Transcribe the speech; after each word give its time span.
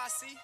NYC. 0.00 0.36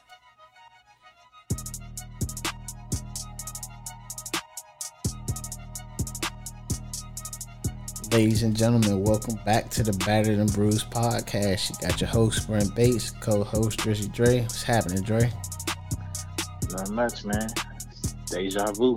Ladies 8.13 8.43
and 8.43 8.55
gentlemen, 8.57 9.03
welcome 9.03 9.39
back 9.47 9.71
to 9.71 9.83
the 9.83 9.93
Battered 10.05 10.39
and 10.39 10.53
Bruised 10.53 10.91
podcast. 10.91 11.71
You 11.71 11.89
got 11.89 12.01
your 12.01 12.09
host 12.09 12.47
Brent 12.47 12.75
Bates, 12.75 13.11
co-host 13.11 13.79
Drizzy 13.79 14.13
Dre. 14.13 14.43
What's 14.43 14.63
happening, 14.63 15.03
Dre? 15.03 15.33
Not 16.73 16.91
much, 16.91 17.25
man. 17.25 17.49
Deja 18.27 18.73
vu. 18.73 18.97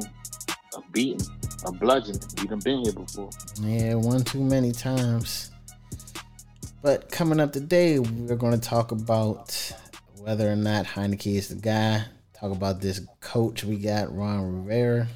A 0.75 0.81
beating. 0.91 1.21
A 1.65 1.71
bludgeon. 1.71 2.19
We 2.37 2.47
done 2.47 2.59
been 2.59 2.83
here 2.83 2.93
before. 2.93 3.29
Yeah, 3.61 3.95
one 3.95 4.23
too 4.23 4.43
many 4.43 4.71
times. 4.73 5.51
But 6.81 7.09
coming 7.11 7.39
up 7.39 7.53
today, 7.53 7.99
we're 7.99 8.35
going 8.35 8.59
to 8.59 8.69
talk 8.69 8.91
about 8.91 9.73
whether 10.19 10.51
or 10.51 10.55
not 10.55 10.85
Heinicke 10.85 11.35
is 11.35 11.49
the 11.49 11.55
guy. 11.55 12.03
Talk 12.33 12.51
about 12.51 12.81
this 12.81 13.01
coach 13.21 13.63
we 13.63 13.77
got, 13.77 14.15
Ron 14.15 14.63
Rivera. 14.63 15.07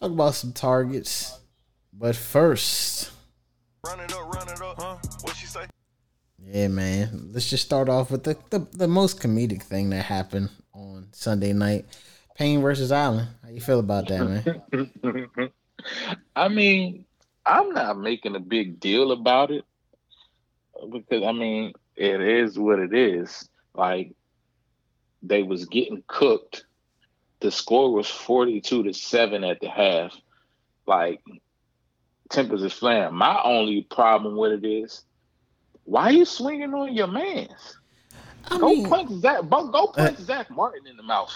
Talk 0.00 0.10
about 0.10 0.34
some 0.34 0.52
targets. 0.52 1.38
But 1.92 2.16
first, 2.16 3.10
Run 3.84 4.00
it 4.00 4.12
up, 4.12 4.34
run 4.34 4.48
it 4.48 4.60
up, 4.62 4.80
huh? 4.80 4.96
What 5.22 5.36
she 5.36 5.46
say? 5.46 5.66
yeah, 6.38 6.68
man. 6.68 7.30
Let's 7.32 7.50
just 7.50 7.64
start 7.64 7.88
off 7.88 8.10
with 8.10 8.24
the, 8.24 8.36
the, 8.50 8.66
the 8.72 8.88
most 8.88 9.20
comedic 9.20 9.62
thing 9.62 9.90
that 9.90 10.04
happened 10.04 10.48
on 10.72 11.08
Sunday 11.12 11.52
night. 11.52 11.84
Payne 12.34 12.62
versus 12.62 12.90
Allen. 12.90 13.28
How 13.42 13.50
you 13.50 13.60
feel 13.60 13.78
about 13.78 14.08
that, 14.08 14.90
man? 15.04 15.50
I 16.36 16.48
mean, 16.48 17.04
I'm 17.46 17.72
not 17.72 17.98
making 17.98 18.34
a 18.36 18.40
big 18.40 18.80
deal 18.80 19.12
about 19.12 19.50
it 19.50 19.64
because 20.90 21.22
I 21.22 21.32
mean, 21.32 21.74
it 21.94 22.20
is 22.20 22.58
what 22.58 22.78
it 22.78 22.94
is. 22.94 23.48
Like 23.74 24.12
they 25.26 25.42
was 25.42 25.64
getting 25.66 26.02
cooked. 26.06 26.64
The 27.40 27.50
score 27.50 27.92
was 27.92 28.08
42 28.08 28.84
to 28.84 28.92
7 28.94 29.44
at 29.44 29.60
the 29.60 29.68
half. 29.68 30.14
Like 30.86 31.20
tempers 32.30 32.62
is 32.62 32.72
flaring. 32.72 33.14
My 33.14 33.40
only 33.42 33.82
problem 33.82 34.36
with 34.36 34.52
it 34.52 34.66
is 34.66 35.02
why 35.84 36.04
are 36.04 36.12
you 36.12 36.24
swinging 36.24 36.72
on 36.74 36.94
your 36.94 37.06
mans? 37.06 37.76
I 38.46 38.58
Go 38.58 38.68
mean, 38.68 38.88
punch 38.88 39.10
Zack. 39.20 39.48
Go 39.48 39.68
go 39.68 39.86
punch 39.88 40.18
Uh, 40.18 40.22
Zack 40.22 40.50
Martin 40.50 40.86
in 40.86 40.96
the 40.96 41.02
mouth. 41.02 41.32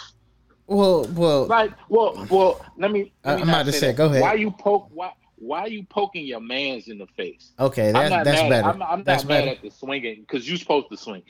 well, 0.67 1.05
well, 1.15 1.47
Like, 1.47 1.73
well, 1.89 2.27
well. 2.31 2.61
Let 2.77 2.91
me. 2.93 3.13
I- 3.25 3.31
Let 3.31 3.37
me 3.37 3.43
I'm 3.43 3.49
about 3.49 3.67
to 3.67 3.73
say, 3.73 3.89
that. 3.89 3.97
go 3.97 4.07
ahead. 4.07 4.21
Why 4.21 4.35
you 4.35 4.51
poke? 4.51 4.89
Why? 4.93 5.13
Why 5.37 5.67
you 5.67 5.85
poking 5.85 6.27
your 6.27 6.41
man's 6.41 6.89
in 6.89 6.99
the 6.99 7.07
face? 7.17 7.53
okay, 7.61 7.89
I'm 7.89 7.95
that, 7.95 8.09
not 8.11 8.25
that's 8.25 8.43
mad. 8.43 8.49
better. 8.51 8.69
I'm, 8.69 8.83
I'm 8.83 9.05
that's 9.05 9.23
not 9.25 9.29
mad 9.29 9.41
better. 9.45 9.51
at 9.53 9.63
the 9.63 9.71
swinging 9.71 10.21
because 10.23 10.49
you're 10.49 10.59
supposed 10.59 10.89
to 10.91 10.97
swing. 10.97 11.23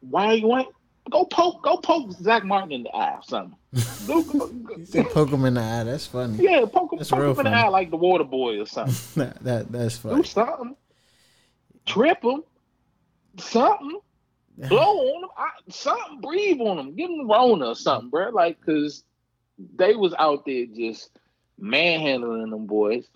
Why 0.00 0.32
you 0.34 0.46
want? 0.46 0.68
Go 1.10 1.24
poke. 1.24 1.62
Go 1.62 1.76
poke 1.78 2.12
Zack 2.12 2.44
Martin 2.44 2.72
in 2.72 2.82
the 2.84 2.90
eye 2.90 3.14
or 3.14 3.22
something. 3.22 3.56
Go, 4.06 4.22
go. 4.22 5.04
Poke 5.04 5.30
him 5.30 5.44
in 5.44 5.54
the 5.54 5.60
eye. 5.60 5.84
That's 5.84 6.06
funny. 6.06 6.42
Yeah, 6.42 6.64
poke 6.64 6.92
him, 6.92 6.98
That's 6.98 7.10
poke 7.10 7.38
him 7.38 7.46
in 7.46 7.52
the 7.52 7.58
eye 7.58 7.68
like 7.68 7.90
the 7.90 7.96
water 7.96 8.24
boy 8.24 8.60
or 8.60 8.66
something. 8.66 8.94
that, 9.22 9.44
that 9.44 9.72
that's 9.72 9.98
funny. 9.98 10.16
Do 10.16 10.22
something. 10.24 10.76
Trip 11.84 12.22
him. 12.22 12.42
Something. 13.36 14.00
blow 14.68 14.98
on 15.14 15.20
them, 15.20 15.30
I, 15.36 15.50
something, 15.68 16.20
breathe 16.20 16.60
on 16.60 16.78
them, 16.78 16.96
give 16.96 17.08
them 17.08 17.18
the 17.18 17.24
Rona 17.32 17.66
or 17.68 17.74
something, 17.76 18.10
bro. 18.10 18.30
Like, 18.30 18.58
cause 18.64 19.04
they 19.76 19.94
was 19.94 20.14
out 20.18 20.44
there 20.46 20.66
just 20.66 21.10
manhandling 21.58 22.50
them 22.50 22.66
boys. 22.66 23.06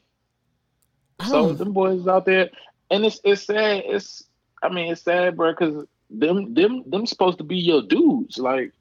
So 1.27 1.49
don't- 1.49 1.59
them 1.59 1.73
boys 1.73 2.07
out 2.07 2.27
there, 2.27 2.51
and 2.91 3.05
it's 3.05 3.21
it's 3.25 3.43
sad. 3.47 3.83
It's 3.87 4.25
I 4.63 4.69
mean 4.69 4.93
it's 4.93 5.03
sad, 5.03 5.37
bro, 5.37 5.55
cause 5.55 5.87
them 6.19 6.55
them 6.55 6.83
them 6.89 7.07
supposed 7.07 7.39
to 7.39 7.45
be 7.45 7.57
your 7.59 7.83
dudes. 7.83 8.39
Like 8.39 8.73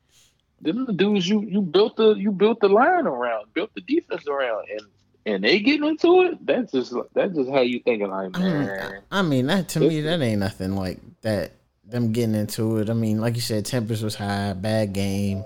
them 0.62 0.86
the 0.86 0.94
dudes 0.94 1.28
you 1.28 1.42
you 1.42 1.62
built 1.62 1.96
the 1.98 2.14
you 2.14 2.32
built 2.32 2.60
the 2.60 2.70
line 2.70 3.08
around, 3.08 3.54
built 3.54 3.72
the 3.76 3.82
defense 3.82 4.28
around, 4.28 4.66
and 4.72 4.82
and 5.26 5.44
they 5.44 5.60
getting 5.60 5.88
into 5.88 6.24
it. 6.24 6.46
That's 6.46 6.72
just 6.72 6.94
that's 7.14 7.36
just 7.36 7.50
how 7.50 7.62
you 7.62 7.80
thinking, 7.82 8.10
like 8.10 8.32
I 8.34 8.40
mean, 8.40 8.68
man. 8.68 9.02
I 9.12 9.22
mean, 9.22 9.48
that 9.48 9.70
to 9.70 9.80
me, 9.80 10.02
that 10.02 10.22
ain't 10.22 10.40
nothing 10.40 10.76
like 10.76 11.00
that. 11.22 11.54
Them 11.86 12.12
getting 12.14 12.36
into 12.36 12.78
it. 12.78 12.90
I 12.90 12.94
mean, 12.94 13.20
like 13.20 13.36
you 13.36 13.42
said, 13.42 13.66
tempers 13.66 14.04
was 14.04 14.16
high, 14.16 14.54
bad 14.54 14.94
game. 14.94 15.44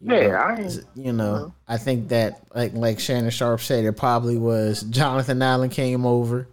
You 0.00 0.14
Yeah, 0.14 0.28
know, 0.28 0.34
I 0.36 0.70
you 0.94 1.12
know, 1.12 1.34
uh-huh. 1.34 1.50
I 1.68 1.78
think 1.78 2.08
that 2.08 2.42
like 2.54 2.74
like 2.74 3.00
Shannon 3.00 3.30
Sharpe 3.30 3.60
said, 3.60 3.84
it 3.84 3.92
probably 3.96 4.36
was 4.36 4.82
Jonathan 4.82 5.40
Allen 5.42 5.70
came 5.70 6.04
over 6.04 6.48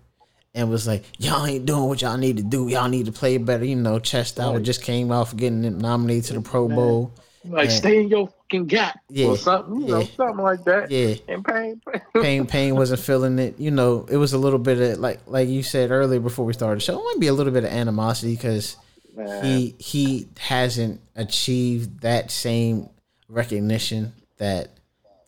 and 0.54 0.70
was 0.70 0.86
like, 0.88 1.04
"Y'all 1.18 1.46
ain't 1.46 1.66
doing 1.66 1.84
what 1.86 2.02
y'all 2.02 2.18
need 2.18 2.38
to 2.38 2.44
do. 2.44 2.68
Y'all 2.68 2.90
need 2.90 3.06
to 3.08 3.12
play 3.12 3.38
better." 3.38 3.66
You 3.66 3.76
know, 3.76 4.00
Chest 4.00 4.40
out 4.40 4.54
Right. 4.56 4.64
just 4.64 4.84
came 4.84 5.12
off 5.12 5.36
getting 5.36 5.78
nominated 5.78 6.26
to 6.26 6.34
the 6.36 6.42
Pro 6.42 6.68
Bowl. 6.68 7.12
Like 7.46 7.70
Yeah. 7.70 7.76
stay 7.76 8.00
in 8.02 8.08
your 8.08 8.28
fucking 8.28 8.68
gap 8.68 9.00
Yeah, 9.10 9.28
or 9.28 9.38
something, 9.38 9.82
you 9.82 9.88
know, 9.88 10.04
something 10.16 10.44
like 10.44 10.64
that. 10.64 10.90
Yeah, 10.90 11.16
And 11.28 11.44
Payne, 11.44 11.82
Payne 12.22 12.46
Payne 12.46 12.76
wasn't 12.76 13.02
feeling 13.02 13.38
it. 13.38 13.60
You 13.60 13.72
know, 13.72 14.06
it 14.10 14.16
was 14.16 14.32
a 14.32 14.38
little 14.38 14.60
bit 14.60 14.80
of 14.80 15.00
like 15.00 15.20
like 15.28 15.50
you 15.50 15.62
said 15.64 15.92
earlier 15.92 16.22
before 16.22 16.46
we 16.46 16.54
started 16.54 16.78
the 16.78 16.86
show. 16.86 17.00
It 17.00 17.04
might 17.04 17.20
be 17.20 17.28
a 17.28 17.34
little 17.34 17.52
bit 17.52 17.66
of 17.66 17.72
animosity 17.72 18.36
because 18.36 18.78
he 19.42 19.76
he 19.78 20.28
hasn't 20.40 21.02
achieved 21.16 22.02
that 22.02 22.32
same 22.32 22.90
recognition 23.28 24.14
that 24.38 24.70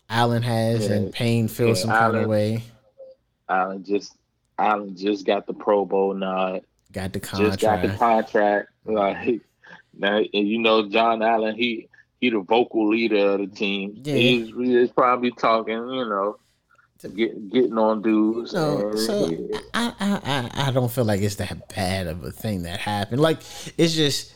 Allen 0.10 0.44
has, 0.44 0.88
Yeah. 0.88 0.96
and 0.96 1.12
Payne 1.12 1.48
feels 1.50 1.80
Yeah, 1.80 1.82
some 1.82 1.92
kind 1.92 2.16
of 2.16 2.28
way. 2.30 2.64
Allen 3.50 3.84
just 3.84 4.14
Allen 4.58 4.96
just 4.96 5.26
got 5.26 5.48
the 5.48 5.54
Pro 5.54 5.86
Bowl 5.86 6.14
nod. 6.14 6.62
Got 6.92 7.14
the 7.14 7.20
contract. 7.20 7.60
Just 7.60 7.62
got 7.62 7.82
the 7.82 7.98
contract. 7.98 8.70
Like 8.86 9.42
now, 9.98 10.18
and 10.18 10.48
you 10.48 10.60
know, 10.60 10.88
John 10.90 11.22
Allen, 11.22 11.56
he 11.56 11.90
he 12.20 12.30
the 12.30 12.40
vocal 12.40 12.90
leader 12.90 13.32
of 13.32 13.40
the 13.40 13.48
team. 13.48 14.00
Yeah. 14.04 14.16
He's, 14.16 14.54
he's 14.56 14.92
probably 14.92 15.32
talking, 15.32 15.74
you 15.74 16.06
know, 16.06 16.38
get, 17.14 17.52
getting 17.52 17.78
on 17.78 18.02
dudes. 18.02 18.52
So, 18.52 18.90
and 18.90 19.00
so 19.00 19.28
he- 19.28 19.54
I, 19.74 19.94
I 20.00 20.68
I 20.68 20.72
don't 20.72 20.92
feel 20.92 21.06
like 21.06 21.22
it's 21.22 21.36
that 21.36 21.68
bad 21.76 22.08
of 22.08 22.24
a 22.24 22.32
thing 22.32 22.64
that 22.64 22.80
happened. 22.80 23.22
Like 23.22 23.40
it's 23.78 23.96
just 23.96 24.34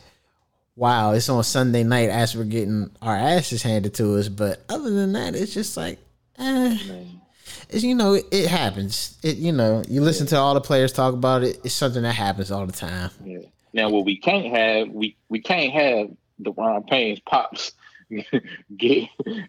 wow. 0.76 1.12
It's 1.12 1.28
on 1.28 1.42
Sunday 1.44 1.82
night 1.84 2.10
as 2.10 2.36
we're 2.36 2.44
getting 2.44 2.90
our 3.02 3.16
asses 3.16 3.62
handed 3.62 3.94
to 3.94 4.16
us. 4.16 4.28
But 4.28 4.64
other 4.68 4.90
than 4.90 5.12
that, 5.14 5.34
it's 5.34 5.54
just 5.54 5.76
like, 5.76 5.98
eh. 6.38 6.78
man, 6.88 7.09
you 7.72 7.94
know, 7.94 8.14
it, 8.14 8.46
happens. 8.46 9.18
It 9.22 9.36
you 9.36 9.52
know, 9.52 9.82
you 9.88 10.00
listen 10.00 10.26
to 10.28 10.36
all 10.36 10.54
the 10.54 10.60
players 10.60 10.92
talk 10.92 11.14
about 11.14 11.42
it. 11.42 11.60
It's 11.64 11.74
something 11.74 12.02
that 12.02 12.14
happens 12.14 12.50
all 12.50 12.66
the 12.66 12.72
time. 12.72 13.10
yeah. 13.24 13.38
Now, 13.72 13.88
what 13.88 14.04
we 14.04 14.16
can't 14.16 14.54
have, 14.54 14.88
we 14.88 15.16
we 15.28 15.40
can't 15.40 15.72
have 15.72 16.10
the 16.38 16.52
Ron 16.52 16.82
Payne's 16.84 17.20
pops 17.20 17.72
get 18.76 19.08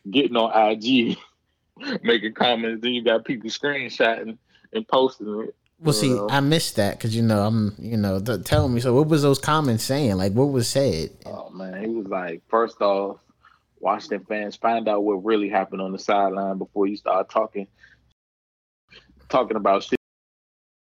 getting 0.09 0.36
on 0.36 0.72
IG, 0.72 1.18
making 2.04 2.34
comments. 2.34 2.82
Then 2.82 2.94
you 2.94 3.04
got 3.04 3.26
people 3.26 3.50
screenshotting 3.50 4.38
and 4.74 4.88
posting 4.88 5.42
it. 5.42 5.56
Well, 5.80 5.94
see, 5.94 6.16
I 6.30 6.42
missed 6.42 6.76
that 6.76 6.98
because 6.98 7.16
you 7.16 7.24
know 7.24 7.42
I'm, 7.42 7.74
you 7.80 7.98
know, 7.98 8.20
th- 8.20 8.44
tell 8.44 8.70
me. 8.70 8.82
So, 8.82 8.94
what 8.94 9.08
was 9.08 9.24
those 9.24 9.40
comments 9.40 9.84
saying? 9.84 10.16
Like, 10.16 10.34
what 10.34 10.46
was 10.46 10.68
said? 10.68 11.09
Oh 11.26 11.50
man, 11.50 11.82
he 11.82 11.88
was 11.90 12.06
like, 12.06 12.44
first 12.50 12.80
off, 12.82 13.18
Washington 13.80 14.24
fans 14.30 14.56
find 14.56 14.88
out 14.88 15.03
what 15.03 15.26
really 15.26 15.50
happened 15.50 15.82
on 15.82 15.92
the 15.92 16.00
sideline 16.00 16.59
before 16.59 16.86
you 16.86 16.96
start 16.96 17.30
talking, 17.30 17.66
talking 19.31 19.58
about 19.58 19.84
shit. 19.84 20.00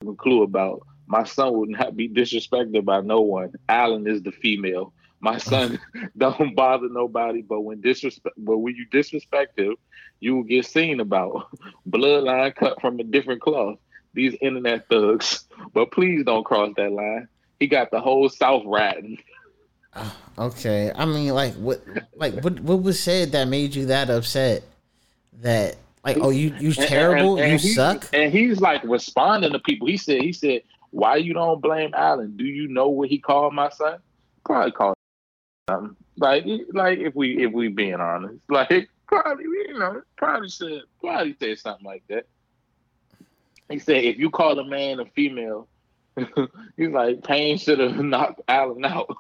a 0.08 0.13
clue 0.13 0.44
about. 0.44 0.81
My 1.08 1.24
son 1.24 1.53
would 1.58 1.69
not 1.69 1.96
be 1.96 2.09
disrespected 2.09 2.84
by 2.84 3.02
no 3.02 3.22
one. 3.22 3.53
Allen 3.69 4.08
is 4.08 4.22
the 4.24 4.31
female. 4.31 4.94
My 5.19 5.38
son 5.38 5.80
don't 6.18 6.56
bother 6.56 6.90
nobody, 6.90 7.41
but 7.41 7.62
when 7.62 7.81
disrespect, 7.81 8.36
but 8.38 8.57
when 8.57 8.75
you 8.75 8.86
disrespect 8.91 9.57
him, 9.57 9.75
you 10.19 10.36
will 10.36 10.44
get 10.44 10.66
seen 10.66 11.00
about. 11.00 11.47
Bloodline 11.90 12.56
cut 12.56 12.80
from 12.81 13.00
a 13.00 13.03
different 13.03 13.41
cloth. 13.41 13.80
These 14.13 14.36
internet 14.41 14.88
thugs, 14.90 15.46
but 15.74 15.91
please 15.91 16.24
don't 16.24 16.44
cross 16.44 16.74
that 16.78 16.91
line. 16.91 17.28
He 17.59 17.68
got 17.68 17.91
the 17.91 18.00
whole 18.00 18.30
South 18.30 18.63
riding. 18.66 19.18
Ah, 19.94 20.16
okay, 20.38 20.92
I 20.94 21.06
mean, 21.06 21.33
like, 21.33 21.56
what, 21.56 21.81
like, 22.16 22.44
what, 22.44 22.60
what 22.60 22.83
was 22.83 23.00
said 23.00 23.31
that 23.31 23.48
made 23.48 23.74
you 23.74 23.88
that 23.88 24.10
upset? 24.10 24.63
That, 25.42 25.77
like, 26.07 26.18
oh, 26.21 26.30
you, 26.30 26.54
you 26.59 26.68
And- 26.69 26.75
terrible, 26.88 27.38
and- 27.38 27.51
and 27.54 27.63
you 27.63 27.74
suck. 27.74 28.09
And 28.13 28.31
he's 28.31 28.59
like 28.62 28.83
responding 28.83 29.51
to 29.54 29.59
people. 29.59 29.88
He 29.88 29.98
said, 29.98 30.21
he 30.21 30.33
said, 30.33 30.62
why 30.92 31.18
you 31.18 31.33
don't 31.33 31.62
blame 31.62 31.92
Allen? 31.94 32.36
Do 32.38 32.45
you 32.45 32.68
know 32.68 32.88
what 32.89 33.09
he 33.09 33.19
called 33.19 33.54
my 33.54 33.69
son? 33.69 34.00
Probably 34.45 34.71
called 34.71 34.95
something. 35.69 35.95
Like, 36.18 36.45
like 36.74 37.00
if 37.00 37.13
we 37.13 37.44
if 37.44 37.51
we 37.51 37.68
being 37.68 37.95
honest, 37.95 38.39
like 38.50 38.89
probably 39.07 39.44
you 39.45 39.77
know 39.77 40.01
probably 40.18 40.50
said 40.50 40.81
probably 41.00 41.36
said 41.39 41.59
something 41.59 41.86
like 41.86 42.04
that. 42.10 42.25
He 43.69 43.80
said, 43.80 44.03
if 44.06 44.18
you 44.18 44.30
call 44.30 44.57
a 44.60 44.65
man 44.65 45.00
a 45.01 45.06
female, 45.07 45.68
he's 46.77 46.89
like 46.89 47.24
Payne 47.24 47.57
should 47.57 47.80
have 47.80 47.98
knocked 48.03 48.42
Allen 48.48 48.86
out. 48.86 49.13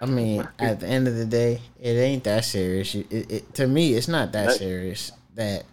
I 0.00 0.06
mean, 0.06 0.46
at 0.58 0.80
the 0.80 0.86
end 0.88 1.08
of 1.08 1.14
the 1.16 1.24
day, 1.24 1.60
it 1.80 1.90
ain't 1.96 2.24
that 2.24 2.44
serious. 2.44 2.94
It, 2.94 3.06
it, 3.10 3.54
to 3.54 3.66
me, 3.66 3.94
it's 3.94 4.08
not 4.08 4.32
That- 4.32 4.52
serious. 4.56 5.12
That 5.38 5.64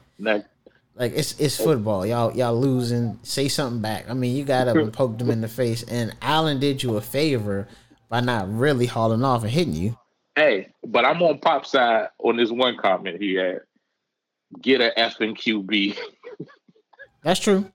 like 0.94 1.14
it's 1.16 1.40
it's 1.40 1.58
football. 1.58 2.06
Y'all 2.06 2.32
y'all 2.36 2.56
losing. 2.56 3.20
Say 3.24 3.48
something 3.48 3.82
back. 3.82 4.08
I 4.08 4.14
mean, 4.14 4.36
you 4.36 4.46
got 4.46 4.68
up 4.68 4.78
and 4.78 4.94
poked 4.94 5.20
him 5.20 5.32
in 5.32 5.42
the 5.42 5.48
face, 5.48 5.82
and 5.84 6.16
Allen 6.22 6.60
did 6.60 6.84
you 6.84 6.98
a 6.98 7.02
favor 7.02 7.68
by 8.08 8.22
not 8.22 8.48
really 8.54 8.86
hauling 8.86 9.24
off 9.24 9.42
and 9.42 9.52
hitting 9.52 9.74
you. 9.74 9.98
Hey, 10.36 10.70
but 10.86 11.04
I'm 11.04 11.22
on 11.24 11.40
Pop 11.40 11.66
side 11.66 12.10
on 12.20 12.38
this 12.38 12.52
one 12.52 12.78
comment 12.78 13.20
he 13.20 13.34
had. 13.34 13.62
Get 14.62 14.82
a 14.82 14.94
effing 14.98 15.36
QB. 15.36 15.98
That's 17.24 17.40
true. 17.40 17.70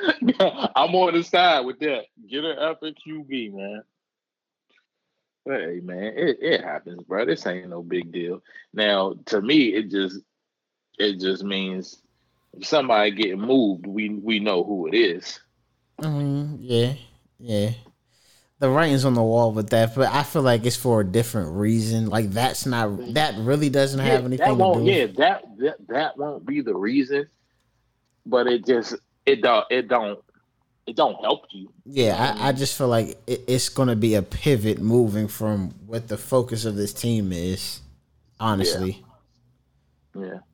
I'm 0.40 0.94
on 0.94 1.12
the 1.12 1.22
side 1.22 1.66
with 1.66 1.78
that. 1.80 2.04
Get 2.26 2.44
an 2.44 2.56
effing 2.56 2.94
QB, 3.06 3.52
man. 3.52 3.82
Hey 5.44 5.80
man, 5.82 6.12
it, 6.16 6.38
it 6.40 6.64
happens, 6.64 7.02
bro. 7.02 7.26
This 7.26 7.46
ain't 7.46 7.68
no 7.68 7.82
big 7.82 8.12
deal. 8.12 8.42
Now, 8.72 9.14
to 9.26 9.42
me, 9.42 9.74
it 9.74 9.90
just 9.90 10.20
it 10.98 11.20
just 11.20 11.44
means 11.44 12.02
if 12.54 12.66
somebody 12.66 13.10
getting 13.12 13.40
moved, 13.40 13.86
we 13.86 14.10
we 14.10 14.40
know 14.40 14.64
who 14.64 14.86
it 14.88 14.94
is. 14.94 15.40
Mean, 16.02 16.58
yeah, 16.60 16.94
yeah. 17.38 17.70
The 18.60 18.68
writing's 18.70 19.04
on 19.04 19.14
the 19.14 19.22
wall 19.22 19.52
with 19.52 19.70
that, 19.70 19.94
but 19.94 20.12
I 20.12 20.24
feel 20.24 20.42
like 20.42 20.66
it's 20.66 20.76
for 20.76 21.00
a 21.00 21.04
different 21.04 21.52
reason. 21.52 22.08
Like 22.08 22.30
that's 22.30 22.66
not 22.66 23.14
that 23.14 23.36
really 23.38 23.68
doesn't 23.70 24.00
have 24.00 24.22
yeah, 24.22 24.26
anything 24.26 24.58
that 24.58 24.72
to 24.74 24.80
do. 24.80 24.84
Yeah, 24.84 25.06
that, 25.18 25.44
that 25.58 25.76
that 25.88 26.18
won't 26.18 26.46
be 26.46 26.60
the 26.60 26.74
reason, 26.74 27.28
but 28.26 28.46
it 28.48 28.66
just 28.66 28.96
it 29.26 29.42
don't 29.42 29.66
it 29.70 29.88
don't 29.88 30.20
it 30.86 30.96
don't 30.96 31.16
help 31.22 31.46
you. 31.50 31.72
Yeah, 31.84 32.36
I, 32.40 32.48
I 32.48 32.52
just 32.52 32.76
feel 32.76 32.88
like 32.88 33.18
it, 33.26 33.44
it's 33.46 33.68
going 33.68 33.88
to 33.88 33.96
be 33.96 34.14
a 34.14 34.22
pivot 34.22 34.80
moving 34.80 35.28
from 35.28 35.70
what 35.86 36.08
the 36.08 36.18
focus 36.18 36.64
of 36.64 36.76
this 36.76 36.92
team 36.92 37.32
is. 37.32 37.80
Honestly, 38.40 39.04
Yeah. 40.14 40.38
so 40.40 40.47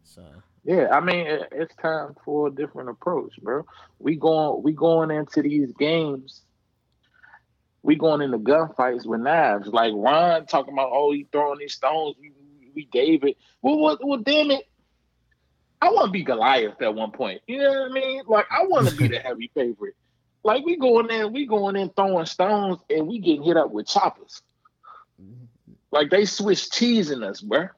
Yeah, 0.65 0.89
I 0.91 1.01
mean 1.01 1.27
it, 1.27 1.49
it's 1.53 1.75
time 1.77 2.15
for 2.25 2.49
a 2.49 2.51
different 2.51 2.89
approach, 2.89 3.37
bro. 3.43 3.67
We 3.99 4.17
going 4.17 4.63
we 4.63 4.73
going 4.73 5.11
into 5.11 5.43
these 5.43 5.71
games. 5.73 6.43
We 7.83 7.97
going 7.97 8.23
into 8.23 8.39
gunfights 8.39 9.05
with 9.05 9.21
knives, 9.21 9.69
like 9.69 9.93
Ron 9.95 10.47
talking 10.47 10.73
about. 10.73 10.91
Oh, 10.91 11.13
he 11.13 11.27
throwing 11.31 11.59
these 11.59 11.75
stones. 11.75 12.17
We, 12.19 12.33
we 12.75 12.87
gave 12.87 13.25
it. 13.25 13.37
Well, 13.61 13.79
what? 13.79 13.99
Well, 14.03 14.21
damn 14.21 14.51
it. 14.51 14.67
I 15.83 15.91
want 15.91 16.07
to 16.07 16.13
be 16.13 16.23
Goliath 16.23 16.81
at 16.81 16.95
one 16.95 17.11
point. 17.11 17.43
You 17.47 17.59
know 17.59 17.69
what 17.69 17.91
I 17.91 17.93
mean? 17.93 18.23
Like 18.27 18.47
I 18.51 18.65
want 18.67 18.89
to 18.89 18.97
be 18.97 19.09
the 19.09 19.19
heavy 19.25 19.51
favorite. 19.55 19.95
Like 20.43 20.65
we 20.65 20.79
going 20.79 21.11
in, 21.11 21.31
we 21.35 21.45
going 21.47 21.77
in 21.77 21.91
throwing 21.91 22.25
stones, 22.25 22.79
and 22.89 23.07
we 23.07 23.19
getting 23.19 23.43
hit 23.43 23.59
up 23.59 23.71
with 23.71 23.87
choppers. 23.87 24.41
Mm-hmm. 25.23 25.45
Like 25.91 26.09
they 26.09 26.25
switch 26.25 26.71
cheesing 26.71 27.23
us, 27.23 27.43
bro. 27.43 27.69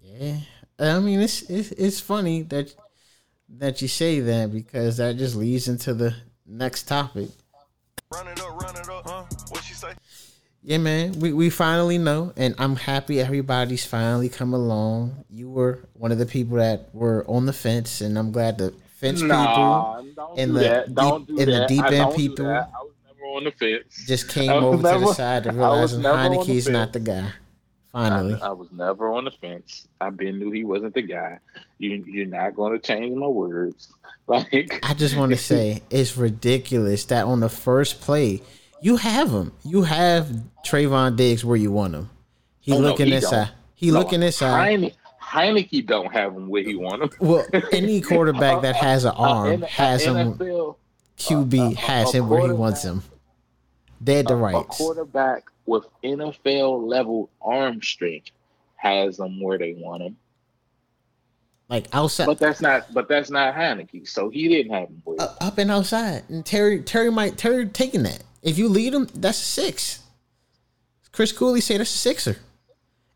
yeah. 0.00 0.38
I 0.80 0.98
mean, 0.98 1.20
it's, 1.20 1.42
it's 1.42 1.72
it's 1.72 2.00
funny 2.00 2.42
that 2.42 2.74
that 3.58 3.82
you 3.82 3.88
say 3.88 4.20
that 4.20 4.52
because 4.52 4.96
that 4.96 5.16
just 5.18 5.36
leads 5.36 5.68
into 5.68 5.92
the 5.94 6.14
next 6.46 6.84
topic. 6.84 7.28
Run 8.12 8.26
it 8.28 8.40
up, 8.40 8.60
run 8.60 8.76
it 8.76 8.88
up, 8.88 9.06
huh? 9.06 9.24
What 9.50 9.62
she 9.62 9.74
say? 9.74 9.92
Yeah, 10.62 10.78
man, 10.78 11.18
we, 11.20 11.32
we 11.32 11.48
finally 11.48 11.96
know, 11.96 12.32
and 12.36 12.54
I'm 12.58 12.76
happy 12.76 13.18
everybody's 13.20 13.86
finally 13.86 14.28
come 14.28 14.52
along. 14.52 15.24
You 15.30 15.48
were 15.48 15.78
one 15.94 16.12
of 16.12 16.18
the 16.18 16.26
people 16.26 16.58
that 16.58 16.90
were 16.94 17.24
on 17.28 17.46
the 17.46 17.52
fence, 17.52 18.00
and 18.02 18.18
I'm 18.18 18.30
glad 18.30 18.58
the 18.58 18.74
fence 18.96 19.22
Nah, 19.22 20.02
don't 20.14 20.38
in 20.38 20.52
the 20.52 20.60
that. 20.60 20.94
Don't 20.94 21.26
deep- 21.26 21.36
do 21.38 21.44
the 21.46 21.66
deep 21.66 21.82
I 21.84 21.94
end 21.94 22.14
people- 22.14 22.46
I 22.46 22.60
was 22.82 22.92
never 23.06 23.24
on 23.26 23.44
the 23.44 23.52
fence. 23.52 24.04
just 24.06 24.28
came 24.28 24.50
I 24.50 24.54
was 24.56 24.64
over 24.64 24.76
to 24.92 24.98
the 25.06 25.14
side 25.14 25.44
to 25.44 25.48
I 25.50 25.52
was 25.52 25.58
realizing 25.96 26.02
never 26.02 26.16
on 26.18 26.30
the 26.32 26.36
Heinicke's 26.38 26.68
not 26.68 26.92
fence. 26.92 26.92
the 26.92 27.00
guy. 27.00 27.32
Finally, 27.92 28.34
I, 28.40 28.48
I 28.48 28.52
was 28.52 28.70
never 28.72 29.12
on 29.12 29.24
the 29.24 29.30
fence. 29.32 29.88
I 30.00 30.10
been 30.10 30.38
knew 30.38 30.50
he 30.50 30.64
wasn't 30.64 30.94
the 30.94 31.02
guy. 31.02 31.38
You 31.78 32.04
you're 32.06 32.26
not 32.26 32.54
going 32.54 32.72
to 32.72 32.78
change 32.78 33.16
my 33.16 33.26
words. 33.26 33.92
Like 34.26 34.78
I 34.84 34.94
just 34.94 35.16
want 35.16 35.32
to 35.32 35.36
say 35.36 35.82
it's 35.90 36.16
ridiculous 36.16 37.04
that 37.06 37.24
on 37.24 37.40
the 37.40 37.48
first 37.48 38.00
play 38.00 38.42
you 38.80 38.96
have 38.96 39.30
him. 39.32 39.50
You 39.64 39.82
have 39.82 40.28
Trevon 40.64 41.16
Diggs 41.16 41.44
where 41.44 41.56
you 41.56 41.72
want 41.72 41.94
him. 41.94 42.10
He 42.60 42.72
Oh, 42.72 42.76
no, 42.80 42.88
looking 42.90 43.06
he 43.06 43.12
this 43.12 43.22
don't. 43.22 43.30
side. 43.46 43.50
He 43.74 43.90
No, 43.90 43.98
looking 43.98 44.20
this 44.20 44.36
side. 44.38 44.50
Heine, 44.80 44.92
Heinicke 45.20 45.84
don't 45.84 46.12
have 46.12 46.34
him 46.34 46.48
where 46.48 46.62
he 46.62 46.76
want 46.76 47.02
him. 47.02 47.10
Well, 47.18 47.44
any 47.72 48.00
quarterback 48.10 48.62
that 48.62 48.76
uh, 48.76 48.78
has 48.78 49.04
an 49.04 49.12
uh, 49.16 49.20
arm 49.20 49.62
uh, 49.62 49.66
uh, 49.66 49.68
has 49.68 50.04
him. 50.04 50.34
NFL, 50.34 50.76
QB 51.18 51.74
has 51.76 52.12
him 52.12 52.28
where 52.28 52.46
he 52.46 52.52
wants 52.52 52.82
him. 52.84 53.02
Dead 54.02 54.28
to 54.28 54.34
a 54.34 54.36
rights. 54.36 54.76
quarterback 54.78 55.44
with 55.70 55.86
NFL 56.02 56.86
level 56.86 57.30
arm 57.40 57.80
strength 57.80 58.32
has 58.74 59.16
them 59.16 59.40
where 59.40 59.56
they 59.56 59.74
want 59.78 60.02
him. 60.02 60.16
Like 61.68 61.86
outside, 61.92 62.26
But 62.26 62.40
that's 62.40 62.60
not. 62.60 62.92
But 62.92 63.08
that's 63.08 63.30
not 63.30 63.54
Heinicke. 63.54 64.08
So 64.08 64.28
he 64.28 64.48
didn't 64.48 64.72
have 64.72 64.88
him 64.88 65.02
uh, 65.20 65.34
up 65.40 65.56
and 65.58 65.70
outside. 65.70 66.24
And 66.28 66.44
Terry, 66.44 66.80
Terry 66.80 67.12
might 67.12 67.38
Terry 67.38 67.66
taking 67.66 68.02
that. 68.02 68.24
If 68.42 68.58
you 68.58 68.68
lead 68.68 68.92
him, 68.92 69.06
that's 69.14 69.40
a 69.40 69.44
six. 69.44 70.02
Chris 71.12 71.30
Cooley 71.30 71.60
said 71.60 71.78
that's 71.78 71.94
a 71.94 71.98
sixer. 71.98 72.36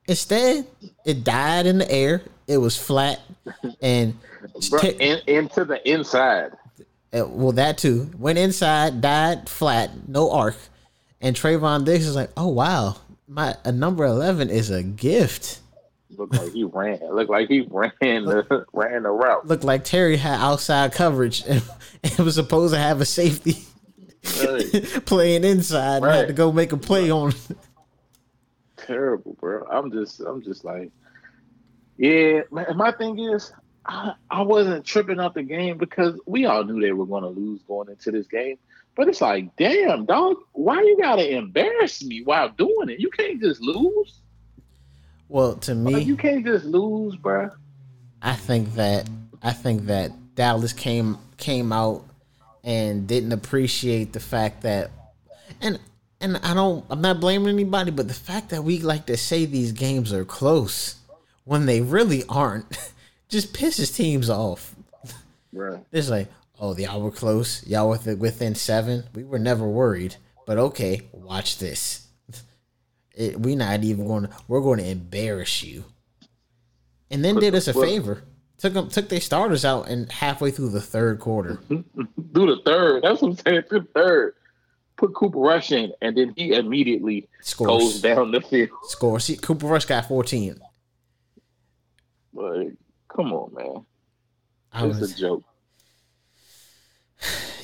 Instead, 0.06 0.68
it 1.04 1.24
died 1.24 1.66
in 1.66 1.78
the 1.78 1.90
air. 1.90 2.22
It 2.46 2.58
was 2.58 2.76
flat, 2.76 3.20
and 3.82 4.14
Bro, 4.70 4.80
in, 4.82 5.18
into 5.26 5.64
the 5.64 5.80
inside. 5.90 6.52
uh, 7.12 7.26
well, 7.26 7.52
that 7.52 7.78
too 7.78 8.10
went 8.16 8.38
inside, 8.38 9.00
died 9.00 9.48
flat, 9.48 9.90
no 10.06 10.30
arc. 10.30 10.56
And 11.24 11.34
Trevon 11.34 11.84
Diggs 11.86 12.06
is 12.06 12.14
like, 12.14 12.30
oh 12.36 12.48
wow, 12.48 12.96
my 13.26 13.56
a 13.64 13.72
number 13.72 14.04
eleven 14.04 14.50
is 14.50 14.70
a 14.70 14.82
gift. 14.82 15.60
Looked 16.10 16.34
like 16.34 16.52
he 16.52 16.64
ran. 16.64 17.00
Looked 17.10 17.30
like 17.30 17.48
he 17.48 17.66
ran 17.68 18.26
the 18.26 18.66
ran 18.72 19.04
the 19.04 19.10
route. 19.10 19.46
Looked 19.46 19.64
like 19.64 19.84
Terry 19.84 20.18
had 20.18 20.38
outside 20.38 20.92
coverage 20.92 21.42
and, 21.48 21.62
and 22.04 22.18
was 22.18 22.34
supposed 22.34 22.74
to 22.74 22.78
have 22.78 23.00
a 23.00 23.06
safety 23.06 23.64
Hey, 24.24 24.80
playing 25.06 25.44
inside 25.44 26.02
and 26.02 26.06
had 26.06 26.28
to 26.28 26.34
go 26.34 26.52
make 26.52 26.72
a 26.72 26.76
play 26.76 27.10
on. 27.10 27.32
terrible, 28.76 29.34
bro. 29.40 29.66
I'm 29.70 29.90
just 29.90 30.20
I'm 30.20 30.42
just 30.42 30.64
like, 30.64 30.90
yeah. 31.96 32.42
My 32.50 32.92
thing 32.92 33.18
is, 33.18 33.52
I, 33.86 34.14
I 34.30 34.42
wasn't 34.42 34.84
tripping 34.84 35.20
off 35.20 35.34
the 35.34 35.42
game 35.42 35.78
because 35.78 36.18
we 36.26 36.46
all 36.46 36.64
knew 36.64 36.80
they 36.80 36.92
were 36.92 37.06
going 37.06 37.22
to 37.22 37.28
lose 37.28 37.62
going 37.62 37.88
into 37.88 38.10
this 38.10 38.26
game. 38.26 38.58
But 38.96 39.08
it's 39.08 39.20
like, 39.20 39.54
damn, 39.56 40.04
dog, 40.04 40.36
why 40.52 40.80
you 40.80 40.96
gotta 41.00 41.36
embarrass 41.36 42.02
me 42.04 42.22
while 42.22 42.48
doing 42.50 42.90
it? 42.90 43.00
You 43.00 43.10
can't 43.10 43.40
just 43.40 43.60
lose. 43.60 44.20
Well, 45.28 45.56
to 45.56 45.74
Like, 45.74 45.94
me, 45.94 46.02
you 46.02 46.16
can't 46.16 46.44
just 46.44 46.64
lose, 46.64 47.16
bro. 47.16 47.50
I 48.22 48.34
think 48.34 48.74
that 48.74 49.08
I 49.42 49.52
think 49.52 49.86
that 49.86 50.12
Dallas 50.34 50.72
came 50.72 51.18
came 51.36 51.72
out 51.72 52.04
and 52.62 53.06
didn't 53.06 53.32
appreciate 53.32 54.12
the 54.12 54.20
fact 54.20 54.62
that 54.62 54.90
and 55.60 55.78
and 56.20 56.36
I 56.38 56.54
don't 56.54 56.84
I'm 56.88 57.00
not 57.00 57.20
blaming 57.20 57.48
anybody, 57.48 57.90
but 57.90 58.08
the 58.08 58.14
fact 58.14 58.50
that 58.50 58.62
we 58.62 58.78
like 58.80 59.06
to 59.06 59.16
say 59.16 59.44
these 59.44 59.72
games 59.72 60.12
are 60.12 60.24
close 60.24 60.96
when 61.44 61.66
they 61.66 61.80
really 61.80 62.24
aren't 62.28 62.66
just 63.28 63.52
pisses 63.52 63.94
teams 63.94 64.30
off. 64.30 64.74
Bro. 65.52 65.84
It's 65.92 66.08
like, 66.08 66.28
oh, 66.60 66.76
y'all 66.76 67.00
were 67.00 67.10
close. 67.10 67.66
Y'all 67.66 67.88
were 67.88 68.16
within 68.16 68.54
seven. 68.54 69.04
We 69.14 69.24
were 69.24 69.38
never 69.38 69.66
worried. 69.66 70.16
But 70.46 70.58
okay, 70.58 71.02
watch 71.12 71.58
this. 71.58 72.06
It, 73.16 73.38
we 73.38 73.54
not 73.54 73.84
even 73.84 74.08
going 74.08 74.24
to. 74.24 74.30
We're 74.48 74.60
going 74.60 74.80
to 74.80 74.88
embarrass 74.88 75.62
you. 75.62 75.84
And 77.12 77.24
then 77.24 77.36
did 77.36 77.54
us 77.54 77.68
a 77.68 77.72
favor. 77.72 78.24
Took 78.58 78.72
them, 78.72 78.88
took 78.88 79.08
their 79.08 79.20
starters 79.20 79.64
out, 79.64 79.88
and 79.88 80.10
halfway 80.10 80.50
through 80.50 80.70
the 80.70 80.80
third 80.80 81.20
quarter, 81.20 81.60
Do 81.68 81.84
the 82.46 82.60
third. 82.64 83.04
That's 83.04 83.22
what 83.22 83.28
I'm 83.28 83.36
saying. 83.36 83.62
The 83.70 83.86
third. 83.94 84.34
Put 84.96 85.14
Cooper 85.14 85.38
Rush 85.38 85.70
in, 85.70 85.92
and 86.02 86.16
then 86.16 86.34
he 86.36 86.54
immediately 86.54 87.20
goes 87.20 87.46
scores, 87.46 88.02
down 88.02 88.32
the 88.32 88.40
field. 88.40 88.70
scores. 88.82 89.24
See, 89.24 89.36
Cooper 89.36 89.66
Rush 89.66 89.84
got 89.84 90.08
fourteen. 90.08 90.60
But 92.32 92.66
come 93.08 93.32
on, 93.32 93.54
man. 93.54 93.86
It's 94.74 95.00
was, 95.00 95.12
a 95.12 95.16
joke. 95.16 95.44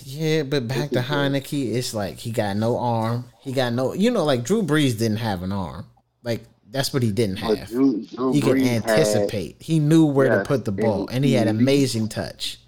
Yeah, 0.04 0.42
but 0.42 0.66
back 0.66 0.90
to. 0.90 1.00
Heinicke, 1.00 1.74
it's 1.74 1.94
like 1.94 2.18
he 2.18 2.30
got 2.32 2.56
no 2.56 2.78
arm. 2.78 3.26
He 3.42 3.52
got 3.52 3.72
no, 3.72 3.92
you 3.92 4.10
know, 4.10 4.24
like 4.24 4.42
Drew 4.42 4.62
Brees 4.62 4.98
didn't 4.98 5.18
have 5.18 5.42
an 5.42 5.52
arm. 5.52 5.86
Like 6.24 6.42
that's 6.68 6.92
what 6.92 7.02
he 7.02 7.12
didn't 7.12 7.36
have. 7.36 7.68
Drew, 7.68 8.04
Drew 8.04 8.32
he 8.32 8.40
could 8.40 8.56
Brees 8.56 8.66
had- 8.66 8.88
anticipate. 8.90 9.56
he 9.60 9.78
knew 9.78 10.06
where 10.06 10.28
to 10.38 10.44
put 10.44 10.64
the 10.64 10.72
ball, 10.72 11.08
and 11.08 11.24
he 11.24 11.34
had 11.34 11.46
he- 11.46 11.50
amazing 11.50 12.08
touch. 12.08 12.58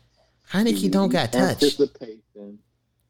Heinicke 0.52 0.90
don't 0.90 1.08
got 1.10 1.32
touch. 1.32 1.62
Anticipation 1.62 2.58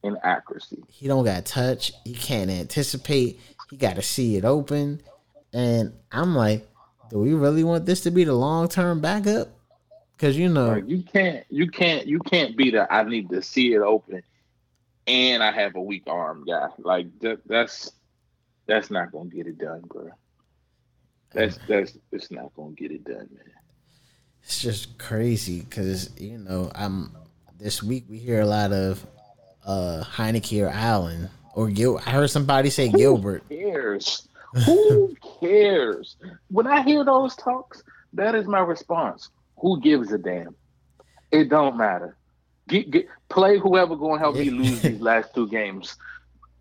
and 0.04 0.16
accuracy. 0.22 0.82
He 0.88 1.08
don't 1.08 1.24
got 1.24 1.44
touch. 1.44 1.92
He 2.04 2.14
can't 2.14 2.50
anticipate. 2.50 3.38
He 3.70 3.76
got 3.76 3.96
to 3.96 4.02
see 4.02 4.36
it 4.36 4.44
open. 4.44 5.02
And 5.52 5.92
I'm 6.10 6.34
like, 6.34 6.66
do 7.10 7.18
we 7.18 7.34
really 7.34 7.64
want 7.64 7.84
this 7.84 8.00
to 8.02 8.10
be 8.10 8.24
the 8.24 8.32
long 8.34 8.68
term 8.68 9.00
backup? 9.00 9.48
Because 10.22 10.38
you 10.38 10.48
know, 10.48 10.68
Like 10.68 10.88
you 10.88 11.02
can't, 11.02 11.44
you 11.50 11.66
can't, 11.66 12.06
you 12.06 12.20
can't 12.20 12.56
be 12.56 12.70
the. 12.70 12.86
I 12.94 13.02
need 13.02 13.28
to 13.30 13.42
see 13.42 13.74
it 13.74 13.80
open, 13.80 14.22
and 15.08 15.42
I 15.42 15.50
have 15.50 15.74
a 15.74 15.80
weak 15.80 16.04
arm 16.06 16.44
guy. 16.46 16.68
Like 16.78 17.08
that, 17.22 17.40
that's 17.44 17.90
that's 18.68 18.88
not 18.88 19.10
gonna 19.10 19.30
get 19.30 19.48
it 19.48 19.58
done, 19.58 19.82
bro. 19.84 20.10
That's 21.32 21.58
that's 21.66 21.98
it's 22.12 22.30
not 22.30 22.54
gonna 22.54 22.70
get 22.70 22.92
it 22.92 23.02
done, 23.02 23.30
man. 23.32 23.50
it's 24.44 24.62
just 24.62 24.96
crazy. 24.96 25.62
Because 25.62 26.10
you 26.20 26.38
know, 26.38 26.70
I'm 26.72 27.10
this 27.58 27.82
week 27.82 28.04
we 28.08 28.18
hear 28.18 28.42
a 28.42 28.46
lot 28.46 28.72
of 28.72 29.04
uh 29.66 30.04
Heinicke 30.06 30.64
or 30.64 30.68
Allen 30.68 31.30
or 31.52 31.68
Gil. 31.68 31.98
I 32.06 32.10
heard 32.10 32.30
somebody 32.30 32.70
say 32.70 32.90
Gilbert. 32.90 33.42
Who 33.48 33.56
cares? 33.56 34.28
Who 34.66 35.16
cares? 35.40 36.14
When 36.48 36.68
I 36.68 36.82
hear 36.82 37.04
those 37.04 37.34
talks, 37.34 37.82
that 38.12 38.36
is 38.36 38.46
my 38.46 38.60
response. 38.60 39.28
Who 39.62 39.80
gives 39.80 40.12
a 40.12 40.18
damn? 40.18 40.54
It 41.30 41.48
don't 41.48 41.76
matter. 41.78 42.16
Get, 42.68 42.90
get, 42.90 43.08
play 43.28 43.58
whoever 43.58 43.96
going 43.96 44.14
to 44.14 44.18
help 44.18 44.36
me 44.36 44.50
lose 44.50 44.82
these 44.82 45.00
last 45.00 45.34
two 45.34 45.48
games. 45.48 45.96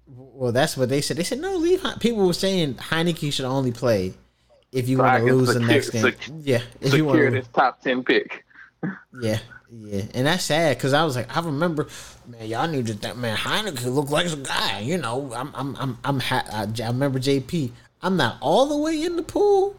Well, 0.08 0.52
that's 0.52 0.78
what 0.78 0.90
they 0.90 1.02
said. 1.02 1.18
They 1.18 1.24
said 1.24 1.40
no. 1.40 1.58
Leave. 1.58 1.84
People 2.00 2.26
were 2.26 2.34
saying 2.34 2.76
Heinicke 2.76 3.32
should 3.34 3.46
only 3.46 3.72
play 3.72 4.14
if 4.72 4.88
you 4.90 4.98
So 4.98 5.04
want 5.04 5.26
to 5.26 5.34
lose 5.34 5.54
the 5.54 5.60
next 5.60 5.90
game. 5.92 6.14
yeah, 6.42 6.62
if 6.80 6.94
you 6.94 7.06
want 7.06 7.16
Secure 7.18 7.30
to. 7.32 7.36
this 7.40 7.48
top 7.50 7.82
ten 7.82 8.04
pick. 8.04 8.44
Yeah, 9.22 9.40
yeah, 9.72 10.04
and 10.14 10.28
that's 10.28 10.44
sad 10.46 10.78
because 10.78 10.94
I 10.94 11.04
was 11.06 11.16
like, 11.16 11.36
I 11.36 11.42
remember, 11.42 11.88
man, 12.28 12.46
y'all 12.48 12.68
need 12.68 12.88
to 12.88 12.94
that 12.96 13.16
man 13.18 13.38
Heineken 13.38 13.94
look 13.94 14.10
like 14.10 14.32
a 14.32 14.36
guy. 14.38 14.80
You 14.80 14.98
know, 14.98 15.32
I'm, 15.34 15.52
I'm, 15.56 15.76
I'm, 15.78 15.98
I'm. 16.04 16.20
Ha- 16.20 16.46
I, 16.52 16.84
I 16.84 16.88
remember 16.88 17.20
JP. 17.20 17.72
I'm 18.02 18.18
not 18.18 18.38
all 18.42 18.66
the 18.68 18.78
way 18.78 19.02
in 19.04 19.16
the 19.16 19.24
pool, 19.24 19.76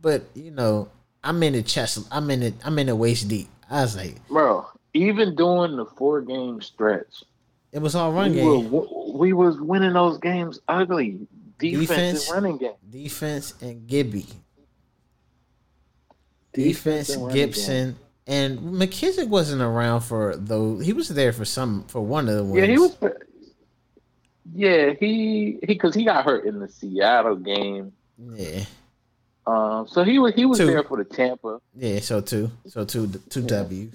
but 0.00 0.22
you 0.34 0.50
know, 0.50 0.88
I'm 1.22 1.42
in 1.42 1.52
the 1.52 1.62
chest. 1.62 2.06
I'm 2.10 2.30
in 2.30 2.42
it. 2.42 2.54
I'm 2.64 2.78
in 2.78 2.86
the 2.86 2.96
waist 2.96 3.28
deep. 3.28 3.48
I 3.70 3.82
was 3.82 3.96
like, 3.96 4.26
Bro, 4.28 4.66
even 4.94 5.34
during 5.34 5.76
the 5.76 5.84
four 5.84 6.20
game 6.22 6.60
stretch, 6.60 7.22
it 7.72 7.80
was 7.80 7.94
all 7.94 8.12
run 8.12 8.30
we, 8.30 8.36
game, 8.36 8.70
were, 8.70 8.86
we 9.12 9.32
was 9.32 9.60
winning 9.60 9.92
those 9.92 10.18
games 10.18 10.60
ugly. 10.68 11.26
Defense, 11.58 11.88
Defense. 11.88 12.28
and 12.30 12.34
running 12.34 12.58
game. 12.58 12.72
defense 12.90 13.54
and 13.60 13.86
Gibby, 13.86 14.26
defense, 16.52 17.10
and 17.10 17.22
running 17.22 17.36
game. 17.36 17.46
Gibson. 17.48 17.96
And 18.26 18.58
McKissic 18.60 19.28
wasn't 19.28 19.60
around 19.60 20.02
for 20.02 20.36
though. 20.36 20.78
He 20.78 20.92
was 20.92 21.08
there 21.08 21.32
for 21.32 21.44
some 21.44 21.84
for 21.84 22.00
one 22.00 22.28
of 22.28 22.36
the 22.36 22.44
wins. 22.44 22.56
Yeah, 22.56 22.72
he 22.72 22.78
was. 22.78 22.96
Yeah, 24.54 24.92
he 24.98 25.58
he 25.60 25.66
because 25.66 25.94
he 25.94 26.04
got 26.04 26.24
hurt 26.24 26.44
in 26.46 26.60
the 26.60 26.68
Seattle 26.68 27.36
game. 27.36 27.92
Yeah, 28.18 28.64
Um, 29.50 29.88
so 29.88 30.04
he 30.04 30.18
was 30.18 30.34
he 30.34 30.44
was 30.44 30.58
Two. 30.58 30.66
there 30.66 30.84
for 30.84 30.96
the 30.96 31.04
Tampa. 31.04 31.60
Yeah, 31.74 32.00
so 32.00 32.20
two, 32.20 32.50
so 32.68 32.84
two, 32.84 33.08
two 33.28 33.42
W's. 33.42 33.94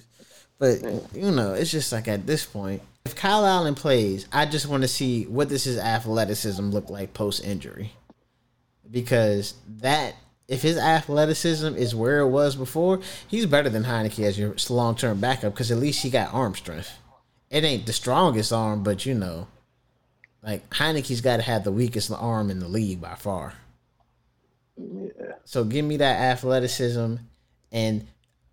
But 0.58 0.82
you 1.14 1.30
know, 1.30 1.54
it's 1.54 1.70
just 1.70 1.92
like 1.92 2.08
at 2.08 2.26
this 2.26 2.44
point, 2.44 2.82
if 3.06 3.16
Kyle 3.16 3.46
Allen 3.46 3.74
plays, 3.74 4.26
I 4.32 4.44
just 4.46 4.66
want 4.66 4.82
to 4.82 4.88
see 4.88 5.24
what 5.24 5.48
does 5.48 5.64
his 5.64 5.78
athleticism 5.78 6.70
look 6.70 6.90
like 6.90 7.14
post 7.14 7.42
injury, 7.42 7.92
because 8.90 9.54
that 9.78 10.16
if 10.46 10.60
his 10.60 10.76
athleticism 10.76 11.74
is 11.74 11.94
where 11.94 12.20
it 12.20 12.28
was 12.28 12.54
before, 12.54 13.00
he's 13.26 13.46
better 13.46 13.70
than 13.70 13.84
Heinicke 13.84 14.24
as 14.24 14.38
your 14.38 14.54
long 14.68 14.94
term 14.94 15.20
backup 15.20 15.54
because 15.54 15.70
at 15.70 15.78
least 15.78 16.02
he 16.02 16.10
got 16.10 16.34
arm 16.34 16.54
strength. 16.54 16.90
It 17.48 17.64
ain't 17.64 17.86
the 17.86 17.92
strongest 17.94 18.52
arm, 18.52 18.82
but 18.82 19.06
you 19.06 19.14
know, 19.14 19.46
like 20.42 20.68
Heinicke's 20.70 21.22
got 21.22 21.38
to 21.38 21.42
have 21.42 21.64
the 21.64 21.72
weakest 21.72 22.10
arm 22.12 22.50
in 22.50 22.58
the 22.58 22.68
league 22.68 23.00
by 23.00 23.14
far. 23.14 23.54
Yeah. 24.76 25.32
So 25.44 25.64
give 25.64 25.84
me 25.84 25.96
that 25.98 26.20
athleticism 26.20 27.16
and 27.72 28.06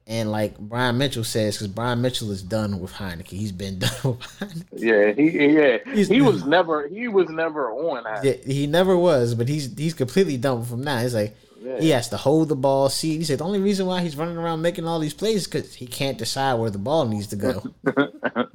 and 0.05 0.31
like 0.31 0.57
Brian 0.59 0.97
Mitchell 0.97 1.23
says, 1.23 1.55
because 1.55 1.67
Brian 1.69 2.01
Mitchell 2.01 2.29
is 2.31 2.43
done 2.43 2.79
with 2.81 2.91
Heinicke. 2.93 3.27
He's 3.27 3.51
been 3.53 3.79
done 3.79 3.91
with 4.03 4.19
Heinicke. 4.39 4.65
Yeah, 4.75 5.11
he 5.13 5.53
yeah 5.55 5.77
He's- 5.93 6.07
he 6.09 6.21
was 6.21 6.45
never 6.45 6.87
he 6.87 7.07
was 7.07 7.29
never 7.29 7.71
on. 7.71 8.03
Yeah, 8.23 8.33
he 8.45 8.67
never 8.67 8.97
was, 8.97 9.33
but 9.35 9.47
he's 9.47 9.75
he's 9.77 9.93
completely 9.93 10.37
done 10.37 10.59
with 10.59 10.71
him 10.71 10.83
now. 10.83 10.99
He's 10.99 11.13
like 11.15 11.35
Yeah. 11.61 11.79
he 11.79 11.89
has 11.91 12.09
to 12.09 12.17
hold 12.17 12.49
the 12.49 12.55
ball. 12.55 12.89
See, 12.89 13.17
he 13.17 13.23
said 13.23 13.39
the 13.39 13.45
only 13.45 13.59
reason 13.59 13.85
why 13.85 14.01
he's 14.01 14.17
running 14.17 14.37
around 14.37 14.61
making 14.61 14.85
all 14.87 14.99
these 14.99 15.13
plays 15.13 15.41
is 15.41 15.47
because 15.47 15.73
he 15.75 15.87
can't 15.87 16.17
decide 16.17 16.55
where 16.55 16.69
the 16.69 16.77
ball 16.77 17.05
needs 17.05 17.27
to 17.27 17.35
go. 17.37 17.63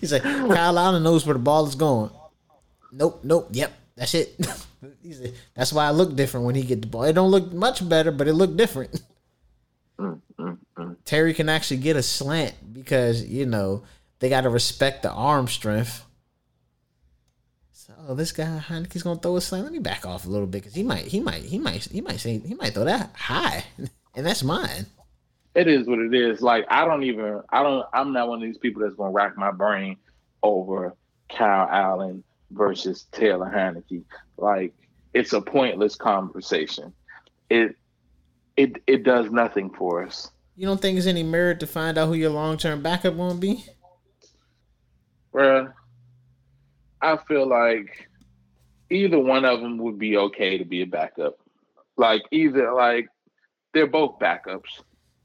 he's 0.00 0.12
like 0.12 0.22
Kyle 0.22 0.78
Allen 0.78 1.02
knows 1.02 1.26
where 1.26 1.34
the 1.34 1.38
ball 1.40 1.66
is 1.66 1.74
going. 1.74 2.10
Nope, 2.92 3.20
nope, 3.24 3.48
yep, 3.50 3.72
that's 3.96 4.14
it. 4.14 4.38
That's 5.54 5.72
why 5.72 5.86
I 5.86 5.90
look 5.92 6.14
different 6.16 6.46
when 6.46 6.56
he 6.56 6.62
get 6.62 6.80
the 6.82 6.86
ball. 6.86 7.04
It 7.04 7.14
don't 7.14 7.30
look 7.30 7.52
much 7.52 7.88
better, 7.88 8.10
but 8.10 8.28
it 8.28 8.34
look 8.34 8.56
different. 8.56 9.00
Terry 11.04 11.32
can 11.32 11.48
actually 11.48 11.78
get 11.78 11.96
a 11.96 12.02
slant 12.02 12.54
because 12.72 13.24
you 13.24 13.46
know 13.46 13.84
they 14.18 14.28
got 14.28 14.42
to 14.42 14.50
respect 14.50 15.02
the 15.02 15.12
arm 15.12 15.46
strength. 15.48 16.04
So 17.72 17.92
oh, 18.08 18.14
this 18.14 18.32
guy 18.32 18.62
Heinicke's 18.66 19.02
gonna 19.02 19.20
throw 19.20 19.36
a 19.36 19.40
slant. 19.40 19.64
Let 19.64 19.72
me 19.72 19.78
back 19.78 20.04
off 20.04 20.26
a 20.26 20.28
little 20.28 20.46
bit 20.46 20.62
because 20.62 20.74
he 20.74 20.82
might, 20.82 21.04
he 21.04 21.20
might, 21.20 21.42
he 21.42 21.58
might, 21.58 21.84
he 21.84 22.00
might 22.00 22.18
say 22.18 22.38
he 22.38 22.54
might 22.54 22.74
throw 22.74 22.84
that 22.84 23.10
high, 23.14 23.64
and 24.16 24.26
that's 24.26 24.42
mine. 24.42 24.86
It 25.54 25.68
is 25.68 25.86
what 25.86 26.00
it 26.00 26.12
is. 26.12 26.42
Like 26.42 26.66
I 26.68 26.84
don't 26.84 27.04
even 27.04 27.42
I 27.50 27.62
don't 27.62 27.86
I'm 27.92 28.12
not 28.12 28.28
one 28.28 28.38
of 28.38 28.42
these 28.42 28.58
people 28.58 28.82
that's 28.82 28.94
gonna 28.94 29.12
rack 29.12 29.36
my 29.36 29.52
brain 29.52 29.98
over 30.42 30.94
Kyle 31.28 31.68
Allen 31.70 32.24
versus 32.54 33.06
Taylor 33.12 33.52
Heinicke. 33.54 34.04
Like 34.36 34.74
it's 35.12 35.32
a 35.32 35.40
pointless 35.40 35.96
conversation. 35.96 36.92
It 37.50 37.76
it 38.56 38.82
it 38.86 39.02
does 39.04 39.30
nothing 39.30 39.70
for 39.70 40.04
us. 40.04 40.30
You 40.56 40.66
don't 40.66 40.80
think 40.80 40.94
there's 40.94 41.06
any 41.06 41.22
merit 41.24 41.60
to 41.60 41.66
find 41.66 41.98
out 41.98 42.06
who 42.08 42.14
your 42.14 42.30
long 42.30 42.56
term 42.56 42.82
backup 42.82 43.16
gonna 43.16 43.34
be? 43.34 43.64
Bruh, 45.34 45.72
I 47.02 47.16
feel 47.28 47.48
like 47.48 48.08
either 48.90 49.18
one 49.18 49.44
of 49.44 49.60
them 49.60 49.78
would 49.78 49.98
be 49.98 50.16
okay 50.16 50.58
to 50.58 50.64
be 50.64 50.82
a 50.82 50.86
backup. 50.86 51.36
Like 51.96 52.22
either 52.30 52.72
like 52.72 53.08
they're 53.72 53.86
both 53.88 54.18
backups. 54.18 54.82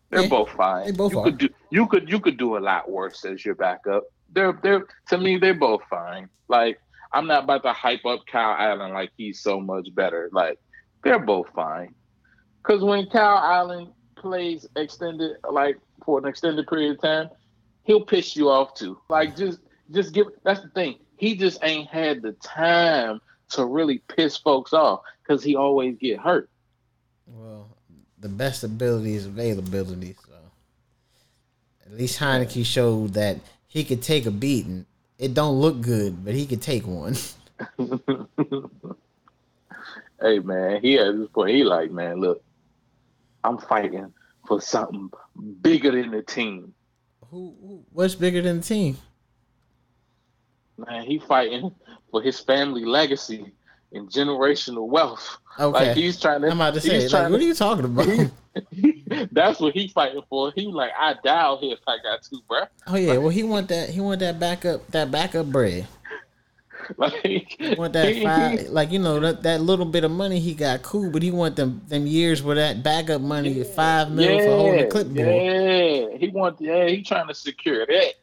They're 0.09 0.23
Yeah, 0.23 0.29
both 0.29 0.49
fine. 0.51 0.85
they 0.85 0.91
both 0.91 1.11
you 1.11 1.19
are. 1.19 1.23
could 1.25 1.37
do 1.37 1.49
you 1.71 1.85
could 1.87 2.09
you 2.09 2.19
could 2.19 2.37
do 2.37 2.57
a 2.57 2.59
lot 2.59 2.89
worse 2.89 3.23
as 3.25 3.45
your 3.45 3.55
backup. 3.55 4.03
They're 4.31 4.57
they're 4.63 4.85
to 5.09 5.17
me 5.17 5.37
they're 5.37 5.53
both 5.53 5.81
fine. 5.89 6.29
Like 6.47 6.79
I'm 7.11 7.27
not 7.27 7.45
about 7.45 7.63
to 7.63 7.73
hype 7.73 8.05
up 8.05 8.21
Kyle 8.31 8.55
Allen 8.57 8.93
like 8.93 9.11
he's 9.17 9.41
so 9.41 9.59
much 9.59 9.87
better. 9.93 10.29
Like 10.31 10.59
they're 11.03 11.19
both 11.19 11.47
fine. 11.55 11.95
Cause 12.63 12.83
when 12.83 13.07
Kyle 13.07 13.37
Allen 13.37 13.93
plays 14.15 14.67
extended 14.75 15.37
like 15.49 15.77
for 16.05 16.19
an 16.19 16.25
extended 16.25 16.67
period 16.67 16.91
of 16.91 17.01
time, 17.01 17.29
he'll 17.83 18.05
piss 18.05 18.35
you 18.35 18.49
off 18.49 18.73
too. 18.73 18.99
Like 19.09 19.35
just 19.35 19.59
just 19.91 20.13
give 20.13 20.27
that's 20.43 20.61
the 20.61 20.69
thing. 20.69 20.99
He 21.17 21.35
just 21.35 21.59
ain't 21.63 21.89
had 21.89 22.21
the 22.21 22.33
time 22.33 23.19
to 23.51 23.65
really 23.65 24.03
piss 24.07 24.37
folks 24.37 24.73
off 24.73 25.01
because 25.23 25.43
he 25.43 25.55
always 25.55 25.97
get 25.97 26.19
hurt. 26.19 26.49
Well, 27.25 27.67
the 28.19 28.29
best 28.29 28.63
ability 28.63 29.15
is 29.15 29.25
availability. 29.25 30.15
So 30.25 30.33
at 31.85 31.97
least 31.97 32.19
Heinicke 32.19 32.65
showed 32.65 33.13
that 33.13 33.37
he 33.67 33.83
could 33.83 34.01
take 34.01 34.25
a 34.25 34.31
beating. 34.31 34.85
It 35.19 35.33
don't 35.33 35.59
look 35.59 35.81
good, 35.81 36.23
but 36.23 36.33
he 36.33 36.45
could 36.45 36.61
take 36.61 36.87
one. 36.87 37.13
hey 40.21 40.39
man, 40.39 40.81
he 40.81 40.97
at 40.97 41.17
this 41.17 41.27
point 41.27 41.55
he 41.55 41.65
like, 41.65 41.91
man, 41.91 42.21
look, 42.21 42.41
I'm 43.43 43.57
fighting 43.57 44.13
for 44.47 44.61
something 44.61 45.11
bigger 45.61 45.91
than 45.91 46.11
the 46.11 46.21
team. 46.21 46.73
who, 47.29 47.53
who? 47.61 47.83
What's 47.91 48.15
bigger 48.15 48.41
than 48.41 48.61
the 48.61 48.65
team? 48.65 48.97
Man, 50.77 51.03
he 51.03 51.19
fighting 51.19 51.75
for 52.11 52.21
his 52.21 52.39
family 52.39 52.85
legacy 52.85 53.51
and 53.91 54.09
generational 54.09 54.87
wealth. 54.87 55.37
Okay, 55.59 55.87
Like 55.87 55.97
he's 55.97 56.17
trying 56.17 56.41
to. 56.41 56.47
I'm 56.47 56.53
about 56.53 56.75
to 56.75 56.81
say, 56.81 56.93
he's 56.93 57.11
like, 57.11 57.23
trying 57.23 57.31
what 57.33 57.41
are 57.41 57.43
you 57.43 57.53
talking 57.53 57.85
about? 57.85 58.31
That's 59.31 59.59
what 59.59 59.73
he 59.73 59.87
fighting 59.87 60.21
for. 60.29 60.51
He 60.55 60.67
like, 60.67 60.91
I 60.97 61.15
die 61.23 61.39
out 61.39 61.59
here 61.59 61.73
if 61.73 61.79
I 61.87 61.97
got 62.03 62.23
to, 62.23 62.37
bruh. 62.49 62.67
oh 62.87 62.95
yeah, 62.95 63.17
well 63.17 63.29
he 63.29 63.43
want 63.43 63.67
that. 63.69 63.89
He 63.89 64.01
want 64.01 64.19
that 64.21 64.39
backup. 64.39 64.87
That 64.87 65.11
backup 65.11 65.47
bread. 65.47 65.87
Like, 66.97 67.13
He 67.59 67.75
want 67.75 67.93
that 67.93 68.15
five, 68.23 68.69
like 68.69 68.91
you 68.91 68.97
know 68.97 69.19
that, 69.19 69.43
that 69.43 69.61
little 69.61 69.85
bit 69.85 70.03
of 70.03 70.09
money 70.09 70.39
he 70.39 70.55
got 70.55 70.81
cool, 70.81 71.11
but 71.11 71.21
he 71.21 71.29
want 71.29 71.55
them 71.55 71.83
them 71.87 72.07
years 72.07 72.41
where 72.41 72.55
that 72.55 72.81
backup 72.81 73.21
money 73.21 73.63
five 73.63 74.09
mil 74.09 74.39
for 74.39 74.45
holding 74.45 74.81
the 74.81 74.87
clipboard. 74.87 75.17
Yeah, 75.17 76.17
he 76.17 76.29
want. 76.29 76.59
Yeah, 76.59 76.87
he 76.87 77.03
trying 77.03 77.27
to 77.27 77.35
secure 77.35 77.85
that. 77.85 78.13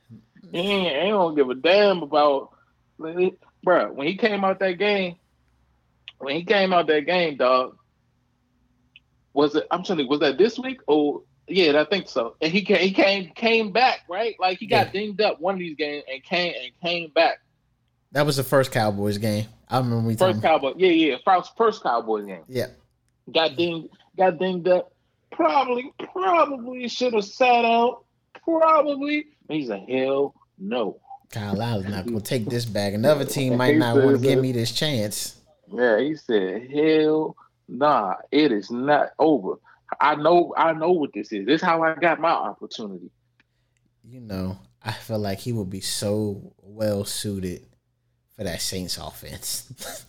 He 0.50 0.58
ain't, 0.58 0.96
ain't 0.96 1.12
gonna 1.12 1.36
give 1.36 1.48
a 1.50 1.54
damn 1.54 2.02
about, 2.02 2.54
bro. 2.98 3.92
When 3.92 4.06
he 4.08 4.16
came 4.16 4.44
out 4.44 4.58
that 4.58 4.78
game, 4.78 5.16
when 6.18 6.34
he 6.34 6.44
came 6.44 6.72
out 6.72 6.88
that 6.88 7.06
game, 7.06 7.36
dog. 7.36 7.76
Was 9.36 9.54
it? 9.54 9.66
I'm 9.70 9.82
telling 9.82 10.04
you, 10.06 10.08
was 10.10 10.20
that 10.20 10.38
this 10.38 10.58
week? 10.58 10.80
Oh, 10.88 11.22
yeah, 11.46 11.78
I 11.78 11.84
think 11.84 12.08
so. 12.08 12.36
And 12.40 12.50
he 12.50 12.62
came, 12.62 12.78
he 12.78 12.90
came, 12.90 13.30
came 13.34 13.70
back, 13.70 14.00
right? 14.08 14.34
Like 14.40 14.58
he 14.58 14.66
got 14.66 14.86
Yeah. 14.86 14.92
dinged 14.92 15.20
up 15.20 15.40
one 15.40 15.54
of 15.54 15.58
these 15.60 15.76
games 15.76 16.04
and 16.10 16.22
came 16.22 16.54
and 16.60 16.72
came 16.82 17.10
back. 17.10 17.40
That 18.12 18.24
was 18.24 18.36
the 18.38 18.42
first 18.44 18.72
Cowboys 18.72 19.18
game. 19.18 19.44
I 19.68 19.76
remember 19.78 20.08
we 20.08 20.16
First. 20.16 20.40
Cowboy, 20.40 20.72
yeah, 20.78 20.88
yeah, 20.88 21.16
first 21.22 21.54
first 21.56 21.82
Cowboys 21.82 22.24
game. 22.24 22.44
Yeah, 22.48 22.68
got 23.32 23.56
dinged, 23.56 23.90
got 24.16 24.38
dinged 24.38 24.68
up. 24.68 24.92
Probably, 25.32 25.92
probably 26.12 26.88
should 26.88 27.12
have 27.12 27.24
sat 27.26 27.64
out. 27.66 28.04
Probably. 28.42 29.26
He's 29.50 29.68
a 29.68 29.78
hell 29.78 30.34
no. 30.58 30.98
Kyle 31.30 31.60
Allen's 31.60 31.90
not 31.90 32.06
gonna 32.06 32.20
take 32.22 32.46
this 32.46 32.64
back. 32.64 32.94
Another 32.94 33.26
team 33.26 33.56
might 33.58 33.76
not 33.76 33.96
want 33.96 34.16
to 34.16 34.22
give 34.22 34.40
me 34.40 34.52
this 34.52 34.72
chance. 34.72 35.36
Yeah, 35.70 35.98
he 36.00 36.14
said, 36.16 36.70
hell 36.72 37.36
nah, 37.68 38.14
it 38.30 38.52
is 38.52 38.70
not 38.70 39.10
over. 39.18 39.54
I 40.00 40.14
know, 40.16 40.54
I 40.56 40.72
know 40.72 40.92
what 40.92 41.12
this 41.14 41.32
is. 41.32 41.46
This 41.46 41.60
is 41.60 41.66
how 41.66 41.82
I 41.82 41.94
got 41.94 42.20
my 42.20 42.30
opportunity. 42.30 43.10
You 44.04 44.20
know, 44.20 44.58
I 44.82 44.92
feel 44.92 45.18
like 45.18 45.38
he 45.38 45.52
would 45.52 45.70
be 45.70 45.80
so 45.80 46.52
well 46.62 47.04
suited 47.04 47.66
for 48.36 48.44
that 48.44 48.60
Saints 48.60 48.98
offense. 48.98 50.04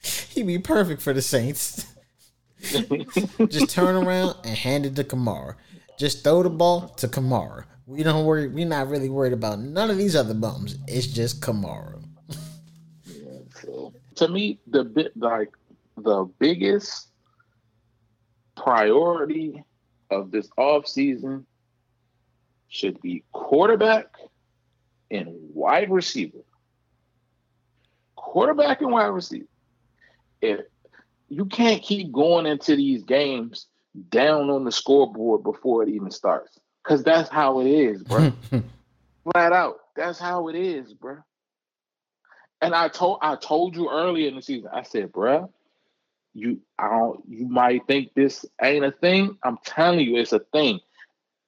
He'd 0.30 0.46
be 0.46 0.58
perfect 0.58 1.02
for 1.02 1.12
the 1.12 1.22
Saints. 1.22 1.86
Just 3.48 3.70
turn 3.70 3.94
around 3.96 4.36
and 4.44 4.56
hand 4.56 4.86
it 4.86 4.96
to 4.96 5.04
Kamara. 5.04 5.54
Just 5.98 6.24
throw 6.24 6.42
the 6.42 6.50
ball 6.50 6.88
to 6.88 7.08
Kamara. 7.08 7.64
We 7.86 8.02
don't 8.02 8.24
worry. 8.24 8.48
We're 8.48 8.66
not 8.66 8.88
really 8.88 9.08
worried 9.08 9.32
about 9.32 9.58
none 9.58 9.90
of 9.90 9.96
these 9.96 10.14
other 10.14 10.34
bums. 10.34 10.76
It's 10.86 11.06
just 11.06 11.40
Kamara. 11.40 12.02
Yeah, 13.06 13.38
so 13.62 13.94
to 14.16 14.28
me, 14.28 14.60
the 14.66 14.84
bit 14.84 15.16
like 15.16 15.50
the 16.02 16.28
biggest 16.38 17.08
priority 18.56 19.62
of 20.10 20.30
this 20.30 20.48
off 20.56 20.86
season 20.86 21.46
should 22.68 23.00
be 23.00 23.24
quarterback 23.32 24.06
and 25.10 25.28
wide 25.54 25.90
receiver. 25.90 26.38
Quarterback 28.16 28.82
and 28.82 28.92
wide 28.92 29.06
receiver. 29.06 29.46
If 30.40 30.60
you 31.28 31.46
can't 31.46 31.82
keep 31.82 32.12
going 32.12 32.46
into 32.46 32.76
these 32.76 33.02
games 33.04 33.66
down 34.10 34.50
on 34.50 34.64
the 34.64 34.72
scoreboard 34.72 35.42
before 35.42 35.82
it 35.82 35.88
even 35.88 36.10
starts, 36.10 36.58
because 36.82 37.02
that's 37.02 37.28
how 37.28 37.60
it 37.60 37.66
is, 37.66 38.02
bro. 38.02 38.32
Flat 39.32 39.52
out, 39.52 39.76
that's 39.96 40.18
how 40.18 40.48
it 40.48 40.56
is, 40.56 40.92
bro. 40.94 41.18
And 42.60 42.74
I 42.74 42.88
told 42.88 43.18
I 43.22 43.36
told 43.36 43.76
you 43.76 43.90
earlier 43.90 44.28
in 44.28 44.36
the 44.36 44.42
season, 44.42 44.70
I 44.72 44.82
said, 44.82 45.12
bro, 45.12 45.52
you 46.38 46.60
I 46.78 46.88
don't 46.88 47.22
you 47.28 47.46
might 47.48 47.86
think 47.86 48.14
this 48.14 48.44
ain't 48.62 48.84
a 48.84 48.92
thing. 48.92 49.36
I'm 49.42 49.58
telling 49.64 50.00
you, 50.00 50.18
it's 50.18 50.32
a 50.32 50.40
thing. 50.52 50.80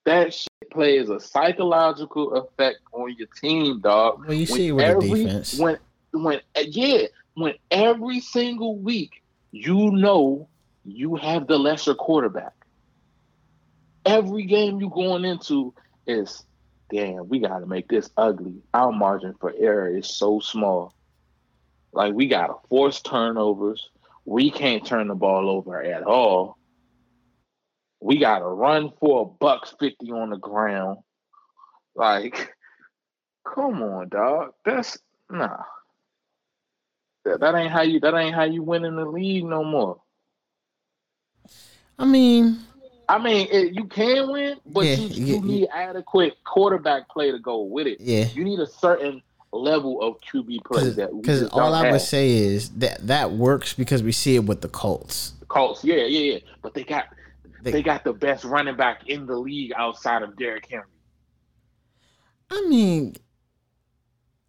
That 0.06 0.34
shit 0.34 0.70
plays 0.72 1.08
a 1.08 1.20
psychological 1.20 2.34
effect 2.34 2.78
on 2.92 3.14
your 3.16 3.28
team, 3.40 3.80
dog. 3.80 4.24
Well, 4.26 4.34
you 4.34 4.46
see 4.46 4.72
with 4.72 5.00
defense. 5.00 5.58
When 5.58 5.78
when 6.12 6.40
yeah, 6.56 7.06
when 7.34 7.54
every 7.70 8.20
single 8.20 8.78
week 8.78 9.22
you 9.52 9.90
know 9.90 10.48
you 10.84 11.16
have 11.16 11.46
the 11.46 11.58
lesser 11.58 11.94
quarterback. 11.94 12.52
Every 14.06 14.44
game 14.44 14.80
you 14.80 14.90
going 14.90 15.24
into 15.24 15.74
is 16.06 16.42
damn, 16.90 17.28
we 17.28 17.38
gotta 17.38 17.66
make 17.66 17.88
this 17.88 18.10
ugly. 18.16 18.62
Our 18.74 18.92
margin 18.92 19.34
for 19.40 19.52
error 19.56 19.94
is 19.94 20.08
so 20.08 20.40
small. 20.40 20.94
Like 21.92 22.14
we 22.14 22.26
gotta 22.26 22.54
force 22.68 23.00
turnovers. 23.00 23.88
We 24.30 24.52
can't 24.52 24.86
turn 24.86 25.08
the 25.08 25.16
ball 25.16 25.50
over 25.50 25.82
at 25.82 26.04
all. 26.04 26.56
We 28.00 28.18
gotta 28.20 28.44
run 28.44 28.92
for 29.00 29.22
a 29.22 29.24
buck 29.24 29.66
fifty 29.80 30.12
on 30.12 30.30
the 30.30 30.36
ground. 30.36 30.98
Like, 31.96 32.54
come 33.44 33.82
on, 33.82 34.08
dog. 34.08 34.52
That's 34.64 34.96
nah. 35.28 35.64
That, 37.24 37.40
that 37.40 37.56
ain't 37.56 37.72
how 37.72 37.82
you 37.82 37.98
that 37.98 38.14
ain't 38.14 38.36
how 38.36 38.44
you 38.44 38.62
win 38.62 38.84
in 38.84 38.94
the 38.94 39.04
league 39.04 39.46
no 39.46 39.64
more. 39.64 40.00
I 41.98 42.04
mean, 42.04 42.56
I 43.08 43.18
mean, 43.18 43.48
it, 43.50 43.74
you 43.74 43.86
can 43.86 44.30
win, 44.30 44.58
but 44.64 44.86
Yeah, 44.86 44.94
you, 44.94 45.08
you- 45.08 45.34
you- 45.34 45.42
need 45.42 45.68
adequate 45.74 46.34
quarterback 46.46 47.08
play 47.10 47.32
to 47.32 47.40
go 47.40 47.62
with 47.62 47.88
it. 47.88 47.98
yeah. 48.00 48.28
You 48.32 48.44
need 48.44 48.60
a 48.60 48.66
certain 48.68 49.22
level 49.52 50.00
of 50.00 50.16
QB 50.20 50.64
play 50.64 50.90
that 50.90 51.10
Because 51.20 51.48
all 51.48 51.74
I 51.74 51.90
would 51.90 52.00
say 52.00 52.30
is 52.30 52.70
that 52.70 53.06
that 53.06 53.32
works 53.32 53.74
because 53.74 54.02
we 54.02 54.12
see 54.12 54.36
it 54.36 54.44
with 54.44 54.60
the 54.60 54.68
Colts. 54.68 55.32
The 55.40 55.46
Colts, 55.46 55.84
yeah, 55.84 55.96
yeah, 55.96 56.34
yeah. 56.34 56.38
But 56.62 56.74
they 56.74 56.84
got 56.84 57.06
They- 57.62 57.72
they, 57.72 57.82
got 57.82 58.04
the 58.04 58.12
best 58.12 58.44
running 58.44 58.76
back 58.76 59.08
in 59.08 59.26
the 59.26 59.36
league 59.36 59.72
outside 59.76 60.22
of 60.22 60.36
Derrick 60.36 60.66
Henry. 60.70 60.86
I 62.50 62.66
mean, 62.68 63.16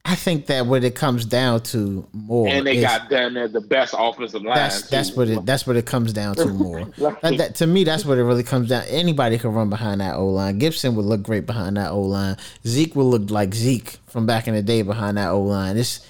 I 0.03 0.15
think 0.15 0.47
that 0.47 0.65
what 0.65 0.83
it 0.83 0.95
comes 0.95 1.25
down 1.25 1.61
to 1.61 2.07
more 2.11 2.47
and 2.47 2.65
they 2.65 2.77
is 2.77 2.83
got 2.83 3.09
down 3.09 3.35
there 3.35 3.47
the 3.47 3.61
best 3.61 3.93
offensive 3.97 4.41
line. 4.41 4.55
that's 4.55 4.89
that's 4.89 5.15
what 5.15 5.29
it 5.29 5.45
that's 5.45 5.67
what 5.67 5.75
it 5.75 5.85
comes 5.85 6.11
down 6.11 6.35
to 6.35 6.47
more. 6.47 6.85
Like- 6.97 7.21
That, 7.21 7.37
that- 7.37 7.55
to 7.55 7.67
me, 7.67 7.83
that's 7.83 8.03
what 8.03 8.17
it 8.17 8.23
really 8.23 8.43
comes 8.43 8.69
down. 8.69 8.83
Anybody 8.87 9.37
can 9.37 9.53
run 9.53 9.69
behind 9.69 10.01
that 10.01 10.15
O 10.15 10.27
line. 10.27 10.57
Gibson 10.57 10.95
would 10.95 11.05
look 11.05 11.21
great 11.21 11.45
behind 11.45 11.77
that 11.77 11.91
O 11.91 12.01
line. 12.01 12.35
Zeke 12.65 12.95
would 12.95 13.03
look 13.03 13.29
like 13.29 13.53
Zeke 13.53 13.97
from 14.07 14.25
back 14.25 14.47
in 14.47 14.55
the 14.55 14.61
day 14.63 14.81
behind 14.81 15.17
that 15.17 15.29
O 15.29 15.41
line. 15.41 15.77
It's 15.77 16.05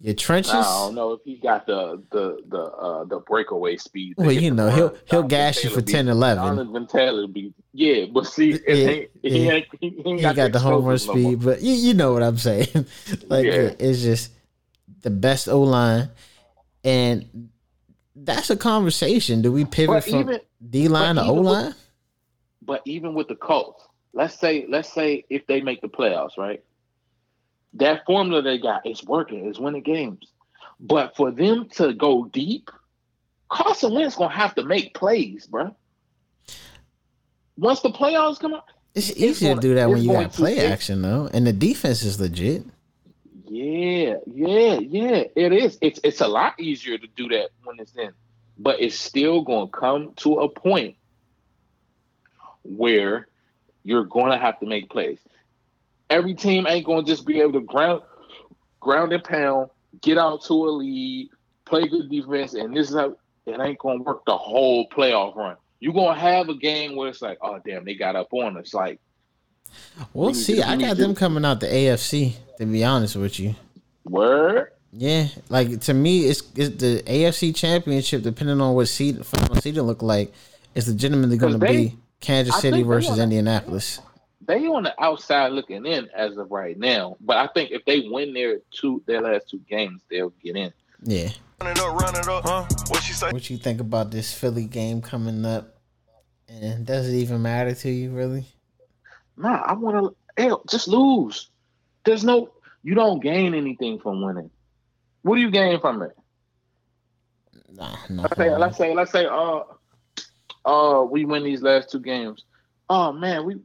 your 0.00 0.14
trenches. 0.14 0.52
I 0.52 0.62
don't 0.62 0.94
know 0.94 1.12
if 1.12 1.20
he 1.24 1.36
got 1.36 1.66
the 1.66 2.02
the 2.12 2.38
the 2.48 2.58
uh 2.62 3.04
the 3.04 3.18
breakaway 3.20 3.76
speed. 3.76 4.14
Well, 4.18 4.30
you 4.32 4.50
know, 4.50 4.68
he'll- 4.68 4.88
he'll 4.88 5.22
Jonathan 5.22 5.28
gas 5.28 5.64
you 5.64 5.70
for 5.70 5.80
be- 5.82 5.92
10, 5.92 6.08
11. 6.08 6.44
Jonathan 6.44 6.86
Taylor 6.86 7.26
be 7.26 7.52
yeah, 7.72 8.04
but 8.12 8.26
see, 8.26 8.50
it 8.52 8.62
Yeah, 9.22 9.30
he 9.30 9.44
yeah. 9.46 9.52
ain't 9.52 9.66
he, 9.80 10.02
ain't 10.04 10.20
he 10.20 10.34
got 10.34 10.52
the 10.52 10.58
home 10.58 10.84
run 10.84 10.98
speed, 10.98 11.42
but 11.42 11.62
you, 11.62 11.72
you 11.72 11.94
know 11.94 12.12
what 12.12 12.22
I'm 12.22 12.36
saying. 12.38 12.68
like 13.28 13.46
Yeah. 13.46 13.72
it's 13.78 14.02
just 14.02 14.32
the 15.02 15.10
best 15.10 15.48
O 15.48 15.62
line, 15.62 16.10
and 16.84 17.48
that's 18.14 18.50
a 18.50 18.56
conversation. 18.56 19.42
Do 19.42 19.50
we 19.52 19.64
pivot 19.64 19.94
But 19.96 20.04
from 20.04 20.20
even 20.20 20.40
D 20.70 20.88
line 20.88 21.16
to 21.16 21.22
O 21.22 21.34
line? 21.34 21.74
but 22.62 22.82
even 22.84 23.14
with 23.14 23.28
the 23.28 23.34
Colts, 23.36 23.82
let's 24.12 24.38
say 24.38 24.66
let's 24.68 24.92
say 24.92 25.24
if 25.30 25.46
they 25.46 25.60
make 25.62 25.80
the 25.80 25.88
playoffs, 25.88 26.36
right? 26.36 26.62
That 27.76 28.04
formula 28.06 28.42
they 28.42 28.58
got 28.58 28.86
is 28.86 29.04
working, 29.04 29.46
is 29.46 29.58
winning 29.58 29.82
games. 29.82 30.32
But 30.80 31.16
for 31.16 31.30
them 31.30 31.68
to 31.76 31.92
go 31.94 32.24
deep, 32.26 32.70
Carson 33.50 33.94
Wentz 33.94 34.16
gonna 34.16 34.34
have 34.34 34.54
to 34.56 34.64
make 34.64 34.94
plays, 34.94 35.46
bro. 35.46 35.74
Once 37.56 37.80
the 37.80 37.90
playoffs 37.90 38.38
come 38.38 38.54
out, 38.54 38.64
It's 38.94 39.10
it's 39.10 39.18
easy 39.20 39.46
to 39.46 39.52
going- 39.52 39.60
do 39.60 39.74
that 39.74 39.88
when 39.88 40.02
you 40.02 40.12
got 40.12 40.32
play 40.32 40.58
action 40.66 41.02
though, 41.02 41.28
and 41.32 41.46
the 41.46 41.52
defense 41.52 42.02
is 42.02 42.20
legit. 42.20 42.64
yeah, 43.48 44.16
yeah, 44.26 44.78
yeah, 44.78 45.24
it 45.34 45.52
is. 45.52 45.78
It's 45.80 46.00
it's 46.04 46.20
a 46.20 46.28
lot 46.28 46.58
easier 46.60 46.98
to 46.98 47.06
do 47.16 47.28
that 47.28 47.50
when 47.64 47.78
it's 47.78 47.94
in, 47.96 48.12
but 48.58 48.80
it's 48.80 48.98
still 48.98 49.42
gonna 49.42 49.68
come 49.68 50.12
to 50.16 50.40
a 50.40 50.48
point 50.48 50.96
where 52.62 53.28
you're 53.84 54.04
gonna 54.04 54.38
have 54.38 54.58
to 54.60 54.66
make 54.66 54.90
plays. 54.90 55.20
Every 56.10 56.34
team 56.34 56.66
ain't 56.66 56.86
gonna 56.86 57.02
just 57.04 57.26
be 57.26 57.40
able 57.40 57.52
to 57.54 57.60
ground 57.60 58.02
ground 58.80 59.12
and 59.12 59.24
pound, 59.24 59.70
get 60.02 60.18
out 60.18 60.42
to 60.44 60.52
a 60.54 60.70
lead, 60.70 61.30
play 61.64 61.88
good 61.88 62.08
defense, 62.10 62.54
and 62.54 62.76
this 62.76 62.90
is 62.90 62.96
how 62.96 63.16
it 63.46 63.60
ain't 63.60 63.78
gonna 63.78 64.02
work 64.02 64.24
the 64.26 64.36
whole 64.36 64.88
playoff 64.88 65.34
run. 65.36 65.56
You're 65.80 65.92
gonna 65.94 66.18
have 66.18 66.48
a 66.48 66.54
game 66.54 66.96
where 66.96 67.08
it's 67.08 67.22
like, 67.22 67.38
oh 67.42 67.58
damn, 67.66 67.84
they 67.84 67.94
got 67.94 68.16
up 68.16 68.28
on 68.32 68.56
us. 68.56 68.72
Like, 68.74 69.00
We'll 70.14 70.28
We 70.28 70.34
see. 70.34 70.56
to- 70.56 70.68
I 70.68 70.76
got 70.76 70.96
to- 70.96 71.02
them 71.02 71.14
coming 71.14 71.44
out 71.44 71.60
the 71.60 71.66
AFC. 71.66 72.34
To 72.58 72.64
be 72.64 72.82
honest 72.84 73.16
with 73.16 73.38
you, 73.38 73.54
word? 74.04 74.70
yeah, 74.92 75.26
like 75.50 75.80
to 75.82 75.92
me, 75.92 76.24
it's, 76.24 76.42
it's 76.54 76.76
the 76.80 77.02
AFC 77.06 77.54
Championship. 77.54 78.22
Depending 78.22 78.60
on 78.62 78.74
what 78.74 78.86
seed 78.88 79.26
final 79.26 79.56
seeding 79.56 79.82
look 79.82 80.00
like, 80.02 80.32
is 80.74 80.88
legitimately 80.88 81.36
gonna 81.36 81.58
they- 81.58 81.76
be 81.88 81.98
Kansas 82.20 82.58
City 82.60 82.82
versus 82.82 83.18
Indianapolis. 83.18 84.00
They 84.46 84.66
on 84.66 84.84
the 84.84 84.94
outside 85.02 85.52
looking 85.52 85.86
in 85.86 86.08
as 86.14 86.36
of 86.36 86.50
right 86.50 86.78
now. 86.78 87.16
But 87.20 87.38
I 87.38 87.48
think 87.48 87.70
if 87.70 87.84
they 87.84 88.00
win 88.00 88.32
their 88.32 88.58
two 88.70 89.02
their 89.06 89.20
last 89.20 89.48
two 89.50 89.60
games, 89.68 90.02
they'll 90.10 90.32
get 90.42 90.56
in. 90.56 90.72
Yeah. 91.02 91.28
Run 91.60 91.70
it 91.70 91.78
up, 91.78 92.00
run 92.00 92.16
it 92.16 92.28
up, 92.28 92.44
huh? 92.44 92.66
What 92.88 93.02
she 93.02 93.12
say? 93.12 93.30
What 93.32 93.48
you 93.48 93.56
think 93.56 93.80
about 93.80 94.10
this 94.10 94.32
Philly 94.32 94.66
game 94.66 95.00
coming 95.00 95.44
up? 95.44 95.76
And 96.48 96.86
does 96.86 97.08
it 97.08 97.16
even 97.16 97.42
matter 97.42 97.74
to 97.74 97.90
you, 97.90 98.10
really? 98.10 98.46
Nah, 99.36 99.62
I 99.62 99.72
want 99.72 100.14
to 100.38 100.60
just 100.68 100.88
lose. 100.88 101.50
There's 102.04 102.24
no 102.24 102.50
you 102.82 102.94
don't 102.94 103.20
gain 103.20 103.54
anything 103.54 103.98
from 103.98 104.22
winning. 104.22 104.50
What 105.22 105.36
do 105.36 105.40
you 105.40 105.50
gain 105.50 105.80
from 105.80 106.02
it? 106.02 106.16
Nah, 107.68 107.96
no. 108.08 108.22
Let's 108.22 108.36
say 108.36 108.56
let's 108.56 108.78
say 108.78 108.94
let's 108.94 109.12
say 109.12 109.26
uh 109.26 109.62
uh 110.64 111.04
we 111.10 111.24
win 111.24 111.42
these 111.42 111.62
last 111.62 111.90
two 111.90 112.00
games. 112.00 112.44
Oh 112.88 113.12
man, 113.12 113.44
we 113.44 113.56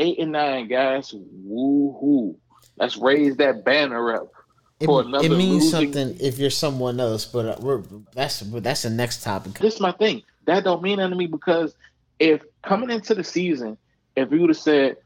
eight 0.00 0.18
and 0.18 0.32
nine 0.32 0.66
guys. 0.66 1.14
Woo 1.14 1.96
hoo. 2.00 2.36
Let's 2.76 2.96
raise 2.96 3.36
that 3.36 3.64
banner 3.64 4.16
up. 4.16 4.32
It, 4.80 4.88
it 4.88 5.30
means 5.30 5.64
losing- 5.64 5.92
something 5.92 6.16
if 6.20 6.38
you're 6.38 6.48
someone 6.48 6.98
else, 6.98 7.26
but 7.26 7.46
uh, 7.46 7.56
we're 7.60 7.82
that's 8.14 8.42
but 8.42 8.64
that's 8.64 8.82
the 8.82 8.90
next 8.90 9.22
topic. 9.22 9.58
this 9.58 9.74
is 9.74 9.80
my 9.80 9.92
thing. 9.92 10.22
That 10.46 10.64
don't 10.64 10.82
mean 10.82 10.98
anything 10.98 11.10
to 11.10 11.16
me 11.16 11.26
because 11.26 11.74
if 12.18 12.42
coming 12.62 12.88
into 12.88 13.14
the 13.14 13.22
season, 13.22 13.76
if 14.16 14.32
you 14.32 14.40
would 14.40 14.50
have 14.50 14.56
said, 14.56 14.96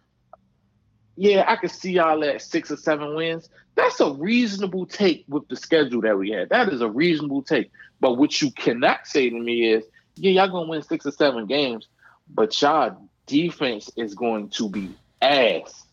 "Yeah, 1.16 1.44
I 1.48 1.56
could 1.56 1.72
see 1.72 1.92
y'all 1.92 2.22
at 2.22 2.40
six 2.40 2.70
or 2.70 2.76
seven 2.76 3.16
wins," 3.16 3.48
that's 3.74 3.98
a 3.98 4.12
reasonable 4.12 4.86
take 4.86 5.24
with 5.26 5.48
the 5.48 5.56
schedule 5.56 6.02
that 6.02 6.16
we 6.16 6.30
had. 6.30 6.50
That 6.50 6.68
is 6.68 6.80
a 6.80 6.88
reasonable 6.88 7.42
take. 7.42 7.72
But 7.98 8.12
what 8.12 8.40
you 8.40 8.52
cannot 8.52 9.08
say 9.08 9.28
to 9.28 9.38
me 9.38 9.72
is, 9.72 9.84
"Yeah, 10.14 10.30
y'all 10.30 10.48
gonna 10.52 10.68
win 10.68 10.82
six 10.82 11.04
or 11.04 11.10
seven 11.10 11.46
games," 11.46 11.88
but 12.32 12.62
y'all 12.62 13.08
defense 13.26 13.90
is 13.96 14.14
going 14.14 14.48
to 14.50 14.68
be 14.68 14.94
ass. 15.22 15.84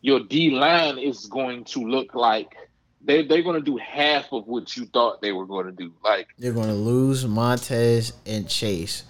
Your 0.00 0.20
D 0.20 0.50
line 0.50 0.98
is 0.98 1.26
going 1.26 1.64
to 1.64 1.80
look 1.80 2.14
like 2.14 2.54
they 3.02 3.24
they're 3.26 3.42
going 3.42 3.58
to 3.58 3.64
do 3.64 3.76
half 3.78 4.32
of 4.32 4.46
what 4.46 4.76
you 4.76 4.86
thought 4.86 5.20
they 5.22 5.32
were 5.32 5.46
going 5.46 5.66
to 5.66 5.72
do. 5.72 5.92
Like 6.02 6.28
they're 6.38 6.52
going 6.52 6.68
to 6.68 6.74
lose 6.74 7.26
Montez 7.26 8.12
and 8.26 8.48
Chase 8.48 9.04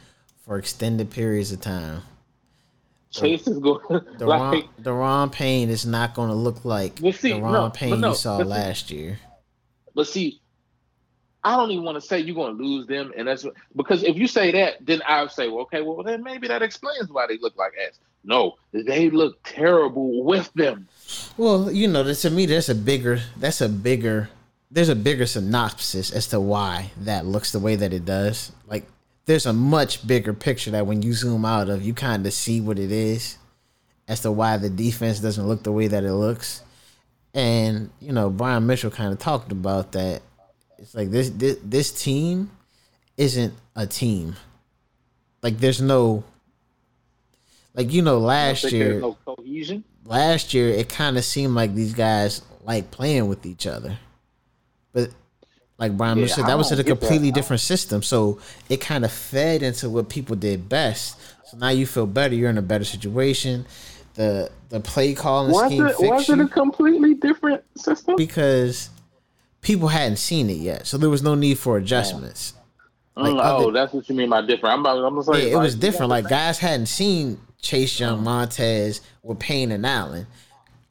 for 0.44 0.59
extended 0.59 1.11
periods 1.11 1.53
of 1.53 1.61
time. 1.61 2.03
Chase 3.11 3.46
is 3.46 3.59
going 3.59 3.81
Daron, 4.18 4.53
like 4.53 4.77
Daron 4.83 5.31
Payne 5.31 5.68
is 5.70 5.87
not 5.87 6.14
going 6.14 6.29
to 6.31 6.35
look 6.35 6.64
like 6.64 6.98
Well, 7.00 7.12
see, 7.12 7.31
Daron 7.33 7.53
no, 7.53 7.70
Payne 7.70 8.00
no, 8.00 8.09
you 8.11 8.14
saw 8.16 8.38
but 8.38 8.44
see- 8.44 8.50
last 8.50 8.90
year. 8.90 9.18
but 9.94 10.07
see 10.09 10.40
I 11.44 11.57
don't 11.57 11.70
even 11.70 11.85
want 11.85 11.96
to 11.96 12.00
say 12.00 12.18
you're 12.20 12.35
going 12.35 12.57
to 12.57 12.62
lose 12.62 12.87
them, 12.87 13.12
and 13.16 13.28
that's 13.28 13.46
because 13.76 14.02
if 14.02 14.16
you 14.16 14.26
say 14.26 14.50
that, 14.52 14.76
then 14.80 15.02
I 15.07 15.22
would 15.22 15.30
say, 15.30 15.48
well, 15.48 15.61
okay, 15.62 15.83
well 15.83 16.02
then 16.02 16.22
maybe 16.22 16.48
that 16.48 16.62
explains 16.62 17.11
why 17.11 17.26
they 17.26 17.38
look 17.38 17.57
like 17.57 17.72
ass. 17.87 17.98
No, 18.24 18.54
they 18.72 19.11
look 19.11 19.42
terrible 19.44 20.24
with 20.24 20.50
them. 20.54 20.88
Well, 21.37 21.70
you 21.70 21.87
know, 21.87 22.11
to 22.12 22.30
me, 22.30 22.46
there's 22.46 22.70
a 22.70 22.74
bigger, 22.74 23.20
that's 23.37 23.61
a 23.61 23.68
bigger, 23.68 24.30
there's 24.70 24.88
a 24.88 24.96
bigger 24.96 25.26
synopsis 25.26 26.11
as 26.11 26.26
to 26.28 26.40
why 26.40 26.90
that 27.00 27.26
looks 27.26 27.52
the 27.52 27.59
way 27.59 27.76
that 27.76 27.92
it 27.92 28.07
does. 28.07 28.50
Like, 28.66 28.87
there's 29.26 29.44
a 29.44 29.52
much 29.52 30.07
bigger 30.07 30.33
picture 30.33 30.70
that 30.70 30.87
when 30.87 31.02
you 31.02 31.12
zoom 31.12 31.44
out 31.44 31.68
of, 31.68 31.83
you 31.83 31.92
kind 31.92 32.26
of 32.26 32.33
see 32.33 32.62
what 32.62 32.78
it 32.78 32.90
is 32.90 33.37
as 34.09 34.20
to 34.20 34.33
why 34.33 34.57
the 34.57 34.70
defense 34.70 35.20
doesn't 35.20 35.46
look 35.46 35.62
the 35.62 35.72
way 35.72 35.87
that 35.88 36.04
it 36.04 36.12
looks. 36.14 36.62
And 37.35 37.90
you 38.00 38.12
know, 38.12 38.30
Brian 38.30 38.66
Mitchell 38.66 38.90
kind 38.90 39.12
of 39.12 39.18
talked 39.18 39.52
about 39.52 39.92
that. 39.92 40.22
It's 40.78 40.94
like 40.94 41.10
this, 41.10 41.30
this 41.30 41.58
this 41.62 41.92
team 41.92 42.50
isn't 43.16 43.54
a 43.76 43.87
team. 43.87 44.37
Like 45.42 45.58
there's 45.58 45.80
no 45.80 46.24
like 47.74 47.92
you 47.92 48.02
know 48.02 48.18
last 48.18 48.70
year 48.72 49.00
no 49.00 49.16
cohesion. 49.24 49.84
Last 50.04 50.54
year 50.54 50.68
it 50.70 50.88
kind 50.88 51.16
of 51.16 51.24
seemed 51.24 51.54
like 51.54 51.74
these 51.74 51.94
guys 51.94 52.42
like 52.62 52.90
playing 52.90 53.28
with 53.28 53.46
each 53.46 53.66
other. 53.66 53.98
But 54.92 55.10
like 55.78 55.96
Brian 55.96 56.18
yeah, 56.18 56.26
said, 56.26 56.46
that 56.46 56.56
was 56.56 56.70
in 56.70 56.78
a 56.78 56.84
completely 56.84 57.30
that. 57.30 57.34
different 57.34 57.60
system. 57.60 58.02
So 58.02 58.38
it 58.68 58.80
kind 58.80 59.04
of 59.04 59.12
fed 59.12 59.62
into 59.62 59.90
what 59.90 60.08
people 60.08 60.37
did 60.37 60.68
best. 60.68 61.18
So 61.46 61.56
now 61.56 61.70
you 61.70 61.87
feel 61.87 62.06
better. 62.06 62.34
You're 62.34 62.50
in 62.50 62.58
a 62.58 62.62
better 62.62 62.84
situation 62.84 63.66
the 64.14 64.50
the 64.68 64.80
play 64.80 65.14
calling 65.14 65.52
was 65.52 65.66
scheme. 65.66 65.87
It, 65.87 65.98
was 66.00 66.28
it 66.28 66.40
a 66.40 66.48
completely 66.48 67.14
different 67.14 67.62
system? 67.76 68.16
Because 68.16 68.88
people 69.64 69.88
hadn't 69.88 70.18
seen 70.18 70.48
it 70.48 70.59
yet, 70.59 70.87
so 70.87 70.96
there 70.96 71.11
was 71.11 71.22
no 71.22 71.35
need 71.35 71.59
for 71.59 71.77
adjustments. 71.77 72.53
Like 73.16 73.33
mm, 73.33 73.38
oh, 73.38 73.68
other, 73.68 73.72
that's 73.72 73.92
what 73.92 74.09
you 74.09 74.14
mean 74.14 74.29
by 74.29 74.42
different. 74.42 74.87
I'm, 74.87 74.87
I'm 74.87 75.16
yeah, 75.35 75.55
it 75.55 75.57
was 75.57 75.74
different. 75.74 76.11
Like 76.11 76.29
guys 76.29 76.59
hadn't 76.59 76.87
seen 76.87 77.40
Chase 77.61 77.98
Young, 77.98 78.14
uh-huh. 78.14 78.22
Montez 78.22 79.00
with 79.22 79.40
Payne 79.40 79.72
and 79.72 79.85
Allen. 79.85 80.27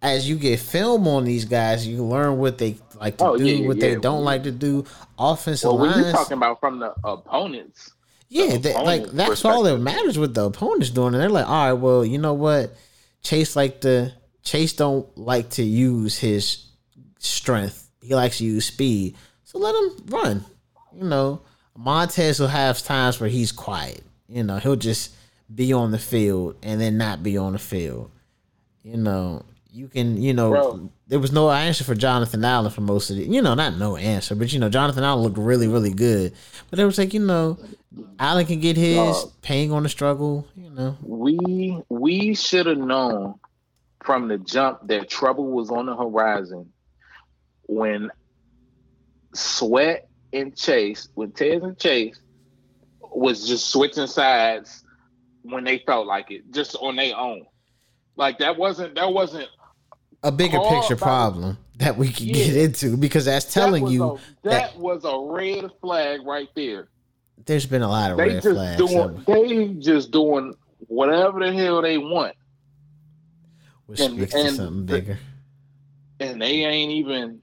As 0.01 0.27
you 0.27 0.35
get 0.35 0.59
film 0.59 1.07
on 1.07 1.23
these 1.23 1.45
guys, 1.45 1.87
you 1.87 2.03
learn 2.03 2.37
what 2.37 2.57
they 2.57 2.77
like 2.99 3.17
to 3.17 3.25
oh, 3.25 3.37
do, 3.37 3.45
yeah, 3.45 3.67
what 3.67 3.77
yeah. 3.77 3.89
they 3.89 3.95
don't 3.95 4.25
like 4.25 4.43
to 4.43 4.51
do. 4.51 4.85
Offensive 5.17 5.69
well, 5.69 5.79
lines. 5.79 5.95
When 5.95 6.03
you're 6.05 6.13
talking 6.13 6.37
about 6.37 6.59
from 6.59 6.79
the 6.79 6.93
opponents, 7.03 7.91
yeah, 8.27 8.53
the 8.53 8.57
they, 8.57 8.73
like 8.73 9.05
that's 9.11 9.45
all 9.45 9.63
that 9.63 9.77
matters 9.77 10.17
what 10.17 10.33
the 10.33 10.45
opponents 10.45 10.89
doing. 10.89 11.13
And 11.13 11.21
they're 11.21 11.29
like, 11.29 11.47
all 11.47 11.65
right, 11.65 11.73
well, 11.73 12.03
you 12.03 12.17
know 12.17 12.33
what? 12.33 12.75
Chase 13.21 13.55
like 13.55 13.81
to 13.81 14.13
Chase 14.43 14.73
don't 14.73 15.17
like 15.17 15.51
to 15.51 15.63
use 15.63 16.17
his 16.17 16.65
strength. 17.19 17.82
He 18.03 18.15
likes 18.15 18.39
to 18.39 18.45
use 18.45 18.65
speed. 18.65 19.15
So 19.43 19.59
let 19.59 19.75
him 19.75 20.05
run. 20.07 20.45
You 20.95 21.05
know, 21.05 21.41
Montez 21.75 22.39
will 22.39 22.47
have 22.47 22.81
times 22.81 23.19
where 23.19 23.29
he's 23.29 23.51
quiet. 23.51 24.03
You 24.27 24.43
know, 24.43 24.57
he'll 24.57 24.75
just 24.75 25.15
be 25.53 25.73
on 25.73 25.91
the 25.91 25.99
field 25.99 26.55
and 26.63 26.79
then 26.81 26.97
not 26.97 27.23
be 27.23 27.37
on 27.37 27.53
the 27.53 27.59
field. 27.59 28.11
You 28.83 28.97
know, 28.97 29.43
you 29.71 29.87
can, 29.87 30.21
you 30.21 30.33
know, 30.33 30.49
Bro. 30.49 30.89
there 31.07 31.19
was 31.19 31.31
no 31.31 31.49
answer 31.49 31.83
for 31.83 31.95
Jonathan 31.95 32.43
Allen 32.43 32.71
for 32.71 32.81
most 32.81 33.09
of 33.09 33.17
it. 33.17 33.27
You 33.27 33.41
know, 33.41 33.53
not 33.53 33.77
no 33.77 33.95
answer, 33.95 34.35
but 34.35 34.51
you 34.51 34.59
know, 34.59 34.69
Jonathan 34.69 35.03
Allen 35.03 35.23
looked 35.23 35.37
really, 35.37 35.67
really 35.67 35.93
good. 35.93 36.33
But 36.69 36.79
it 36.79 36.85
was 36.85 36.97
like, 36.97 37.13
you 37.13 37.21
know, 37.21 37.57
Allen 38.19 38.45
can 38.45 38.59
get 38.59 38.75
his, 38.75 38.97
uh, 38.97 39.27
paying 39.41 39.71
on 39.71 39.83
the 39.83 39.89
struggle, 39.89 40.47
you 40.55 40.69
know. 40.69 40.97
We 41.01 41.77
we 41.89 42.35
should 42.35 42.65
have 42.65 42.77
known 42.77 43.35
from 44.03 44.27
the 44.27 44.37
jump 44.37 44.87
that 44.87 45.09
trouble 45.09 45.45
was 45.45 45.71
on 45.71 45.85
the 45.85 45.95
horizon 45.95 46.72
when 47.67 48.11
Sweat 49.33 50.07
and 50.31 50.55
Chase, 50.55 51.09
when 51.15 51.31
Tez 51.31 51.63
and 51.63 51.77
Chase 51.77 52.19
was 53.01 53.47
just 53.47 53.69
switching 53.69 54.07
sides 54.07 54.83
when 55.43 55.63
they 55.63 55.79
felt 55.79 56.07
like 56.07 56.31
it, 56.31 56.51
just 56.51 56.75
on 56.75 56.95
their 56.95 57.15
own. 57.15 57.45
Like 58.15 58.39
that 58.39 58.57
wasn't 58.57 58.95
that 58.95 59.11
wasn't 59.11 59.49
a 60.21 60.31
bigger 60.31 60.59
picture 60.59 60.95
problem 60.95 61.57
that 61.77 61.97
we 61.97 62.09
can 62.09 62.27
yeah. 62.27 62.33
get 62.33 62.55
into 62.55 62.95
because 62.97 63.25
that's 63.25 63.51
telling 63.51 63.85
that 63.85 63.91
you 63.91 64.03
a, 64.03 64.15
that, 64.43 64.73
that, 64.73 64.77
was 64.77 65.03
a 65.03 65.33
red 65.33 65.69
flag 65.81 66.21
right 66.25 66.49
there. 66.55 66.89
There's 67.45 67.65
been 67.65 67.81
a 67.81 67.89
lot 67.89 68.11
of 68.11 68.17
they 68.17 68.29
red 68.29 68.43
just 68.43 68.55
flags. 68.55 68.77
Doing, 68.77 69.23
they 69.25 69.73
just 69.79 70.11
doing 70.11 70.53
whatever 70.87 71.39
the 71.39 71.51
hell 71.51 71.81
they 71.81 71.97
want. 71.97 72.35
Which 73.87 73.99
and, 73.99 74.15
speaks 74.15 74.33
and 74.33 74.49
to 74.49 74.55
something 74.55 74.85
bigger. 74.85 75.17
And 76.19 76.41
they 76.41 76.63
ain't 76.63 76.91
even 76.91 77.41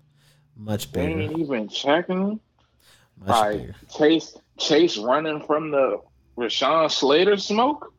much 0.61 0.93
bigger. 0.93 1.17
They 1.17 1.23
ain't 1.25 1.39
even 1.39 1.69
checking. 1.69 2.41
Much 3.19 3.29
like 3.29 3.59
bigger. 3.59 3.75
Chase 3.97 4.37
Chase 4.59 4.99
running 4.99 5.43
from 5.43 5.71
the 5.71 6.01
Rashawn 6.37 6.91
Slater 6.91 7.37
smoke. 7.37 7.93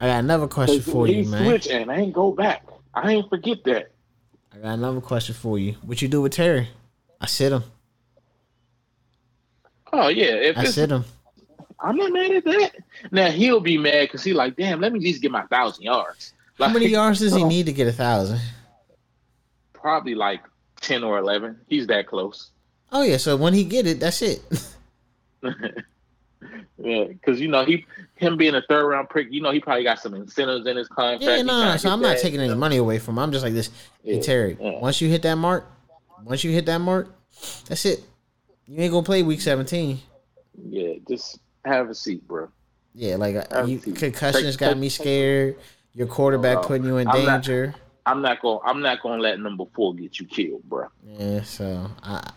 I 0.00 0.06
got 0.06 0.20
another 0.20 0.46
question 0.46 0.80
for 0.80 1.08
you, 1.08 1.24
man. 1.24 1.44
Switch 1.44 1.66
and 1.68 1.90
I 1.90 1.96
ain't 1.96 2.12
go 2.12 2.30
back. 2.30 2.64
I 2.94 3.12
ain't 3.12 3.28
forget 3.28 3.64
that. 3.64 3.90
I 4.52 4.58
got 4.58 4.74
another 4.74 5.00
question 5.00 5.34
for 5.34 5.58
you. 5.58 5.74
What 5.82 6.00
you 6.00 6.08
do 6.08 6.22
with 6.22 6.32
Terry? 6.32 6.68
I 7.20 7.26
sit 7.26 7.52
him. 7.52 7.64
Oh 9.92 10.08
yeah, 10.08 10.26
if 10.26 10.56
I 10.56 10.64
sit 10.64 10.90
him. 10.90 11.04
I'm 11.80 11.96
not 11.96 12.12
mad 12.12 12.30
at 12.30 12.44
that. 12.44 12.72
Now 13.10 13.30
he'll 13.30 13.60
be 13.60 13.78
mad 13.78 14.02
because 14.02 14.22
he 14.22 14.32
like, 14.32 14.56
damn, 14.56 14.80
let 14.80 14.92
me 14.92 15.00
just 15.00 15.22
get 15.22 15.30
my 15.30 15.44
thousand 15.46 15.84
yards. 15.84 16.32
Like, 16.58 16.68
How 16.68 16.74
many 16.74 16.86
yards 16.86 17.20
does 17.20 17.34
he 17.34 17.44
need 17.54 17.66
to 17.66 17.72
get 17.72 17.86
a 17.86 17.92
thousand? 17.92 18.40
Probably 19.80 20.14
like 20.14 20.42
ten 20.80 21.04
or 21.04 21.18
eleven. 21.18 21.58
He's 21.68 21.86
that 21.88 22.06
close. 22.06 22.50
Oh 22.92 23.02
yeah, 23.02 23.16
so 23.16 23.36
when 23.36 23.54
he 23.54 23.64
get 23.64 23.86
it, 23.86 24.00
that's 24.00 24.22
it. 24.22 24.42
Yeah, 26.80 27.04
because 27.04 27.40
you 27.40 27.48
know 27.48 27.64
he 27.64 27.84
him 28.14 28.36
being 28.36 28.54
a 28.54 28.62
third 28.62 28.86
round 28.86 29.10
pick, 29.10 29.26
you 29.32 29.42
know 29.42 29.50
he 29.50 29.58
probably 29.58 29.82
got 29.82 29.98
some 29.98 30.14
incentives 30.14 30.64
in 30.64 30.76
his 30.76 30.86
contract. 30.86 31.24
Yeah, 31.24 31.42
no, 31.42 31.64
no. 31.64 31.76
So 31.76 31.90
I'm 31.90 32.00
not 32.00 32.18
taking 32.18 32.38
any 32.40 32.54
money 32.54 32.76
away 32.76 33.00
from 33.00 33.14
him. 33.14 33.24
I'm 33.24 33.32
just 33.32 33.44
like 33.44 33.52
this. 33.52 33.70
Yeah, 34.04 34.14
hey 34.14 34.20
Terry, 34.20 34.56
yeah. 34.60 34.78
once 34.78 35.00
you 35.00 35.08
hit 35.08 35.22
that 35.22 35.34
mark, 35.34 35.66
once 36.22 36.44
you 36.44 36.52
hit 36.52 36.66
that 36.66 36.78
mark, 36.78 37.12
that's 37.66 37.84
it. 37.84 38.04
You 38.66 38.80
ain't 38.80 38.92
gonna 38.92 39.02
play 39.02 39.24
week 39.24 39.40
17. 39.40 39.98
Yeah, 40.70 40.94
just 41.08 41.40
have 41.64 41.90
a 41.90 41.94
seat, 41.96 42.26
bro. 42.28 42.48
Yeah, 42.94 43.16
like 43.16 43.34
you, 43.66 43.78
concussions 43.78 44.56
take, 44.56 44.58
got 44.58 44.68
take, 44.70 44.78
me 44.78 44.88
scared. 44.88 45.56
Your 45.94 46.06
quarterback 46.06 46.58
oh, 46.58 46.62
putting 46.62 46.86
you 46.86 46.98
in 46.98 47.08
I'm 47.08 47.24
danger. 47.24 47.66
Not, 47.68 47.80
I'm 48.08 48.22
not 48.22 48.40
gonna 48.40 48.60
I'm 48.64 48.80
not 48.80 49.02
gonna 49.02 49.20
let 49.20 49.38
number 49.38 49.64
four 49.74 49.94
get 49.94 50.18
you 50.18 50.26
killed, 50.26 50.62
bro. 50.64 50.88
Yeah, 51.04 51.42
so 51.42 51.90
I 52.02 52.30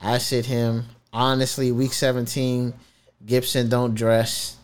I 0.00 0.18
sit 0.18 0.46
him 0.46 0.84
honestly 1.12 1.70
week 1.70 1.92
17 1.92 2.74
Gibson 3.24 3.68
don't 3.68 3.94
dress. 3.94 4.56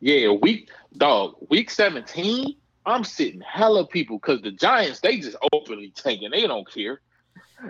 Yeah, 0.00 0.30
week 0.30 0.70
dog, 0.96 1.36
week 1.50 1.70
17, 1.70 2.56
I'm 2.86 3.04
sitting 3.04 3.40
hella 3.40 3.86
people 3.86 4.18
because 4.18 4.40
the 4.42 4.50
Giants, 4.50 5.00
they 5.00 5.18
just 5.18 5.36
openly 5.52 5.90
tanking. 5.90 6.30
They 6.30 6.46
don't 6.46 6.70
care. 6.70 7.00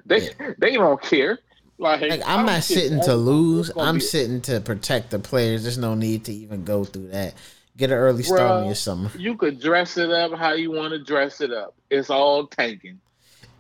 They 0.05 0.31
yeah. 0.31 0.53
they 0.59 0.73
don't 0.73 1.01
care. 1.01 1.39
Like, 1.79 2.01
like 2.01 2.23
I'm, 2.27 2.41
I'm, 2.41 2.47
not 2.47 2.63
sitting 2.63 3.01
to 3.03 3.15
lose. 3.15 3.71
I'm 3.77 4.01
sitting 4.01 4.41
to 4.43 4.61
protect 4.61 5.11
the 5.11 5.19
players. 5.19 5.63
There's 5.63 5.77
no 5.77 5.95
need 5.95 6.25
to 6.25 6.33
even 6.33 6.65
go 6.65 6.85
through 6.85 7.09
that. 7.09 7.35
Get 7.77 7.91
an 7.91 7.99
early 7.99 8.23
start 8.23 8.41
on 8.41 8.67
your 8.67 8.75
summer. 8.75 9.11
You 9.19 9.37
could 9.37 9.61
dress 9.61 9.99
it 9.99 10.11
up 10.11 10.33
how 10.33 10.55
you 10.55 10.71
want 10.71 10.93
to 10.93 11.03
dress 11.03 11.41
it 11.41 11.53
up. 11.53 11.75
It's 11.91 12.09
all 12.09 12.47
tanking. 12.47 13.01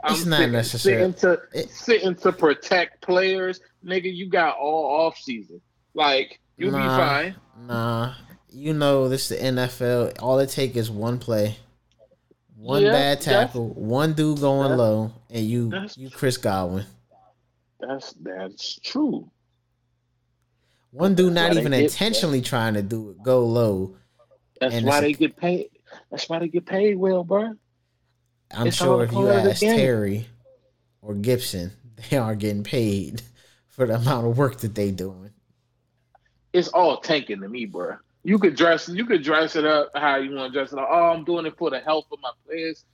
I'm 0.02 0.14
it's 0.14 0.24
not 0.24 0.38
sitting, 0.38 0.52
necessary. 0.52 0.96
Sitting 0.96 1.14
to, 1.14 1.42
it, 1.52 1.70
sitting 1.70 2.14
to 2.16 2.32
protect 2.32 3.02
players 3.02 3.60
nigga, 3.86 4.14
you 4.14 4.28
got 4.28 4.56
all 4.56 5.06
off 5.06 5.16
season. 5.18 5.60
Like 5.94 6.40
you'll 6.56 6.72
nah, 6.72 6.82
be 6.82 7.02
fine. 7.02 7.34
Nah, 7.66 8.14
you 8.50 8.74
know 8.74 9.08
this 9.08 9.30
is 9.30 9.38
the 9.38 9.44
NFL. 9.44 10.22
All 10.22 10.38
it 10.38 10.50
take 10.50 10.76
is 10.76 10.90
one 10.90 11.18
play, 11.18 11.56
one 12.56 12.82
yeah, 12.82 12.92
bad 12.92 13.20
tackle, 13.20 13.68
one 13.68 14.12
dude 14.12 14.40
going 14.40 14.76
low, 14.76 15.12
and 15.30 15.44
you 15.44 15.72
you 15.96 16.10
Chris 16.10 16.36
Godwin. 16.36 16.84
That's 17.80 18.12
that's 18.20 18.78
true. 18.80 19.30
One 20.90 21.14
dude 21.14 21.34
not 21.34 21.54
even 21.54 21.72
intentionally 21.74 22.40
trying 22.40 22.74
to 22.74 22.82
do 22.82 23.10
it, 23.10 23.22
go 23.22 23.44
low. 23.44 23.96
That's 24.60 24.80
why 24.82 25.00
they 25.00 25.12
get 25.12 25.36
paid. 25.36 25.70
That's 26.10 26.28
why 26.28 26.38
they 26.38 26.48
get 26.48 26.66
paid 26.66 26.96
well, 26.96 27.24
bro. 27.24 27.54
I'm 28.50 28.68
it's 28.68 28.76
sure 28.76 29.04
if 29.04 29.12
you 29.12 29.28
ask 29.28 29.60
Terry 29.60 30.26
or 31.02 31.14
Gibson, 31.14 31.72
they 32.10 32.16
are 32.16 32.34
getting 32.34 32.64
paid 32.64 33.22
for 33.68 33.86
the 33.86 33.96
amount 33.96 34.26
of 34.26 34.38
work 34.38 34.58
that 34.58 34.74
they 34.74 34.90
doing. 34.90 35.30
It's 36.52 36.68
all 36.68 36.98
tanking 37.00 37.40
to 37.42 37.48
me, 37.48 37.66
bro. 37.66 37.96
You 38.24 38.38
could 38.38 38.56
dress 38.56 38.88
you 38.88 39.04
could 39.04 39.22
dress 39.22 39.54
it 39.54 39.64
up 39.64 39.90
how 39.94 40.16
you 40.16 40.34
want 40.34 40.52
to 40.52 40.58
dress 40.58 40.72
it 40.72 40.78
up. 40.78 40.88
Oh, 40.90 41.10
I'm 41.10 41.24
doing 41.24 41.46
it 41.46 41.56
for 41.56 41.70
the 41.70 41.78
health 41.80 42.06
of 42.10 42.18
my 42.20 42.30
players. 42.46 42.84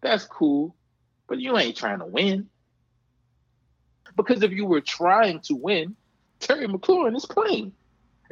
That's 0.00 0.24
cool. 0.24 0.74
But 1.28 1.38
you 1.38 1.56
ain't 1.56 1.76
trying 1.76 2.00
to 2.00 2.06
win. 2.06 2.48
Because 4.16 4.42
if 4.42 4.50
you 4.50 4.66
were 4.66 4.80
trying 4.80 5.40
to 5.42 5.54
win, 5.54 5.94
Terry 6.40 6.66
McLaurin 6.66 7.16
is 7.16 7.24
playing. 7.24 7.72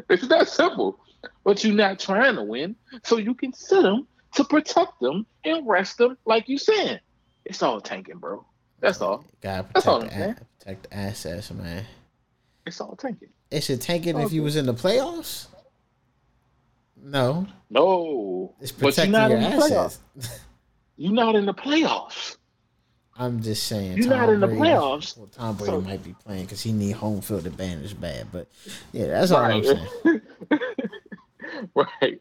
It's 0.08 0.26
that 0.28 0.48
simple. 0.48 0.98
But 1.44 1.62
you're 1.64 1.74
not 1.74 1.98
trying 1.98 2.37
to 2.37 2.42
win, 2.42 2.76
so 3.02 3.16
you 3.18 3.35
can 3.35 3.52
sit 3.52 3.83
them 3.83 4.06
to 4.35 4.44
protect 4.44 5.00
them 5.00 5.26
and 5.44 5.66
rest 5.66 5.98
them, 5.98 6.16
like 6.24 6.48
you 6.48 6.59
said. 6.59 7.00
It's 7.44 7.62
all 7.62 7.80
tanking, 7.80 8.18
bro. 8.18 8.44
That's 8.80 9.00
all. 9.00 9.24
Gotta 9.40 9.66
That's 9.74 9.87
all 9.87 10.00
protect, 10.00 10.14
I'm 10.14 10.20
the, 10.20 10.30
a- 10.30 10.44
protect 10.59 10.83
the 10.90 10.96
assets, 10.96 11.50
man. 11.50 11.85
It's 12.66 12.80
all 12.80 12.94
tanking. 12.96 13.28
It 13.50 13.62
should 13.64 13.80
tank 13.80 14.06
it 14.06 14.16
if 14.16 14.33
you 14.33 14.42
was 14.42 14.56
in 14.56 14.66
the 14.66 14.74
playoffs. 14.74 15.46
No, 17.02 17.46
No, 17.70 18.54
it's 18.61 18.72
but 18.72 18.83
you're 18.83 18.90
protecting 19.06 19.12
not 19.12 19.30
your 19.30 19.38
in 19.38 19.44
the 19.44 19.48
assets. 19.56 19.98
playoffs. 20.18 20.38
You're 20.96 21.12
not 21.14 21.35
in 21.35 21.46
the 21.46 21.54
playoffs. 21.54 22.37
I'm 23.16 23.42
just 23.42 23.64
saying. 23.66 23.96
You're 23.98 24.09
Tom 24.09 24.18
not 24.18 24.28
in 24.30 24.40
the 24.40 24.46
playoffs. 24.48 25.16
Well, 25.16 25.26
Tom 25.28 25.56
Brady 25.56 25.72
So- 25.72 25.80
might 25.80 26.04
be 26.04 26.14
playing 26.24 26.44
because 26.44 26.61
he 26.62 26.72
need 26.72 26.92
home 26.92 27.20
field 27.22 27.46
advantage 27.46 27.98
bad. 28.00 28.28
But 28.30 28.48
yeah, 28.92 29.06
that's 29.06 29.30
all 29.30 29.42
I'm 29.44 29.64
saying. 29.64 30.20
right. 31.75 32.20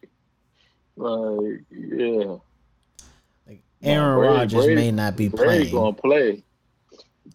Like, 0.96 1.62
yeah. 1.70 2.36
Like 3.46 3.62
Aaron 3.82 4.18
Brady- 4.18 4.34
Rodgers 4.34 4.64
Brady- 4.64 4.74
may 4.74 4.90
not 4.90 5.16
be 5.16 5.28
Brady 5.28 5.70
playing. 5.70 5.74
gonna 5.74 5.92
play. 5.94 6.44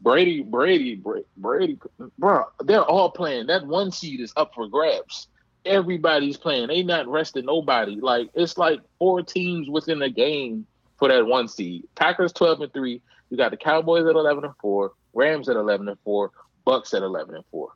Brady, 0.01 0.41
Brady, 0.43 0.95
Bra- 0.95 1.21
Brady, 1.37 1.79
bro, 2.19 2.43
they're 2.63 2.83
all 2.83 3.09
playing. 3.09 3.47
That 3.47 3.65
one 3.65 3.91
seed 3.91 4.19
is 4.19 4.33
up 4.35 4.53
for 4.53 4.67
grabs. 4.67 5.27
Everybody's 5.65 6.37
playing. 6.37 6.67
They 6.67 6.83
not 6.83 7.07
resting 7.07 7.45
nobody. 7.45 7.95
Like 7.95 8.29
it's 8.35 8.57
like 8.57 8.81
four 8.99 9.23
teams 9.23 9.67
within 9.69 9.97
the 9.99 10.09
game 10.09 10.67
for 10.99 11.07
that 11.07 11.25
one 11.25 11.47
seed. 11.47 11.87
Packers 11.95 12.33
twelve 12.33 12.61
and 12.61 12.71
three. 12.71 13.01
You 13.31 13.37
got 13.37 13.49
the 13.49 13.57
Cowboys 13.57 14.05
at 14.05 14.15
eleven 14.15 14.43
and 14.45 14.53
four. 14.61 14.91
Rams 15.13 15.49
at 15.49 15.55
eleven 15.55 15.87
and 15.87 15.97
four. 16.03 16.29
Bucks 16.65 16.93
at 16.93 17.01
eleven 17.01 17.33
and 17.35 17.45
four. 17.49 17.69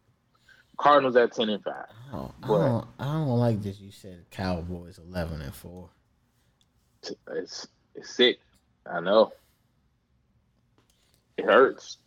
Cardinals 0.80 1.16
at 1.18 1.34
ten 1.34 1.50
and 1.50 1.64
five. 1.64 1.86
I 2.08 2.12
don't, 2.16 2.34
I 2.44 2.48
don't, 2.48 2.88
I 3.00 3.04
don't 3.06 3.28
like 3.38 3.62
this. 3.62 3.80
you 3.80 3.92
said 3.92 4.26
Cowboys 4.32 4.98
eleven 4.98 5.42
and 5.42 5.54
four. 5.54 5.90
It's 7.34 7.68
it's 7.96 8.16
sick. 8.16 8.40
I 8.90 9.00
know. 9.02 9.32
It 11.38 11.46
hurts. 11.46 11.98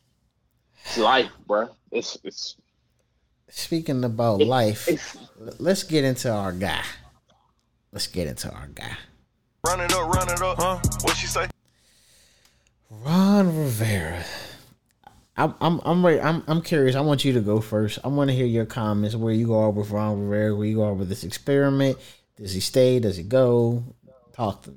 It's 0.84 0.98
life, 0.98 1.30
bro. 1.46 1.68
It's 1.90 2.18
it's 2.24 2.56
Speaking 3.48 4.02
about 4.04 4.40
It- 4.40 4.46
life, 4.48 4.88
let's 5.58 5.82
get 5.82 6.04
into 6.04 6.30
our 6.32 6.52
guy. 6.52 6.82
Let's 7.92 8.06
get 8.06 8.26
into 8.26 8.50
our 8.50 8.68
guy, 8.68 8.96
Run 9.66 9.80
it 9.82 9.92
up, 9.92 10.08
run 10.14 10.30
it 10.30 10.40
up, 10.40 10.56
huh? 10.58 10.80
What 11.02 11.14
she 11.14 11.26
say? 11.26 11.46
Ron 12.88 13.54
Rivera. 13.54 14.24
I'm 15.36 15.54
I'm 15.60 15.80
I'm 15.84 16.04
ready. 16.04 16.20
I'm 16.20 16.42
I'm 16.46 16.60
curious. 16.60 16.94
I 16.94 17.00
want 17.00 17.24
you 17.24 17.32
to 17.32 17.40
go 17.40 17.60
first. 17.60 17.98
I 18.04 18.08
want 18.08 18.28
to 18.28 18.36
hear 18.36 18.46
your 18.46 18.66
comments. 18.66 19.16
Where 19.16 19.32
you 19.32 19.54
are 19.54 19.70
with 19.70 19.90
Ron 19.90 20.20
Rivera? 20.20 20.54
Where 20.54 20.66
you 20.66 20.82
are 20.82 20.92
with 20.92 21.08
this 21.08 21.24
experiment? 21.24 21.96
Does 22.36 22.52
he 22.52 22.60
stay? 22.60 22.98
Does 23.00 23.16
he 23.16 23.22
go? 23.22 23.82
Talk 24.34 24.62
to 24.62 24.70
me. 24.70 24.76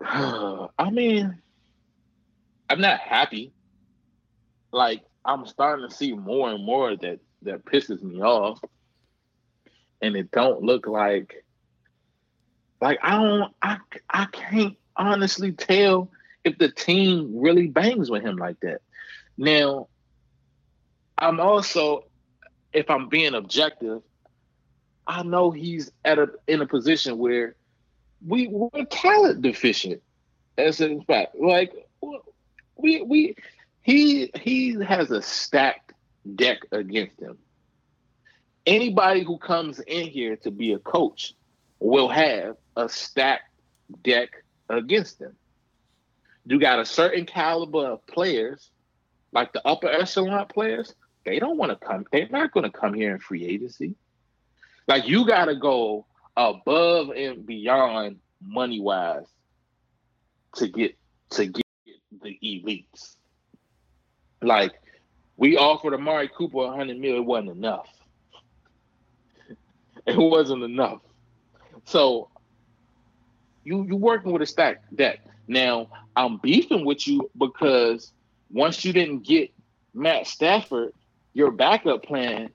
I 0.04 0.90
mean, 0.90 1.40
I'm 2.70 2.80
not 2.80 3.00
happy. 3.00 3.52
Like 4.72 5.02
I'm 5.24 5.46
starting 5.46 5.88
to 5.88 5.94
see 5.94 6.12
more 6.12 6.50
and 6.50 6.64
more 6.64 6.96
that 6.96 7.18
that 7.42 7.64
pisses 7.64 8.02
me 8.02 8.20
off, 8.22 8.60
and 10.00 10.14
it 10.14 10.30
don't 10.30 10.62
look 10.62 10.86
like 10.86 11.44
like 12.80 12.98
I 13.02 13.16
don't 13.16 13.52
I 13.60 13.78
I 14.08 14.26
can't 14.26 14.76
honestly 14.96 15.50
tell 15.50 16.10
if 16.44 16.58
the 16.58 16.70
team 16.70 17.30
really 17.34 17.68
bangs 17.68 18.10
with 18.10 18.22
him 18.22 18.36
like 18.36 18.58
that. 18.60 18.80
Now, 19.36 19.88
I'm 21.18 21.40
also, 21.40 22.04
if 22.72 22.90
I'm 22.90 23.08
being 23.08 23.34
objective, 23.34 24.02
I 25.06 25.22
know 25.22 25.50
he's 25.50 25.90
at 26.04 26.18
a 26.18 26.28
in 26.46 26.60
a 26.60 26.66
position 26.66 27.18
where 27.18 27.56
we 28.26 28.48
we're 28.48 28.84
talent 28.86 29.42
deficient. 29.42 30.02
As 30.58 30.80
in 30.80 31.02
fact, 31.02 31.34
like 31.40 31.72
we 32.76 33.02
we 33.02 33.36
he 33.82 34.30
he 34.40 34.74
has 34.84 35.10
a 35.10 35.22
stacked 35.22 35.92
deck 36.36 36.58
against 36.70 37.20
him. 37.20 37.38
Anybody 38.64 39.24
who 39.24 39.38
comes 39.38 39.80
in 39.80 40.06
here 40.06 40.36
to 40.36 40.50
be 40.52 40.72
a 40.72 40.78
coach 40.78 41.34
will 41.80 42.08
have 42.08 42.56
a 42.76 42.88
stacked 42.88 43.50
deck 44.02 44.30
against 44.68 45.18
them. 45.18 45.34
You 46.46 46.58
got 46.58 46.80
a 46.80 46.84
certain 46.84 47.26
caliber 47.26 47.86
of 47.86 48.06
players, 48.06 48.70
like 49.32 49.52
the 49.52 49.66
upper 49.66 49.88
echelon 49.88 50.46
players. 50.46 50.94
They 51.24 51.38
don't 51.38 51.56
want 51.56 51.70
to 51.70 51.86
come. 51.86 52.04
They're 52.10 52.28
not 52.28 52.52
going 52.52 52.70
to 52.70 52.76
come 52.76 52.94
here 52.94 53.12
in 53.12 53.18
free 53.20 53.44
agency. 53.46 53.94
Like 54.88 55.06
you 55.06 55.24
got 55.26 55.44
to 55.46 55.54
go 55.54 56.06
above 56.36 57.10
and 57.10 57.46
beyond 57.46 58.18
money 58.44 58.80
wise 58.80 59.26
to 60.56 60.68
get 60.68 60.96
to 61.30 61.46
get 61.46 61.64
the 62.22 62.38
elites. 62.42 63.16
Like 64.40 64.72
we 65.36 65.56
offered 65.56 65.94
Amari 65.94 66.28
Cooper 66.28 66.64
a 66.64 66.76
hundred 66.76 66.98
mil, 66.98 67.16
it 67.16 67.24
wasn't 67.24 67.50
enough. 67.50 67.88
It 70.04 70.16
wasn't 70.16 70.64
enough. 70.64 70.98
So 71.84 72.28
you 73.62 73.86
you 73.86 73.94
working 73.94 74.32
with 74.32 74.42
a 74.42 74.46
stack 74.46 74.82
deck. 74.92 75.20
Now 75.46 75.88
I'm 76.16 76.38
beefing 76.38 76.84
with 76.84 77.06
you 77.06 77.30
because 77.36 78.12
once 78.50 78.84
you 78.84 78.92
didn't 78.92 79.20
get 79.20 79.50
Matt 79.94 80.26
Stafford, 80.26 80.92
your 81.34 81.50
backup 81.50 82.02
plan 82.04 82.50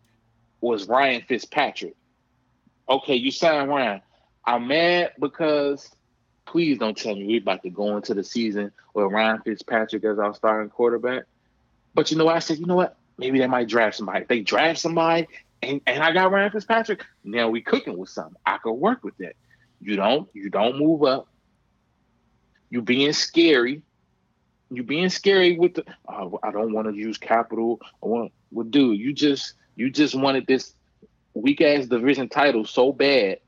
was 0.61 0.87
Ryan 0.87 1.23
Fitzpatrick. 1.27 1.95
Okay, 2.89 3.15
you 3.15 3.31
signed 3.31 3.69
Ryan. 3.69 4.01
I'm 4.45 4.67
mad 4.67 5.11
because 5.19 5.89
please 6.45 6.77
don't 6.77 6.97
tell 6.97 7.15
me 7.15 7.25
we're 7.25 7.41
about 7.41 7.63
to 7.63 7.69
go 7.69 7.97
into 7.97 8.13
the 8.13 8.23
season 8.23 8.71
with 8.93 9.11
Ryan 9.11 9.41
Fitzpatrick 9.41 10.03
as 10.05 10.19
our 10.19 10.33
starting 10.33 10.69
quarterback. 10.69 11.23
But 11.93 12.11
you 12.11 12.17
know 12.17 12.25
what? 12.25 12.35
I 12.35 12.39
said, 12.39 12.59
you 12.59 12.65
know 12.65 12.75
what? 12.75 12.97
Maybe 13.17 13.39
they 13.39 13.47
might 13.47 13.67
draft 13.67 13.97
somebody. 13.97 14.25
They 14.27 14.41
draft 14.41 14.79
somebody 14.79 15.27
and, 15.61 15.81
and 15.87 16.03
I 16.03 16.11
got 16.11 16.31
Ryan 16.31 16.51
Fitzpatrick, 16.51 17.03
now 17.23 17.49
we 17.49 17.61
cooking 17.61 17.97
with 17.97 18.09
something. 18.09 18.35
I 18.45 18.57
could 18.57 18.73
work 18.73 19.03
with 19.03 19.17
that. 19.17 19.33
You 19.81 19.95
don't, 19.95 20.29
you 20.33 20.49
don't 20.49 20.77
move 20.77 21.03
up. 21.03 21.27
You 22.69 22.81
being 22.81 23.13
scary. 23.13 23.81
You 24.69 24.83
being 24.83 25.09
scary 25.09 25.57
with 25.57 25.75
the 25.75 25.85
oh, 26.09 26.39
I 26.43 26.51
don't 26.51 26.73
want 26.73 26.87
to 26.87 26.93
use 26.93 27.17
capital. 27.17 27.79
I 28.03 28.07
want 28.07 28.31
well, 28.51 28.65
dude, 28.65 28.99
you 28.99 29.13
just 29.13 29.53
you 29.75 29.89
just 29.89 30.15
wanted 30.15 30.47
this 30.47 30.73
weak 31.33 31.61
ass 31.61 31.85
division 31.85 32.27
title 32.27 32.65
so 32.65 32.91
bad 32.91 33.39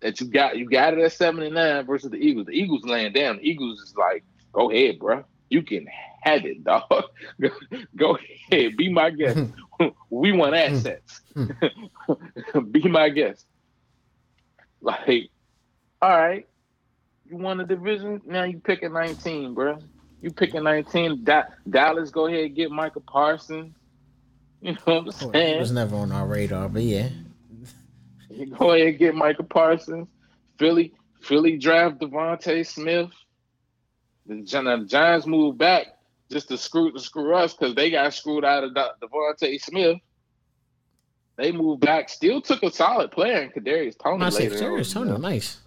that 0.00 0.20
you 0.20 0.26
got 0.26 0.58
you 0.58 0.68
got 0.68 0.94
it 0.94 1.00
at 1.00 1.12
79 1.12 1.86
versus 1.86 2.10
the 2.10 2.16
Eagles. 2.16 2.46
The 2.46 2.52
Eagles 2.52 2.84
laying 2.84 3.12
down. 3.12 3.36
The 3.36 3.48
Eagles 3.48 3.80
is 3.80 3.94
like, 3.96 4.24
go 4.52 4.70
ahead, 4.70 4.98
bro. 4.98 5.24
You 5.48 5.62
can 5.62 5.86
have 6.22 6.44
it, 6.44 6.64
dog. 6.64 7.04
go 7.96 8.16
ahead. 8.50 8.76
Be 8.76 8.88
my 8.92 9.10
guest. 9.10 9.40
we 10.10 10.32
want 10.32 10.54
hmm. 10.54 10.74
assets. 10.74 11.20
Hmm. 11.34 12.60
Be 12.70 12.88
my 12.88 13.08
guest. 13.10 13.46
Like, 14.80 15.30
all 16.00 16.16
right. 16.16 16.48
You 17.30 17.36
won 17.36 17.58
the 17.58 17.64
division. 17.64 18.20
Now 18.26 18.42
you 18.42 18.58
picking 18.58 18.92
19, 18.92 19.54
bro. 19.54 19.78
You 20.20 20.32
picking 20.32 20.64
19. 20.64 21.22
Da- 21.24 21.44
Dallas, 21.68 22.10
go 22.10 22.26
ahead 22.26 22.46
and 22.46 22.56
get 22.56 22.70
Michael 22.70 23.04
Parsons. 23.06 23.74
You 24.62 24.72
know 24.72 24.78
what 24.84 24.96
I'm 24.98 25.04
Well, 25.06 25.14
He 25.14 25.32
saying? 25.32 25.60
was 25.60 25.72
never 25.72 25.96
on 25.96 26.12
our 26.12 26.26
radar, 26.26 26.68
but 26.68 26.82
yeah. 26.82 27.08
You 28.28 28.46
go 28.58 28.72
ahead 28.72 28.88
and 28.88 28.98
get 28.98 29.14
Michael 29.14 29.46
Parsons. 29.46 30.06
Philly, 30.58 30.92
Philly 31.22 31.56
draft 31.56 31.98
DeVonta 31.98 32.66
Smith. 32.66 33.08
The, 34.26 34.42
Giants 34.86 35.26
moved 35.26 35.56
back 35.56 35.86
just 36.30 36.48
to 36.48 36.58
screw 36.58 36.92
to 36.92 36.98
screw 37.00 37.34
us 37.34 37.54
because 37.54 37.74
they 37.74 37.90
got 37.90 38.12
screwed 38.12 38.44
out 38.44 38.64
of 38.64 38.74
De- 38.74 38.90
DeVonta 39.02 39.58
Smith. 39.58 39.96
They 41.38 41.52
moved 41.52 41.80
back, 41.80 42.10
still 42.10 42.42
took 42.42 42.62
a 42.62 42.70
solid 42.70 43.12
player 43.12 43.40
in 43.40 43.50
Kadarius 43.50 43.94
Toney. 43.98 44.22
I 44.24 44.28
say 44.28 44.42
later 44.50 44.58
serious, 44.58 44.94
on. 44.94 45.06
Toney, 45.06 45.18
nice. 45.20 45.58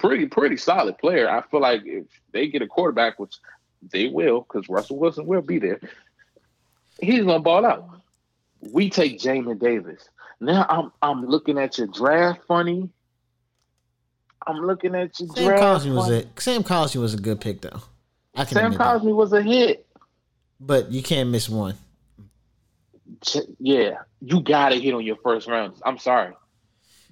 Pretty, 0.00 0.26
pretty 0.26 0.56
solid 0.56 0.96
player. 0.96 1.28
I 1.28 1.42
feel 1.42 1.60
like 1.60 1.82
if 1.84 2.06
they 2.32 2.48
get 2.48 2.62
a 2.62 2.66
quarterback, 2.66 3.18
which 3.18 3.34
they 3.92 4.08
will, 4.08 4.40
because 4.40 4.66
Russell 4.68 4.98
Wilson 4.98 5.26
will 5.26 5.42
be 5.42 5.58
there, 5.58 5.78
he's 7.02 7.22
gonna 7.22 7.40
ball 7.40 7.66
out. 7.66 7.86
We 8.72 8.88
take 8.88 9.18
Jamin 9.18 9.58
Davis. 9.58 10.08
Now 10.40 10.64
I'm 10.70 10.92
I'm 11.02 11.26
looking 11.26 11.58
at 11.58 11.76
your 11.76 11.86
draft 11.86 12.40
funny. 12.48 12.88
I'm 14.46 14.56
looking 14.56 14.94
at 14.94 15.20
your 15.20 15.28
Sam 15.36 15.44
draft. 15.44 15.86
Was 15.86 16.06
funny. 16.06 16.24
a 16.36 16.40
Sam 16.40 16.62
Cosmi 16.64 17.00
was 17.00 17.12
a 17.12 17.18
good 17.18 17.40
pick 17.42 17.60
though. 17.60 17.82
I 18.34 18.46
can 18.46 18.54
Sam 18.54 18.72
admit 18.72 18.78
that. 18.78 19.04
Was 19.04 19.32
a 19.34 19.42
hit. 19.42 19.86
but 20.58 20.90
you 20.90 21.02
can't 21.02 21.28
miss 21.28 21.46
one. 21.46 21.74
Yeah, 23.58 23.98
you 24.22 24.40
gotta 24.40 24.76
hit 24.76 24.94
on 24.94 25.04
your 25.04 25.16
first 25.16 25.46
rounds. 25.46 25.82
I'm 25.84 25.98
sorry. 25.98 26.32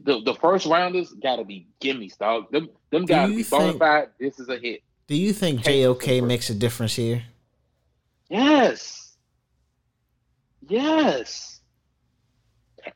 The 0.05 0.21
the 0.23 0.35
first 0.35 0.67
rounders 0.67 1.13
gotta 1.13 1.45
be 1.45 1.67
gimmies, 1.81 2.17
dog. 2.19 2.51
Them 2.53 2.69
them 2.91 3.05
Do 3.05 3.09
gotta 3.13 3.35
be 3.35 3.43
bona 3.43 3.65
think- 3.69 3.79
fide. 3.79 4.09
This 4.19 4.39
is 4.39 4.49
a 4.49 4.57
hit. 4.59 4.83
Do 5.07 5.17
you 5.17 5.33
think 5.33 5.63
JOK 5.63 6.23
makes 6.23 6.51
a 6.51 6.55
difference 6.55 6.95
here? 6.95 7.23
Yes. 8.29 9.17
Yes. 10.69 11.61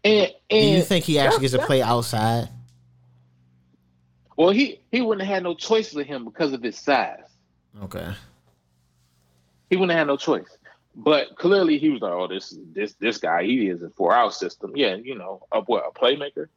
And 0.05 0.31
Do 0.51 0.57
you 0.57 0.83
think 0.83 1.05
he 1.05 1.19
actually 1.19 1.41
gets 1.43 1.55
to 1.55 1.67
play 1.67 1.83
outside? 1.83 2.49
well 4.37 4.51
he 4.51 4.81
he 4.91 5.03
wouldn't 5.03 5.27
have 5.27 5.35
had 5.35 5.43
no 5.43 5.55
choice 5.55 5.93
with 5.93 6.07
him 6.07 6.25
because 6.25 6.53
of 6.53 6.62
his 6.62 6.79
size. 6.79 7.19
Okay. 7.83 8.12
He 9.71 9.77
wouldn't 9.77 9.91
have 9.93 9.99
had 10.01 10.07
no 10.07 10.17
choice. 10.17 10.57
But 10.95 11.37
clearly, 11.37 11.79
he 11.79 11.88
was 11.88 12.03
like, 12.03 12.12
"Oh, 12.12 12.27
this 12.29 12.55
this 12.75 12.93
this 12.95 13.17
guy, 13.19 13.45
he 13.45 13.69
is 13.69 13.83
a 13.83 13.88
four 13.91 14.12
out 14.15 14.35
system. 14.35 14.73
Yeah, 14.75 14.97
you 14.97 15.17
know, 15.17 15.47
a 15.51 15.61
what 15.62 15.85
a 15.87 15.91
playmaker." 15.99 16.49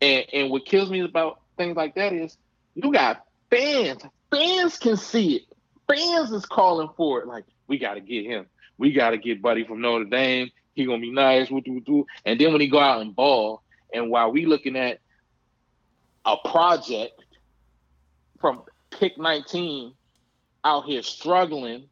And 0.00 0.24
and 0.32 0.50
what 0.50 0.64
kills 0.64 0.90
me 0.90 1.00
about 1.00 1.40
things 1.56 1.76
like 1.76 1.94
that 1.94 2.12
is 2.12 2.36
you 2.74 2.92
got 2.92 3.24
fans. 3.50 4.02
Fans 4.30 4.78
can 4.78 4.96
see 4.96 5.36
it. 5.36 5.42
Fans 5.88 6.30
is 6.30 6.46
calling 6.46 6.88
for 6.96 7.20
it. 7.20 7.26
Like 7.26 7.44
we 7.66 7.78
got 7.78 7.94
to 7.94 8.00
get 8.00 8.24
him. 8.24 8.46
We 8.78 8.92
got 8.92 9.10
to 9.10 9.18
get 9.18 9.42
Buddy 9.42 9.64
from 9.64 9.80
Notre 9.80 10.04
Dame. 10.04 10.50
He 10.74 10.86
gonna 10.86 11.00
be 11.00 11.12
nice. 11.12 11.50
Woo, 11.50 11.62
woo, 11.66 11.82
woo. 11.86 12.06
And 12.24 12.40
then 12.40 12.52
when 12.52 12.60
he 12.60 12.68
go 12.68 12.78
out 12.78 13.02
and 13.02 13.14
ball, 13.14 13.62
and 13.92 14.10
while 14.10 14.30
we 14.30 14.46
looking 14.46 14.76
at 14.76 15.00
a 16.24 16.36
project 16.48 17.22
from 18.40 18.62
pick 18.90 19.18
19 19.18 19.92
out 20.64 20.84
here 20.84 21.02
struggling, 21.02 21.88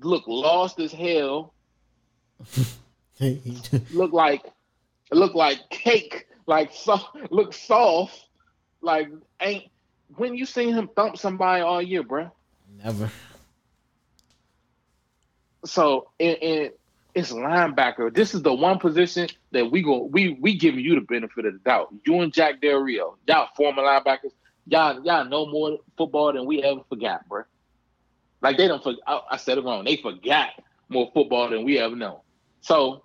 look 0.00 0.24
lost 0.26 0.78
as 0.78 0.92
hell, 0.92 1.54
look 3.20 4.12
like 4.12 4.44
look 5.10 5.34
like 5.34 5.58
cake, 5.70 6.26
like 6.46 6.72
so, 6.72 6.98
look 7.30 7.52
soft, 7.52 8.26
like 8.80 9.08
ain't 9.40 9.64
when 10.16 10.34
you 10.34 10.46
seen 10.46 10.74
him 10.74 10.88
thump 10.94 11.16
somebody 11.16 11.62
all 11.62 11.82
year, 11.82 12.02
bruh. 12.02 12.30
Never. 12.82 13.10
So 15.64 16.10
and, 16.20 16.36
and 16.42 16.70
it's 17.14 17.32
linebacker. 17.32 18.12
This 18.12 18.34
is 18.34 18.42
the 18.42 18.52
one 18.52 18.78
position 18.78 19.28
that 19.52 19.70
we 19.70 19.82
go 19.82 20.04
we 20.04 20.36
we 20.40 20.56
giving 20.56 20.80
you 20.80 20.94
the 20.96 21.00
benefit 21.00 21.46
of 21.46 21.54
the 21.54 21.58
doubt. 21.60 21.94
You 22.04 22.20
and 22.20 22.32
Jack 22.32 22.60
Del 22.60 22.78
Rio, 22.78 23.16
y'all 23.26 23.48
former 23.56 23.82
linebackers, 23.82 24.32
y'all 24.66 25.02
y'all 25.04 25.24
know 25.24 25.46
more 25.46 25.78
football 25.96 26.32
than 26.32 26.46
we 26.46 26.62
ever 26.62 26.80
forgot, 26.88 27.26
bro. 27.28 27.44
Like 28.42 28.58
they 28.58 28.68
don't. 28.68 28.82
For, 28.82 28.94
I, 29.06 29.20
I 29.32 29.36
said 29.38 29.58
it 29.58 29.64
wrong. 29.64 29.84
They 29.84 29.96
forgot 29.96 30.50
more 30.88 31.10
football 31.14 31.48
than 31.48 31.64
we 31.64 31.78
ever 31.78 31.96
know. 31.96 32.22
So 32.60 33.02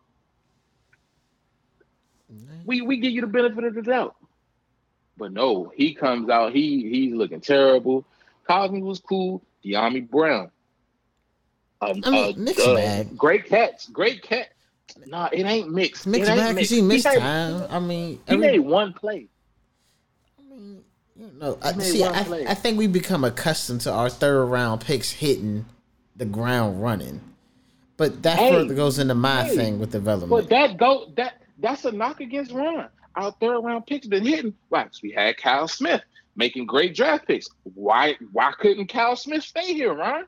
we 2.65 2.81
we 2.81 2.97
give 2.97 3.11
you 3.11 3.21
the 3.21 3.27
benefit 3.27 3.63
of 3.63 3.75
the 3.75 3.81
doubt. 3.81 4.15
But 5.17 5.33
no, 5.33 5.71
he 5.75 5.93
comes 5.93 6.29
out. 6.29 6.53
He 6.53 6.89
he's 6.89 7.13
looking 7.13 7.41
terrible. 7.41 8.05
Cosmi 8.47 8.81
was 8.81 8.99
cool. 8.99 9.41
Dyami 9.63 10.09
Brown. 10.09 10.49
Um, 11.81 12.01
I 12.05 12.09
mean, 12.09 12.43
mixed 12.43 12.65
bag. 12.65 13.17
Great 13.17 13.45
catch. 13.45 13.91
Great 13.91 14.21
catch. 14.21 14.47
Nah, 15.05 15.29
it 15.31 15.45
ain't 15.45 15.71
mixed. 15.71 16.07
Mixed 16.07 16.29
it 16.29 16.35
bag 16.35 16.55
because 16.55 16.69
he 16.69 16.81
missed 16.81 17.05
made, 17.05 17.19
time. 17.19 17.67
I 17.69 17.79
mean, 17.79 18.19
He 18.27 18.33
every- 18.33 18.47
made 18.47 18.59
one 18.59 18.93
play. 18.93 19.27
I 20.37 20.41
mean, 20.53 20.83
you 21.15 21.31
know, 21.39 21.57
I, 21.61 21.73
see, 21.73 22.03
I. 22.03 22.19
I 22.19 22.53
think 22.53 22.77
we 22.77 22.87
become 22.87 23.23
accustomed 23.23 23.81
to 23.81 23.91
our 23.93 24.09
third 24.09 24.45
round 24.45 24.81
picks 24.81 25.11
hitting 25.11 25.65
the 26.15 26.25
ground 26.25 26.81
running, 26.81 27.21
but 27.97 28.23
that 28.23 28.39
Hey, 28.39 28.51
further 28.51 28.73
goes 28.73 28.99
into 28.99 29.15
my 29.15 29.43
hey, 29.43 29.55
thing 29.55 29.79
with 29.79 29.91
development. 29.91 30.29
But 30.31 30.49
that 30.49 30.77
go 30.77 31.11
that 31.15 31.41
that's 31.59 31.85
a 31.85 31.91
knock 31.91 32.21
against 32.21 32.51
Ron. 32.51 32.87
Our 33.15 33.31
third 33.33 33.59
round 33.61 33.85
picks 33.85 34.07
been 34.07 34.25
hitting. 34.25 34.53
Why? 34.69 34.83
'Cause 34.85 35.01
we 35.01 35.11
had 35.11 35.37
Kyle 35.37 35.67
Smith 35.67 36.01
making 36.35 36.65
great 36.65 36.95
draft 36.95 37.27
picks. 37.27 37.47
Why? 37.63 38.15
Why 38.31 38.51
couldn't 38.57 38.87
Kyle 38.87 39.15
Smith 39.15 39.43
stay 39.43 39.73
here, 39.73 39.93
Ron? 39.93 40.25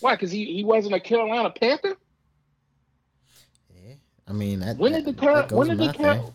Why? 0.00 0.14
Because 0.14 0.30
he, 0.30 0.44
he 0.54 0.64
wasn't 0.64 0.94
a 0.94 1.00
Carolina 1.00 1.50
Panther. 1.50 1.96
Yeah, 3.74 3.94
I 4.28 4.32
mean, 4.32 4.60
that, 4.60 4.76
When 4.78 4.92
did 4.92 5.04
the 5.04 5.14
Car- 5.14 5.46
when 5.50 5.68
did 5.68 5.78
the 5.78 5.92
Car- 5.92 6.14
thing. 6.16 6.32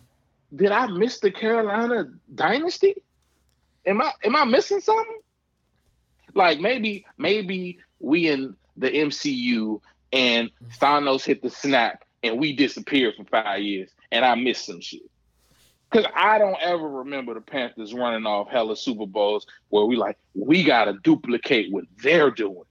Did 0.54 0.70
I 0.70 0.86
miss 0.86 1.18
the 1.20 1.30
Carolina 1.30 2.10
dynasty? 2.34 2.94
Am 3.86 4.00
I 4.02 4.12
am 4.22 4.36
I 4.36 4.44
missing 4.44 4.80
something? 4.80 5.18
Like 6.34 6.60
maybe 6.60 7.06
maybe 7.18 7.78
we 8.00 8.28
in 8.28 8.56
the 8.76 8.90
MCU 8.90 9.80
and 10.12 10.50
mm. 10.50 10.78
Thanos 10.78 11.24
hit 11.24 11.42
the 11.42 11.50
snap 11.50 12.04
and 12.22 12.38
we 12.38 12.54
disappeared 12.54 13.14
for 13.16 13.24
five 13.24 13.60
years 13.62 13.90
and 14.10 14.24
I 14.24 14.34
missed 14.34 14.66
some 14.66 14.80
shit. 14.80 15.02
Cause 15.90 16.06
I 16.16 16.38
don't 16.38 16.56
ever 16.62 16.88
remember 16.88 17.34
the 17.34 17.42
Panthers 17.42 17.92
running 17.92 18.24
off 18.24 18.48
hella 18.48 18.76
Super 18.76 19.06
Bowls 19.06 19.46
where 19.68 19.84
we 19.84 19.96
like 19.96 20.16
we 20.34 20.64
gotta 20.64 20.94
duplicate 21.02 21.70
what 21.70 21.84
they're 22.02 22.30
doing. 22.30 22.62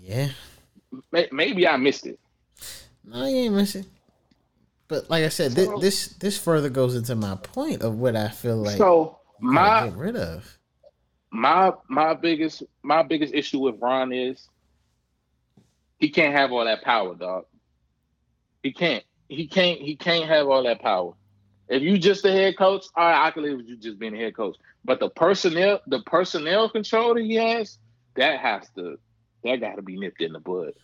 Yeah, 0.00 0.28
Maybe 1.32 1.66
I 1.66 1.76
missed 1.76 2.06
it. 2.06 2.18
no, 3.04 3.26
you 3.26 3.36
ain't 3.36 3.54
missing. 3.54 3.84
But 4.88 5.10
like 5.10 5.24
I 5.24 5.28
said, 5.30 5.52
this 5.52 5.66
So- 5.66 5.78
this, 5.78 6.06
this 6.08 6.38
further 6.38 6.70
goes 6.70 6.94
into 6.94 7.14
my 7.16 7.34
point 7.36 7.82
of 7.82 7.98
what 7.98 8.14
I 8.16 8.28
feel 8.28 8.56
like 8.56 8.76
so 8.78 9.18
my 9.40 9.88
get 9.88 9.98
rid 9.98 10.16
of. 10.16 10.58
my 11.32 11.72
my 11.88 12.14
biggest 12.14 12.62
my 12.82 13.02
biggest 13.02 13.34
issue 13.34 13.58
with 13.58 13.74
Ron 13.80 14.12
is 14.12 14.48
he 15.98 16.10
can't 16.10 16.34
have 16.34 16.52
all 16.52 16.64
that 16.64 16.82
power, 16.82 17.14
dog. 17.14 17.46
He 18.62 18.72
can't. 18.72 19.04
He 19.28 19.46
can't. 19.46 19.80
He 19.80 19.96
can't 19.96 20.28
have 20.28 20.48
all 20.48 20.62
that 20.64 20.80
power. 20.80 21.14
If 21.68 21.82
you 21.82 21.98
just 21.98 22.22
the 22.22 22.30
head 22.30 22.56
coach, 22.56 22.84
all 22.94 23.04
right, 23.04 23.26
I 23.26 23.30
can 23.30 23.42
live 23.42 23.56
with 23.58 23.66
you 23.66 23.76
just 23.76 23.98
being 23.98 24.12
the 24.12 24.18
head 24.18 24.36
coach. 24.36 24.56
But 24.84 25.00
the 25.00 25.10
personnel, 25.10 25.80
the 25.86 26.00
personnel 26.02 26.70
control 26.70 27.14
that 27.14 27.24
he 27.24 27.34
has, 27.34 27.78
that 28.14 28.38
has 28.38 28.68
to, 28.76 28.98
that 29.42 29.60
got 29.60 29.76
to 29.76 29.82
be 29.82 29.98
nipped 29.98 30.20
in 30.20 30.32
the 30.32 30.38
bud. 30.38 30.74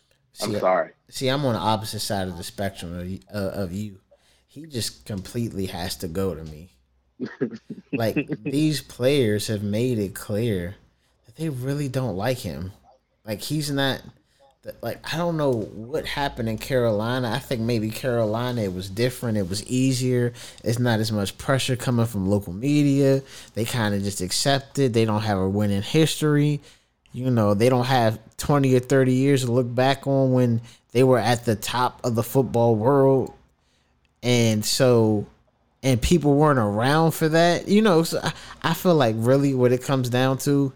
I'm 0.41 0.53
See, 0.53 0.59
sorry. 0.59 0.91
See, 1.09 1.29
I'm 1.29 1.45
on 1.45 1.55
the 1.55 1.61
opposite 1.61 2.01
side 2.01 2.27
of 2.27 2.37
the 2.37 2.43
spectrum 2.43 2.99
of, 2.99 3.35
uh, 3.35 3.51
of 3.63 3.73
you. 3.73 3.99
He 4.49 4.67
just 4.67 5.07
completely 5.07 5.67
has 5.67 5.97
to 5.97 6.09
go 6.09 6.35
to 6.35 6.43
me. 6.45 6.73
like 7.93 8.27
these 8.43 8.81
players 8.81 9.47
have 9.47 9.63
made 9.63 9.99
it 9.99 10.15
clear 10.15 10.75
that 11.27 11.37
they 11.37 11.49
really 11.49 11.89
don't 11.89 12.17
like 12.17 12.39
him. 12.39 12.73
Like 13.25 13.41
he's 13.41 13.71
not. 13.71 14.03
That- 14.63 14.83
Like 14.83 15.13
I 15.13 15.17
don't 15.17 15.37
know 15.37 15.51
what 15.53 16.07
happened 16.07 16.49
in 16.49 16.59
Carolina. 16.59 17.31
I 17.31 17.39
think 17.39 17.61
maybe 17.63 17.91
Carolina 17.91 18.63
it 18.63 18.75
was 18.75 18.89
different. 18.89 19.39
It 19.39 19.49
was 19.49 19.65
easier. 19.67 20.33
It's 20.65 20.79
not 20.79 21.01
as 21.01 21.11
much 21.13 21.37
pressure 21.39 21.77
coming 21.77 22.07
from 22.07 22.29
local 22.29 22.53
media. 22.53 23.23
They 23.55 23.65
kind 23.65 23.95
of 23.95 24.03
just 24.03 24.21
accept 24.21 24.79
it. 24.79 24.93
They 24.93 25.05
don't 25.05 25.23
have 25.23 25.39
a 25.39 25.49
winning 25.49 25.83
history 25.83 26.61
you 27.13 27.31
know 27.31 27.53
they 27.55 27.69
don't 27.69 27.85
have 27.85 28.19
20 28.39 28.75
or 28.75 28.81
30 28.81 29.13
years 29.13 29.45
to 29.45 29.53
look 29.53 29.73
back 29.75 30.07
on 30.07 30.33
when 30.33 30.61
they 30.93 31.05
were 31.05 31.19
at 31.19 31.45
the 31.45 31.55
top 31.55 32.01
of 32.05 32.15
the 32.15 32.23
football 32.23 32.75
world 32.75 33.33
and 34.23 34.65
so 34.65 35.27
and 35.83 36.01
people 36.01 36.35
weren't 36.35 36.59
around 36.59 37.11
for 37.13 37.29
that 37.29 37.69
you 37.69 37.83
know 37.83 38.03
so 38.03 38.19
I, 38.23 38.33
I 38.63 38.75
feel 38.75 38.95
like 38.95 39.15
really 39.19 39.53
what 39.53 39.73
it 39.73 39.83
comes 39.83 40.09
down 40.09 40.39
to 40.39 40.73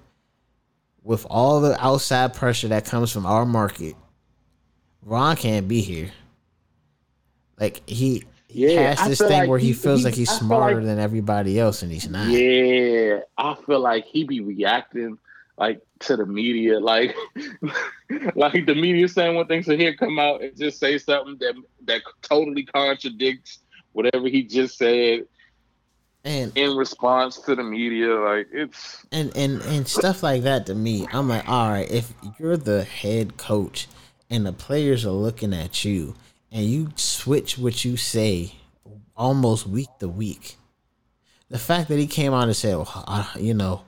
with 1.06 1.24
all 1.30 1.60
the 1.60 1.78
outside 1.84 2.34
pressure 2.34 2.66
that 2.68 2.84
comes 2.84 3.12
from 3.12 3.24
our 3.24 3.46
market 3.46 3.94
ron 5.02 5.36
can't 5.36 5.68
be 5.68 5.80
here. 5.80 6.10
Like 7.60 7.88
he 7.88 8.24
he 8.48 8.74
Yeah, 8.74 8.94
has 8.94 9.08
this 9.08 9.18
thing 9.20 9.30
like 9.40 9.48
where 9.48 9.58
he, 9.58 9.68
he- 9.68 9.72
feels 9.72 10.00
he- 10.00 10.04
like 10.06 10.14
he's 10.14 10.28
I 10.30 10.38
smarter 10.38 10.76
like- 10.76 10.84
than 10.84 10.98
everybody 10.98 11.58
else 11.60 11.82
and 11.82 11.92
he's 11.92 12.08
not. 12.08 12.26
Yeah, 12.28 13.20
I 13.38 13.54
feel 13.66 13.80
like 13.80 14.04
he 14.04 14.24
be 14.24 14.40
reacting 14.40 15.16
like 15.56 15.80
to 16.00 16.16
the 16.16 16.26
media, 16.26 16.78
like 16.80 17.14
like 18.34 18.66
the 18.66 18.74
media 18.74 19.08
saying 19.08 19.34
one 19.36 19.46
thing, 19.46 19.62
so 19.62 19.76
he'll 19.76 19.96
come 19.96 20.18
out 20.18 20.42
and 20.42 20.56
just 20.56 20.78
say 20.80 20.98
something 20.98 21.36
that 21.40 21.54
that 21.84 22.02
totally 22.22 22.64
contradicts 22.64 23.60
whatever 23.92 24.28
he 24.28 24.42
just 24.42 24.76
said 24.76 25.20
and 26.26 26.52
in 26.56 26.76
response 26.76 27.38
to 27.38 27.54
the 27.54 27.62
media. 27.62 28.14
Like 28.14 28.48
it's 28.52 29.06
and 29.12 29.34
and 29.36 29.62
and 29.62 29.86
stuff 29.86 30.22
like 30.22 30.42
that 30.42 30.66
to 30.66 30.74
me 30.74 31.06
i'm 31.12 31.28
like 31.28 31.48
all 31.48 31.70
right 31.70 31.90
if 31.90 32.12
you're 32.38 32.56
the 32.56 32.82
head 32.84 33.36
coach 33.36 33.86
and 34.28 34.44
the 34.44 34.52
players 34.52 35.06
are 35.06 35.10
looking 35.10 35.54
at 35.54 35.84
you 35.84 36.14
and 36.50 36.64
you 36.66 36.88
switch 36.96 37.56
what 37.56 37.84
you 37.84 37.96
say 37.96 38.52
almost 39.16 39.66
week 39.66 39.88
to 40.00 40.08
week 40.08 40.56
the 41.48 41.58
fact 41.58 41.88
that 41.88 41.98
he 41.98 42.06
came 42.06 42.34
out 42.34 42.44
and 42.44 42.56
said 42.56 42.76
well, 42.76 43.04
I, 43.06 43.30
you 43.38 43.54
know 43.54 43.82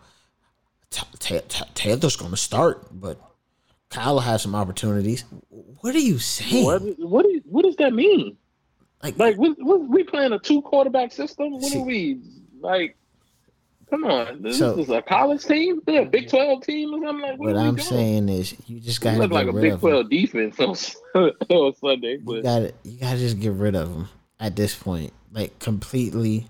Ta- 0.90 1.08
Ta- 1.18 1.40
Ta- 1.48 1.68
taylor's 1.74 2.16
going 2.16 2.30
to 2.30 2.36
start 2.36 2.86
but 2.92 3.20
kyle 3.90 4.14
will 4.14 4.20
have 4.20 4.40
some 4.40 4.54
opportunities 4.54 5.24
what 5.80 5.94
are 5.94 5.98
you 5.98 6.18
saying 6.18 6.64
what 6.64 6.82
what 6.98 7.26
is, 7.26 7.42
what 7.44 7.64
does 7.64 7.76
that 7.76 7.92
mean? 7.92 8.36
Like, 9.02 9.18
Like 9.18 9.36
we, 9.38 9.54
we, 9.58 10.02
playing 10.04 10.32
a 10.32 10.38
two 10.38 10.62
quarterback 10.62 11.12
system? 11.12 11.52
What 11.52 11.62
See- 11.64 11.78
are 11.80 11.84
we 11.84 12.20
like? 12.60 12.96
Come 13.90 14.04
on, 14.04 14.42
this 14.42 14.58
So- 14.58 14.78
is 14.78 14.90
a 14.90 15.00
college 15.00 15.44
team. 15.44 15.80
They're 15.86 16.02
a 16.02 16.06
Big 16.06 16.28
Twelve 16.28 16.62
team 16.62 16.92
or 16.92 17.00
something 17.06 17.22
like. 17.22 17.38
what 17.38 17.54
we 17.54 17.58
i'm 17.58 17.74
doing? 17.76 17.86
saying 17.86 18.28
is 18.28 18.54
you 18.68 18.80
just 18.80 19.00
got 19.00 19.12
to 19.12 19.18
look 19.18 19.30
like 19.30 19.46
a 19.46 19.52
Big. 19.52 19.78
Twelve 19.78 20.10
defense 20.10 20.60
on, 20.60 20.76
on 21.48 21.74
Sunday, 21.76 22.18
you 22.26 22.42
gotta 22.42 22.74
you 22.84 22.98
gotta 23.00 23.18
just 23.18 23.40
get 23.40 23.52
rid 23.52 23.74
of 23.74 23.88
him 23.88 24.08
at 24.40 24.56
this 24.56 24.74
point 24.74 25.12
like 25.32 25.58
completely 25.58 26.48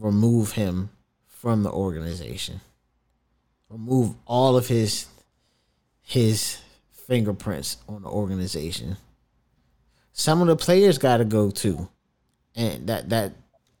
remove 0.00 0.52
him 0.52 0.90
from 1.28 1.62
the 1.62 1.70
organization 1.70 2.60
remove 3.68 4.14
all 4.26 4.56
of 4.56 4.66
his 4.68 5.06
his 6.02 6.58
fingerprints 6.90 7.76
on 7.88 8.02
the 8.02 8.08
organization 8.08 8.96
some 10.12 10.40
of 10.40 10.48
the 10.48 10.56
players 10.56 10.98
gotta 10.98 11.24
go 11.24 11.50
too 11.50 11.88
and 12.54 12.86
that 12.86 13.08
that 13.08 13.32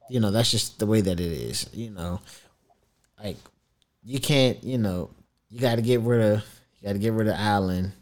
you 0.08 0.20
know 0.20 0.30
that's 0.30 0.50
just 0.50 0.78
the 0.78 0.86
way 0.86 1.00
that 1.00 1.20
it 1.20 1.32
is 1.32 1.68
you 1.72 1.90
know 1.90 2.20
like 3.22 3.36
you 4.04 4.20
can't, 4.20 4.62
you 4.64 4.78
know, 4.78 5.10
you 5.48 5.60
got 5.60 5.76
to 5.76 5.82
get 5.82 6.00
rid 6.00 6.20
of 6.20 6.44
you 6.80 6.88
got 6.88 6.94
to 6.94 6.98
get 6.98 7.12
rid 7.12 7.28
of 7.28 7.34
Allen. 7.34 7.92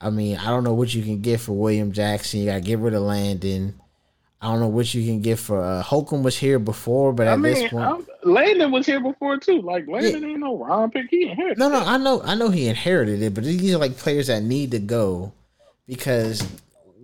I 0.00 0.10
mean, 0.10 0.36
I 0.36 0.46
don't 0.46 0.64
know 0.64 0.74
what 0.74 0.94
you 0.94 1.02
can 1.02 1.22
get 1.22 1.40
for 1.40 1.52
William 1.52 1.92
Jackson. 1.92 2.40
You 2.40 2.46
got 2.46 2.56
to 2.56 2.60
get 2.60 2.78
rid 2.78 2.94
of 2.94 3.02
Landon. 3.02 3.80
I 4.40 4.48
don't 4.48 4.60
know 4.60 4.68
what 4.68 4.92
you 4.92 5.04
can 5.04 5.22
get 5.22 5.38
for 5.38 5.62
uh, 5.62 5.80
Holcomb 5.80 6.22
was 6.22 6.36
here 6.36 6.58
before, 6.58 7.14
but 7.14 7.26
at 7.26 7.32
I 7.32 7.36
mean, 7.36 7.54
this 7.54 7.70
point, 7.70 7.86
I'm, 7.86 8.06
Landon 8.22 8.70
was 8.70 8.84
here 8.84 9.00
before 9.00 9.38
too. 9.38 9.62
Like 9.62 9.88
Landon 9.88 10.22
ain't 10.24 10.40
no 10.40 10.58
Ron 10.58 10.90
pick. 10.90 11.06
He 11.08 11.28
inherited. 11.28 11.58
no, 11.58 11.70
no. 11.70 11.80
I 11.80 11.96
know, 11.96 12.20
I 12.22 12.34
know 12.34 12.50
he 12.50 12.68
inherited 12.68 13.22
it, 13.22 13.32
but 13.32 13.44
these 13.44 13.74
are 13.74 13.78
like 13.78 13.96
players 13.96 14.26
that 14.26 14.42
need 14.42 14.72
to 14.72 14.78
go 14.78 15.32
because 15.86 16.46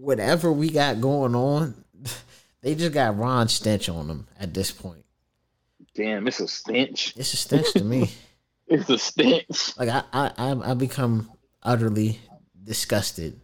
whatever 0.03 0.53
we 0.53 0.69
got 0.69 1.01
going 1.01 1.35
on, 1.35 1.85
they 2.61 2.75
just 2.75 2.93
got 2.93 3.17
Ron 3.17 3.49
stench 3.49 3.89
on 3.89 4.09
them 4.09 4.27
at 4.39 4.53
this 4.53 4.71
point. 4.71 5.05
Damn, 5.95 6.27
it's 6.27 6.41
a 6.41 6.49
stench. 6.49 7.15
It's 7.17 7.33
a 7.33 7.37
stench 7.37 7.73
to 7.75 7.85
me. 7.85 8.11
It's 8.69 8.89
a 8.89 8.97
stench. 8.97 9.77
Like 9.77 9.91
I, 9.91 10.03
I, 10.15 10.71
I, 10.71 10.73
become 10.73 11.31
utterly 11.63 12.21
disgusted 12.65 13.39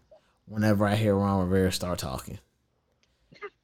whenever 0.47 0.87
I 0.87 0.95
hear 0.95 1.15
Ron 1.15 1.41
Rivera 1.51 1.71
start 1.71 1.99
talking, 1.99 2.39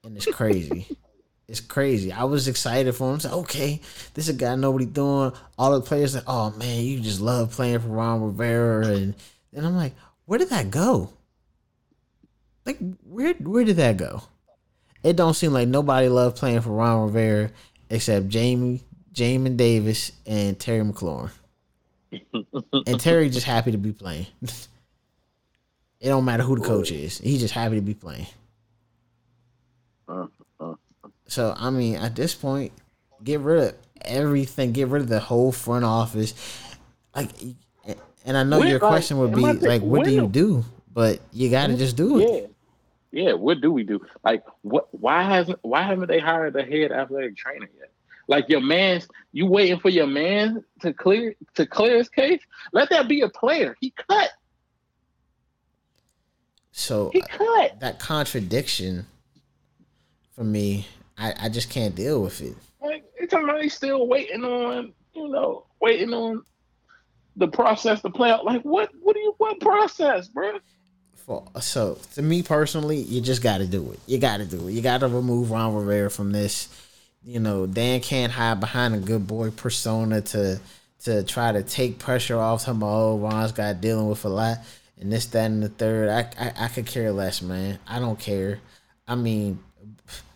and 0.02 0.14
it's 0.14 0.26
crazy. 0.26 0.86
it's 1.48 1.60
crazy. 1.60 2.12
I 2.12 2.24
was 2.24 2.48
excited 2.48 2.94
for 2.94 3.14
him. 3.14 3.20
Like, 3.24 3.32
okay, 3.32 3.80
this 4.12 4.28
is 4.28 4.34
a 4.34 4.38
guy 4.38 4.56
nobody 4.56 4.84
doing. 4.84 5.32
All 5.56 5.72
the 5.72 5.80
players 5.80 6.16
like, 6.16 6.24
oh 6.26 6.50
man, 6.50 6.84
you 6.84 7.00
just 7.00 7.22
love 7.22 7.52
playing 7.52 7.78
for 7.78 7.88
Ron 7.88 8.20
Rivera, 8.20 8.88
and 8.88 9.14
and 9.54 9.66
I'm 9.66 9.76
like, 9.76 9.94
where 10.26 10.40
did 10.40 10.50
that 10.50 10.70
go? 10.70 11.14
Like, 12.66 12.78
where 13.02 13.34
where 13.34 13.64
did 13.64 13.76
that 13.76 13.96
go? 13.96 14.22
It 15.02 15.16
don't 15.16 15.34
seem 15.34 15.52
like 15.52 15.68
nobody 15.68 16.08
loved 16.08 16.36
playing 16.36 16.62
for 16.62 16.70
Ron 16.70 17.04
Rivera 17.04 17.50
except 17.90 18.28
Jamie, 18.28 18.82
Jamin 19.12 19.56
Davis, 19.56 20.12
and 20.26 20.58
Terry 20.58 20.82
McLaurin. 20.82 21.30
and 22.86 23.00
Terry 23.00 23.28
just 23.28 23.46
happy 23.46 23.72
to 23.72 23.78
be 23.78 23.92
playing. 23.92 24.26
it 24.42 24.68
don't 26.00 26.24
matter 26.24 26.42
who 26.42 26.56
the 26.56 26.64
coach 26.64 26.90
is. 26.90 27.18
He's 27.18 27.40
just 27.40 27.52
happy 27.52 27.76
to 27.76 27.82
be 27.82 27.94
playing. 27.94 28.26
So 31.26 31.54
I 31.56 31.70
mean, 31.70 31.96
at 31.96 32.16
this 32.16 32.34
point, 32.34 32.72
get 33.22 33.40
rid 33.40 33.62
of 33.62 33.74
everything. 34.02 34.72
Get 34.72 34.88
rid 34.88 35.02
of 35.02 35.08
the 35.08 35.20
whole 35.20 35.52
front 35.52 35.84
office. 35.84 36.34
Like, 37.14 37.30
and 38.24 38.36
I 38.36 38.42
know 38.42 38.60
When, 38.60 38.68
your 38.68 38.78
question 38.78 39.18
would 39.18 39.34
be 39.34 39.42
like, 39.42 39.82
what 39.82 40.04
do 40.04 40.10
you 40.10 40.28
do? 40.28 40.64
But 40.92 41.20
you 41.32 41.50
got 41.50 41.66
to 41.68 41.76
just 41.76 41.96
do 41.96 42.20
it. 42.20 42.53
Yeah. 43.14 43.34
What 43.34 43.60
do 43.60 43.72
we 43.72 43.84
do? 43.84 44.00
Like, 44.24 44.44
what? 44.62 44.88
Why 44.92 45.22
hasn't? 45.22 45.58
Why 45.62 45.82
haven't 45.82 46.08
they 46.08 46.18
hired 46.20 46.56
a 46.56 46.62
head 46.62 46.92
athletic 46.92 47.36
trainer 47.36 47.68
yet? 47.78 47.90
Like 48.26 48.48
your 48.48 48.60
man's, 48.60 49.06
you 49.32 49.46
waiting 49.46 49.78
for 49.78 49.90
your 49.90 50.06
man 50.06 50.64
to 50.80 50.92
clear 50.92 51.34
to 51.54 51.66
clear 51.66 51.98
his 51.98 52.08
case? 52.08 52.40
Let 52.72 52.90
that 52.90 53.08
be 53.08 53.20
a 53.20 53.28
player. 53.28 53.76
He 53.80 53.92
cut. 54.08 54.30
So 56.72 57.10
He 57.12 57.22
uh, 57.22 57.26
cut. 57.26 57.80
that 57.80 57.98
contradiction 58.00 59.06
for 60.34 60.44
me, 60.44 60.86
I, 61.16 61.34
I 61.42 61.48
just 61.48 61.70
can't 61.70 61.94
deal 61.94 62.22
with 62.22 62.40
it. 62.40 62.56
Like 62.82 63.04
it's 63.16 63.30
talking 63.30 63.48
about 63.48 63.62
he's 63.62 63.74
still 63.74 64.06
waiting 64.08 64.44
on, 64.44 64.92
you 65.14 65.28
know, 65.28 65.66
waiting 65.80 66.12
on 66.12 66.42
the 67.36 67.48
process 67.48 68.02
to 68.02 68.10
play 68.10 68.30
out. 68.30 68.44
Like 68.44 68.62
what? 68.62 68.90
What 69.00 69.14
do 69.14 69.20
you? 69.20 69.34
What 69.38 69.60
process, 69.60 70.28
bro? 70.28 70.58
For, 71.26 71.42
so 71.60 71.98
to 72.14 72.22
me 72.22 72.42
personally, 72.42 72.98
you 72.98 73.20
just 73.20 73.42
got 73.42 73.58
to 73.58 73.66
do 73.66 73.92
it. 73.92 74.00
You 74.06 74.18
got 74.18 74.38
to 74.38 74.44
do 74.44 74.68
it. 74.68 74.72
You 74.72 74.82
got 74.82 75.00
to 75.00 75.08
remove 75.08 75.50
Ron 75.50 75.74
Rivera 75.74 76.10
from 76.10 76.32
this. 76.32 76.68
You 77.24 77.40
know, 77.40 77.66
Dan 77.66 78.00
can't 78.00 78.30
hide 78.30 78.60
behind 78.60 78.94
a 78.94 78.98
good 78.98 79.26
boy 79.26 79.50
persona 79.50 80.20
to 80.20 80.60
to 81.04 81.22
try 81.22 81.52
to 81.52 81.62
take 81.62 81.98
pressure 81.98 82.38
off 82.38 82.64
him. 82.64 82.82
Oh, 82.82 83.18
Ron's 83.18 83.52
got 83.52 83.80
dealing 83.80 84.08
with 84.08 84.24
a 84.26 84.28
lot, 84.28 84.58
and 85.00 85.10
this, 85.10 85.26
that, 85.26 85.46
and 85.46 85.62
the 85.62 85.70
third. 85.70 86.10
I, 86.10 86.30
I 86.38 86.64
I 86.64 86.68
could 86.68 86.86
care 86.86 87.10
less, 87.12 87.40
man. 87.40 87.78
I 87.86 87.98
don't 87.98 88.18
care. 88.18 88.60
I 89.08 89.14
mean, 89.14 89.58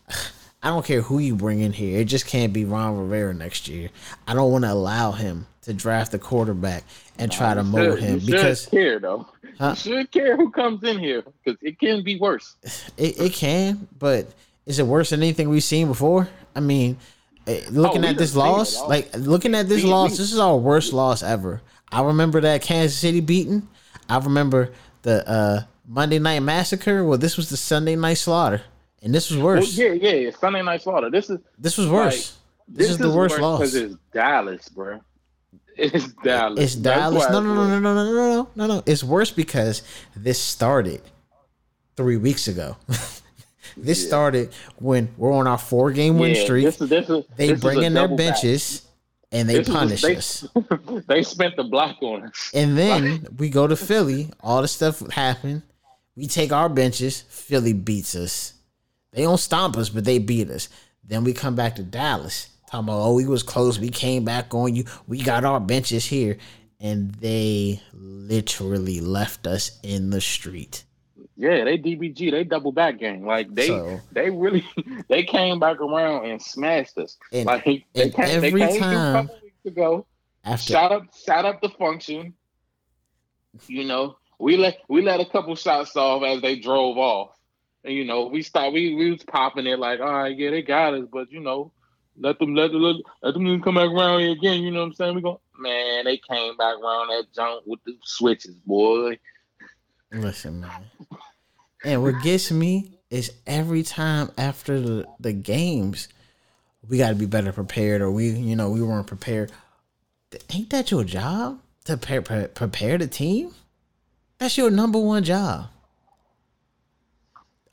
I 0.62 0.70
don't 0.70 0.86
care 0.86 1.02
who 1.02 1.18
you 1.18 1.36
bring 1.36 1.60
in 1.60 1.72
here. 1.72 2.00
It 2.00 2.04
just 2.06 2.26
can't 2.26 2.54
be 2.54 2.64
Ron 2.64 2.96
Rivera 2.98 3.34
next 3.34 3.68
year. 3.68 3.90
I 4.26 4.32
don't 4.32 4.50
want 4.50 4.64
to 4.64 4.72
allow 4.72 5.12
him 5.12 5.46
to 5.62 5.74
draft 5.74 6.14
a 6.14 6.18
quarterback 6.18 6.82
and 7.18 7.30
try 7.30 7.52
to 7.52 7.62
mold 7.62 7.98
him 7.98 8.20
because 8.24 8.66
care 8.66 8.98
though. 8.98 9.26
Huh? 9.58 9.70
You 9.70 9.76
should 9.76 10.10
care 10.12 10.36
who 10.36 10.50
comes 10.50 10.82
in 10.84 10.98
here 10.98 11.22
because 11.44 11.58
it 11.62 11.78
can 11.80 12.02
be 12.04 12.18
worse. 12.18 12.56
It, 12.96 13.20
it 13.20 13.32
can, 13.32 13.88
but 13.98 14.26
is 14.66 14.78
it 14.78 14.86
worse 14.86 15.10
than 15.10 15.22
anything 15.22 15.48
we've 15.48 15.62
seen 15.64 15.86
before? 15.88 16.28
I 16.54 16.60
mean, 16.60 16.96
eh, 17.46 17.60
looking 17.70 18.04
Oh, 18.04 18.08
at 18.08 18.18
this 18.18 18.34
loss, 18.36 18.80
like 18.82 19.08
looking 19.16 19.54
at 19.54 19.68
this 19.68 19.82
We- 19.84 19.90
loss, 19.90 20.10
we- 20.12 20.16
this 20.18 20.32
is 20.32 20.38
our 20.38 20.56
worst 20.56 20.92
loss 20.92 21.22
ever. 21.22 21.60
I 21.90 22.02
remember 22.02 22.40
that 22.42 22.62
Kansas 22.62 22.98
City 22.98 23.20
beating. 23.20 23.66
I 24.08 24.18
remember 24.18 24.72
the 25.02 25.26
uh, 25.28 25.62
Monday 25.86 26.18
Night 26.18 26.40
Massacre. 26.40 27.04
Well, 27.04 27.18
this 27.18 27.36
was 27.36 27.48
the 27.50 27.56
Sunday 27.56 27.96
Night 27.96 28.14
Slaughter, 28.18 28.62
and 29.02 29.14
this 29.14 29.30
was 29.30 29.38
Well, 29.38 29.56
worse. 29.56 29.76
yeah, 29.76 29.92
yeah, 29.92 30.30
Sunday 30.38 30.62
Night 30.62 30.82
Slaughter. 30.82 31.08
This 31.10 31.30
is 31.30 31.38
This 31.58 31.78
was 31.78 31.88
worse. 31.88 32.36
this, 32.68 32.90
is 32.90 32.98
the 32.98 33.10
worst 33.10 33.38
loss. 33.38 33.58
because 33.60 33.74
it's 33.74 33.94
Dallas, 34.12 34.68
bro. 34.68 35.00
It's 35.78 36.08
Dallas. 36.24 36.58
It's 36.64 36.74
Dallas. 36.74 37.24
No, 37.30 37.40
no, 37.40 37.54
no, 37.54 37.66
no, 37.68 37.78
no, 37.80 37.94
no, 37.94 38.04
no, 38.04 38.12
no, 38.12 38.48
no, 38.56 38.66
no. 38.66 38.82
It's 38.86 39.04
worse 39.04 39.30
because 39.30 39.82
this 40.16 40.40
started 40.40 41.00
three 41.96 42.16
weeks 42.16 42.48
ago. 42.48 42.76
this 43.76 44.02
Yeah. 44.02 44.08
started 44.08 44.50
when 44.76 45.08
we're 45.16 45.32
on 45.32 45.46
our 45.46 45.58
four 45.58 45.90
game 45.92 46.18
win 46.18 46.34
Yeah, 46.34 46.42
streak. 46.44 46.64
This 46.64 46.80
is, 46.80 46.88
this 46.88 47.08
is, 47.10 47.24
they 47.36 47.52
bring 47.54 47.82
in 47.82 47.94
their 47.94 48.04
double 48.04 48.16
back. 48.16 48.34
benches 48.34 48.82
and 49.30 49.48
they 49.48 49.58
This 49.58 49.68
is 49.68 49.74
punish 49.74 50.02
they, 50.02 50.16
us. 50.16 50.48
they 51.06 51.22
spent 51.22 51.56
the 51.56 51.64
block 51.64 51.96
on 52.02 52.24
us. 52.24 52.50
And 52.54 52.76
then 52.78 53.26
we 53.36 53.48
go 53.48 53.66
to 53.66 53.76
Philly. 53.76 54.30
All 54.40 54.62
the 54.62 54.68
stuff 54.68 55.00
happened. 55.12 55.62
We 56.16 56.26
take 56.26 56.50
our 56.52 56.68
benches. 56.68 57.20
Philly 57.28 57.72
beats 57.72 58.16
us. 58.16 58.54
They 59.12 59.22
don't 59.22 59.38
stomp 59.38 59.76
us, 59.76 59.88
but 59.90 60.04
they 60.04 60.18
beat 60.18 60.50
us. 60.50 60.68
Then 61.04 61.24
we 61.24 61.32
come 61.32 61.54
back 61.54 61.76
to 61.76 61.82
Dallas. 61.82 62.48
Talking 62.70 62.88
about, 62.88 63.00
oh, 63.00 63.14
we 63.14 63.24
was 63.26 63.42
close. 63.42 63.78
We 63.78 63.88
came 63.88 64.24
back 64.24 64.52
on 64.54 64.74
you. 64.74 64.84
We 65.06 65.22
got 65.22 65.44
our 65.44 65.58
benches 65.58 66.04
here. 66.04 66.36
And 66.80 67.12
they 67.14 67.80
literally 67.94 69.00
left 69.00 69.46
us 69.46 69.78
in 69.82 70.10
the 70.10 70.20
street. 70.20 70.84
Yeah, 71.36 71.64
they 71.64 71.78
DBG, 71.78 72.30
they 72.30 72.44
double 72.44 72.72
back 72.72 72.98
game. 72.98 73.24
Like 73.24 73.54
they, 73.54 73.68
So- 73.68 74.00
they 74.12 74.28
really, 74.28 74.66
they 75.08 75.22
came 75.22 75.58
back 75.58 75.80
around 75.80 76.26
and 76.26 76.42
smashed 76.42 76.98
us. 76.98 77.16
And- 77.32 77.46
like 77.46 77.64
they 77.64 77.86
and 77.94 78.12
came, 78.12 78.24
every 78.44 78.60
they 78.60 78.68
came 78.68 78.80
time- 78.80 79.16
a 79.16 79.22
couple 79.22 79.38
weeks 79.42 79.66
ago. 79.66 80.06
After 80.44 80.72
shot 80.72 80.92
up 80.92 81.02
shot 81.26 81.44
up 81.44 81.60
the 81.60 81.68
function. 81.70 82.34
You 83.66 83.84
know, 83.84 84.16
we 84.38 84.56
let 84.56 84.78
we 84.88 85.02
let 85.02 85.20
a 85.20 85.26
couple 85.26 85.54
shots 85.56 85.96
off 85.96 86.22
as 86.22 86.40
they 86.42 86.56
drove 86.58 86.96
off. 86.96 87.30
And 87.84 87.94
you 87.94 88.04
know, 88.04 88.26
we 88.26 88.42
stopped 88.42 88.72
we, 88.72 88.94
we 88.94 89.10
was 89.10 89.24
popping 89.24 89.66
it 89.66 89.78
like, 89.78 90.00
all 90.00 90.12
right, 90.12 90.36
yeah, 90.36 90.50
they 90.50 90.62
got 90.62 90.94
us, 90.94 91.06
but 91.12 91.30
you 91.32 91.40
know, 91.40 91.72
let 92.20 92.38
them 92.38 92.54
let, 92.54 92.72
let, 92.74 92.96
let 93.22 93.34
them 93.34 93.62
come 93.62 93.74
back 93.74 93.90
around 93.90 94.20
here 94.20 94.32
again, 94.32 94.62
you 94.62 94.70
know 94.70 94.80
what 94.80 94.86
I'm 94.86 94.94
saying? 94.94 95.14
We 95.14 95.22
go 95.22 95.40
man, 95.58 96.04
they 96.04 96.16
came 96.16 96.56
back 96.56 96.76
around 96.76 97.08
that 97.08 97.26
jump 97.34 97.66
with 97.66 97.80
the 97.84 97.96
switches, 98.02 98.54
boy. 98.54 99.18
Listen, 100.12 100.60
man. 100.60 100.84
And 101.84 102.02
what 102.02 102.22
gets 102.22 102.50
me 102.50 102.98
is 103.10 103.32
every 103.46 103.82
time 103.82 104.30
after 104.38 104.80
the, 104.80 105.06
the 105.20 105.32
games, 105.32 106.08
we 106.88 106.98
got 106.98 107.10
to 107.10 107.14
be 107.14 107.26
better 107.26 107.52
prepared, 107.52 108.00
or 108.00 108.10
we, 108.10 108.30
you 108.30 108.56
know, 108.56 108.70
we 108.70 108.82
weren't 108.82 109.06
prepared. 109.06 109.52
Ain't 110.50 110.70
that 110.70 110.90
your 110.90 111.04
job 111.04 111.60
to 111.84 111.96
pre- 111.96 112.20
pre- 112.20 112.46
prepare 112.48 112.98
the 112.98 113.06
team? 113.06 113.54
That's 114.38 114.56
your 114.56 114.70
number 114.70 114.98
one 114.98 115.24
job. 115.24 115.68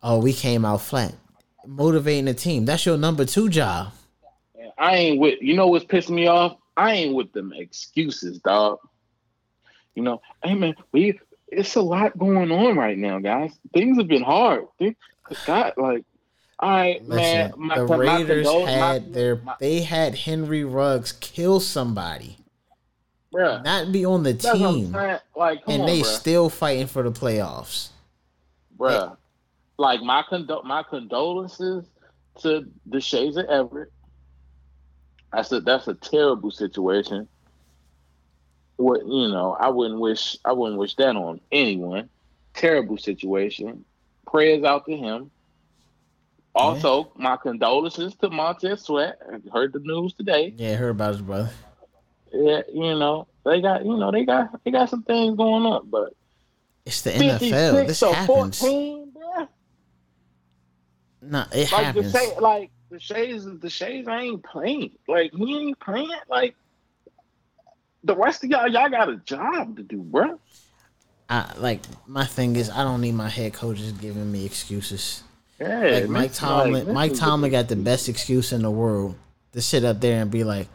Oh, 0.01 0.19
we 0.19 0.33
came 0.33 0.65
out 0.65 0.81
flat. 0.81 1.15
Motivating 1.65 2.25
the 2.25 2.33
team. 2.33 2.65
That's 2.65 2.85
your 2.85 2.97
number 2.97 3.25
two 3.25 3.49
job. 3.49 3.91
I 4.77 4.95
ain't 4.95 5.19
with 5.19 5.41
you 5.41 5.55
know 5.55 5.67
what's 5.67 5.85
pissing 5.85 6.11
me 6.11 6.27
off? 6.27 6.57
I 6.77 6.91
ain't 6.93 7.15
with 7.15 7.31
them 7.31 7.53
excuses, 7.55 8.39
dog. 8.39 8.79
You 9.95 10.03
know, 10.03 10.21
hey 10.43 10.55
man, 10.55 10.75
we 10.91 11.19
it's 11.47 11.75
a 11.75 11.81
lot 11.81 12.17
going 12.17 12.51
on 12.51 12.77
right 12.77 12.97
now, 12.97 13.19
guys. 13.19 13.57
Things 13.73 13.97
have 13.97 14.07
been 14.07 14.23
hard. 14.23 14.65
Things, 14.77 14.95
God, 15.45 15.73
like, 15.77 16.03
all 16.59 16.69
right, 16.69 17.07
man. 17.07 17.53
My, 17.55 17.75
the 17.77 17.87
my 17.87 17.95
Raiders 17.95 18.47
condol- 18.47 18.67
had 18.67 19.07
my- 19.07 19.13
their 19.13 19.35
my- 19.37 19.55
they 19.59 19.81
had 19.81 20.15
Henry 20.15 20.63
Ruggs 20.65 21.13
kill 21.13 21.59
somebody, 21.61 22.37
bruh, 23.33 23.63
not 23.63 23.91
be 23.91 24.03
on 24.05 24.23
the 24.23 24.33
that's 24.33 24.45
what 24.59 24.69
I'm 24.69 24.73
team. 24.73 24.91
Like, 25.35 25.61
and 25.67 25.83
on, 25.83 25.87
they 25.87 26.01
bruh. 26.01 26.05
still 26.05 26.49
fighting 26.49 26.87
for 26.87 27.03
the 27.03 27.11
playoffs. 27.11 27.89
bruh. 28.77 29.15
Like 29.77 30.01
my 30.01 30.23
condo- 30.29 30.63
my 30.63 30.83
condolences 30.83 31.85
to 32.39 32.65
the 32.85 32.99
Shades 32.99 33.37
of 33.37 33.45
Everett. 33.45 33.91
That's 35.35 35.51
a 35.51 35.59
that's 35.59 35.87
a 35.89 35.93
terrible 35.95 36.49
situation. 36.49 37.27
What 38.77 39.01
you 39.05 39.27
know, 39.27 39.55
I 39.59 39.67
wouldn't 39.69 39.99
wish 39.99 40.37
I 40.45 40.53
wouldn't 40.53 40.79
wish 40.79 40.95
that 40.95 41.15
on 41.15 41.41
anyone. 41.51 42.09
Terrible 42.53 42.97
situation. 42.97 43.83
Prayers 44.25 44.63
out 44.63 44.85
to 44.85 44.95
him. 44.95 45.31
Also, 46.55 47.11
my 47.17 47.35
condolences 47.35 48.15
to 48.15 48.29
Montez 48.29 48.83
Sweat. 48.83 49.19
I 49.29 49.39
heard 49.51 49.73
the 49.73 49.79
news 49.79 50.13
today. 50.13 50.53
Yeah, 50.55 50.71
I 50.71 50.75
heard 50.75 50.91
about 50.91 51.11
his 51.13 51.21
brother. 51.21 51.49
yeah, 52.31 52.61
you 52.73 52.97
know, 52.97 53.27
they 53.43 53.59
got 53.61 53.85
you 53.85 53.97
know 53.97 54.09
they 54.11 54.23
got 54.23 54.63
they 54.63 54.71
got 54.71 54.89
some 54.89 55.03
things 55.03 55.35
going 55.35 55.65
up, 55.65 55.83
but 55.91 56.13
It's 56.85 57.01
the 57.01 57.11
NFL. 57.11 57.87
This 57.87 57.99
happens. 57.99 58.57
14, 58.59 59.11
bruh. 59.11 59.47
No, 61.23 61.43
it 61.51 61.71
Like 61.73 61.83
happens. 61.85 62.13
the 62.13 62.19
shade, 62.19 62.37
like 62.39 62.71
the 62.89 62.99
shades, 62.99 63.45
the 63.59 63.69
shades 63.69 64.07
ain't 64.07 64.43
playing. 64.43 64.91
Like 65.07 65.33
he 65.33 65.57
ain't 65.57 65.79
playing. 65.79 66.09
Like 66.29 66.55
the 68.03 68.15
rest 68.15 68.43
of 68.43 68.49
y'all, 68.49 68.67
y'all 68.67 68.89
got 68.89 69.09
a 69.09 69.17
job 69.17 69.77
to 69.77 69.83
do, 69.83 69.97
bro. 69.97 70.39
I, 71.29 71.51
like 71.57 71.81
my 72.07 72.25
thing 72.25 72.55
is, 72.55 72.69
I 72.69 72.83
don't 72.83 73.01
need 73.01 73.13
my 73.13 73.29
head 73.29 73.53
coaches 73.53 73.91
giving 73.93 74.31
me 74.31 74.45
excuses. 74.45 75.23
Yeah, 75.59 75.79
Like 75.79 76.09
Mike 76.09 76.33
Tomlin, 76.33 76.85
like, 76.85 76.93
Mike 76.93 77.13
Tomlin 77.15 77.51
got 77.51 77.67
the 77.69 77.75
best 77.75 78.09
excuse 78.09 78.51
in 78.51 78.61
the 78.61 78.69
world 78.69 79.15
to 79.53 79.61
sit 79.61 79.85
up 79.85 80.01
there 80.01 80.21
and 80.21 80.29
be 80.29 80.43
like, 80.43 80.67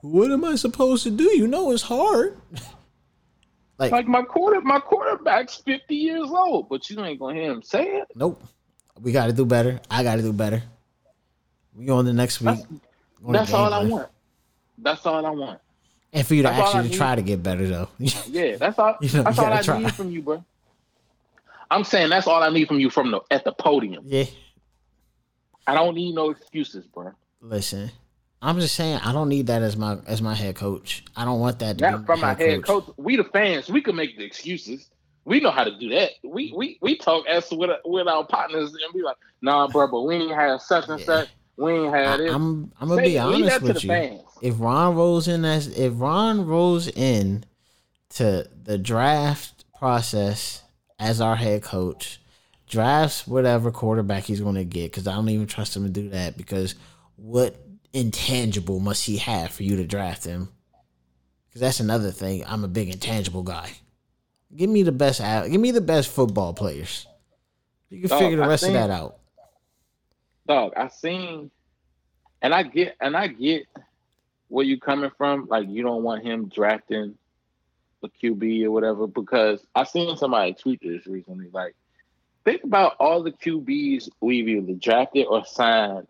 "What 0.00 0.30
am 0.30 0.44
I 0.44 0.54
supposed 0.54 1.02
to 1.02 1.10
do? 1.10 1.24
You 1.36 1.46
know 1.48 1.72
it's 1.72 1.82
hard." 1.82 2.36
like, 3.78 3.90
Like 3.90 4.06
my 4.06 4.22
quarter, 4.22 4.60
my 4.60 4.78
quarterback's 4.78 5.56
fifty 5.56 5.96
years 5.96 6.30
old, 6.30 6.68
but 6.68 6.88
you 6.88 7.04
ain't 7.04 7.18
gonna 7.18 7.34
hear 7.34 7.52
him 7.52 7.62
say 7.62 7.84
it. 7.84 8.08
nope, 8.14 8.40
we 9.00 9.12
got 9.12 9.26
to 9.26 9.32
do 9.32 9.44
better. 9.44 9.80
I 9.90 10.02
got 10.04 10.16
to 10.16 10.22
do 10.22 10.32
better. 10.32 10.62
We 11.78 11.90
on 11.90 12.04
the 12.04 12.12
next 12.12 12.40
week. 12.40 12.58
That's, 12.58 13.48
that's 13.48 13.54
all 13.54 13.72
I 13.72 13.84
want. 13.84 14.08
That's 14.78 15.06
all 15.06 15.24
I 15.24 15.30
want. 15.30 15.60
And 16.12 16.26
for 16.26 16.34
you 16.34 16.42
to 16.42 16.48
That's 16.48 16.74
actually 16.74 16.90
try 16.90 17.14
to 17.14 17.22
get 17.22 17.42
better, 17.42 17.66
though. 17.68 17.88
Yeah, 18.28 18.56
that's 18.56 18.78
all. 18.78 18.96
You 19.00 19.08
know, 19.12 19.22
that's 19.24 19.38
you 19.38 19.44
all 19.44 19.52
I 19.52 19.62
try. 19.62 19.78
need 19.78 19.92
from 19.92 20.10
you, 20.10 20.22
bro. 20.22 20.44
I'm 21.70 21.84
saying 21.84 22.10
that's 22.10 22.26
all 22.26 22.42
I 22.42 22.48
need 22.50 22.66
from 22.66 22.80
you 22.80 22.90
from 22.90 23.10
the 23.10 23.20
at 23.30 23.44
the 23.44 23.52
podium. 23.52 24.04
yeah. 24.06 24.24
I 25.66 25.74
don't 25.74 25.94
need 25.94 26.14
no 26.14 26.30
excuses, 26.30 26.86
bro. 26.86 27.12
Listen, 27.42 27.90
I'm 28.40 28.58
just 28.58 28.74
saying 28.74 29.00
I 29.04 29.12
don't 29.12 29.28
need 29.28 29.46
that 29.48 29.62
as 29.62 29.76
my 29.76 29.98
as 30.06 30.20
my 30.22 30.34
head 30.34 30.56
coach. 30.56 31.04
I 31.14 31.24
don't 31.24 31.40
want 31.40 31.58
that 31.60 31.78
to 31.78 31.84
be 31.84 31.90
Not 31.90 32.06
from 32.06 32.20
my 32.20 32.34
head 32.34 32.64
coach. 32.64 32.86
We 32.96 33.16
the 33.16 33.24
fans, 33.24 33.68
we 33.68 33.82
can 33.82 33.94
make 33.94 34.16
the 34.16 34.24
excuses. 34.24 34.90
We 35.26 35.40
know 35.40 35.50
how 35.50 35.64
to 35.64 35.78
do 35.78 35.90
that. 35.90 36.12
We 36.24 36.54
we 36.56 36.78
we 36.80 36.96
talk 36.96 37.26
as 37.28 37.50
with 37.52 37.70
with 37.84 38.08
our 38.08 38.26
partners 38.26 38.70
and 38.70 38.94
be 38.94 39.02
like, 39.02 39.16
nah, 39.42 39.68
bro, 39.68 39.88
but 39.88 40.02
we 40.02 40.16
ain't 40.16 40.34
have 40.34 40.62
such 40.62 40.88
and 40.88 40.98
Yeah. 40.98 41.04
such. 41.04 41.28
We 41.58 41.72
ain't 41.72 41.94
had 41.94 42.20
it. 42.20 42.32
I'm 42.32 42.72
I'm 42.80 42.88
gonna 42.88 43.02
Say- 43.02 43.08
be 43.08 43.18
honest 43.18 43.62
with 43.62 43.82
you. 43.84 43.88
fans. 43.88 44.20
If 44.40 44.54
Ron 44.60 44.94
rolls 44.94 45.26
in 45.26 45.44
as 45.44 45.66
if 45.66 45.92
Ron 45.96 46.46
rolls 46.46 46.86
in 46.88 47.44
to 48.10 48.48
the 48.62 48.78
draft 48.78 49.64
process 49.76 50.62
as 51.00 51.20
our 51.20 51.34
head 51.36 51.62
coach, 51.62 52.20
drafts 52.68 53.26
whatever 53.26 53.70
quarterback 53.72 54.24
he's 54.24 54.40
going 54.40 54.54
to 54.54 54.64
get 54.64 54.92
because 54.92 55.06
I 55.08 55.14
don't 55.16 55.28
even 55.28 55.46
trust 55.48 55.76
him 55.76 55.82
to 55.84 55.88
do 55.90 56.08
that 56.10 56.36
because 56.36 56.76
what 57.16 57.56
intangible 57.92 58.78
must 58.78 59.06
he 59.06 59.16
have 59.16 59.50
for 59.50 59.64
you 59.64 59.76
to 59.76 59.84
draft 59.84 60.24
him? 60.24 60.50
Because 61.48 61.60
that's 61.60 61.80
another 61.80 62.10
thing. 62.12 62.44
I'm 62.46 62.62
a 62.62 62.68
big 62.68 62.90
intangible 62.90 63.42
guy. 63.42 63.72
Give 64.54 64.70
me 64.70 64.82
the 64.84 64.92
best. 64.92 65.20
out- 65.20 65.50
Give 65.50 65.60
me 65.60 65.70
the 65.72 65.80
best 65.80 66.08
football 66.10 66.54
players. 66.54 67.06
You 67.90 68.00
can 68.02 68.10
Dog, 68.10 68.20
figure 68.20 68.36
the 68.36 68.46
rest 68.48 68.62
think- 68.64 68.76
of 68.76 68.88
that 68.88 68.90
out. 68.90 69.16
Dog, 70.48 70.72
I 70.76 70.88
seen, 70.88 71.50
and 72.42 72.52
I 72.52 72.64
get, 72.64 72.96
and 73.00 73.16
I 73.16 73.28
get 73.28 73.66
where 74.48 74.64
you 74.64 74.80
coming 74.80 75.10
from. 75.16 75.46
Like 75.46 75.68
you 75.68 75.82
don't 75.82 76.02
want 76.02 76.24
him 76.24 76.48
drafting 76.48 77.16
a 78.02 78.08
QB 78.08 78.64
or 78.64 78.70
whatever 78.70 79.06
because 79.06 79.64
I 79.74 79.84
seen 79.84 80.16
somebody 80.16 80.54
tweet 80.54 80.80
this 80.82 81.06
recently. 81.06 81.48
Like, 81.52 81.74
think 82.44 82.64
about 82.64 82.96
all 82.98 83.22
the 83.22 83.32
QBs 83.32 84.08
we've 84.20 84.48
either 84.48 84.74
drafted 84.74 85.26
or 85.26 85.44
signed 85.44 86.08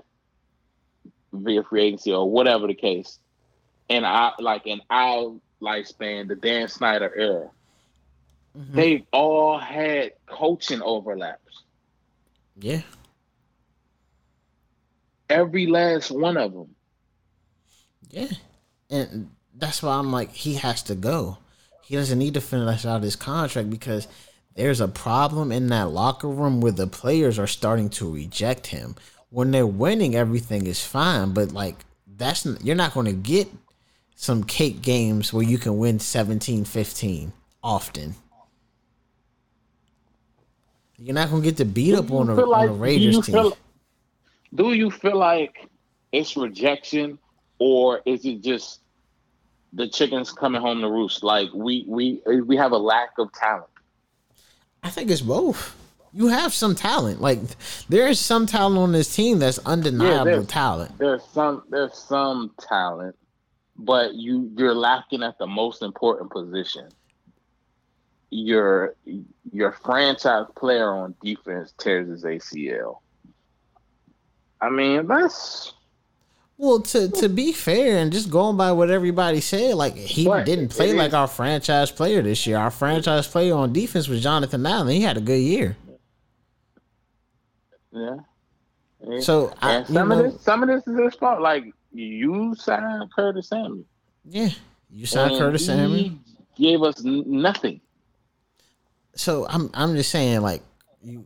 via 1.32 1.62
free 1.62 1.82
agency 1.82 2.12
or 2.12 2.30
whatever 2.30 2.66
the 2.66 2.74
case, 2.74 3.18
and 3.90 4.06
I 4.06 4.32
like 4.38 4.66
in 4.66 4.80
our 4.88 5.34
lifespan, 5.60 6.28
the 6.28 6.36
Dan 6.36 6.68
Snyder 6.68 7.12
era. 7.14 7.50
Mhm. 8.56 8.72
They've 8.72 9.06
all 9.12 9.58
had 9.58 10.12
coaching 10.26 10.82
overlaps. 10.82 11.62
Yeah. 12.60 12.82
Every 15.28 15.66
last 15.66 16.10
one 16.10 16.36
of 16.36 16.52
them. 16.52 16.74
Yeah. 18.10 18.28
And 18.90 19.30
that's 19.54 19.82
why 19.82 19.94
I'm 19.96 20.10
like, 20.12 20.32
he 20.32 20.54
has 20.54 20.82
to 20.84 20.94
go. 20.94 21.38
He 21.84 21.96
doesn't 21.96 22.18
need 22.18 22.34
to 22.34 22.40
finish 22.40 22.84
out 22.84 23.02
his 23.02 23.16
contract 23.16 23.70
because 23.70 24.08
there's 24.54 24.80
a 24.80 24.88
problem 24.88 25.52
in 25.52 25.68
that 25.68 25.90
locker 25.90 26.28
room 26.28 26.60
where 26.60 26.72
the 26.72 26.86
players 26.86 27.38
are 27.38 27.46
starting 27.46 27.88
to 27.90 28.12
reject 28.12 28.68
him. 28.68 28.94
When 29.30 29.50
they're 29.50 29.66
winning, 29.66 30.14
everything 30.14 30.66
is 30.66 30.84
fine, 30.84 31.32
but 31.32 31.52
like 31.52 31.76
that's 32.16 32.46
you're 32.62 32.74
not 32.76 32.94
going 32.94 33.06
to 33.06 33.12
get 33.12 33.48
some 34.16 34.42
cake 34.42 34.82
games 34.82 35.32
where 35.32 35.44
you 35.44 35.58
can 35.58 35.78
win 35.78 35.98
17-15 35.98 37.30
often. 37.62 38.14
You're 40.96 41.14
not 41.14 41.30
going 41.30 41.42
to 41.42 41.48
get 41.48 41.58
to 41.58 41.64
beat 41.64 41.94
up 41.94 42.10
on 42.10 42.28
a, 42.30 42.36
feel 42.36 42.52
on 42.52 42.68
a 42.68 42.72
Raiders 42.72 43.24
team. 43.24 43.34
feel- 43.34 43.56
do 44.54 44.72
you 44.72 44.90
feel 44.90 45.16
like 45.16 45.68
it's 46.12 46.36
rejection, 46.36 47.18
or 47.58 48.00
is 48.06 48.24
it 48.24 48.42
just 48.42 48.80
the 49.72 49.88
chickens 49.88 50.32
coming 50.32 50.60
home 50.60 50.80
to 50.80 50.88
roost? 50.90 51.22
Like 51.22 51.48
we 51.54 51.84
we 51.86 52.22
we 52.42 52.56
have 52.56 52.72
a 52.72 52.78
lack 52.78 53.10
of 53.18 53.32
talent. 53.32 53.70
I 54.82 54.90
think 54.90 55.10
it's 55.10 55.20
both. 55.20 55.76
You 56.12 56.28
have 56.28 56.54
some 56.54 56.74
talent. 56.74 57.20
Like 57.20 57.40
there 57.88 58.08
is 58.08 58.18
some 58.18 58.46
talent 58.46 58.78
on 58.78 58.92
this 58.92 59.14
team 59.14 59.38
that's 59.38 59.58
undeniable 59.60 60.24
there's- 60.24 60.46
talent. 60.46 60.98
There's 60.98 61.24
some 61.24 61.64
there's 61.68 61.94
some 61.94 62.52
talent, 62.58 63.16
but 63.76 64.14
you 64.14 64.50
you're 64.56 64.74
lacking 64.74 65.22
at 65.22 65.38
the 65.38 65.46
most 65.46 65.82
important 65.82 66.30
position. 66.30 66.88
Your 68.30 68.94
your 69.52 69.72
franchise 69.72 70.46
player 70.56 70.92
on 70.92 71.14
defense 71.22 71.74
tears 71.78 72.08
his 72.08 72.24
ACL. 72.24 72.98
I 74.60 74.70
mean, 74.70 75.06
that's 75.06 75.72
Well, 76.56 76.80
to 76.80 77.08
to 77.08 77.28
be 77.28 77.52
fair 77.52 77.98
and 77.98 78.12
just 78.12 78.30
going 78.30 78.56
by 78.56 78.72
what 78.72 78.90
everybody 78.90 79.40
said, 79.40 79.74
like 79.76 79.94
he 79.96 80.24
didn't 80.44 80.68
play 80.68 80.92
like 80.92 81.12
our 81.14 81.28
franchise 81.28 81.90
player 81.90 82.22
this 82.22 82.46
year. 82.46 82.58
Our 82.58 82.70
franchise 82.70 83.28
player 83.28 83.54
on 83.54 83.72
defense 83.72 84.08
was 84.08 84.22
Jonathan 84.22 84.66
Allen. 84.66 84.88
He 84.88 85.02
had 85.02 85.16
a 85.16 85.20
good 85.20 85.40
year. 85.40 85.76
yeah. 87.92 88.16
Yeah. 89.06 89.20
So 89.20 89.52
I, 89.62 89.84
some 89.84 90.08
know, 90.08 90.24
of 90.24 90.32
this, 90.32 90.42
some 90.42 90.62
of 90.62 90.68
this 90.68 90.86
is 90.86 90.98
his 90.98 91.14
fault. 91.14 91.40
Like 91.40 91.72
you 91.92 92.54
signed 92.56 93.10
Curtis 93.14 93.48
Samuel. 93.48 93.84
yeah, 94.24 94.50
you 94.90 95.06
signed 95.06 95.32
and 95.32 95.40
Curtis 95.40 95.62
he 95.62 95.66
Samuel. 95.68 96.10
Gave 96.56 96.82
us 96.82 97.00
nothing. 97.04 97.80
So 99.14 99.46
I'm 99.48 99.70
I'm 99.72 99.94
just 99.94 100.10
saying 100.10 100.40
like 100.40 100.62
you 101.00 101.24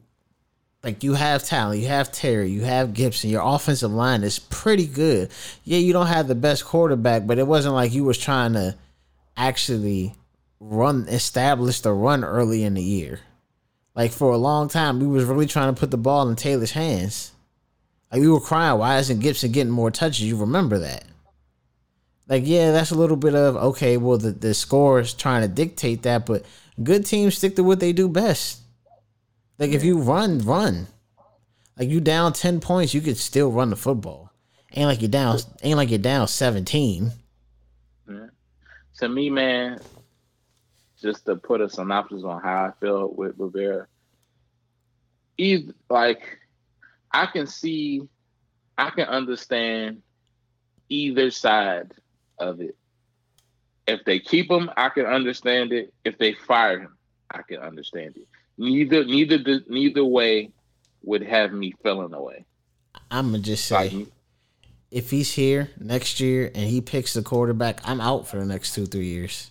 like 0.83 1.05
you 1.05 1.15
have 1.15 1.45
talent, 1.45 1.81
you 1.81 1.89
have 1.89 2.11
Terry, 2.11 2.51
you 2.51 2.63
have 2.63 2.93
Gibson. 2.93 3.31
Your 3.31 3.43
offensive 3.45 3.93
line 3.93 4.25
is 4.25 4.39
pretty 4.39 4.87
good. 4.87 5.31
Yeah, 5.65 5.79
you 5.79 5.93
don't 5.93 6.09
have 6.09 6.27
the 6.27 6.35
best 6.35 6.65
quarterback, 6.65 7.27
but 7.27 7.39
it 7.39 7.47
wasn't 7.47 7.75
like 7.75 7.93
you 7.93 8.05
was 8.05 8.19
trying 8.19 8.55
to 8.55 8.77
actually 9.37 10.15
run 10.59 11.07
establish 11.09 11.81
the 11.81 11.93
run 11.93 12.25
early 12.25 12.65
in 12.65 12.75
the 12.75 12.83
year. 12.83 13.21
Like 13.95 14.11
for 14.11 14.33
a 14.33 14.39
long 14.39 14.69
time, 14.69 14.99
we 14.99 15.07
was 15.07 15.25
really 15.25 15.47
trying 15.47 15.73
to 15.73 15.79
put 15.79 15.91
the 15.91 15.97
ball 15.99 16.29
in 16.29 16.37
Taylor's 16.37 16.73
hands. 16.73 17.33
Like 18.11 18.21
we 18.21 18.29
were 18.29 18.41
crying, 18.41 18.79
why 18.79 18.99
isn't 18.99 19.21
Gibson 19.21 19.53
getting 19.53 19.73
more 19.73 19.91
touches? 19.91 20.23
You 20.23 20.37
remember 20.37 20.79
that? 20.79 21.05
Like 22.29 22.43
yeah, 22.47 22.73
that's 22.73 22.91
a 22.91 22.97
little 22.97 23.17
bit 23.17 23.35
of 23.35 23.57
okay. 23.57 23.97
Well, 23.99 24.19
the 24.19 24.33
the 24.33 24.55
score 24.55 25.01
is 25.01 25.15
trying 25.15 25.43
to 25.43 25.49
dictate 25.49 26.03
that, 26.03 26.27
but 26.27 26.45
good 26.83 27.07
teams 27.07 27.37
stick 27.37 27.57
to 27.57 27.65
what 27.65 27.79
they 27.79 27.93
do 27.93 28.09
best. 28.09 28.61
Like 29.63 29.71
if 29.71 29.85
you 29.85 29.99
run, 29.99 30.41
run. 30.41 30.89
Like 31.79 31.89
you 31.89 32.01
down 32.01 32.33
ten 32.33 32.59
points, 32.59 32.95
you 32.95 33.01
could 33.01 33.17
still 33.17 33.53
run 33.53 33.71
the 33.71 33.77
football. 33.77 34.33
Ain't 34.75 34.89
like 34.89 35.01
you're 35.01 35.09
down. 35.09 35.39
Ain't 35.63 35.77
like 35.77 35.89
you're 35.89 36.01
down 36.01 36.27
seventeen. 36.27 37.13
To 38.99 39.09
me, 39.09 39.31
man, 39.31 39.79
just 41.01 41.27
to 41.27 41.37
put 41.37 41.61
a 41.61 41.69
synopsis 41.71 42.25
on 42.25 42.43
how 42.43 42.65
I 42.65 42.73
feel 42.81 43.15
with 43.15 43.37
Rivera. 43.39 43.87
Either 45.39 45.73
like 45.89 46.41
I 47.13 47.27
can 47.27 47.47
see, 47.47 48.03
I 48.77 48.91
can 48.91 49.07
understand 49.07 50.03
either 50.89 51.31
side 51.31 51.93
of 52.41 52.61
it. 52.61 52.77
If 53.87 54.05
they 54.07 54.19
keep 54.19 54.51
him, 54.51 54.73
I 54.77 54.89
can 54.89 55.07
understand 55.07 55.73
it. 55.73 55.95
If 56.05 56.19
they 56.19 56.33
fire 56.33 56.81
him, 56.81 56.97
I 57.31 57.43
can 57.43 57.59
understand 57.59 58.17
it. 58.17 58.27
Neither, 58.59 59.05
neither, 59.05 59.61
neither 59.69 60.05
way 60.05 60.51
would 61.03 61.23
have 61.23 61.53
me 61.53 61.75
feeling 61.83 62.13
away. 62.13 62.45
I'm 63.11 63.27
gonna 63.33 63.39
just 63.39 63.65
say, 63.67 63.89
Like, 63.91 64.09
if 64.91 65.11
he's 65.11 65.33
here 65.33 65.71
next 65.79 66.21
year 66.21 66.51
and 66.55 66.69
he 66.69 66.81
picks 66.81 67.15
the 67.15 67.23
quarterback, 67.23 67.81
I'm 67.85 68.01
out 68.01 68.29
for 68.29 68.39
the 68.39 68.45
next 68.47 68.75
two 68.75 68.87
three 68.87 69.07
years. 69.07 69.51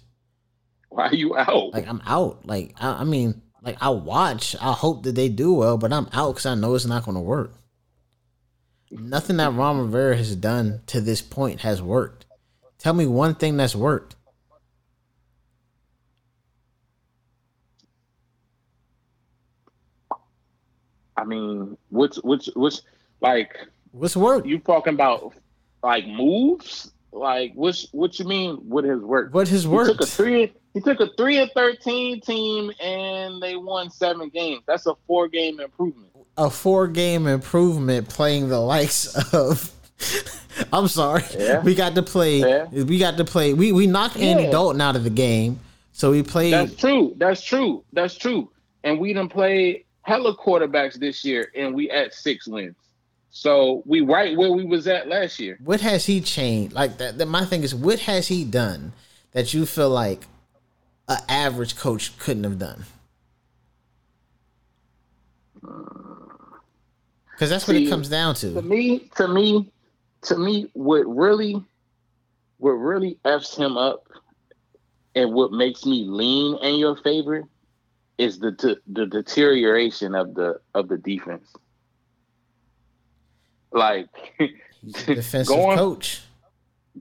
why 0.90 1.08
are 1.08 1.16
you 1.16 1.36
out? 1.38 1.74
Like 1.74 1.88
I'm 1.88 2.02
out. 2.06 2.46
Like 2.46 2.76
I, 2.80 3.02
I 3.02 3.04
mean, 3.04 3.42
like 3.62 3.78
I 3.82 3.90
watch. 3.90 4.56
I 4.62 4.72
hope 4.74 5.04
that 5.04 5.16
they 5.16 5.30
do 5.30 5.54
well, 5.54 5.78
but 5.78 5.92
I'm 5.92 6.08
out 6.14 6.34
because 6.34 6.46
I 6.46 6.56
know 6.56 6.76
it's 6.76 6.86
not 6.86 7.06
gonna 7.06 7.22
work. 7.22 7.54
Nothing 8.92 9.38
that 9.38 9.54
Ron 9.54 9.80
Rivera 9.80 10.18
has 10.18 10.36
done 10.36 10.82
to 10.88 11.00
this 11.02 11.22
point 11.22 11.62
has 11.62 11.82
worked. 11.82 12.26
Tell 12.78 12.94
me 12.94 13.06
one 13.08 13.36
thing 13.36 13.58
that's 13.58 13.76
worked. 13.76 14.16
I 21.22 21.24
mean, 21.24 21.78
what's 21.90 22.18
what's 22.24 22.48
what's 22.56 22.82
like 23.22 23.56
What's 23.92 24.16
work? 24.16 24.46
you 24.46 24.58
talking 24.58 24.96
about 24.96 25.34
like 25.84 26.08
moves? 26.08 26.92
Like 27.12 27.54
which 27.54 27.88
what 27.92 28.18
you 28.18 28.26
mean? 28.26 28.56
What 28.56 28.86
has 28.86 29.00
worked? 29.00 29.34
What 29.34 29.48
has 29.50 29.64
He 29.64 29.70
took 29.70 30.02
a 30.02 30.06
three. 30.06 30.54
He 30.74 30.82
took 30.82 31.00
a 31.00 31.10
three 31.18 31.38
and 31.38 31.52
thirteen 31.56 32.22
team, 32.22 32.72
and 32.82 33.42
they 33.42 33.56
won 33.56 33.92
seven 33.92 34.30
games. 34.30 34.64
That's 34.66 34.88
a 34.88 34.96
four 35.06 35.28
game 35.28 35.60
improvement. 35.60 36.08
A 36.38 36.50
four 36.50 36.88
game 36.88 37.28
improvement 37.28 38.10
playing 38.10 38.50
the 38.50 38.60
likes 38.60 39.16
of. 39.34 39.72
I'm 40.74 40.88
sorry. 40.88 41.24
Yeah. 41.38 41.62
We 41.62 41.76
got 41.76 41.94
to 41.96 42.02
play. 42.02 42.40
Yeah. 42.40 42.66
We 42.72 42.98
got 42.98 43.18
to 43.18 43.26
play. 43.26 43.54
We 43.54 43.74
we 43.74 43.86
knocked 43.86 44.18
Andy 44.18 44.50
Dalton 44.50 44.82
out 44.82 44.96
of 44.96 45.04
the 45.04 45.12
game, 45.12 45.60
so 45.92 46.10
we 46.10 46.24
played. 46.24 46.54
That's 46.54 46.76
true. 46.76 47.14
That's 47.18 47.44
true. 47.44 47.84
That's 47.94 48.16
true. 48.16 48.50
And 48.84 49.00
we 49.00 49.14
didn't 49.14 49.32
played 49.32 49.86
hella 50.04 50.36
quarterbacks 50.36 50.96
this 50.96 51.24
year, 51.24 51.52
and 51.56 51.74
we 51.74 51.90
at 51.90 52.14
six 52.14 52.48
wins. 52.48 52.76
So 53.30 53.82
we 53.86 54.02
right 54.02 54.36
where 54.38 54.52
we 54.52 54.66
was 54.66 54.88
at 54.88 55.08
last 55.08 55.40
year. 55.40 55.58
what 55.64 55.80
has 55.82 56.06
he 56.06 56.20
changed? 56.20 56.74
Like 56.74 56.98
that, 56.98 57.18
that. 57.18 57.26
My 57.28 57.46
thing 57.46 57.64
is, 57.64 57.74
what 57.74 58.00
has 58.00 58.28
he 58.28 58.44
done 58.44 58.92
that 59.32 59.54
you 59.54 59.66
feel 59.66 59.90
like 59.90 60.26
a 61.08 61.18
average 61.30 61.78
coach 61.78 62.18
couldn't 62.18 62.44
have 62.44 62.60
done? 62.60 62.84
Uh, 65.66 65.70
because 67.34 67.50
that's 67.50 67.68
what 67.68 67.78
it 67.78 67.90
comes 67.90 68.10
down 68.10 68.36
To 68.36 68.54
to. 68.54 68.62
me, 68.62 69.10
to 69.16 69.28
me, 69.28 69.72
to 70.24 70.38
me, 70.38 70.70
what 70.74 71.04
really, 71.08 71.64
what 72.58 72.72
really 72.72 73.18
f's 73.26 73.56
him 73.56 73.78
up, 73.78 74.08
and 75.16 75.34
what 75.34 75.52
makes 75.52 75.86
me 75.86 76.06
lean 76.06 76.58
in 76.62 76.76
your 76.76 76.96
favor, 76.98 77.44
is 78.22 78.40
the 78.40 78.52
the, 78.52 78.78
the 78.88 79.06
deterioration 79.08 80.14
of 80.16 80.34
the 80.36 80.60
of 80.74 80.88
the 80.88 80.98
defense. 80.98 81.48
Like, 83.72 84.08
defensive 85.06 85.48
Going- 85.56 85.78
coach. 85.78 86.22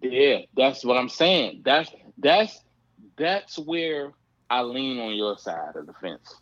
Yeah, 0.01 0.39
that's 0.57 0.85
what 0.85 0.97
I'm 0.97 1.09
saying. 1.09 1.63
That's 1.65 1.91
that's 2.19 2.61
that's 3.17 3.59
where 3.59 4.13
I 4.49 4.63
lean 4.63 4.99
on 5.01 5.15
your 5.15 5.37
side 5.37 5.75
of 5.75 5.87
the 5.87 5.93
fence. 5.95 6.37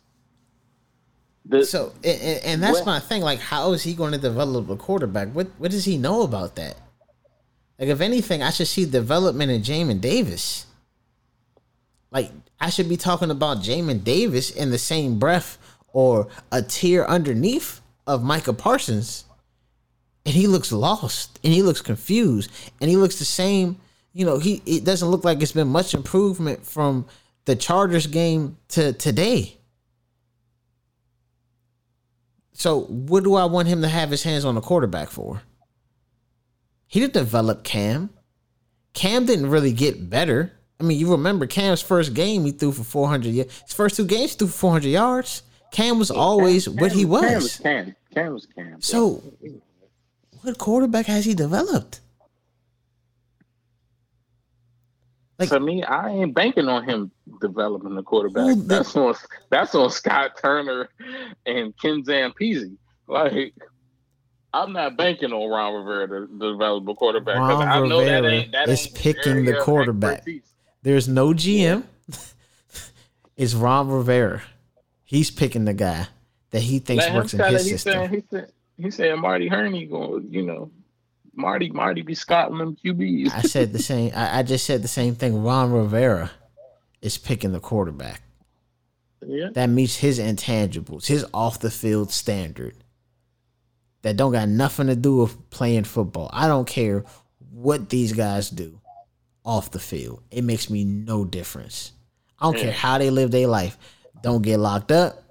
The, 1.45 1.65
So, 1.65 1.93
and, 2.03 2.21
and- 2.21 2.45
and 2.45 2.63
that's 2.63 2.77
What- 2.79 2.85
my 2.85 2.99
thing. 2.99 3.21
Like, 3.23 3.39
how 3.39 3.73
is 3.73 3.81
he 3.83 3.93
going 3.95 4.11
to 4.11 4.19
develop 4.19 4.69
a 4.69 4.75
quarterback? 4.77 5.29
What 5.29 5.47
What 5.57 5.71
does 5.71 5.85
he 5.85 5.97
know 5.97 6.21
about 6.21 6.55
that? 6.57 6.75
Like, 7.79 7.89
if 7.89 8.01
anything, 8.01 8.43
I 8.43 8.51
should 8.51 8.67
see 8.67 8.85
development 8.85 9.51
in 9.51 9.61
Jamin 9.63 9.99
Davis. 10.01 10.65
Like, 12.11 12.31
I 12.59 12.69
should 12.69 12.89
be 12.89 12.97
talking 12.97 13.31
about 13.31 13.59
Jamin 13.59 14.03
Davis 14.03 14.51
in 14.51 14.71
the 14.71 14.77
same 14.77 15.17
breath 15.17 15.57
or 15.93 16.27
a 16.51 16.61
tier 16.61 17.05
underneath 17.05 17.81
of 18.05 18.23
Micah 18.23 18.53
Parsons. 18.53 19.25
And 20.25 20.35
he 20.35 20.47
looks 20.47 20.71
lost 20.71 21.39
and 21.43 21.53
he 21.53 21.61
looks 21.61 21.81
confused 21.81 22.51
and 22.81 22.89
he 22.89 22.97
looks 22.97 23.19
the 23.19 23.25
same. 23.25 23.77
You 24.13 24.25
know, 24.25 24.37
he 24.37 24.61
it 24.65 24.83
doesn't 24.83 25.07
look 25.07 25.23
like 25.23 25.41
it's 25.41 25.53
been 25.53 25.69
much 25.69 25.93
improvement 25.93 26.65
from 26.65 27.05
the 27.45 27.55
Chargers 27.55 28.07
game 28.07 28.57
to 28.69 28.93
today. 28.93 29.57
So 32.53 32.81
what 32.81 33.23
do 33.23 33.35
I 33.35 33.45
want 33.45 33.69
him 33.69 33.81
to 33.83 33.87
have 33.87 34.11
his 34.11 34.23
hands 34.23 34.43
on 34.43 34.55
the 34.55 34.61
quarterback 34.61 35.09
for? 35.09 35.41
He 36.87 36.99
didn't 36.99 37.13
develop 37.13 37.63
Cam. 37.63 38.09
Cam 38.93 39.25
didn't 39.25 39.49
really 39.49 39.71
get 39.71 40.09
better. 40.09 40.58
I 40.79 40.83
mean, 40.85 40.97
you 40.97 41.11
remember 41.11 41.45
Cam's 41.45 41.81
first 41.81 42.13
game 42.13 42.45
he 42.45 42.51
threw 42.51 42.71
for 42.71 42.83
400 42.83 43.29
yards. 43.33 43.61
His 43.61 43.73
first 43.73 43.95
two 43.97 44.05
games 44.05 44.31
he 44.31 44.37
threw 44.37 44.47
for 44.47 44.53
400 44.57 44.87
yards. 44.87 45.43
Cam 45.71 45.99
was 45.99 46.09
always 46.09 46.67
what 46.69 46.91
he 46.91 47.01
Cam 47.01 47.09
was 47.09 47.21
was. 47.43 47.57
Cam. 47.57 47.95
Cam 48.13 48.33
was 48.33 48.47
Cam. 48.47 48.81
So 48.81 49.21
what 50.41 50.57
quarterback 50.57 51.05
has 51.07 51.25
he 51.25 51.33
developed? 51.33 51.99
like- 55.37 55.49
to 55.49 55.59
me, 55.59 55.83
I 55.83 56.09
ain't 56.09 56.33
banking 56.33 56.67
on 56.67 56.83
him 56.87 57.11
developing 57.41 57.95
the 57.95 58.03
quarterback. 58.03 58.55
The- 58.57 58.63
that's 58.63 58.95
on 58.95 59.15
that's 59.49 59.75
on 59.75 59.89
Scott 59.89 60.31
Turner 60.41 60.89
and 61.45 61.77
Ken 61.77 62.03
Zampese. 62.03 62.75
Like, 63.07 63.53
I'm 64.53 64.73
not 64.73 64.97
banking 64.97 65.31
on 65.33 65.49
Ron 65.49 65.73
Rivera 65.75 66.07
to, 66.07 66.27
develop 66.39 66.87
a 66.87 66.95
quarterback. 66.95 67.37
I 67.37 67.79
know 67.87 68.03
that 68.03 68.21
Rivera 68.21 68.31
ain't, 68.31 68.51
that 68.53 68.69
is 68.69 68.87
picking 68.87 69.45
the 69.45 69.59
quarterback. 69.61 70.17
expertise. 70.17 70.43
There's 70.81 71.07
no 71.07 71.33
GM. 71.33 71.83
it's 73.37 73.53
Ron 73.53 73.89
Rivera. 73.89 74.41
He's 75.03 75.31
picking 75.31 75.65
the 75.65 75.73
guy 75.73 76.07
that 76.51 76.61
he 76.61 76.79
thinks 76.79 77.05
Let 77.05 77.15
works 77.15 77.33
in 77.33 77.39
his 77.39 77.63
He 77.65 77.69
system. 77.71 77.93
said, 77.93 78.09
he 78.09 78.23
said, 78.29 78.51
he 78.77 78.91
said, 78.91 79.15
Marty 79.15 79.47
Hurney 79.47 79.85
going, 79.85 80.27
you 80.31 80.43
know, 80.43 80.71
Marty, 81.33 81.69
Marty 81.69 82.01
be 82.01 82.15
scouting 82.15 82.57
them 82.57 82.75
QBs. 82.75 83.31
I 83.33 83.41
said 83.41 83.73
the 83.73 83.79
same. 83.79 84.11
I, 84.15 84.39
I 84.39 84.43
just 84.43 84.65
said 84.65 84.81
the 84.81 84.87
same 84.87 85.15
thing. 85.15 85.43
Ron 85.43 85.71
Rivera 85.71 86.31
is 87.01 87.17
picking 87.17 87.51
the 87.51 87.59
quarterback 87.59 88.21
yeah. 89.25 89.49
that 89.53 89.67
meets 89.69 89.97
his 89.97 90.19
intangibles, 90.19 91.07
his 91.07 91.25
off 91.33 91.59
the 91.59 91.71
field 91.71 92.11
standard. 92.11 92.75
That 94.01 94.15
don't 94.15 94.31
got 94.31 94.47
nothing 94.47 94.87
to 94.87 94.95
do 94.95 95.17
with 95.17 95.49
playing 95.49 95.83
football. 95.83 96.29
I 96.31 96.47
don't 96.47 96.67
care 96.67 97.03
what 97.51 97.89
these 97.89 98.13
guys 98.13 98.49
do 98.49 98.79
off 99.45 99.71
the 99.71 99.79
field. 99.79 100.23
It 100.31 100.43
makes 100.43 100.69
me 100.69 100.83
no 100.83 101.25
difference. 101.25 101.93
I 102.39 102.45
don't 102.45 102.57
care 102.57 102.71
how 102.71 102.97
they 102.97 103.09
live 103.09 103.31
their 103.31 103.47
life. 103.47 103.77
Don't 104.21 104.41
get 104.41 104.57
locked 104.57 104.91
up. 104.91 105.23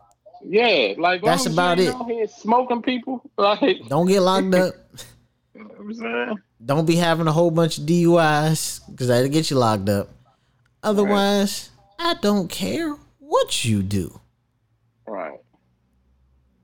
Yeah, 0.44 0.94
like 0.98 1.22
That's 1.22 1.46
about 1.46 1.78
it. 1.80 2.30
smoking 2.30 2.82
people, 2.82 3.22
like 3.38 3.88
Don't 3.88 4.06
get 4.06 4.20
locked 4.20 4.54
up. 4.54 4.74
know 5.54 5.64
what 5.64 5.80
I'm 5.80 5.94
saying. 5.94 6.38
Don't 6.64 6.86
be 6.86 6.96
having 6.96 7.26
a 7.26 7.32
whole 7.32 7.50
bunch 7.50 7.78
of 7.78 7.84
DUIs 7.84 8.80
because 8.90 9.08
that'll 9.08 9.28
get 9.28 9.50
you 9.50 9.56
locked 9.56 9.88
up. 9.88 10.08
Otherwise, 10.82 11.70
I 11.98 12.14
don't 12.14 12.48
care 12.48 12.96
what 13.18 13.64
you 13.64 13.82
do. 13.82 14.20
Right. 15.06 15.38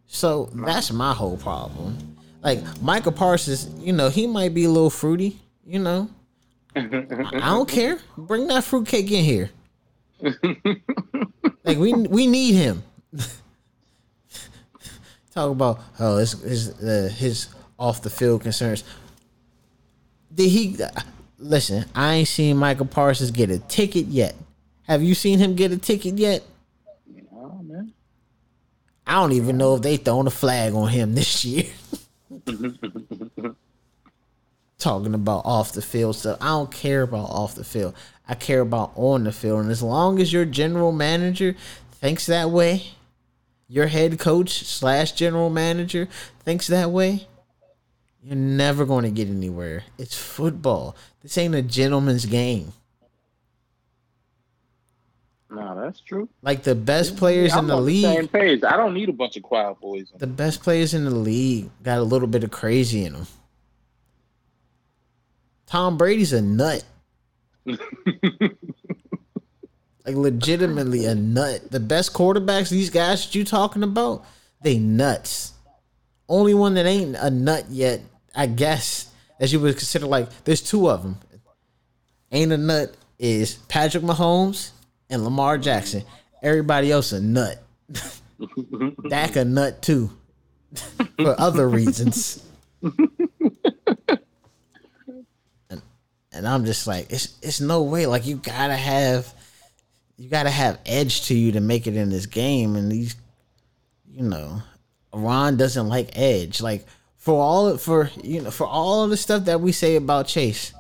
So 0.07 0.51
that's 0.53 0.93
my 0.93 1.13
whole 1.13 1.37
problem. 1.37 2.17
Like 2.43 2.61
Michael 2.83 3.13
Parsons, 3.13 3.69
you 3.85 3.93
know, 3.93 4.09
he 4.09 4.27
might 4.27 4.55
be 4.55 4.65
a 4.65 4.71
little 4.71 4.91
fruity, 4.91 5.41
you 5.65 5.79
know. 5.79 6.09
I 6.77 7.51
don't 7.51 7.69
care. 7.69 7.99
Bring 8.17 8.47
that 8.49 8.65
fruitcake 8.65 9.11
in 9.11 9.25
here. 9.25 9.51
like 11.65 11.79
we 11.79 11.93
we 11.93 12.27
need 12.27 12.55
him. 12.55 12.83
Talk 15.33 15.51
about 15.51 15.81
oh 15.99 16.17
his 16.19 16.33
his 16.43 16.83
uh, 16.83 17.11
his 17.15 17.49
off 17.79 18.03
the 18.03 18.11
field 18.11 18.43
concerns. 18.43 18.85
Did 20.35 20.49
he 20.49 20.77
listen? 21.39 21.85
I 21.95 22.15
ain't 22.15 22.29
seen 22.29 22.57
Michael 22.57 22.87
Parsons 22.87 23.31
get 23.31 23.51
a 23.51 23.59
ticket 23.59 24.07
yet. 24.07 24.35
Have 24.83 25.03
you 25.03 25.15
seen 25.15 25.39
him 25.39 25.55
get 25.55 25.73
a 25.73 25.79
ticket 25.79 26.19
yet? 26.19 26.43
Oh 27.33 27.63
man. 27.63 27.93
I 29.07 29.15
don't 29.15 29.33
even 29.33 29.59
know 29.59 29.77
if 29.77 29.83
they 29.83 29.97
thrown 29.97 30.27
a 30.27 30.31
flag 30.31 30.75
on 30.75 30.89
him 30.89 31.15
this 31.15 31.45
year. 31.45 31.67
Talking 34.85 35.15
about 35.15 35.47
off 35.47 35.73
the 35.73 35.81
field 35.81 36.15
stuff. 36.15 36.37
I 36.43 36.49
don't 36.49 36.71
care 36.71 37.01
about 37.01 37.31
off 37.31 37.55
the 37.55 37.65
field. 37.65 37.95
I 38.29 38.35
care 38.35 38.61
about 38.61 38.93
on 38.97 39.25
the 39.25 39.33
field. 39.33 39.63
And 39.63 39.71
as 39.71 39.83
long 39.83 40.21
as 40.21 40.31
your 40.31 40.45
general 40.45 40.93
manager 40.93 41.57
thinks 41.91 42.27
that 42.27 42.51
way, 42.51 42.89
your 43.67 43.87
head 43.87 44.19
coach 44.19 44.67
slash 44.67 45.13
general 45.13 45.49
manager 45.49 46.07
thinks 46.41 46.67
that 46.67 46.91
way, 46.91 47.27
you're 48.23 48.37
never 48.37 48.85
going 48.85 49.05
to 49.05 49.11
get 49.11 49.27
anywhere. 49.27 49.85
It's 49.97 50.19
football. 50.19 50.97
This 51.23 51.39
ain't 51.39 51.55
a 51.55 51.63
gentleman's 51.63 52.27
game. 52.27 52.75
Nah, 55.49 55.77
that's 55.77 56.01
true. 56.01 56.29
Like 56.43 56.63
the 56.63 56.75
best 56.75 57.17
players 57.17 57.55
I'm 57.55 57.61
in 57.61 57.67
the 57.69 57.81
league. 57.81 58.05
same 58.05 58.29
page. 58.29 58.63
I 58.63 58.77
don't 58.77 58.93
need 58.93 59.09
a 59.09 59.15
bunch 59.15 59.39
of 59.39 59.45
quiet 59.45 59.81
boys. 59.81 60.13
the 60.19 60.27
best 60.27 60.63
players 60.63 60.93
in 60.93 61.07
the 61.07 61.11
league 61.11 61.71
got 61.83 62.01
a 62.01 62.03
little 62.03 62.29
bit 62.29 62.45
of 62.45 62.51
crazy 62.51 63.07
in 63.07 63.15
them. 63.15 63.27
Tom 65.67 65.97
Brady's 65.97 66.33
a 66.33 66.43
nut. 66.43 66.85
like 67.67 67.79
legitimately 70.07 71.07
a 71.07 71.15
nut. 71.15 71.71
The 71.71 71.81
best 71.81 72.13
quarterbacks, 72.13 72.71
these 72.71 72.91
guys 72.91 73.25
that 73.25 73.35
you 73.35 73.45
talking 73.45 73.83
about, 73.83 74.25
they 74.63 74.79
nuts. 74.79 75.53
Only 76.29 76.55
one 76.55 76.75
that 76.75 76.87
ain't 76.87 77.17
a 77.17 77.31
nut 77.31 77.67
yet, 77.71 78.01
I 78.35 78.47
guess, 78.47 79.11
as 79.41 79.53
you 79.53 79.61
would 79.61 79.77
consider 79.77 80.07
like 80.07 80.45
there's 80.45 80.63
two 80.63 80.89
of 80.89 81.03
them. 81.03 81.19
Ain't 82.33 82.53
a 82.53 82.57
nut 82.57 82.95
is 83.19 83.55
Patrick 83.69 84.03
Mahomes 84.03 84.71
and 85.11 85.23
Lamar 85.25 85.59
Jackson. 85.59 86.05
Everybody 86.43 86.91
else 86.91 87.13
a 87.13 87.21
nut. 87.21 87.63
Dak 89.09 89.37
a 89.37 89.45
nut 89.45 89.83
too, 89.83 90.11
for 91.19 91.39
other 91.39 91.69
reasons. 91.69 92.43
And, 96.35 96.47
I'm 96.47 96.65
just 96.65 96.87
like, 96.87 97.11
it's 97.11 97.39
it's 97.43 97.61
no 97.61 97.83
way. 97.83 98.07
Like 98.07 98.27
you 98.27 98.37
gotta 98.37 98.77
have, 98.77 99.33
you 100.17 100.29
gotta 100.29 100.51
have 100.51 100.79
edge 100.87 101.27
to 101.27 101.35
you 101.35 101.53
to 101.53 101.61
make 101.61 101.87
it 101.87 101.97
in 101.97 102.11
this 102.11 102.27
game. 102.27 102.77
And 102.77 102.91
these, 102.91 103.17
you 104.11 104.23
know, 104.23 104.63
Ron 105.13 105.57
doesn't 105.57 105.89
like 105.89 106.17
Edge. 106.17 106.61
Like 106.61 106.87
for 107.25 107.41
all 107.41 107.79
for 107.79 108.11
you 108.23 108.43
know 108.43 108.51
for 108.51 108.67
all 108.67 109.05
of 109.05 109.11
the 109.11 109.17
stuff 109.17 109.47
that 109.47 109.61
we 109.61 109.73
say 109.73 109.97
about 109.97 110.27
Chase 110.27 110.75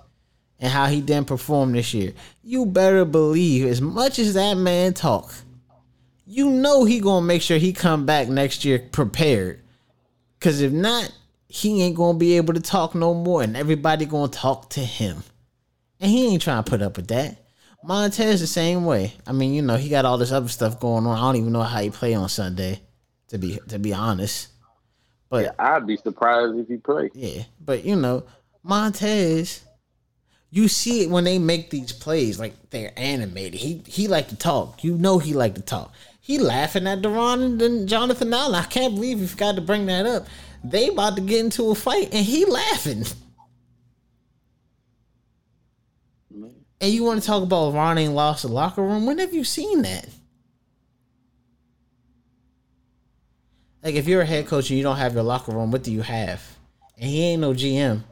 and 0.60 0.70
how 0.70 0.86
he 0.86 1.00
didn't 1.00 1.26
perform 1.26 1.72
this 1.72 1.94
year, 1.94 2.12
you 2.42 2.66
better 2.66 3.04
believe 3.04 3.66
as 3.66 3.80
much 3.80 4.18
as 4.18 4.34
that 4.34 4.54
man 4.54 4.92
talk, 4.92 5.32
you 6.26 6.50
know 6.50 6.84
he 6.84 7.00
gonna 7.00 7.24
make 7.24 7.42
sure 7.42 7.58
he 7.58 7.72
come 7.72 8.04
back 8.04 8.28
next 8.28 8.64
year 8.64 8.78
prepared. 8.78 9.60
Cause 10.40 10.60
if 10.60 10.72
not, 10.72 11.10
he 11.48 11.82
ain't 11.82 11.96
gonna 11.96 12.18
be 12.18 12.36
able 12.36 12.52
to 12.52 12.60
talk 12.60 12.94
no 12.94 13.14
more, 13.14 13.42
and 13.42 13.56
everybody 13.56 14.04
gonna 14.04 14.28
talk 14.28 14.68
to 14.70 14.80
him, 14.80 15.22
and 16.04 16.12
he 16.12 16.26
ain't 16.26 16.42
trying 16.42 16.62
to 16.62 16.70
put 16.70 16.82
up 16.82 16.98
with 16.98 17.08
that. 17.08 17.38
Montez 17.82 18.40
the 18.40 18.46
same 18.46 18.84
way. 18.84 19.14
I 19.26 19.32
mean, 19.32 19.54
you 19.54 19.62
know, 19.62 19.76
he 19.76 19.88
got 19.88 20.04
all 20.04 20.18
this 20.18 20.32
other 20.32 20.48
stuff 20.48 20.78
going 20.78 21.06
on. 21.06 21.16
I 21.16 21.20
don't 21.22 21.36
even 21.36 21.52
know 21.52 21.62
how 21.62 21.80
he 21.80 21.88
play 21.90 22.14
on 22.14 22.28
Sunday, 22.28 22.80
to 23.28 23.38
be 23.38 23.58
to 23.68 23.78
be 23.78 23.92
honest. 23.94 24.48
But 25.30 25.44
Yeah, 25.44 25.52
I'd 25.58 25.86
be 25.86 25.96
surprised 25.96 26.56
if 26.58 26.68
he 26.68 26.76
played. 26.76 27.12
yeah, 27.14 27.44
but 27.58 27.84
you 27.84 27.96
know, 27.96 28.24
Montez, 28.62 29.64
you 30.50 30.68
see 30.68 31.02
it 31.02 31.10
when 31.10 31.24
they 31.24 31.38
make 31.38 31.70
these 31.70 31.92
plays, 31.92 32.38
like 32.38 32.54
they're 32.70 32.92
animated. 32.96 33.60
He 33.60 33.82
he 33.86 34.08
like 34.08 34.28
to 34.28 34.36
talk. 34.36 34.84
You 34.84 34.96
know 34.96 35.18
he 35.18 35.32
like 35.32 35.54
to 35.54 35.62
talk. 35.62 35.92
He 36.20 36.38
laughing 36.38 36.86
at 36.86 37.02
Daron 37.02 37.62
and 37.62 37.88
Jonathan 37.88 38.32
Allen. 38.32 38.54
I 38.54 38.64
can't 38.64 38.94
believe 38.94 39.20
he 39.20 39.26
forgot 39.26 39.56
to 39.56 39.60
bring 39.60 39.86
that 39.86 40.06
up. 40.06 40.26
They 40.62 40.88
about 40.88 41.16
to 41.16 41.22
get 41.22 41.40
into 41.40 41.70
a 41.70 41.74
fight 41.74 42.14
and 42.14 42.24
he 42.24 42.44
laughing. 42.44 43.04
And 46.80 46.92
you 46.92 47.04
want 47.04 47.20
to 47.20 47.26
talk 47.26 47.42
about 47.42 47.72
Ron 47.74 47.98
ain't 47.98 48.12
lost 48.14 48.42
the 48.42 48.48
locker 48.48 48.82
room? 48.82 49.06
When 49.06 49.18
have 49.18 49.32
you 49.32 49.44
seen 49.44 49.82
that? 49.82 50.06
Like 53.82 53.94
if 53.96 54.06
you're 54.08 54.22
a 54.22 54.26
head 54.26 54.46
coach 54.46 54.70
and 54.70 54.78
you 54.78 54.82
don't 54.82 54.96
have 54.96 55.14
your 55.14 55.22
locker 55.22 55.52
room, 55.52 55.70
what 55.70 55.82
do 55.82 55.92
you 55.92 56.02
have? 56.02 56.42
And 56.98 57.10
he 57.10 57.22
ain't 57.22 57.40
no 57.42 57.52
GM. 57.52 58.02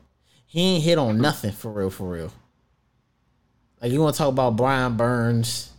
He 0.46 0.60
ain't 0.60 0.84
hit 0.84 0.98
on 0.98 1.18
nothing 1.18 1.52
for 1.52 1.72
real, 1.72 1.88
for 1.90 2.10
real. 2.10 2.32
Like 3.80 3.90
you 3.90 4.00
want 4.00 4.14
to 4.14 4.18
talk 4.18 4.28
about 4.28 4.56
Brian 4.56 4.96
Burns? 4.96 5.70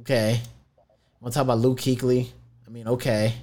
Okay. 0.00 0.40
I 0.40 0.80
Want 1.20 1.32
to 1.32 1.38
talk 1.38 1.44
about 1.44 1.58
Luke 1.58 1.80
Kuechly? 1.80 2.28
I 2.66 2.70
mean, 2.70 2.86
okay. 2.86 3.34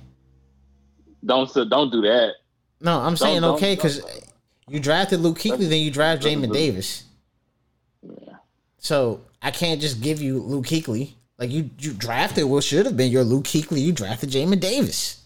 Don't 1.25 1.51
don't 1.69 1.91
do 1.91 2.01
that. 2.01 2.33
No, 2.79 2.99
I'm 2.99 3.17
saying 3.17 3.41
don't- 3.41 3.55
okay 3.55 3.75
because 3.75 4.01
you 4.67 4.79
drafted 4.79 5.21
Luke 5.21 5.39
Kuechly, 5.39 5.67
then 5.67 5.81
you 5.81 5.89
draft 5.89 6.21
Jamin 6.21 6.53
Davis. 6.53 7.04
So 8.85 9.21
I 9.41 9.49
can't 9.49 9.81
just 9.81 9.99
give 9.99 10.21
you 10.21 10.39
Luke 10.39 10.67
Kuechly. 10.67 11.13
Like 11.39 11.49
you, 11.49 11.71
you 11.79 11.91
drafted 11.91 12.45
what 12.45 12.63
should 12.63 12.85
have 12.85 12.95
been 12.95 13.11
your 13.11 13.23
Luke 13.23 13.45
Kuechly. 13.45 13.81
You 13.81 13.91
drafted 13.91 14.29
Jamin 14.29 14.59
Davis. 14.59 15.23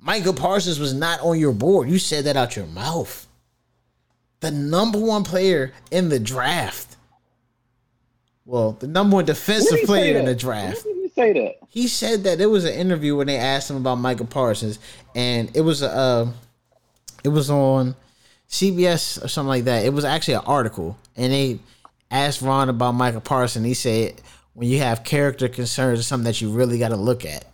Michael 0.00 0.34
Parsons 0.34 0.80
was 0.80 0.92
not 0.92 1.20
on 1.20 1.38
your 1.38 1.52
board. 1.52 1.88
You 1.88 2.00
said 2.00 2.24
that 2.24 2.36
out 2.36 2.56
your 2.56 2.66
mouth. 2.66 3.28
The 4.40 4.50
number 4.50 4.98
one 4.98 5.22
player 5.22 5.72
in 5.92 6.08
the 6.08 6.18
draft. 6.18 6.96
Well, 8.44 8.72
the 8.72 8.88
number 8.88 9.14
one 9.14 9.24
defensive 9.24 9.84
player 9.84 10.18
in 10.18 10.24
the 10.24 10.34
draft. 10.34 10.84
When 10.84 10.94
did 10.96 11.02
he 11.02 11.08
say 11.10 11.32
that? 11.32 11.68
He 11.68 11.86
said 11.86 12.24
that 12.24 12.38
there 12.38 12.48
was 12.48 12.64
an 12.64 12.74
interview 12.74 13.14
when 13.14 13.28
they 13.28 13.36
asked 13.36 13.70
him 13.70 13.76
about 13.76 13.98
Michael 13.98 14.26
Parsons, 14.26 14.80
and 15.14 15.56
it 15.56 15.60
was 15.60 15.80
uh, 15.80 16.28
it 17.22 17.28
was 17.28 17.50
on 17.50 17.94
CBS 18.48 19.24
or 19.24 19.28
something 19.28 19.48
like 19.48 19.64
that. 19.64 19.84
It 19.84 19.92
was 19.92 20.04
actually 20.04 20.34
an 20.34 20.44
article, 20.44 20.98
and 21.14 21.32
they 21.32 21.60
asked 22.10 22.42
Ron 22.42 22.68
about 22.68 22.92
Michael 22.92 23.20
Parsons. 23.20 23.66
He 23.66 23.74
said, 23.74 24.20
"When 24.54 24.68
you 24.68 24.78
have 24.78 25.04
character 25.04 25.48
concerns, 25.48 25.98
it's 25.98 26.08
something 26.08 26.24
that 26.24 26.40
you 26.40 26.50
really 26.50 26.78
got 26.78 26.88
to 26.88 26.96
look 26.96 27.24
at." 27.24 27.44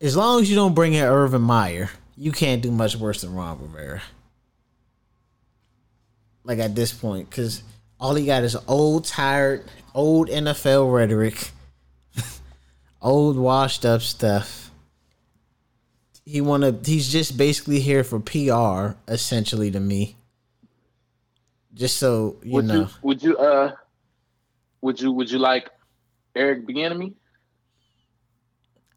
As 0.00 0.16
long 0.16 0.42
as 0.42 0.50
you 0.50 0.56
don't 0.56 0.74
bring 0.74 0.94
in 0.94 1.04
Urban 1.04 1.40
Meyer, 1.40 1.90
you 2.16 2.30
can't 2.32 2.62
do 2.62 2.70
much 2.70 2.96
worse 2.96 3.22
than 3.22 3.34
Ron 3.34 3.60
Rivera. 3.60 4.02
Like 6.44 6.58
at 6.58 6.74
this 6.74 6.92
point, 6.92 7.30
because 7.30 7.62
all 7.98 8.14
he 8.14 8.26
got 8.26 8.42
is 8.42 8.56
old, 8.68 9.06
tired, 9.06 9.64
old 9.94 10.28
NFL 10.28 10.92
rhetoric, 10.92 11.52
old, 13.02 13.38
washed 13.38 13.84
up 13.86 14.02
stuff. 14.02 14.70
He 16.26 16.40
wanna. 16.40 16.78
He's 16.84 17.10
just 17.10 17.38
basically 17.38 17.80
here 17.80 18.04
for 18.04 18.20
PR, 18.20 18.98
essentially, 19.10 19.70
to 19.70 19.80
me. 19.80 20.16
Just 21.74 21.96
so 21.98 22.36
you 22.42 22.52
Would 22.54 22.66
know. 22.66 22.80
you 22.80 22.88
would 23.02 23.22
you 23.22 23.36
uh 23.36 23.72
would 24.80 25.00
you 25.00 25.12
would 25.12 25.30
you 25.30 25.38
like 25.38 25.70
Eric 26.36 26.66
Bieniemy? 26.66 27.14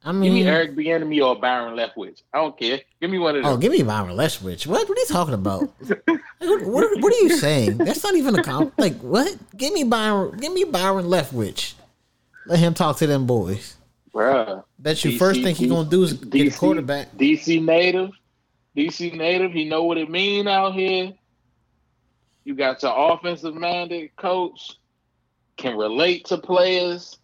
I 0.03 0.11
mean, 0.13 0.23
Give 0.23 0.33
me 0.33 0.47
Eric 0.47 0.75
Bieniemy 0.75 1.25
or 1.25 1.35
Byron 1.39 1.75
Leftwich. 1.75 2.21
I 2.33 2.37
don't 2.37 2.57
care. 2.57 2.79
Give 3.01 3.09
me 3.09 3.17
one 3.17 3.35
of 3.35 3.43
them. 3.43 3.51
oh, 3.51 3.57
give 3.57 3.71
me 3.73 3.81
Byron 3.83 4.15
Leftwich. 4.15 4.65
What? 4.65 4.87
What 4.87 4.97
are 4.97 5.01
you 5.01 5.07
talking 5.07 5.33
about? 5.33 5.69
Like, 6.39 6.61
what, 6.61 6.65
what, 6.67 7.01
what 7.01 7.13
are 7.13 7.17
you 7.23 7.35
saying? 7.35 7.77
That's 7.79 8.03
not 8.03 8.13
even 8.13 8.37
a 8.37 8.43
comp. 8.43 8.71
Like 8.77 8.95
what? 8.99 9.35
Give 9.57 9.73
me 9.73 9.83
Byron. 9.83 10.37
Give 10.37 10.53
me 10.53 10.65
Byron 10.65 11.05
Leftwich. 11.05 11.73
Let 12.45 12.59
him 12.59 12.75
talk 12.75 12.97
to 12.97 13.07
them 13.07 13.25
boys. 13.25 13.75
Bruh. 14.13 14.63
Bet 14.77 15.03
you 15.03 15.11
DC 15.13 15.17
first 15.17 15.41
thing 15.41 15.55
he 15.55 15.67
gonna 15.67 15.89
do 15.89 16.03
is 16.03 16.13
get 16.13 16.41
a 16.47 16.49
DC 16.51 16.57
quarterback. 16.59 17.11
DC 17.17 17.63
native. 17.65 18.11
DC 18.75 19.17
native. 19.17 19.51
He 19.51 19.65
know 19.65 19.83
what 19.83 19.97
it 19.97 20.11
mean 20.11 20.47
out 20.47 20.75
here. 20.75 21.11
You 22.47 22.55
got 22.55 22.81
your 22.81 22.93
offensive 22.95 23.55
minded 23.55 24.15
coach. 24.15 24.77
Can 25.57 25.75
relate 25.75 26.23
to 26.27 26.37
players. 26.37 27.17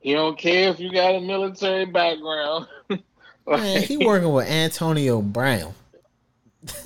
He 0.00 0.14
don't 0.14 0.36
care 0.36 0.70
if 0.70 0.80
you 0.80 0.92
got 0.92 1.14
a 1.14 1.20
military 1.20 1.84
background. 1.84 2.66
Man, 3.46 3.82
he 3.84 3.98
working 3.98 4.32
with 4.32 4.48
Antonio 4.48 5.22
Brown. 5.22 5.74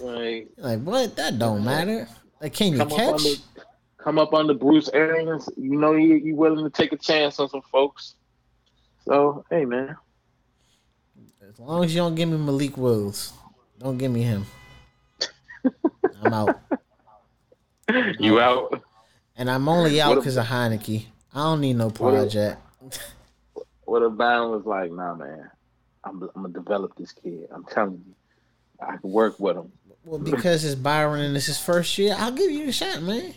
like, 0.03 0.49
Like 0.59 0.83
what? 0.83 1.17
That 1.17 1.39
don't 1.39 1.65
matter. 1.65 2.07
Like, 2.43 2.53
can 2.53 2.75
you 2.75 2.85
catch? 2.85 3.23
come 3.97 4.19
up 4.19 4.35
under 4.35 4.53
Bruce 4.53 4.91
Arians. 4.93 5.49
You 5.57 5.79
know 5.79 5.95
you 5.95 6.17
you 6.17 6.37
willing 6.37 6.63
to 6.63 6.71
take 6.71 6.93
a 6.93 6.99
chance 6.99 7.41
on 7.41 7.49
some 7.49 7.63
folks. 7.63 8.17
So 9.07 9.47
hey 9.49 9.65
man, 9.65 9.97
As 11.49 11.59
long 11.59 11.85
as 11.85 11.95
you 11.95 12.03
don't 12.03 12.15
give 12.15 12.29
me 12.29 12.37
Malik 12.37 12.77
Willis, 12.77 13.33
don't 13.79 13.97
give 13.97 14.13
me 14.13 14.21
him. 14.25 14.45
I'm 16.23 16.33
out, 16.33 16.61
you 18.19 18.41
out. 18.41 18.83
and 19.37 19.51
I'm 19.51 19.69
only 19.69 20.01
out 20.01 20.17
because 20.17 20.37
of 20.37 20.47
Heinicke. 20.47 21.07
I 21.35 21.39
don't 21.39 21.61
need 21.61 21.77
no 21.77 21.91
project. 21.91 22.61
What 23.85 24.03
if 24.03 24.17
Byron 24.17 24.51
was 24.51 24.67
like, 24.67 24.91
nah 24.93 25.15
man, 25.15 25.51
I'm 26.05 26.23
I'm 26.35 26.43
gonna 26.43 26.49
develop 26.51 26.95
this 26.97 27.13
kid. 27.13 27.49
I'm 27.53 27.65
telling 27.65 28.03
you, 28.07 28.15
I 28.81 28.97
can 28.97 29.11
work 29.11 29.39
with 29.39 29.57
him. 29.57 29.73
Well, 30.05 30.19
because 30.19 30.65
it's 30.65 30.75
Byron 30.75 31.21
and 31.21 31.37
it's 31.37 31.47
his 31.47 31.59
first 31.59 31.97
year, 31.99 32.15
I'll 32.19 32.33
give 32.33 32.51
you 32.51 32.69
a 32.69 32.73
shot, 32.73 33.03
man. 33.03 33.35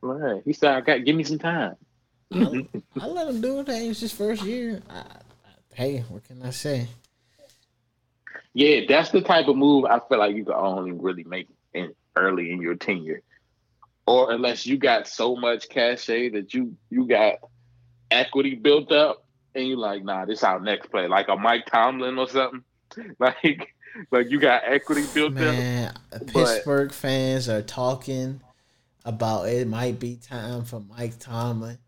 Right. 0.00 0.42
He 0.44 0.52
said, 0.52 0.74
I 0.74 0.80
got 0.80 1.04
give 1.04 1.16
me 1.16 1.24
some 1.24 1.38
time. 1.38 1.76
I'll, 2.32 2.62
I'll 3.00 3.12
let 3.12 3.28
him 3.28 3.40
do 3.40 3.60
it. 3.60 3.66
Hey, 3.68 3.88
it's 3.88 4.00
his 4.00 4.12
first 4.12 4.42
year. 4.42 4.82
I, 4.88 4.98
I, 4.98 5.04
hey, 5.74 6.04
what 6.08 6.24
can 6.24 6.42
I 6.42 6.50
say? 6.50 6.88
Yeah, 8.54 8.80
that's 8.88 9.10
the 9.10 9.20
type 9.20 9.48
of 9.48 9.56
move 9.56 9.84
I 9.84 10.00
feel 10.08 10.18
like 10.18 10.34
you 10.34 10.44
can 10.44 10.54
only 10.54 10.92
really 10.92 11.24
make 11.24 11.48
in 11.76 11.94
early 12.16 12.50
in 12.52 12.60
your 12.60 12.74
tenure. 12.74 13.22
Or 14.06 14.30
unless 14.30 14.66
you 14.66 14.78
got 14.78 15.08
so 15.08 15.36
much 15.36 15.68
cachet 15.68 16.30
that 16.30 16.54
you 16.54 16.76
you 16.90 17.06
got 17.06 17.34
equity 18.10 18.54
built 18.54 18.92
up 18.92 19.24
and 19.54 19.66
you're 19.66 19.78
like, 19.78 20.04
nah, 20.04 20.24
this 20.24 20.44
our 20.44 20.60
next 20.60 20.90
play. 20.90 21.08
Like 21.08 21.28
a 21.28 21.36
Mike 21.36 21.66
Tomlin 21.66 22.18
or 22.18 22.28
something. 22.28 22.62
Like 23.18 23.74
like 24.10 24.30
you 24.30 24.38
got 24.38 24.62
equity 24.64 25.04
built 25.12 25.32
up. 25.32 25.40
Man, 25.40 25.94
Pittsburgh 26.28 26.92
fans 26.92 27.48
are 27.48 27.62
talking 27.62 28.40
about 29.04 29.48
it 29.48 29.66
might 29.66 29.98
be 29.98 30.16
time 30.16 30.64
for 30.64 30.80
Mike 30.80 31.18
Tomlin. 31.18 31.78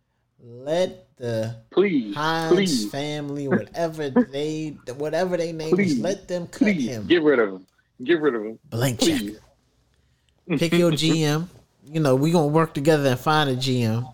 Let 0.41 1.16
the 1.16 1.57
Please, 1.70 2.14
Hines 2.14 2.53
please, 2.53 2.91
family, 2.91 3.49
whatever 3.49 4.09
they, 4.11 4.76
whatever 4.97 5.36
they 5.36 5.53
name 5.53 5.78
is, 5.78 5.99
let 5.99 6.28
them 6.28 6.47
cut 6.47 6.59
please 6.59 6.86
him. 6.89 7.07
get 7.07 7.22
rid 7.22 7.39
of 7.41 7.55
him. 7.55 7.66
Get 8.03 8.20
rid 8.20 8.34
of 8.34 8.45
him. 8.45 8.59
Blank 8.70 9.01
check. 9.01 9.22
Pick 10.57 10.72
your 10.72 10.92
GM. 10.92 11.49
You 11.84 12.01
know, 12.01 12.14
we 12.16 12.30
gonna 12.30 12.46
work 12.49 12.74
together 12.74 13.11
and 13.11 13.18
find 13.20 13.51
a 13.51 13.57
GM. 13.57 14.12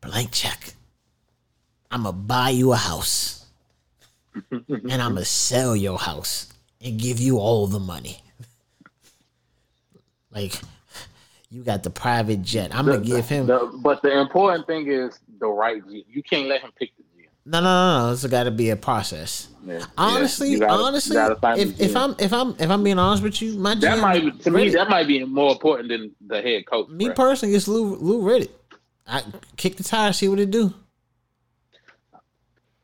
Blank 0.00 0.30
check. 0.32 0.74
I'm 1.90 2.02
gonna 2.04 2.12
buy 2.16 2.50
you 2.50 2.72
a 2.72 2.76
house, 2.76 3.46
and 4.50 4.62
I'm 4.92 5.14
gonna 5.14 5.24
sell 5.24 5.76
your 5.76 5.98
house 5.98 6.52
and 6.80 6.98
give 6.98 7.20
you 7.20 7.38
all 7.38 7.66
the 7.66 7.80
money. 7.80 8.18
Like, 10.34 10.54
you 11.50 11.62
got 11.62 11.82
the 11.82 11.90
private 11.90 12.40
jet. 12.40 12.74
I'm 12.74 12.86
gonna 12.86 13.00
give 13.00 13.28
him. 13.28 13.46
the- 13.48 13.70
but 13.82 14.00
the 14.00 14.18
important 14.18 14.66
thing 14.66 14.86
is 14.90 15.18
the 15.40 15.46
right. 15.46 15.82
You 15.86 16.22
can't 16.22 16.48
let 16.48 16.62
him 16.62 16.70
pick 16.78 16.92
No, 17.44 17.60
no, 17.60 17.64
no, 17.64 18.06
no. 18.06 18.12
It's 18.12 18.26
got 18.26 18.44
to 18.44 18.50
be 18.50 18.70
a 18.70 18.76
process. 18.76 19.48
Yeah. 19.66 19.84
Honestly, 19.96 20.52
Yeah, 20.52 20.58
gotta- 20.60 20.82
honestly, 20.82 21.16
you 21.16 21.22
gotta 21.22 21.36
find 21.36 21.60
if, 21.60 21.80
if 21.80 21.96
I'm 21.96 22.14
if 22.18 22.32
I'm 22.32 22.54
if 22.58 22.70
I'm 22.70 22.82
being 22.82 22.98
honest 22.98 23.22
with 23.22 23.40
you, 23.42 23.56
my 23.58 23.74
that 23.76 23.98
GM 23.98 24.00
might 24.00 24.40
to 24.42 24.50
me 24.50 24.68
that 24.70 24.88
might 24.88 25.06
be 25.06 25.24
more 25.24 25.52
important 25.52 25.88
than 25.88 26.12
the 26.26 26.42
head 26.42 26.66
coach. 26.66 26.88
me 26.88 27.06
bruh. 27.06 27.14
personally, 27.14 27.54
it's 27.54 27.68
Lou 27.68 27.96
Lou 27.96 28.22
Riddick. 28.22 28.50
I 29.06 29.22
kick 29.56 29.76
the 29.76 29.84
tire, 29.84 30.12
see 30.12 30.28
what 30.28 30.40
it 30.40 30.50
do. 30.50 30.74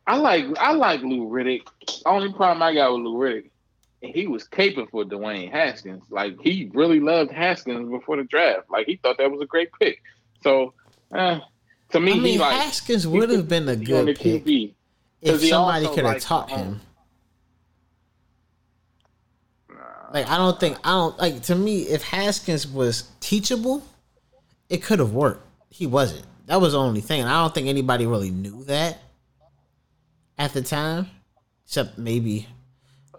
I 0.06 0.16
like 0.16 0.46
I 0.58 0.72
like 0.72 1.02
Lou 1.02 1.28
Riddick. 1.28 1.66
Only 2.06 2.32
problem 2.32 2.62
I 2.62 2.74
got 2.74 2.92
with 2.92 3.02
Lou 3.02 3.16
Riddick, 3.16 3.50
he 4.00 4.26
was 4.26 4.46
caping 4.48 4.88
for 4.90 5.04
Dwayne 5.04 5.50
Haskins. 5.50 6.04
Like 6.10 6.36
he 6.40 6.70
really 6.74 7.00
loved 7.00 7.32
Haskins 7.32 7.90
before 7.90 8.16
the 8.16 8.24
draft. 8.24 8.70
Like 8.70 8.86
he 8.86 8.96
thought 8.96 9.18
that 9.18 9.30
was 9.30 9.40
a 9.40 9.46
great 9.46 9.70
pick. 9.80 10.00
So 10.42 10.74
uh, 11.12 11.40
to 11.90 12.00
me, 12.00 12.12
I 12.12 12.14
mean, 12.16 12.24
he 12.24 12.38
like 12.38 12.52
Haskins 12.60 13.06
would 13.06 13.30
have 13.30 13.48
been 13.48 13.68
a 13.68 13.76
good 13.76 14.16
pick 14.18 14.44
QB. 14.44 14.74
if 15.22 15.40
somebody 15.42 15.86
could 15.88 16.04
have 16.04 16.20
taught 16.20 16.48
Mahomes. 16.48 16.56
him. 16.56 16.80
Like 20.12 20.28
I 20.28 20.36
don't 20.38 20.58
think 20.58 20.78
I 20.84 20.90
don't 20.90 21.18
like 21.18 21.42
to 21.44 21.54
me 21.54 21.82
if 21.82 22.02
Haskins 22.02 22.66
was 22.66 23.10
teachable, 23.20 23.82
it 24.70 24.82
could 24.82 24.98
have 25.00 25.12
worked. 25.12 25.44
He 25.70 25.86
wasn't. 25.86 26.24
That 26.46 26.60
was 26.60 26.72
the 26.72 26.78
only 26.78 27.02
thing. 27.02 27.20
And 27.20 27.28
I 27.28 27.42
don't 27.42 27.54
think 27.54 27.68
anybody 27.68 28.06
really 28.06 28.30
knew 28.30 28.64
that 28.64 28.98
at 30.38 30.54
the 30.54 30.62
time, 30.62 31.08
except 31.66 31.98
maybe. 31.98 32.46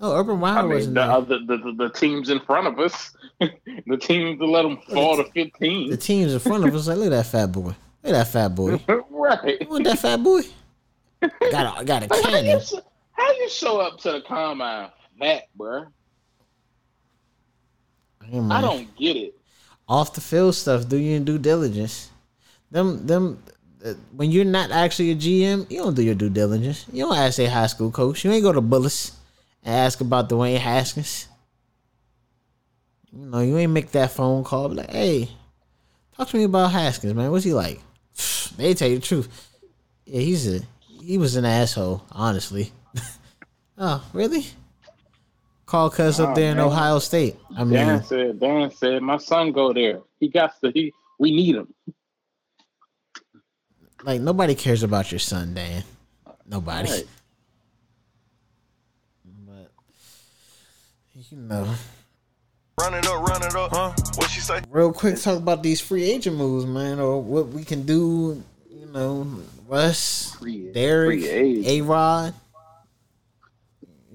Oh, 0.01 0.15
Urban 0.17 0.37
I 0.37 0.39
Meyer 0.39 0.63
mean, 0.63 0.71
wasn't 0.71 0.95
the, 0.95 1.01
there. 1.01 1.11
other, 1.11 1.39
the, 1.45 1.57
the 1.57 1.73
the 1.77 1.89
teams 1.89 2.29
in 2.29 2.39
front 2.39 2.65
of 2.67 2.79
us, 2.79 3.11
the 3.39 3.97
teams 3.97 4.39
to 4.39 4.45
let 4.45 4.63
them 4.63 4.77
fall 4.89 5.17
to 5.17 5.25
fifteen. 5.31 5.89
the 5.91 5.97
teams 5.97 6.33
in 6.33 6.39
front 6.39 6.65
of 6.65 6.73
us 6.73 6.87
like, 6.87 6.97
look 6.97 7.07
at 7.07 7.09
that 7.11 7.25
fat 7.27 7.51
boy. 7.51 7.75
Look 8.03 8.13
at 8.13 8.17
that 8.17 8.27
fat 8.27 8.55
boy. 8.55 8.81
right. 9.09 9.69
Look 9.69 9.81
at 9.81 9.85
that 9.85 9.99
fat 9.99 10.23
boy. 10.23 10.41
Got 11.51 11.81
a 11.81 11.85
got 11.85 12.03
a 12.03 12.07
Like, 12.07 12.23
how, 12.23 12.29
you, 12.37 12.43
cannon. 12.43 12.61
how 13.11 13.31
you 13.33 13.49
show 13.49 13.79
up 13.81 13.99
to 13.99 14.11
the 14.13 14.21
combine 14.21 14.89
fat, 15.19 15.43
bruh? 15.57 15.87
Hey, 18.23 18.39
I 18.39 18.61
don't 18.61 18.95
get 18.95 19.17
it. 19.17 19.35
off 19.87 20.13
the 20.13 20.21
field 20.21 20.55
stuff, 20.55 20.87
do 20.87 20.97
your 20.97 21.19
due 21.19 21.37
diligence. 21.37 22.09
Them 22.71 23.05
them 23.05 23.43
uh, 23.83 23.93
when 24.15 24.31
you're 24.31 24.45
not 24.45 24.71
actually 24.71 25.11
a 25.11 25.15
GM, 25.15 25.69
you 25.69 25.79
don't 25.79 25.93
do 25.95 26.03
your 26.03 26.15
due 26.15 26.29
diligence. 26.29 26.85
You 26.93 27.05
don't 27.05 27.17
ask 27.17 27.39
a 27.39 27.47
high 27.49 27.67
school 27.67 27.91
coach. 27.91 28.23
You 28.23 28.31
ain't 28.31 28.43
go 28.43 28.53
to 28.53 28.61
Bullis 28.61 29.13
and 29.63 29.75
ask 29.75 29.99
about 29.99 30.29
Dwayne 30.29 30.57
Haskins. 30.57 31.27
You 33.11 33.25
know, 33.25 33.39
you 33.41 33.57
ain't 33.57 33.71
make 33.73 33.91
that 33.91 34.11
phone 34.11 34.43
call. 34.43 34.69
Be 34.69 34.75
like, 34.75 34.91
hey, 34.91 35.29
talk 36.15 36.29
to 36.29 36.37
me 36.37 36.43
about 36.43 36.71
Haskins, 36.71 37.13
man. 37.13 37.31
What's 37.31 37.43
he 37.43 37.53
like? 37.53 37.81
They 38.59 38.73
tell 38.73 38.89
you 38.89 38.99
the 38.99 39.05
truth. 39.05 39.27
Yeah, 40.05 40.21
he's 40.21 40.47
a 40.47 40.61
he 41.01 41.17
was 41.17 41.35
an 41.35 41.45
asshole, 41.45 42.03
honestly. 42.11 42.71
oh, 43.77 44.03
really? 44.13 44.45
Call 45.65 45.89
cuz 45.89 46.19
up 46.19 46.29
Oh, 46.29 46.35
there 46.35 46.51
in 46.51 46.57
man. 46.57 46.65
Ohio 46.65 46.99
State. 46.99 47.35
I 47.55 47.63
mean, 47.63 47.73
Dan 47.73 48.03
said, 48.03 48.39
Dan 48.39 48.71
said, 48.71 49.01
my 49.01 49.17
son 49.17 49.51
go 49.51 49.71
there. 49.73 50.01
He 50.19 50.27
got 50.29 50.59
to. 50.61 50.71
He 50.71 50.93
we 51.19 51.31
need 51.31 51.55
him. 51.55 51.73
Like 54.03 54.21
nobody 54.21 54.55
cares 54.55 54.83
about 54.83 55.11
your 55.11 55.19
son, 55.19 55.53
Dan. 55.53 55.83
Nobody. 56.47 56.89
Right. 56.89 57.07
But 59.45 59.71
you 61.31 61.37
know, 61.37 61.75
Run 62.79 62.93
it 62.93 63.05
up, 63.07 63.21
run 63.27 63.43
it 63.43 63.55
up, 63.55 63.71
huh? 63.71 63.93
What 64.15 64.29
she 64.29 64.39
say? 64.39 64.61
real 64.69 64.93
quick, 64.93 65.17
talk 65.19 65.37
about 65.37 65.61
these 65.63 65.81
free 65.81 66.03
agent 66.09 66.37
moves, 66.37 66.65
man, 66.65 66.99
or 66.99 67.21
what 67.21 67.49
we 67.49 67.65
can 67.65 67.83
do. 67.85 68.41
You 68.89 68.95
know, 68.95 69.27
Russ, 69.67 70.33
Free- 70.39 70.71
Derek. 70.71 71.21
A 71.23 71.81
Rod. 71.81 72.33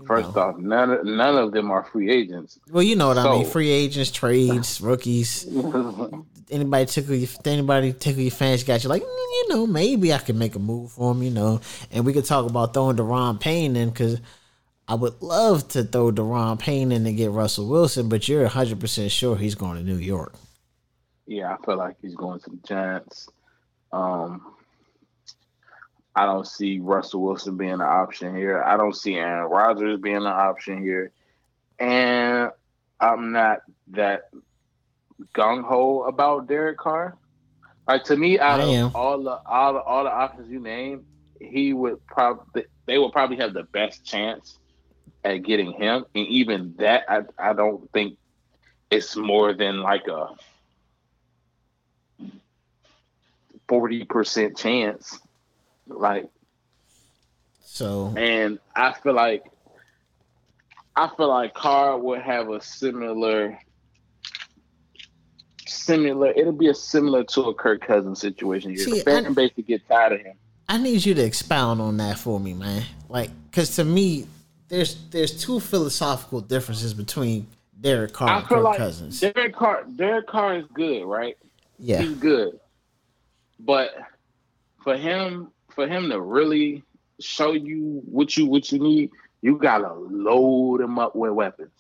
First 0.05 0.37
off, 0.37 0.59
none 0.59 0.91
of, 0.91 1.05
none 1.07 1.37
of 1.39 1.53
them 1.53 1.70
are 1.70 1.85
free 1.85 2.11
agents. 2.11 2.59
Well, 2.70 2.83
you 2.83 2.97
know 2.97 3.09
what 3.09 3.18
I 3.18 3.37
mean. 3.37 3.47
Free 3.47 3.70
agents, 3.70 4.11
trades, 4.11 4.81
rookies. 4.83 5.47
Anybody 6.51 6.87
tickle 6.87 7.14
you? 7.14 7.29
Anybody 7.45 7.93
tickle 7.93 8.20
your 8.20 8.31
fans? 8.33 8.64
Got 8.64 8.83
you 8.83 8.91
like, 8.91 9.03
mm, 9.03 9.07
you 9.07 9.47
know, 9.51 9.66
maybe 9.66 10.12
I 10.12 10.18
could 10.18 10.35
make 10.37 10.57
a 10.57 10.59
move 10.59 10.91
for 10.93 11.12
him. 11.12 11.22
You 11.22 11.31
know, 11.31 11.61
and 11.93 12.05
we 12.05 12.12
could 12.12 12.25
talk 12.27 12.51
about 12.51 12.75
throwing 12.75 12.97
Daron 12.97 13.39
Payne 13.41 13.77
in 13.77 13.91
because 13.91 14.20
I 14.89 14.95
would 14.97 15.22
love 15.22 15.68
to 15.68 15.85
throw 15.85 16.11
Daron 16.11 16.59
Payne 16.59 16.91
in 16.93 17.07
and 17.07 17.16
get 17.16 17.31
Russell 17.31 17.68
Wilson, 17.68 18.09
but 18.09 18.29
you're 18.29 18.43
100 18.43 18.81
percent 18.81 19.11
sure 19.12 19.37
he's 19.37 19.55
going 19.55 19.79
to 19.79 19.85
New 19.85 19.97
York. 19.99 20.35
yeah, 21.27 21.55
I 21.55 21.64
feel 21.64 21.77
like 21.77 21.97
he's 22.03 22.16
going 22.16 22.41
to 22.41 22.51
the 22.51 22.59
Giants. 22.66 23.29
Um, 23.93 24.54
I 26.17 26.27
don't 26.27 26.47
see 26.47 26.79
Russell 26.79 27.23
Wilson 27.23 27.57
being 27.57 27.73
an 27.73 27.81
option 27.81 28.37
here. 28.37 28.62
I 28.62 28.77
don't 28.77 28.95
see 28.95 29.17
Aaron 29.17 29.51
Rodgers 29.51 30.01
being 30.01 30.17
an 30.17 30.27
option 30.27 30.81
here, 30.83 31.11
and 31.79 32.51
I'm 33.01 33.33
not 33.33 33.62
that 33.89 34.31
gung 35.35 35.65
ho 35.65 36.05
about 36.05 36.47
Derek 36.47 36.79
Carr. 36.79 37.17
Like 37.87 38.05
to 38.05 38.17
me, 38.17 38.39
out 38.39 38.61
of 38.61 38.97
all 38.97 39.23
the 39.23 39.41
all 39.45 39.73
the 39.75 39.81
all 39.81 40.05
the 40.05 40.11
options 40.11 40.51
you 40.51 40.61
name, 40.61 41.05
he 41.41 41.73
would 41.73 42.05
probably 42.07 42.65
they 42.87 42.99
would 42.99 43.12
probably 43.12 43.37
have 43.39 43.53
the 43.53 43.65
best 43.65 44.05
chance 44.05 44.59
at 45.25 45.43
getting 45.43 45.73
him, 45.73 46.05
and 46.15 46.27
even 46.29 46.75
that, 46.79 47.05
I 47.09 47.23
I 47.39 47.53
don't 47.55 47.91
think 47.93 48.19
it's 48.91 49.17
more 49.17 49.53
than 49.53 49.81
like 49.81 50.07
a 50.07 50.29
forty 53.69 54.05
percent 54.05 54.57
chance. 54.57 55.19
Like, 55.87 56.28
So 57.62 58.14
and 58.16 58.59
I 58.74 58.93
feel 58.93 59.14
like 59.14 59.45
I 60.97 61.11
feel 61.16 61.28
like 61.28 61.55
Carr 61.55 61.99
would 61.99 62.20
have 62.22 62.49
a 62.51 62.61
similar 62.61 63.59
similar 65.66 66.30
it'll 66.30 66.53
be 66.53 66.68
a 66.68 66.74
similar 66.74 67.24
to 67.24 67.43
a 67.43 67.55
Kirk 67.55 67.87
Cousins 67.87 68.20
situation 68.20 68.70
here. 68.70 68.85
See, 68.85 68.99
the 68.99 69.05
fan 69.05 69.26
I- 69.26 69.30
base 69.30 69.53
to 69.55 69.62
get 69.62 69.87
tired 69.89 70.12
of 70.12 70.20
him. 70.20 70.37
I 70.68 70.78
need 70.78 71.05
you 71.05 71.12
to 71.14 71.22
expound 71.22 71.82
on 71.82 71.99
that 71.99 72.18
for 72.18 72.41
me, 72.41 72.55
man. 72.55 72.85
Like, 73.11 73.30
because 73.51 73.76
to 73.76 73.85
me, 73.85 74.26
there's 74.68 74.97
there's 75.11 75.39
two 75.45 75.61
philosophical 75.61 76.41
differences 76.41 76.95
between 76.95 77.47
Derek 77.78 78.12
Carr 78.14 78.39
and 78.39 78.47
Kirk 78.47 78.62
like 78.62 78.78
Cousins. 78.78 79.20
Derek 79.20 79.55
Carr 79.55 79.85
Derek 79.97 80.26
Carr 80.26 80.57
is 80.57 80.64
good, 80.72 81.05
right? 81.05 81.37
Yeah, 81.78 82.03
He's 82.03 82.14
good. 82.14 82.59
But 83.61 83.91
for 84.82 84.97
him 84.97 85.51
for 85.75 85.87
him 85.87 86.11
to 86.11 86.20
really 86.20 86.83
show 87.20 87.53
you 87.53 88.03
what 88.05 88.37
you 88.37 88.47
what 88.47 88.70
you 88.72 88.79
need, 88.79 89.11
you 89.43 89.59
gotta 89.59 89.93
load 89.93 90.81
him 90.81 90.99
up 90.99 91.14
with 91.14 91.33
weapons. 91.33 91.70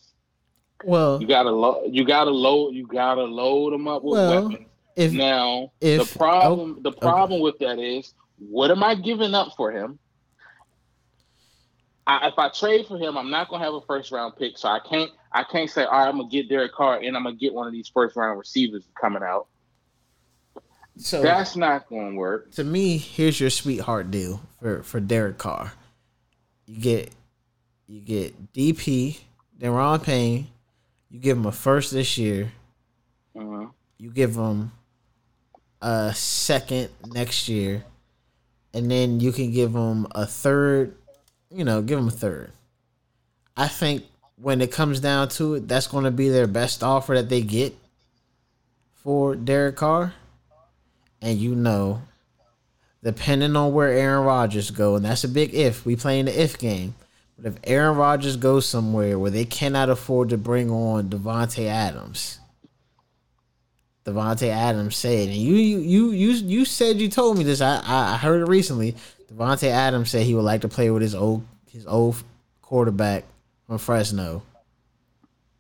well, 0.84 1.20
You 1.20 1.26
gotta 1.26 1.50
load. 1.50 1.88
You 1.90 2.04
gotta 2.04 2.30
load. 2.30 2.74
You 2.74 2.86
gotta 2.86 3.22
load 3.24 3.72
them 3.72 3.88
up 3.88 4.02
with 4.02 4.12
Well, 4.12 4.48
weapons. 4.48 4.68
if 4.96 5.12
Now 5.12 5.72
if- 5.80 6.12
the 6.12 6.18
problem, 6.18 6.76
oh, 6.78 6.82
the 6.82 6.92
problem 6.92 7.40
with 7.40 7.58
that 7.58 7.78
is, 7.78 8.12
what 8.38 8.70
am 8.70 8.82
I 8.82 8.94
giving 8.94 9.34
up 9.34 9.52
for 9.56 9.72
him? 9.72 9.98
I, 12.06 12.28
if 12.28 12.38
I 12.38 12.50
trade 12.50 12.86
for 12.86 12.98
him, 12.98 13.16
I'm 13.16 13.30
not 13.30 13.48
gonna 13.48 13.64
have 13.64 13.72
a 13.74 13.80
first 13.82 14.12
round 14.12 14.34
pick, 14.36 14.58
so 14.58 14.68
I 14.68 14.78
can't. 14.80 15.10
I 15.32 15.42
can't 15.42 15.70
say, 15.70 15.84
all 15.84 15.90
right, 15.98 16.08
I'm 16.08 16.18
gonna 16.18 16.28
get 16.28 16.48
Derek 16.48 16.72
Carr 16.72 16.98
and 16.98 17.16
I'm 17.16 17.24
gonna 17.24 17.34
get 17.34 17.54
one 17.54 17.66
of 17.66 17.72
these 17.72 17.88
first 17.88 18.14
round 18.14 18.38
receivers 18.38 18.84
coming 19.00 19.22
out. 19.22 19.46
So 20.96 21.22
That's 21.22 21.56
not 21.56 21.88
gonna 21.88 22.14
work. 22.14 22.52
to 22.52 22.64
me, 22.64 22.98
here's 22.98 23.40
your 23.40 23.50
sweetheart 23.50 24.10
deal 24.10 24.40
for 24.60 24.82
for 24.82 25.00
Derek 25.00 25.38
Carr. 25.38 25.72
You 26.66 26.80
get 26.80 27.12
you 27.86 28.00
get 28.00 28.52
DP, 28.52 29.20
Daron 29.58 30.02
Payne. 30.02 30.46
You 31.10 31.18
give 31.20 31.36
him 31.36 31.46
a 31.46 31.52
first 31.52 31.92
this 31.92 32.16
year. 32.16 32.52
Mhm. 33.36 33.70
You 33.98 34.10
give 34.10 34.36
him 34.36 34.72
a 35.82 36.12
second 36.14 36.90
next 37.06 37.48
year, 37.48 37.84
and 38.72 38.90
then 38.90 39.20
you 39.20 39.32
can 39.32 39.50
give 39.52 39.74
him 39.74 40.06
a 40.12 40.26
third. 40.26 40.96
You 41.50 41.64
know, 41.64 41.82
give 41.82 41.98
him 41.98 42.08
a 42.08 42.12
third. 42.12 42.52
I 43.56 43.68
think 43.68 44.04
when 44.36 44.60
it 44.60 44.72
comes 44.72 44.98
down 45.00 45.28
to 45.30 45.54
it, 45.54 45.68
that's 45.68 45.86
going 45.86 46.04
to 46.04 46.10
be 46.10 46.28
their 46.28 46.46
best 46.48 46.82
offer 46.82 47.14
that 47.14 47.28
they 47.28 47.42
get 47.42 47.76
for 48.94 49.36
Derek 49.36 49.76
Carr. 49.76 50.14
And 51.24 51.38
you 51.38 51.54
know, 51.54 52.02
depending 53.02 53.56
on 53.56 53.72
where 53.72 53.88
Aaron 53.88 54.24
Rodgers 54.24 54.70
go, 54.70 54.94
and 54.94 55.04
that's 55.04 55.24
a 55.24 55.28
big 55.28 55.54
if. 55.54 55.86
We 55.86 55.96
playing 55.96 56.26
the 56.26 56.40
if 56.40 56.58
game. 56.58 56.94
But 57.38 57.46
if 57.46 57.58
Aaron 57.64 57.96
Rodgers 57.96 58.36
goes 58.36 58.66
somewhere 58.66 59.18
where 59.18 59.30
they 59.30 59.46
cannot 59.46 59.88
afford 59.88 60.28
to 60.28 60.38
bring 60.38 60.70
on 60.70 61.08
Davante 61.08 61.66
Adams, 61.66 62.38
Davante 64.04 64.48
Adams 64.48 64.96
said, 64.96 65.28
and 65.30 65.38
you 65.38 65.54
you 65.54 65.78
you 65.78 66.10
you 66.10 66.30
you 66.32 66.64
said 66.66 67.00
you 67.00 67.08
told 67.08 67.38
me 67.38 67.44
this. 67.44 67.62
I 67.62 67.80
I 67.86 68.18
heard 68.18 68.42
it 68.42 68.48
recently. 68.48 68.94
Davante 69.32 69.68
Adams 69.68 70.10
said 70.10 70.26
he 70.26 70.34
would 70.34 70.42
like 70.42 70.60
to 70.60 70.68
play 70.68 70.90
with 70.90 71.00
his 71.00 71.14
old 71.14 71.42
his 71.70 71.86
old 71.86 72.22
quarterback 72.60 73.24
from 73.66 73.78
Fresno. 73.78 74.42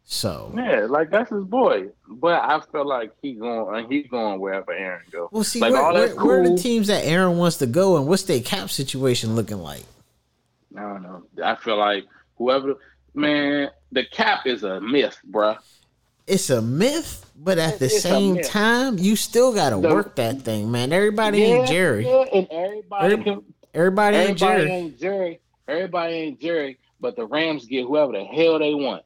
So 0.04 0.52
Yeah, 0.54 0.86
like 0.88 1.10
that's 1.10 1.30
his 1.30 1.44
boy. 1.44 1.88
But 2.06 2.42
I 2.42 2.60
feel 2.60 2.86
like 2.86 3.12
he 3.22 3.32
going. 3.32 3.84
Uh, 3.84 3.88
He's 3.88 4.06
going 4.08 4.38
wherever 4.38 4.72
Aaron 4.72 5.02
go. 5.10 5.28
Well, 5.32 5.42
see, 5.44 5.60
Like, 5.60 5.72
where, 5.72 5.92
where, 5.92 6.08
that's 6.08 6.20
where 6.22 6.42
are 6.42 6.48
the 6.50 6.56
teams 6.58 6.88
that 6.88 7.04
Aaron 7.04 7.38
wants 7.38 7.56
to 7.58 7.66
go, 7.66 7.96
and 7.96 8.06
what's 8.06 8.24
their 8.24 8.40
cap 8.40 8.68
situation 8.70 9.34
looking 9.36 9.58
like? 9.58 9.84
I 10.76 10.80
don't 10.82 11.02
know. 11.02 11.22
I 11.42 11.54
feel 11.54 11.78
like 11.78 12.04
whoever, 12.36 12.74
man, 13.14 13.70
the 13.92 14.04
cap 14.04 14.46
is 14.46 14.64
a 14.64 14.80
myth, 14.80 15.16
bruh. 15.30 15.56
It's 16.26 16.50
a 16.50 16.60
myth, 16.60 17.30
but 17.36 17.58
at 17.58 17.78
the 17.78 17.86
It's 17.86 18.02
same 18.02 18.38
time, 18.42 18.98
you 18.98 19.14
still 19.16 19.54
got 19.54 19.70
to 19.70 19.76
The- 19.76 19.88
work 19.94 20.16
that 20.16 20.42
thing, 20.42 20.70
man. 20.70 20.92
Everybody 20.92 21.42
ain't 21.42 21.68
Jerry. 21.68 22.06
Yeah, 22.06 22.24
and 22.32 22.46
everybody 22.50 23.12
Every- 23.12 23.24
can. 23.24 23.42
Everybody, 23.72 24.16
ain't 24.16 24.30
Everybody 24.42 24.62
Jerry. 24.66 24.70
ain't 24.72 24.98
Jerry. 25.00 25.40
Everybody 25.68 26.14
ain't 26.14 26.40
Jerry. 26.40 26.78
But 27.00 27.16
the 27.16 27.26
Rams 27.26 27.66
get 27.66 27.86
whoever 27.86 28.12
the 28.12 28.24
hell 28.24 28.58
they 28.58 28.74
want. 28.74 29.02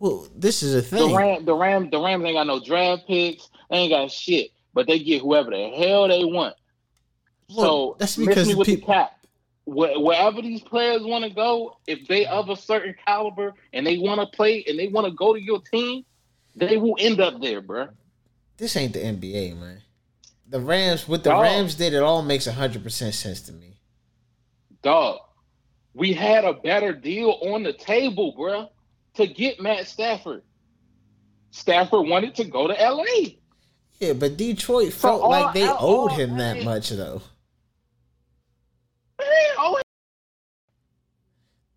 Well, 0.00 0.26
this 0.34 0.62
is 0.64 0.74
a 0.74 0.82
thing. 0.82 0.98
The 0.98 1.06
thing. 1.06 1.16
Ram, 1.16 1.44
the 1.44 1.54
Ram, 1.54 1.90
the 1.90 2.00
Rams 2.00 2.24
ain't 2.24 2.34
got 2.34 2.46
no 2.46 2.58
draft 2.58 3.06
picks. 3.06 3.48
They 3.70 3.76
ain't 3.76 3.92
got 3.92 4.10
shit. 4.10 4.50
But 4.74 4.86
they 4.88 4.98
get 4.98 5.22
whoever 5.22 5.50
the 5.50 5.68
hell 5.76 6.08
they 6.08 6.24
want. 6.24 6.56
Well, 7.54 7.66
so 7.66 7.96
that's 7.98 8.16
because 8.16 8.48
me 8.48 8.54
with 8.54 8.66
peop- 8.66 8.80
the 8.80 8.86
cap. 8.86 9.12
Wh- 9.66 10.00
Wherever 10.02 10.40
these 10.42 10.62
players 10.62 11.02
want 11.02 11.24
to 11.24 11.30
go, 11.30 11.76
if 11.86 12.08
they 12.08 12.24
of 12.26 12.48
a 12.48 12.56
certain 12.56 12.94
caliber 13.06 13.52
and 13.72 13.86
they 13.86 13.98
want 13.98 14.20
to 14.20 14.36
play 14.36 14.64
and 14.66 14.78
they 14.78 14.88
want 14.88 15.06
to 15.06 15.12
go 15.12 15.34
to 15.34 15.40
your 15.40 15.60
team, 15.60 16.04
they 16.56 16.76
will 16.78 16.96
end 16.98 17.20
up 17.20 17.40
there, 17.40 17.60
bro. 17.60 17.88
this 18.56 18.76
ain't 18.76 18.92
the 18.94 19.00
NBA, 19.00 19.58
man. 19.58 19.82
The 20.48 20.60
Rams, 20.60 21.06
what 21.06 21.22
the 21.24 21.30
Dog. 21.30 21.42
Rams 21.42 21.74
did, 21.74 21.92
it 21.94 22.02
all 22.02 22.22
makes 22.22 22.46
hundred 22.46 22.82
percent 22.82 23.14
sense 23.14 23.40
to 23.42 23.52
me. 23.52 23.76
Dog, 24.82 25.18
we 25.94 26.12
had 26.12 26.44
a 26.44 26.54
better 26.54 26.92
deal 26.92 27.38
on 27.42 27.62
the 27.62 27.72
table, 27.72 28.32
bro, 28.36 28.68
to 29.14 29.26
get 29.26 29.60
Matt 29.60 29.86
Stafford. 29.86 30.42
Stafford 31.50 32.06
wanted 32.08 32.34
to 32.36 32.44
go 32.44 32.66
to 32.68 32.74
LA. 32.74 33.34
Yeah, 33.98 34.12
but 34.14 34.36
Detroit 34.36 34.92
felt 34.92 35.22
all- 35.22 35.30
like 35.30 35.54
they 35.54 35.68
owed 35.68 35.76
all- 35.78 36.08
him 36.08 36.38
that 36.38 36.62
much, 36.64 36.90
though. 36.90 37.22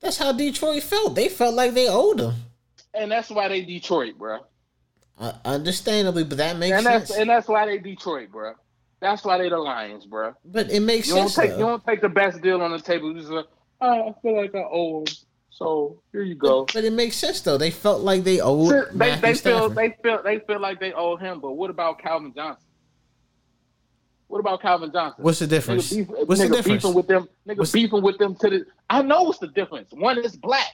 That's 0.02 0.18
how 0.18 0.32
Detroit 0.34 0.84
felt. 0.84 1.16
They 1.16 1.30
felt 1.30 1.56
like 1.56 1.74
they 1.74 1.88
owed 1.88 2.20
him. 2.20 2.34
and 2.94 3.12
that's 3.12 3.30
why 3.30 3.48
they 3.48 3.62
Detroit, 3.62 4.18
bro. 4.18 4.40
Uh, 5.18 5.32
understandably, 5.46 6.24
but 6.24 6.38
that 6.38 6.58
makes 6.58 6.76
And 6.78 6.86
that's 6.86 7.08
sense. 7.08 7.20
and 7.20 7.30
that's 7.30 7.48
why 7.48 7.66
they 7.66 7.78
Detroit, 7.78 8.30
bro. 8.32 8.54
That's 9.00 9.24
why 9.24 9.38
they 9.38 9.50
the 9.50 9.58
Lions, 9.58 10.06
bro. 10.06 10.34
but 10.46 10.70
it 10.72 10.80
makes 10.82 11.08
You 11.08 11.16
don't 11.16 11.30
sense. 11.30 11.36
take 11.36 11.52
though. 11.52 11.58
you 11.58 11.64
don't 11.66 11.86
take 11.86 12.02
the 12.02 12.10
best 12.10 12.42
deal 12.42 12.62
on 12.62 12.72
the 12.72 12.80
table. 12.80 13.12
You 13.14 13.20
just 13.20 13.32
like, 13.32 13.46
oh, 13.82 14.10
I 14.10 14.22
feel 14.22 14.36
like 14.36 14.54
I 14.56 14.64
owe 14.70 15.00
him. 15.00 15.06
So 15.54 16.02
here 16.12 16.24
you 16.24 16.34
go. 16.36 16.66
But 16.74 16.84
it 16.84 16.94
makes 16.94 17.16
sense 17.16 17.40
though. 17.42 17.58
They 17.60 17.70
felt 17.70 18.02
like 18.02 18.24
they 18.24 18.42
owed. 18.42 18.72
They, 18.72 18.96
Matthew 18.98 19.22
they 19.22 19.34
feel 19.36 19.70
they 19.70 19.96
feel 20.02 20.24
they 20.24 20.40
feel 20.40 20.60
like 20.60 20.80
they 20.80 20.94
owe 20.94 21.16
him. 21.16 21.40
But 21.40 21.52
what 21.52 21.70
about 21.70 22.00
Calvin 22.00 22.34
Johnson? 22.36 22.66
What 24.28 24.40
about 24.40 24.64
Calvin 24.64 24.92
Johnson? 24.92 25.24
What's 25.24 25.38
the 25.40 25.46
difference? 25.48 25.94
Nigga, 25.94 26.08
beef, 26.08 26.28
What's 26.28 26.42
the 26.42 26.48
difference? 26.50 26.82
beefing 26.84 26.96
with 26.96 27.08
them. 27.08 27.30
Nigga 27.48 27.58
What's- 27.58 27.72
beefing 27.72 28.02
with 28.02 28.18
them 28.18 28.36
to 28.36 28.50
the. 28.50 28.66
I 28.90 29.04
know 29.04 29.24
what's 29.24 29.38
the 29.38 29.48
difference. 29.48 29.92
One 29.92 30.18
is 30.18 30.36
black, 30.36 30.74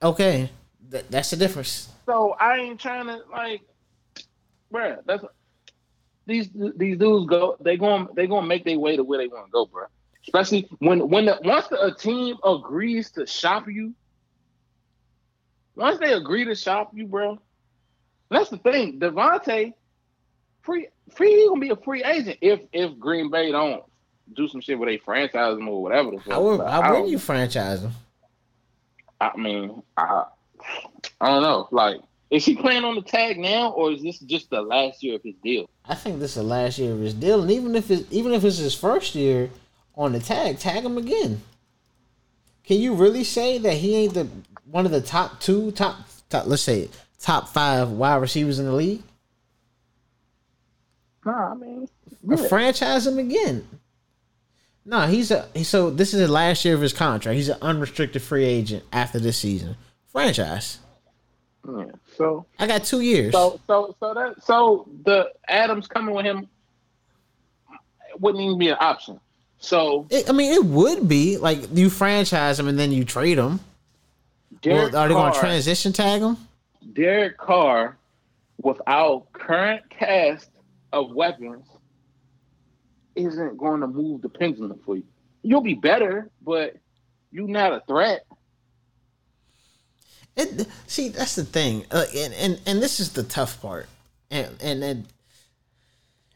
Okay, 0.00 0.48
Th- 0.90 1.04
that's 1.10 1.30
the 1.30 1.36
difference. 1.36 1.88
so 2.06 2.36
I 2.38 2.58
ain't 2.58 2.78
trying 2.80 3.06
to 3.06 3.20
like, 3.32 3.62
bruh. 4.72 4.98
That's 5.06 5.24
these 6.26 6.50
these 6.76 6.98
dudes 6.98 7.26
go. 7.28 7.56
They 7.60 7.76
going 7.76 8.06
they 8.14 8.28
gonna 8.28 8.46
make 8.46 8.64
their 8.64 8.78
way 8.78 8.94
to 8.96 9.02
where 9.02 9.18
they 9.18 9.26
want 9.26 9.46
to 9.46 9.50
go, 9.50 9.66
bruh. 9.66 9.86
Especially 10.22 10.68
when 10.78 11.08
when 11.08 11.24
the, 11.26 11.40
once 11.42 11.66
the, 11.66 11.82
a 11.84 11.92
team 11.92 12.36
agrees 12.44 13.10
to 13.12 13.26
shop 13.26 13.66
you. 13.68 13.92
Once 15.80 15.98
they 15.98 16.12
agree 16.12 16.44
to 16.44 16.54
shop 16.54 16.90
you, 16.94 17.06
bro. 17.06 17.40
That's 18.28 18.50
the 18.50 18.58
thing. 18.58 19.00
Davante, 19.00 19.72
free 20.60 20.88
free 21.14 21.34
he 21.34 21.48
gonna 21.48 21.60
be 21.60 21.70
a 21.70 21.76
free 21.76 22.04
agent 22.04 22.36
if 22.42 22.60
if 22.72 22.98
Green 22.98 23.30
Bay 23.30 23.50
don't 23.50 23.82
do 24.36 24.46
some 24.46 24.60
shit 24.60 24.78
where 24.78 24.90
they 24.90 24.98
franchise 24.98 25.56
him 25.56 25.68
or 25.68 25.82
whatever 25.82 26.10
the 26.10 26.18
fuck. 26.18 26.32
How, 26.34 26.42
would, 26.42 26.60
I 26.60 26.90
wouldn't 26.90 27.08
you 27.08 27.18
franchise 27.18 27.82
him? 27.82 27.92
I 29.20 29.34
mean, 29.36 29.82
I, 29.96 30.24
I 31.20 31.28
don't 31.28 31.42
know. 31.42 31.66
Like, 31.70 32.00
is 32.30 32.44
he 32.44 32.56
playing 32.56 32.84
on 32.84 32.94
the 32.94 33.02
tag 33.02 33.38
now, 33.38 33.70
or 33.70 33.90
is 33.90 34.02
this 34.02 34.18
just 34.20 34.50
the 34.50 34.60
last 34.60 35.02
year 35.02 35.16
of 35.16 35.22
his 35.22 35.34
deal? 35.42 35.68
I 35.86 35.94
think 35.94 36.20
this 36.20 36.32
is 36.32 36.36
the 36.36 36.42
last 36.42 36.78
year 36.78 36.92
of 36.92 37.00
his 37.00 37.14
deal, 37.14 37.40
and 37.40 37.50
even 37.50 37.74
if 37.74 37.90
it's 37.90 38.04
even 38.12 38.32
if 38.32 38.44
it's 38.44 38.58
his 38.58 38.74
first 38.74 39.14
year 39.14 39.48
on 39.96 40.12
the 40.12 40.20
tag, 40.20 40.58
tag 40.58 40.84
him 40.84 40.98
again. 40.98 41.40
Can 42.64 42.78
you 42.78 42.94
really 42.94 43.24
say 43.24 43.58
that 43.58 43.78
he 43.78 43.96
ain't 43.96 44.14
the 44.14 44.28
one 44.70 44.86
of 44.86 44.92
the 44.92 45.00
top 45.00 45.40
two, 45.40 45.70
top, 45.72 45.96
top 46.28 46.46
let's 46.46 46.62
say 46.62 46.88
top 47.18 47.48
five 47.48 47.90
wide 47.90 48.16
receivers 48.16 48.58
in 48.58 48.66
the 48.66 48.72
league? 48.72 49.02
Nah, 51.24 51.52
I 51.52 51.54
mean, 51.54 51.88
franchise 52.48 53.06
him 53.06 53.18
again. 53.18 53.66
No, 54.86 55.06
he's 55.06 55.30
a 55.30 55.46
he, 55.54 55.64
so 55.64 55.90
this 55.90 56.14
is 56.14 56.20
the 56.20 56.32
last 56.32 56.64
year 56.64 56.74
of 56.74 56.80
his 56.80 56.92
contract. 56.94 57.36
He's 57.36 57.50
an 57.50 57.58
unrestricted 57.60 58.22
free 58.22 58.44
agent 58.44 58.84
after 58.92 59.18
this 59.18 59.36
season. 59.38 59.76
Franchise. 60.10 60.78
yeah. 61.68 61.84
So, 62.16 62.46
I 62.58 62.66
got 62.66 62.84
two 62.84 63.00
years. 63.00 63.32
so, 63.32 63.60
so, 63.66 63.94
so 64.00 64.14
that, 64.14 64.42
so 64.42 64.88
the 65.04 65.30
Adams 65.46 65.86
coming 65.86 66.14
with 66.14 66.24
him 66.24 66.48
wouldn't 68.18 68.42
even 68.42 68.58
be 68.58 68.68
an 68.68 68.76
option. 68.80 69.20
So, 69.58 70.06
It- 70.10 70.28
I 70.28 70.32
mean, 70.32 70.52
it 70.52 70.64
would 70.64 71.06
be 71.06 71.36
like 71.36 71.60
you 71.76 71.90
franchise 71.90 72.58
him 72.58 72.66
and 72.66 72.78
then 72.78 72.90
you 72.92 73.04
trade 73.04 73.38
him. 73.38 73.60
Derek 74.62 74.92
Well, 74.92 75.02
are 75.02 75.08
they 75.08 75.14
going 75.14 75.32
to 75.32 75.38
transition 75.38 75.92
tag 75.92 76.22
him? 76.22 76.36
Derek 76.92 77.38
Carr, 77.38 77.96
without 78.62 79.32
current 79.32 79.88
cast 79.90 80.50
of 80.92 81.12
weapons, 81.12 81.66
isn't 83.14 83.56
going 83.56 83.80
to 83.80 83.86
move 83.86 84.22
the 84.22 84.28
pendulum 84.28 84.78
for 84.84 84.96
you. 84.96 85.04
You'll 85.42 85.62
be 85.62 85.74
better, 85.74 86.30
but 86.42 86.76
you're 87.30 87.48
not 87.48 87.72
a 87.72 87.82
threat. 87.86 88.26
It, 90.36 90.66
see, 90.86 91.08
that's 91.08 91.34
the 91.34 91.44
thing, 91.44 91.84
uh, 91.90 92.04
and, 92.16 92.34
and 92.34 92.60
and 92.64 92.82
this 92.82 93.00
is 93.00 93.12
the 93.12 93.24
tough 93.24 93.60
part, 93.60 93.88
and 94.30 94.56
and 94.60 94.82
and 94.82 95.06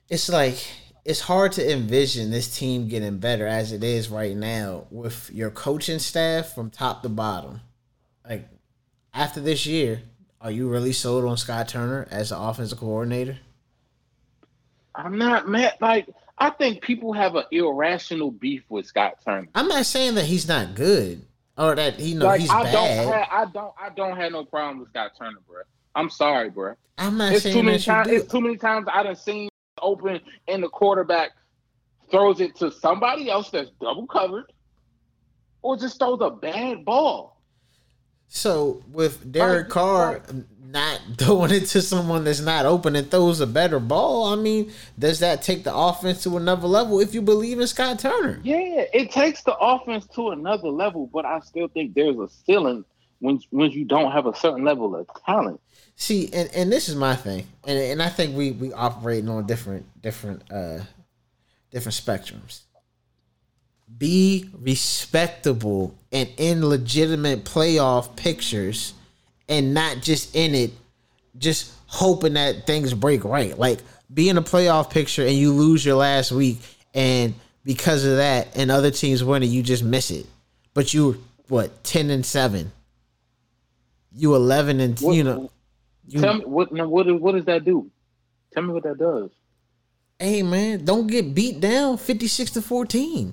it's 0.08 0.28
like 0.28 0.66
it's 1.04 1.20
hard 1.20 1.52
to 1.52 1.72
envision 1.72 2.30
this 2.30 2.54
team 2.54 2.88
getting 2.88 3.18
better 3.18 3.46
as 3.46 3.72
it 3.72 3.84
is 3.84 4.08
right 4.08 4.36
now 4.36 4.86
with 4.90 5.30
your 5.32 5.50
coaching 5.50 6.00
staff 6.00 6.54
from 6.54 6.70
top 6.70 7.02
to 7.02 7.08
bottom. 7.08 7.60
Like 8.28 8.48
after 9.12 9.40
this 9.40 9.66
year, 9.66 10.02
are 10.40 10.50
you 10.50 10.68
really 10.68 10.92
sold 10.92 11.24
on 11.24 11.36
Scott 11.36 11.68
Turner 11.68 12.06
as 12.10 12.30
the 12.30 12.38
offensive 12.38 12.78
coordinator? 12.78 13.38
I'm 14.94 15.18
not 15.18 15.48
mad. 15.48 15.74
Like 15.80 16.08
I 16.38 16.50
think 16.50 16.82
people 16.82 17.12
have 17.12 17.34
an 17.36 17.44
irrational 17.50 18.30
beef 18.30 18.62
with 18.68 18.86
Scott 18.86 19.18
Turner. 19.24 19.48
I'm 19.54 19.68
not 19.68 19.86
saying 19.86 20.14
that 20.14 20.24
he's 20.24 20.48
not 20.48 20.74
good 20.74 21.22
or 21.56 21.74
that 21.74 21.94
he 21.94 22.14
know 22.14 22.26
like 22.26 22.40
he's 22.40 22.50
I 22.50 22.62
bad. 22.64 22.72
don't, 22.72 23.12
have, 23.12 23.28
I 23.30 23.44
don't, 23.52 23.74
I 23.80 23.88
don't 23.90 24.16
have 24.16 24.32
no 24.32 24.44
problem 24.44 24.80
with 24.80 24.88
Scott 24.88 25.12
Turner, 25.18 25.38
bro. 25.46 25.62
I'm 25.94 26.10
sorry, 26.10 26.50
bro. 26.50 26.74
I'm 26.98 27.16
not 27.16 27.32
It's 27.32 27.42
saying 27.42 27.54
too 27.54 27.62
many 27.62 27.76
that 27.78 27.86
you 27.86 27.92
times. 27.92 28.08
It's 28.08 28.32
too 28.32 28.40
many 28.40 28.56
times 28.56 28.86
I 28.92 29.02
done 29.02 29.16
seen 29.16 29.48
open 29.80 30.20
and 30.48 30.62
the 30.62 30.68
quarterback 30.68 31.32
throws 32.10 32.40
it 32.40 32.54
to 32.56 32.70
somebody 32.70 33.30
else 33.30 33.50
that's 33.50 33.70
double 33.80 34.06
covered, 34.06 34.52
or 35.62 35.76
just 35.76 35.98
throws 35.98 36.20
a 36.20 36.30
bad 36.30 36.84
ball. 36.84 37.33
So 38.28 38.82
with 38.90 39.30
Derek 39.30 39.68
Carr 39.68 40.22
not 40.74 41.00
throwing 41.18 41.52
it 41.52 41.66
to 41.66 41.80
someone 41.80 42.24
that's 42.24 42.40
not 42.40 42.66
open 42.66 42.96
and 42.96 43.10
throws 43.10 43.40
a 43.40 43.46
better 43.46 43.78
ball, 43.78 44.26
I 44.32 44.36
mean, 44.36 44.72
does 44.98 45.20
that 45.20 45.42
take 45.42 45.64
the 45.64 45.74
offense 45.74 46.22
to 46.24 46.36
another 46.36 46.66
level 46.66 47.00
if 47.00 47.14
you 47.14 47.22
believe 47.22 47.60
in 47.60 47.66
Scott 47.66 48.00
Turner? 48.00 48.40
Yeah, 48.42 48.84
it 48.92 49.10
takes 49.10 49.42
the 49.42 49.56
offense 49.56 50.06
to 50.14 50.30
another 50.30 50.68
level, 50.68 51.08
but 51.12 51.24
I 51.24 51.40
still 51.40 51.68
think 51.68 51.94
there's 51.94 52.18
a 52.18 52.28
ceiling 52.28 52.84
when 53.20 53.40
when 53.50 53.70
you 53.70 53.84
don't 53.84 54.12
have 54.12 54.26
a 54.26 54.34
certain 54.34 54.64
level 54.64 54.94
of 54.94 55.08
talent. 55.24 55.60
See, 55.96 56.28
and, 56.32 56.50
and 56.54 56.72
this 56.72 56.88
is 56.88 56.96
my 56.96 57.14
thing, 57.14 57.46
and 57.66 57.78
and 57.78 58.02
I 58.02 58.08
think 58.08 58.36
we 58.36 58.50
we 58.50 58.72
operating 58.72 59.28
on 59.28 59.46
different 59.46 59.86
different 60.02 60.42
uh 60.52 60.80
different 61.70 61.94
spectrums. 61.94 62.62
Be 63.98 64.48
respectable 64.60 65.94
and 66.10 66.28
in 66.36 66.66
legitimate 66.68 67.44
playoff 67.44 68.16
pictures, 68.16 68.94
and 69.48 69.72
not 69.74 70.00
just 70.02 70.34
in 70.34 70.54
it, 70.54 70.72
just 71.38 71.72
hoping 71.86 72.32
that 72.34 72.66
things 72.66 72.92
break 72.94 73.24
right. 73.24 73.56
Like 73.58 73.80
be 74.12 74.28
in 74.28 74.36
a 74.38 74.42
playoff 74.42 74.90
picture 74.90 75.22
and 75.24 75.34
you 75.34 75.52
lose 75.52 75.84
your 75.84 75.96
last 75.96 76.32
week, 76.32 76.58
and 76.94 77.34
because 77.64 78.04
of 78.04 78.16
that, 78.16 78.56
and 78.56 78.70
other 78.70 78.90
teams 78.90 79.22
winning, 79.24 79.50
you 79.50 79.62
just 79.62 79.82
miss 79.84 80.10
it. 80.10 80.26
But 80.72 80.92
you 80.92 81.22
what 81.48 81.84
ten 81.84 82.10
and 82.10 82.24
seven, 82.26 82.72
you 84.12 84.34
eleven 84.34 84.80
and 84.80 84.98
What- 85.00 85.14
you 85.16 85.24
know. 85.24 85.50
You, 86.06 86.20
Tell 86.20 86.34
me 86.34 86.44
what 86.44 86.70
what 86.72 87.20
what 87.20 87.32
does 87.32 87.44
that 87.46 87.64
do? 87.64 87.90
Tell 88.52 88.62
me 88.62 88.72
what 88.74 88.82
that 88.82 88.98
does. 88.98 89.30
hey 90.18 90.42
man, 90.42 90.84
don't 90.84 91.06
get 91.06 91.34
beat 91.34 91.60
down 91.60 91.96
fifty 91.96 92.26
six 92.28 92.50
to 92.52 92.62
fourteen. 92.62 93.32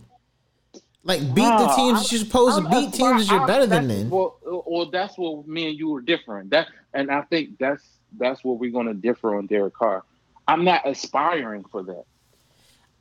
Like 1.03 1.21
beat 1.33 1.43
the 1.43 1.73
teams 1.75 2.03
that 2.03 2.11
you're 2.11 2.19
supposed 2.19 2.57
to 2.59 2.63
I'm- 2.67 2.71
beat 2.71 2.93
teams 2.93 3.27
that 3.27 3.33
you're 3.35 3.47
better 3.47 3.65
than. 3.65 3.87
Then 3.87 4.09
Well, 4.09 4.37
uh, 4.45 4.59
well, 4.67 4.85
that's 4.91 5.17
what 5.17 5.47
me 5.47 5.69
and 5.69 5.77
you 5.79 5.95
are 5.95 6.01
different. 6.01 6.51
That, 6.51 6.67
and 6.93 7.09
I 7.09 7.21
think 7.21 7.57
that's 7.57 7.83
that's 8.19 8.43
what 8.43 8.59
we're 8.59 8.71
going 8.71 8.87
to 8.87 8.93
differ 8.93 9.35
on 9.35 9.47
Derek 9.47 9.73
Carr. 9.73 10.03
I'm 10.47 10.63
not 10.63 10.87
aspiring 10.87 11.63
for 11.71 11.81
that. 11.83 12.03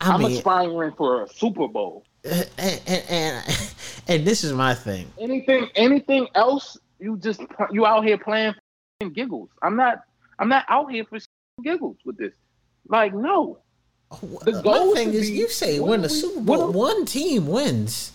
I 0.00 0.12
I'm 0.12 0.22
mean, 0.22 0.32
aspiring 0.32 0.92
for 0.92 1.24
a 1.24 1.28
Super 1.28 1.68
Bowl. 1.68 2.04
and, 2.24 2.48
and, 2.58 3.04
and 3.10 3.72
and 4.08 4.26
this 4.26 4.44
is 4.44 4.52
my 4.54 4.74
thing. 4.74 5.06
Anything, 5.18 5.68
anything 5.74 6.26
else, 6.34 6.78
you 6.98 7.18
just 7.18 7.42
you 7.70 7.84
out 7.84 8.04
here 8.04 8.16
playing 8.18 8.48
f***ing 8.50 9.12
giggles. 9.12 9.50
I'm 9.62 9.76
not. 9.76 10.00
I'm 10.38 10.48
not 10.48 10.64
out 10.68 10.90
here 10.90 11.04
for 11.04 11.18
giggles 11.62 11.98
with 12.06 12.16
this. 12.16 12.32
Like, 12.88 13.12
no, 13.14 13.58
The 14.10 14.52
My 14.52 14.62
goal 14.62 14.94
thing 14.94 15.14
is, 15.14 15.30
be, 15.30 15.36
you 15.36 15.48
say 15.48 15.78
win 15.78 16.02
the 16.02 16.08
Super 16.08 16.40
Bowl. 16.40 16.72
One 16.72 17.04
team 17.04 17.46
wins. 17.46 18.12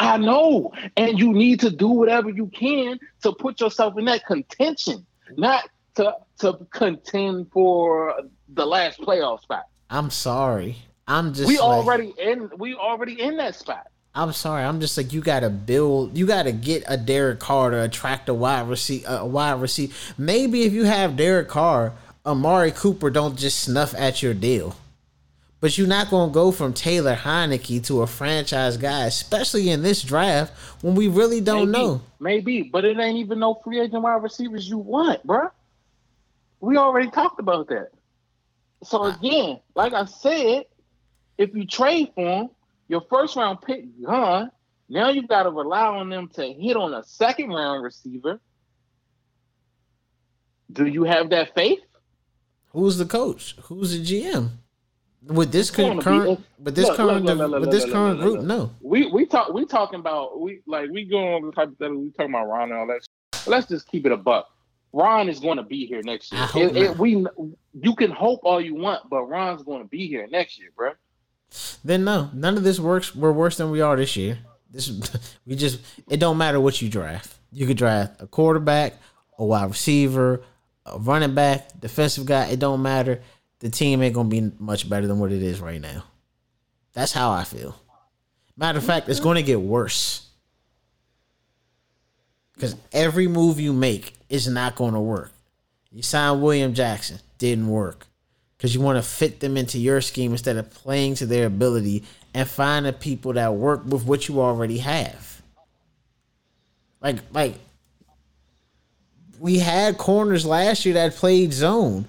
I 0.00 0.16
know, 0.16 0.72
and 0.96 1.18
you 1.18 1.32
need 1.32 1.60
to 1.60 1.70
do 1.70 1.88
whatever 1.88 2.30
you 2.30 2.46
can 2.46 2.98
to 3.22 3.32
put 3.32 3.60
yourself 3.60 3.98
in 3.98 4.06
that 4.06 4.26
contention, 4.26 5.06
not 5.36 5.68
to 5.96 6.16
to 6.38 6.66
contend 6.72 7.50
for 7.52 8.14
the 8.48 8.66
last 8.66 8.98
playoff 9.00 9.42
spot. 9.42 9.64
I'm 9.88 10.10
sorry. 10.10 10.76
I'm 11.06 11.34
just 11.34 11.46
we 11.46 11.58
like, 11.58 11.64
already 11.64 12.14
in. 12.18 12.50
We 12.56 12.74
already 12.74 13.20
in 13.20 13.36
that 13.36 13.54
spot. 13.54 13.88
I'm 14.14 14.32
sorry. 14.32 14.64
I'm 14.64 14.80
just 14.80 14.96
like 14.96 15.12
you 15.12 15.20
got 15.20 15.40
to 15.40 15.50
build. 15.50 16.18
You 16.18 16.26
got 16.26 16.44
to 16.44 16.52
get 16.52 16.82
a 16.88 16.96
Derek 16.96 17.38
Carr 17.38 17.70
to 17.70 17.82
attract 17.82 18.28
a 18.28 18.34
wide 18.34 18.68
receiver. 18.68 19.06
A 19.08 19.26
wide 19.26 19.60
receiver. 19.60 19.94
Maybe 20.18 20.64
if 20.64 20.72
you 20.72 20.84
have 20.84 21.16
Derek 21.16 21.48
Carr, 21.48 21.92
Amari 22.26 22.72
Cooper 22.72 23.10
don't 23.10 23.38
just 23.38 23.60
snuff 23.60 23.94
at 23.94 24.22
your 24.22 24.34
deal. 24.34 24.76
But 25.60 25.76
you're 25.76 25.86
not 25.86 26.08
gonna 26.08 26.32
go 26.32 26.52
from 26.52 26.72
Taylor 26.72 27.14
Heinicke 27.14 27.84
to 27.86 28.00
a 28.00 28.06
franchise 28.06 28.78
guy, 28.78 29.04
especially 29.04 29.68
in 29.68 29.82
this 29.82 30.02
draft 30.02 30.54
when 30.82 30.94
we 30.94 31.08
really 31.08 31.40
don't 31.42 31.70
maybe, 31.70 31.84
know. 31.84 32.00
Maybe, 32.18 32.62
but 32.62 32.84
it 32.84 32.98
ain't 32.98 33.18
even 33.18 33.40
no 33.40 33.54
free 33.62 33.80
agent 33.80 34.02
wide 34.02 34.22
receivers 34.22 34.68
you 34.68 34.78
want, 34.78 35.26
bruh. 35.26 35.50
We 36.60 36.76
already 36.76 37.10
talked 37.10 37.40
about 37.40 37.68
that. 37.68 37.90
So 38.82 39.04
again, 39.04 39.60
like 39.74 39.92
I 39.92 40.06
said, 40.06 40.64
if 41.36 41.54
you 41.54 41.66
trade 41.66 42.12
for 42.14 42.26
him, 42.26 42.50
your 42.88 43.02
first 43.02 43.36
round 43.36 43.60
pick 43.60 43.84
gone. 44.02 44.50
Now 44.88 45.10
you've 45.10 45.28
got 45.28 45.44
to 45.44 45.50
rely 45.50 45.86
on 45.86 46.10
them 46.10 46.28
to 46.34 46.52
hit 46.52 46.76
on 46.76 46.92
a 46.94 47.04
second 47.04 47.50
round 47.50 47.84
receiver. 47.84 48.40
Do 50.72 50.86
you 50.86 51.04
have 51.04 51.30
that 51.30 51.54
faith? 51.54 51.80
Who's 52.72 52.98
the 52.98 53.04
coach? 53.04 53.56
Who's 53.64 53.92
the 53.92 54.04
GM? 54.04 54.50
With 55.22 55.52
this 55.52 55.70
current, 55.70 56.00
current 56.00 56.40
with 56.58 56.74
this 56.74 56.86
look, 56.86 56.96
current, 56.96 57.24
look, 57.26 57.38
look, 57.38 57.60
with 57.60 57.70
this 57.70 57.84
current 57.84 58.20
group, 58.20 58.40
no. 58.40 58.70
We 58.80 59.10
we 59.12 59.26
talk 59.26 59.52
we 59.52 59.66
talking 59.66 60.00
about 60.00 60.40
we 60.40 60.62
like 60.66 60.88
we 60.90 61.04
going 61.04 61.34
on 61.44 61.50
the 61.50 61.52
hypothetical. 61.54 62.00
We 62.00 62.10
talking 62.10 62.34
about 62.34 62.46
Ron 62.48 62.70
and 62.70 62.80
all 62.80 62.86
that. 62.86 63.02
shit. 63.34 63.46
Let's 63.46 63.68
just 63.68 63.86
keep 63.86 64.06
it 64.06 64.12
a 64.12 64.16
buck. 64.16 64.48
Ron 64.92 65.28
is 65.28 65.38
going 65.38 65.58
to 65.58 65.62
be 65.62 65.86
here 65.86 66.00
next 66.02 66.32
year. 66.32 66.48
It- 66.54 66.76
it- 66.76 66.98
we 66.98 67.24
you 67.74 67.94
can 67.94 68.10
hope 68.10 68.40
all 68.44 68.60
you 68.60 68.74
want, 68.74 69.08
but 69.10 69.24
Ron's 69.24 69.62
going 69.62 69.82
to 69.82 69.88
be 69.88 70.06
here 70.08 70.26
next 70.30 70.58
year, 70.58 70.70
bro. 70.74 70.92
Then 71.84 72.04
no, 72.04 72.30
none 72.32 72.56
of 72.56 72.64
this 72.64 72.80
works. 72.80 73.14
We're 73.14 73.32
worse 73.32 73.56
than 73.58 73.70
we 73.70 73.80
are 73.82 73.96
this 73.96 74.16
year. 74.16 74.38
This 74.70 74.90
we 75.46 75.54
just 75.54 75.80
it 76.08 76.18
don't 76.18 76.38
matter 76.38 76.60
what 76.60 76.80
you 76.80 76.88
draft. 76.88 77.34
You 77.52 77.66
could 77.66 77.76
draft 77.76 78.22
a 78.22 78.26
quarterback, 78.26 78.94
a 79.38 79.44
wide 79.44 79.68
receiver, 79.68 80.42
a 80.86 80.98
running 80.98 81.34
back, 81.34 81.78
defensive 81.78 82.24
guy. 82.24 82.46
It 82.46 82.58
don't 82.58 82.80
matter. 82.82 83.20
The 83.60 83.70
team 83.70 84.02
ain't 84.02 84.14
gonna 84.14 84.28
be 84.28 84.52
much 84.58 84.88
better 84.88 85.06
than 85.06 85.18
what 85.18 85.32
it 85.32 85.42
is 85.42 85.60
right 85.60 85.80
now. 85.80 86.04
That's 86.92 87.12
how 87.12 87.30
I 87.30 87.44
feel. 87.44 87.76
Matter 88.56 88.78
of 88.78 88.84
fact, 88.84 89.08
it's 89.08 89.20
gonna 89.20 89.42
get 89.42 89.60
worse. 89.60 90.26
Because 92.54 92.76
every 92.92 93.28
move 93.28 93.58
you 93.60 93.72
make 93.72 94.14
is 94.28 94.48
not 94.48 94.74
gonna 94.74 95.00
work. 95.00 95.32
You 95.90 96.02
signed 96.02 96.42
William 96.42 96.74
Jackson, 96.74 97.18
didn't 97.38 97.68
work 97.68 98.06
because 98.60 98.74
you 98.74 98.80
want 98.82 99.02
to 99.02 99.02
fit 99.02 99.40
them 99.40 99.56
into 99.56 99.78
your 99.78 100.02
scheme 100.02 100.32
instead 100.32 100.58
of 100.58 100.70
playing 100.70 101.14
to 101.14 101.24
their 101.24 101.46
ability 101.46 102.04
and 102.34 102.46
find 102.46 102.84
the 102.84 102.92
people 102.92 103.32
that 103.32 103.54
work 103.54 103.82
with 103.86 104.04
what 104.04 104.28
you 104.28 104.40
already 104.42 104.76
have. 104.76 105.40
Like, 107.00 107.16
like 107.32 107.54
we 109.38 109.58
had 109.58 109.96
corners 109.96 110.44
last 110.44 110.84
year 110.84 110.92
that 110.94 111.14
played 111.14 111.54
zone, 111.54 112.04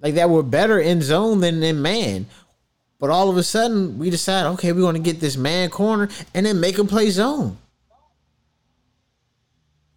like 0.00 0.14
that 0.14 0.30
were 0.30 0.42
better 0.42 0.78
in 0.78 1.02
zone 1.02 1.40
than 1.40 1.62
in 1.62 1.82
man. 1.82 2.26
But 2.98 3.10
all 3.10 3.30
of 3.30 3.36
a 3.36 3.42
sudden, 3.42 3.98
we 3.98 4.10
decide, 4.10 4.46
okay, 4.46 4.72
we're 4.72 4.80
going 4.80 4.94
to 4.94 5.00
get 5.00 5.20
this 5.20 5.36
man 5.36 5.70
corner 5.70 6.08
and 6.34 6.44
then 6.44 6.60
make 6.60 6.78
him 6.78 6.86
play 6.86 7.10
zone. 7.10 7.56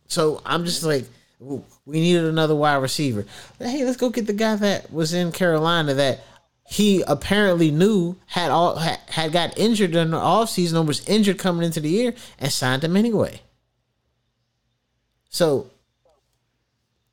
So 0.07 0.41
I'm 0.45 0.63
just 0.63 0.83
like, 0.83 1.05
we 1.39 1.99
needed 1.99 2.25
another 2.25 2.55
wide 2.55 2.75
receiver. 2.75 3.25
Hey, 3.59 3.83
let's 3.83 3.97
go 3.97 4.09
get 4.09 4.27
the 4.27 4.33
guy 4.33 4.55
that 4.55 4.93
was 4.93 5.13
in 5.13 5.31
Carolina 5.31 5.93
that 5.95 6.21
he 6.65 7.03
apparently 7.07 7.71
knew 7.71 8.15
had 8.27 8.51
all 8.51 8.77
had, 8.77 8.99
had 9.09 9.33
got 9.33 9.57
injured 9.57 9.95
in 9.95 10.11
the 10.11 10.17
offseason 10.17 10.79
or 10.79 10.85
was 10.85 11.07
injured 11.09 11.37
coming 11.37 11.65
into 11.65 11.81
the 11.81 11.89
year 11.89 12.13
and 12.39 12.51
signed 12.51 12.83
him 12.83 12.95
anyway. 12.95 13.41
So 15.29 15.69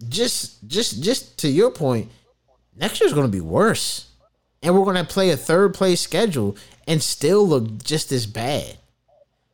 just 0.08 0.66
just 0.68 1.02
just 1.02 1.38
to 1.38 1.48
your 1.48 1.70
point, 1.70 2.10
next 2.80 3.00
year's 3.00 3.12
gonna 3.12 3.28
be 3.28 3.40
worse. 3.40 4.06
And 4.62 4.74
we're 4.74 4.84
gonna 4.84 5.04
play 5.04 5.30
a 5.30 5.36
third 5.36 5.74
place 5.74 6.00
schedule 6.00 6.56
and 6.86 7.02
still 7.02 7.46
look 7.46 7.82
just 7.84 8.10
as 8.10 8.26
bad. 8.26 8.76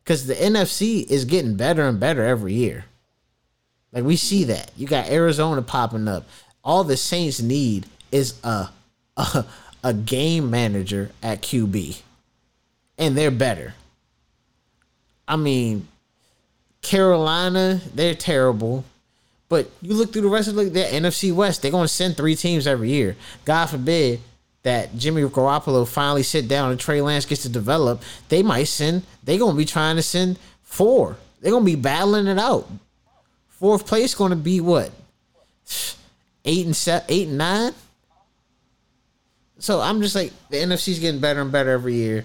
Cause 0.05 0.27
the 0.27 0.35
NFC 0.35 1.09
is 1.11 1.25
getting 1.25 1.57
better 1.57 1.87
and 1.87 2.01
better 2.01 2.25
every 2.25 2.55
year. 2.55 2.87
Like 3.93 4.05
we 4.05 4.17
see 4.17 4.45
that. 4.45 4.71
You 4.77 4.87
got 4.87 5.09
Arizona 5.09 5.63
popping 5.63 6.09
up. 6.09 6.27
All 6.63 6.85
the 6.85 6.97
Saints 6.97 7.41
need 7.41 7.87
is 8.11 8.39
a 8.45 8.71
a, 9.17 9.45
a 9.83 9.93
game 9.95 10.51
manager 10.51 11.11
at 11.23 11.43
QB. 11.43 12.01
And 12.99 13.17
they're 13.17 13.31
better. 13.31 13.75
I 15.29 15.37
mean, 15.37 15.89
Carolina, 16.83 17.81
they're 17.95 18.15
terrible. 18.15 18.85
But 19.49 19.71
you 19.81 19.95
look 19.95 20.13
through 20.13 20.23
the 20.23 20.29
rest 20.29 20.49
of 20.49 20.57
the, 20.57 20.65
the 20.65 20.81
NFC 20.81 21.33
West, 21.33 21.63
they're 21.63 21.71
going 21.71 21.85
to 21.85 21.89
send 21.89 22.17
three 22.17 22.35
teams 22.35 22.67
every 22.67 22.91
year. 22.91 23.17
God 23.45 23.67
forbid 23.67 24.21
that 24.65 24.97
Jimmy 24.97 25.23
Garoppolo 25.23 25.87
finally 25.87 26.25
sit 26.25 26.49
down 26.49 26.73
and 26.73 26.81
Trey 26.81 27.01
Lance 27.01 27.25
gets 27.25 27.43
to 27.43 27.49
develop. 27.49 28.03
They 28.29 28.43
might 28.43 28.65
send, 28.65 29.05
they're 29.23 29.39
going 29.39 29.55
to 29.55 29.59
be 29.59 29.65
trying 29.65 29.97
to 29.97 30.03
send 30.03 30.39
four. 30.63 31.17
They're 31.41 31.53
going 31.53 31.65
to 31.65 31.71
be 31.71 31.77
battling 31.77 32.27
it 32.27 32.39
out. 32.39 32.69
Fourth 33.49 33.87
place 33.87 34.15
going 34.15 34.31
to 34.31 34.37
be 34.37 34.61
what? 34.61 34.91
Eight 36.45 36.67
and 36.67 36.75
seven, 36.75 37.07
eight 37.09 37.29
and 37.29 37.39
nine. 37.39 37.73
So 39.59 39.81
I'm 39.81 40.03
just 40.03 40.15
like 40.15 40.33
the 40.51 40.59
NFC's 40.59 40.99
getting 40.99 41.21
better 41.21 41.41
and 41.41 41.53
better 41.53 41.71
every 41.71 41.95
year. 41.95 42.25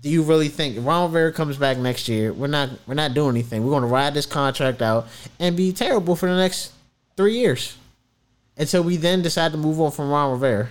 Do 0.00 0.10
you 0.10 0.22
really 0.22 0.48
think 0.48 0.84
Ron 0.84 1.10
Rivera 1.10 1.32
comes 1.32 1.56
back 1.56 1.78
next 1.78 2.08
year? 2.08 2.32
We're 2.32 2.46
not. 2.46 2.70
We're 2.86 2.94
not 2.94 3.14
doing 3.14 3.30
anything. 3.30 3.64
We're 3.64 3.70
going 3.70 3.82
to 3.82 3.88
ride 3.88 4.14
this 4.14 4.26
contract 4.26 4.82
out 4.82 5.08
and 5.38 5.56
be 5.56 5.72
terrible 5.72 6.16
for 6.16 6.28
the 6.28 6.36
next 6.36 6.72
three 7.16 7.38
years, 7.38 7.76
until 8.56 8.82
we 8.82 8.96
then 8.98 9.22
decide 9.22 9.52
to 9.52 9.58
move 9.58 9.80
on 9.80 9.90
from 9.90 10.10
Ron 10.10 10.32
Rivera. 10.32 10.68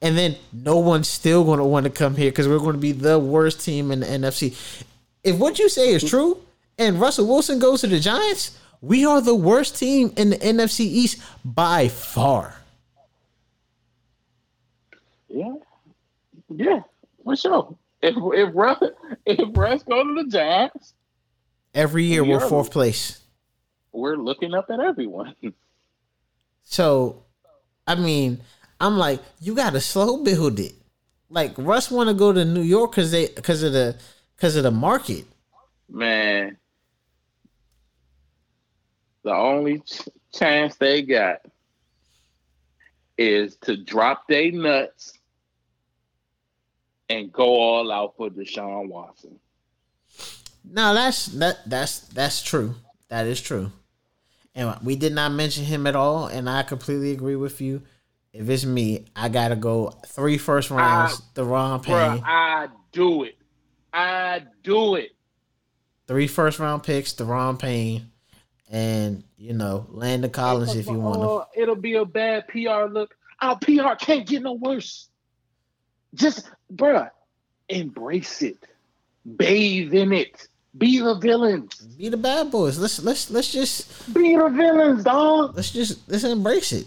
And 0.00 0.16
then 0.16 0.36
no 0.52 0.78
one's 0.78 1.08
still 1.08 1.44
going 1.44 1.58
to 1.58 1.64
want 1.64 1.84
to 1.84 1.90
come 1.90 2.14
here 2.14 2.30
because 2.30 2.46
we're 2.46 2.60
going 2.60 2.74
to 2.74 2.78
be 2.78 2.92
the 2.92 3.18
worst 3.18 3.60
team 3.64 3.90
in 3.90 4.00
the 4.00 4.06
NFC. 4.06 4.56
If 5.24 5.36
what 5.38 5.58
you 5.58 5.68
say 5.68 5.88
is 5.88 6.08
true, 6.08 6.40
and 6.78 7.00
Russell 7.00 7.26
Wilson 7.26 7.58
goes 7.58 7.80
to 7.80 7.88
the 7.88 7.98
Giants, 7.98 8.56
we 8.80 9.04
are 9.04 9.20
the 9.20 9.34
worst 9.34 9.76
team 9.76 10.12
in 10.16 10.30
the 10.30 10.36
NFC 10.36 10.80
East 10.80 11.20
by 11.44 11.88
far. 11.88 12.54
Yeah, 15.28 15.54
yeah, 16.48 16.80
for 17.28 17.36
sure. 17.36 17.76
If 18.00 18.14
if 18.16 18.54
Russ 18.54 18.82
if 19.26 19.48
Russ 19.56 19.82
go 19.82 20.02
to 20.04 20.22
the 20.22 20.30
Giants, 20.30 20.94
Every 21.74 22.04
year 22.04 22.22
We 22.22 22.30
we're 22.30 22.40
fourth 22.48 22.70
place. 22.70 23.20
we're 23.92 24.16
looking 24.16 24.54
up 24.54 24.70
at 24.70 24.80
everyone. 24.80 25.34
So, 26.64 27.24
I 27.86 27.94
mean, 27.94 28.40
I'm 28.80 28.96
like, 28.98 29.20
you 29.40 29.54
got 29.54 29.72
to 29.74 29.80
slow 29.80 30.22
build 30.22 30.58
it. 30.60 30.74
Like 31.30 31.52
Russ 31.58 31.90
want 31.90 32.08
to 32.08 32.14
go 32.14 32.32
to 32.32 32.44
New 32.44 32.62
York 32.62 32.92
because 32.92 33.10
they 33.10 33.26
because 33.28 33.62
of 33.62 33.72
the 33.72 33.96
because 34.36 34.56
of 34.56 34.62
the 34.62 34.70
market. 34.70 35.24
Man, 35.90 36.56
the 39.22 39.34
only 39.34 39.80
ch- 39.80 40.08
chance 40.32 40.76
they 40.76 41.02
got 41.02 41.40
is 43.18 43.56
to 43.56 43.76
drop 43.76 44.28
their 44.28 44.52
nuts 44.52 45.17
and 47.08 47.32
go 47.32 47.44
all 47.44 47.90
out 47.90 48.14
for 48.16 48.30
Deshaun 48.30 48.88
Watson. 48.88 49.38
Now 50.64 50.92
that's 50.92 51.26
that 51.26 51.68
that's 51.68 52.00
that's 52.00 52.42
true. 52.42 52.74
That 53.08 53.26
is 53.26 53.40
true. 53.40 53.72
And 54.54 54.74
we 54.82 54.96
did 54.96 55.14
not 55.14 55.32
mention 55.32 55.64
him 55.64 55.86
at 55.86 55.94
all, 55.96 56.26
and 56.26 56.50
I 56.50 56.62
completely 56.62 57.12
agree 57.12 57.36
with 57.36 57.60
you. 57.60 57.82
If 58.32 58.48
it's 58.48 58.64
me, 58.64 59.06
I 59.16 59.28
gotta 59.28 59.56
go 59.56 59.90
three 60.06 60.36
first 60.36 60.70
rounds. 60.70 61.20
Daron 61.34 61.82
Bruh, 61.82 61.84
Payne, 61.84 62.22
I 62.24 62.68
do 62.92 63.24
it. 63.24 63.36
I 63.92 64.42
do 64.62 64.96
it. 64.96 65.10
three 66.06 66.26
first 66.26 66.58
round 66.58 66.82
picks. 66.82 67.14
Daron 67.14 67.58
Payne, 67.58 68.10
and 68.70 69.24
you 69.36 69.54
know 69.54 69.86
Landon 69.88 70.30
Collins 70.30 70.74
if 70.74 70.86
you 70.86 70.98
want 70.98 71.22
to. 71.22 71.60
It'll 71.60 71.74
be 71.74 71.94
a 71.94 72.04
bad 72.04 72.48
PR 72.48 72.84
look. 72.90 73.14
Our 73.40 73.56
PR 73.58 73.94
can't 73.98 74.26
get 74.26 74.42
no 74.42 74.54
worse. 74.54 75.08
Just, 76.14 76.50
bruh, 76.74 77.10
embrace 77.68 78.42
it. 78.42 78.58
Bathe 79.36 79.92
in 79.94 80.12
it. 80.12 80.48
Be 80.76 80.98
the 81.00 81.14
villains. 81.14 81.74
Be 81.98 82.08
the 82.08 82.16
bad 82.16 82.50
boys. 82.50 82.78
Let's 82.78 83.02
let's 83.02 83.30
let's 83.30 83.52
just 83.52 84.12
Be 84.14 84.36
the 84.36 84.48
villains, 84.48 85.04
dog. 85.04 85.56
let's 85.56 85.70
just 85.70 86.08
let's 86.08 86.24
embrace 86.24 86.72
it. 86.72 86.86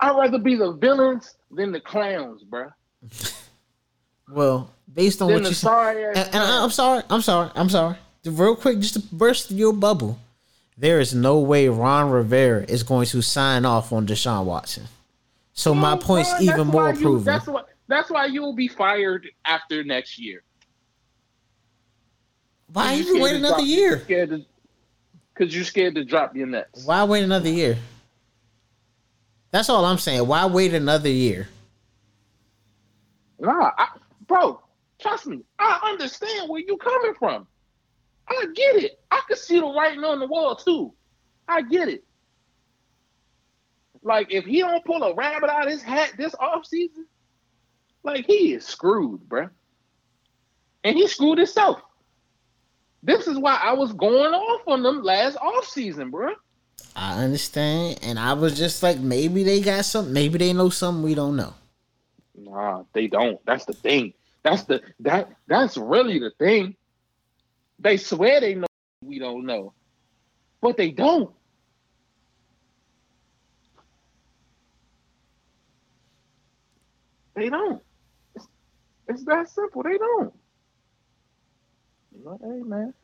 I'd 0.00 0.16
rather 0.16 0.38
be 0.38 0.56
the 0.56 0.72
villains 0.72 1.34
than 1.50 1.72
the 1.72 1.80
clowns, 1.80 2.42
bruh. 2.44 2.72
Well, 4.32 4.70
based 4.94 5.20
on 5.22 5.32
what 5.32 5.40
you 5.40 5.46
said, 5.46 5.56
sorry 5.56 6.04
and, 6.04 6.16
and 6.16 6.36
I- 6.36 6.62
I'm 6.62 6.70
sorry, 6.70 7.02
I'm 7.10 7.20
sorry, 7.20 7.50
I'm 7.56 7.68
sorry. 7.68 7.96
Real 8.24 8.54
quick, 8.54 8.78
just 8.78 8.94
to 8.94 9.00
burst 9.12 9.50
your 9.50 9.72
bubble, 9.72 10.20
there 10.78 11.00
is 11.00 11.12
no 11.12 11.40
way 11.40 11.68
Ron 11.68 12.10
Rivera 12.12 12.64
is 12.68 12.84
going 12.84 13.06
to 13.06 13.22
sign 13.22 13.64
off 13.64 13.92
on 13.92 14.06
Deshaun 14.06 14.44
Watson. 14.44 14.84
So 15.52 15.74
my 15.74 15.96
point's 15.96 16.32
even 16.40 16.68
more 16.68 16.94
proven. 16.94 17.24
That's. 17.24 17.48
That's 17.90 18.08
why 18.08 18.26
you'll 18.26 18.54
be 18.54 18.68
fired 18.68 19.28
after 19.44 19.82
next 19.82 20.16
year. 20.16 20.44
Why 22.72 22.94
You 22.94 23.02
even 23.02 23.20
wait 23.20 23.34
another 23.34 23.56
drop- 23.56 23.66
year? 23.66 23.98
Scared 24.04 24.30
to, 24.30 24.44
Cause 25.34 25.52
you're 25.52 25.64
scared 25.64 25.96
to 25.96 26.04
drop 26.04 26.36
your 26.36 26.46
nuts. 26.46 26.84
Why 26.84 27.02
wait 27.02 27.24
another 27.24 27.48
year? 27.48 27.76
That's 29.50 29.68
all 29.68 29.84
I'm 29.84 29.98
saying. 29.98 30.24
Why 30.26 30.46
wait 30.46 30.72
another 30.72 31.08
year? 31.08 31.48
Nah, 33.40 33.72
I, 33.76 33.88
bro, 34.26 34.60
trust 35.00 35.26
me. 35.26 35.40
I 35.58 35.80
understand 35.90 36.48
where 36.48 36.62
you're 36.64 36.76
coming 36.76 37.14
from. 37.18 37.48
I 38.28 38.46
get 38.54 38.76
it. 38.76 39.00
I 39.10 39.20
can 39.26 39.36
see 39.36 39.58
the 39.58 39.66
writing 39.66 40.04
on 40.04 40.20
the 40.20 40.26
wall 40.26 40.54
too. 40.54 40.94
I 41.48 41.62
get 41.62 41.88
it. 41.88 42.04
Like 44.02 44.28
if 44.30 44.44
he 44.44 44.60
don't 44.60 44.84
pull 44.84 45.02
a 45.02 45.12
rabbit 45.14 45.50
out 45.50 45.66
of 45.66 45.72
his 45.72 45.82
hat 45.82 46.12
this 46.16 46.34
offseason, 46.36 47.06
like 48.02 48.26
he 48.26 48.54
is 48.54 48.66
screwed, 48.66 49.28
bruh. 49.28 49.50
And 50.84 50.96
he 50.96 51.06
screwed 51.06 51.38
himself. 51.38 51.80
This 53.02 53.26
is 53.26 53.38
why 53.38 53.58
I 53.62 53.72
was 53.72 53.92
going 53.92 54.34
off 54.34 54.62
on 54.66 54.82
them 54.82 55.02
last 55.02 55.36
offseason, 55.38 56.10
bruh. 56.10 56.34
I 56.96 57.22
understand, 57.22 58.00
and 58.02 58.18
I 58.18 58.32
was 58.32 58.56
just 58.56 58.82
like, 58.82 58.98
maybe 58.98 59.42
they 59.42 59.60
got 59.60 59.84
something. 59.84 60.12
Maybe 60.12 60.38
they 60.38 60.52
know 60.52 60.70
something 60.70 61.02
we 61.02 61.14
don't 61.14 61.36
know. 61.36 61.54
Nah, 62.34 62.84
they 62.92 63.06
don't. 63.06 63.38
That's 63.46 63.64
the 63.64 63.72
thing. 63.72 64.12
That's 64.42 64.64
the 64.64 64.82
that 65.00 65.30
that's 65.46 65.76
really 65.76 66.18
the 66.18 66.30
thing. 66.38 66.74
They 67.78 67.96
swear 67.96 68.40
they 68.40 68.54
know 68.54 68.66
we 69.04 69.18
don't 69.18 69.44
know. 69.44 69.74
But 70.60 70.76
they 70.76 70.90
don't. 70.90 71.30
They 77.34 77.48
don't. 77.48 77.82
It's, 79.10 79.24
that 79.24 79.48
simple. 79.48 79.82
They 79.82 79.98
don't. 79.98 80.32
But, 82.24 82.38
hey 82.42 82.62
man. 82.62 82.94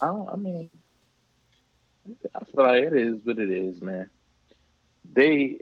I 0.00 0.06
don't 0.06 0.28
I 0.28 0.36
mean 0.36 0.70
I 2.34 2.44
feel 2.44 2.64
like 2.64 2.82
it 2.84 2.94
is 2.94 3.16
what 3.24 3.38
it 3.38 3.50
is, 3.50 3.80
man. 3.80 4.10
They 5.12 5.58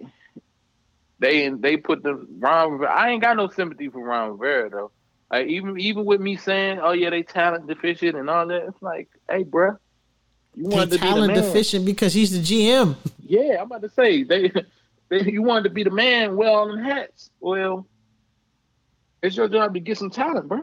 they 1.18 1.48
they 1.50 1.76
put 1.76 2.02
the 2.02 2.26
Ron. 2.38 2.72
Rivera- 2.72 2.92
I 2.92 3.10
ain't 3.10 3.22
got 3.22 3.36
no 3.36 3.48
sympathy 3.48 3.88
for 3.88 4.02
Ron 4.02 4.32
Rivera 4.32 4.70
though. 4.70 4.90
Like 5.30 5.48
even 5.48 5.78
even 5.78 6.04
with 6.04 6.20
me 6.20 6.36
saying, 6.36 6.80
"Oh 6.82 6.92
yeah, 6.92 7.10
they 7.10 7.22
talent 7.22 7.66
deficient 7.66 8.16
and 8.16 8.30
all 8.30 8.46
that," 8.46 8.64
it's 8.68 8.82
like, 8.82 9.08
hey, 9.28 9.44
bruh, 9.44 9.76
you 10.56 10.64
want 10.64 10.90
to 10.90 10.96
be 10.96 10.96
the 10.96 10.98
talent 10.98 11.34
man. 11.34 11.42
deficient 11.42 11.84
because 11.84 12.14
he's 12.14 12.32
the 12.32 12.40
GM. 12.40 12.96
Yeah, 13.22 13.56
I'm 13.60 13.66
about 13.66 13.82
to 13.82 13.90
say 13.90 14.22
they 14.22 14.50
you 15.10 15.42
wanted 15.42 15.64
to 15.64 15.70
be 15.70 15.84
the 15.84 15.90
man. 15.90 16.36
Wear 16.36 16.48
all 16.48 16.68
them 16.68 16.78
hats. 16.82 17.30
Well, 17.40 17.86
it's 19.22 19.36
your 19.36 19.48
job 19.48 19.74
to 19.74 19.80
get 19.80 19.98
some 19.98 20.10
talent, 20.10 20.48
bro. 20.48 20.62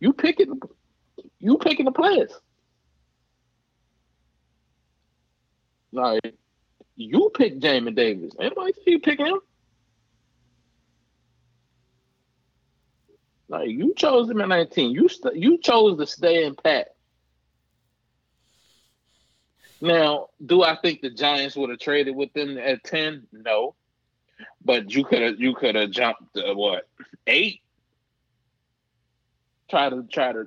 You 0.00 0.12
picking, 0.12 0.60
you 1.38 1.58
picking 1.58 1.84
the 1.84 1.92
players. 1.92 2.32
Like 5.92 6.34
you 6.96 7.30
pick 7.34 7.60
Jamin 7.60 7.94
Davis. 7.94 8.32
Anybody 8.38 8.72
tell 8.72 8.82
you 8.86 9.00
picking 9.00 9.26
him? 9.26 9.40
Like 13.48 13.70
you 13.70 13.94
chose 13.96 14.28
him 14.28 14.40
at 14.40 14.48
19. 14.48 14.90
You 14.90 15.08
st- 15.08 15.36
you 15.36 15.58
chose 15.58 15.98
to 15.98 16.06
stay 16.06 16.44
in 16.44 16.54
Pat. 16.54 16.88
Now, 19.80 20.28
do 20.44 20.62
I 20.62 20.76
think 20.76 21.00
the 21.00 21.10
Giants 21.10 21.56
would 21.56 21.70
have 21.70 21.78
traded 21.78 22.16
with 22.16 22.32
them 22.32 22.58
at 22.58 22.82
10? 22.84 23.26
No. 23.32 23.74
But 24.64 24.92
you 24.94 25.04
could 25.04 25.22
have 25.22 25.40
you 25.40 25.54
could 25.54 25.74
have 25.74 25.90
jumped 25.90 26.34
to 26.34 26.54
what? 26.54 26.88
8? 27.26 27.60
Try 29.70 29.90
to 29.90 30.04
try 30.10 30.32
to 30.32 30.46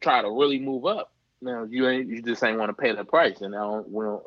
try 0.00 0.22
to 0.22 0.30
really 0.30 0.58
move 0.58 0.86
up. 0.86 1.12
Now, 1.40 1.64
you 1.64 1.88
ain't 1.88 2.08
you 2.08 2.22
just 2.22 2.42
ain't 2.42 2.58
want 2.58 2.70
to 2.70 2.80
pay 2.80 2.94
the 2.94 3.04
price 3.04 3.40
and 3.40 3.52
now 3.52 3.84
we 3.86 4.04
don't 4.04 4.24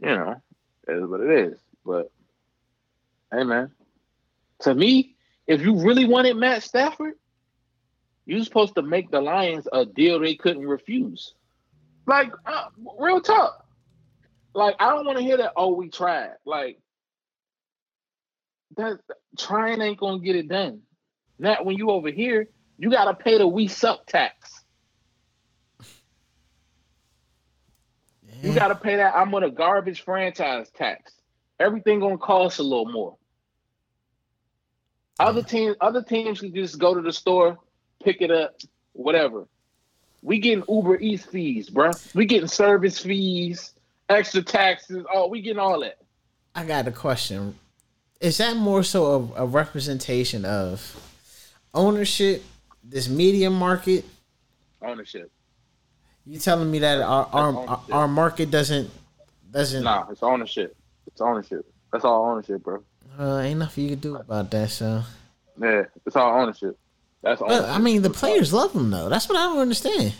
you 0.00 0.08
know, 0.08 0.40
it 0.86 0.92
is 0.92 1.08
what 1.08 1.20
it 1.20 1.30
is. 1.30 1.58
But 1.84 2.10
hey 3.32 3.44
man, 3.44 3.70
to 4.60 4.74
me, 4.74 5.16
if 5.46 5.60
you 5.60 5.82
really 5.82 6.04
wanted 6.04 6.36
Matt 6.36 6.62
Stafford, 6.62 7.14
you 8.26 8.42
supposed 8.42 8.74
to 8.74 8.82
make 8.82 9.10
the 9.10 9.20
Lions 9.20 9.68
a 9.72 9.86
deal 9.86 10.18
they 10.18 10.34
couldn't 10.34 10.66
refuse. 10.66 11.34
Like 12.06 12.32
uh, 12.44 12.66
real 12.98 13.20
talk. 13.20 13.65
Like 14.56 14.76
I 14.80 14.88
don't 14.88 15.04
want 15.04 15.18
to 15.18 15.24
hear 15.24 15.36
that. 15.36 15.52
Oh, 15.54 15.74
we 15.74 15.90
tried. 15.90 16.32
Like 16.46 16.78
that 18.76 19.00
trying 19.38 19.82
ain't 19.82 19.98
gonna 19.98 20.18
get 20.18 20.34
it 20.34 20.48
done. 20.48 20.80
Not 21.38 21.66
when 21.66 21.76
you 21.76 21.90
over 21.90 22.10
here, 22.10 22.48
you 22.78 22.90
gotta 22.90 23.12
pay 23.12 23.36
the 23.36 23.46
we 23.46 23.68
suck 23.68 24.06
tax. 24.06 24.64
You 28.42 28.54
gotta 28.54 28.74
pay 28.74 28.96
that. 28.96 29.14
I'm 29.14 29.34
on 29.34 29.42
a 29.42 29.50
garbage 29.50 30.02
franchise 30.02 30.70
tax. 30.70 31.12
Everything 31.60 32.00
gonna 32.00 32.16
cost 32.16 32.58
a 32.58 32.62
little 32.62 32.90
more. 32.90 33.16
Other 35.18 35.42
mm. 35.42 35.48
teams, 35.48 35.76
other 35.82 36.02
teams 36.02 36.40
can 36.40 36.54
just 36.54 36.78
go 36.78 36.94
to 36.94 37.02
the 37.02 37.12
store, 37.12 37.58
pick 38.02 38.22
it 38.22 38.30
up, 38.30 38.56
whatever. 38.92 39.48
We 40.22 40.38
getting 40.38 40.64
Uber 40.68 40.98
Eats 40.98 41.24
fees, 41.24 41.68
bruh. 41.68 42.14
We 42.14 42.24
getting 42.24 42.48
service 42.48 42.98
fees, 42.98 43.72
extra 44.08 44.42
taxes. 44.42 45.04
Oh, 45.12 45.28
we 45.28 45.40
getting 45.40 45.58
all 45.58 45.80
that. 45.80 45.98
I 46.54 46.64
got 46.64 46.88
a 46.88 46.92
question. 46.92 47.54
Is 48.20 48.38
that 48.38 48.56
more 48.56 48.82
so 48.82 49.32
a, 49.36 49.42
a 49.42 49.46
representation 49.46 50.44
of 50.44 50.96
ownership, 51.74 52.42
this 52.82 53.08
media 53.08 53.50
market? 53.50 54.04
Ownership. 54.82 55.30
You 56.24 56.38
telling 56.38 56.70
me 56.70 56.78
that 56.80 57.00
our 57.02 57.28
our, 57.32 57.80
our 57.92 58.08
market 58.08 58.50
doesn't 58.50 58.90
doesn't 59.50 59.84
Nah, 59.84 60.06
it's 60.10 60.22
ownership. 60.22 60.76
It's 61.06 61.20
ownership. 61.20 61.64
That's 61.92 62.04
all 62.04 62.24
ownership, 62.24 62.62
bro. 62.62 62.82
uh, 63.18 63.38
ain't 63.38 63.58
nothing 63.58 63.84
you 63.84 63.90
can 63.90 64.00
do 64.00 64.16
about 64.16 64.50
that. 64.50 64.70
So, 64.70 65.02
Yeah, 65.60 65.84
it's 66.04 66.16
all 66.16 66.40
ownership. 66.40 66.76
That's 67.22 67.40
but, 67.40 67.64
I 67.64 67.78
mean, 67.78 68.02
the 68.02 68.10
players 68.10 68.52
love 68.52 68.72
them 68.72 68.90
though. 68.90 69.08
That's 69.08 69.28
what 69.28 69.38
I 69.38 69.44
don't 69.44 69.58
understand. 69.58 70.14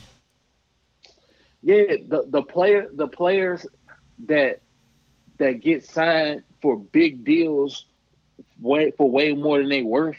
Yeah, 1.62 1.96
the 2.08 2.24
the 2.28 2.42
player 2.42 2.88
the 2.92 3.08
players 3.08 3.66
that 4.26 4.60
that 5.38 5.60
get 5.60 5.84
signed 5.84 6.42
for 6.62 6.78
big 6.78 7.24
deals 7.24 7.84
way 8.60 8.90
for 8.92 9.10
way 9.10 9.32
more 9.32 9.58
than 9.58 9.68
they 9.68 9.82
worth. 9.82 10.16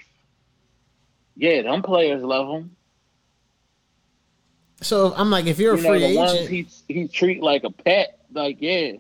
Yeah, 1.36 1.64
them 1.64 1.82
players 1.82 2.24
love 2.24 2.48
them. 2.48 2.76
So 4.82 5.14
I'm 5.16 5.30
like, 5.30 5.46
if 5.46 5.60
you're 5.60 5.74
a 5.74 5.78
You 5.78 5.84
know, 5.84 5.90
free 5.90 6.16
ones 6.16 6.32
agent, 6.34 6.50
he 6.50 6.94
he 6.94 7.08
treat 7.08 7.42
like 7.42 7.64
a 7.64 7.72
pet. 7.72 8.20
Like, 8.32 8.58
yeah, 8.60 8.94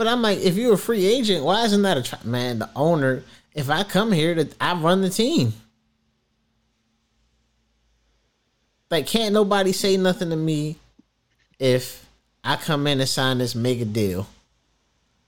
but 0.00 0.08
I'm 0.08 0.22
like, 0.22 0.38
if 0.38 0.56
you're 0.56 0.74
a 0.74 0.78
free 0.78 1.04
agent, 1.04 1.44
why 1.44 1.64
isn't 1.64 1.82
that 1.82 1.98
a 1.98 2.02
tra- 2.02 2.24
man? 2.24 2.58
The 2.58 2.70
owner, 2.74 3.22
if 3.54 3.68
I 3.68 3.82
come 3.82 4.12
here, 4.12 4.34
that 4.34 4.54
I 4.58 4.74
run 4.74 5.02
the 5.02 5.10
team. 5.10 5.52
Like, 8.90 9.06
can't 9.06 9.34
nobody 9.34 9.72
say 9.72 9.98
nothing 9.98 10.30
to 10.30 10.36
me 10.36 10.76
if 11.58 12.06
I 12.42 12.56
come 12.56 12.86
in 12.86 13.00
and 13.00 13.08
sign 13.08 13.38
this 13.38 13.54
mega 13.54 13.84
deal? 13.84 14.26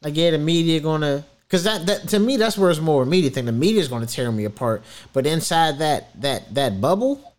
Like, 0.03 0.17
yeah, 0.17 0.31
the 0.31 0.39
media 0.39 0.81
gonna, 0.81 1.25
cause 1.49 1.65
that, 1.65 1.87
that 1.87 2.09
to 2.09 2.19
me 2.19 2.37
that's 2.37 2.59
where 2.59 2.71
it's 2.71 2.81
more 2.81 3.03
immediate 3.03 3.35
thing. 3.35 3.45
The 3.45 3.53
media's 3.53 3.89
gonna 3.89 4.07
tear 4.07 4.33
me 4.33 4.45
apart, 4.45 4.83
but 5.13 5.27
inside 5.27 5.79
that 5.79 6.21
that 6.21 6.55
that 6.55 6.81
bubble, 6.81 7.35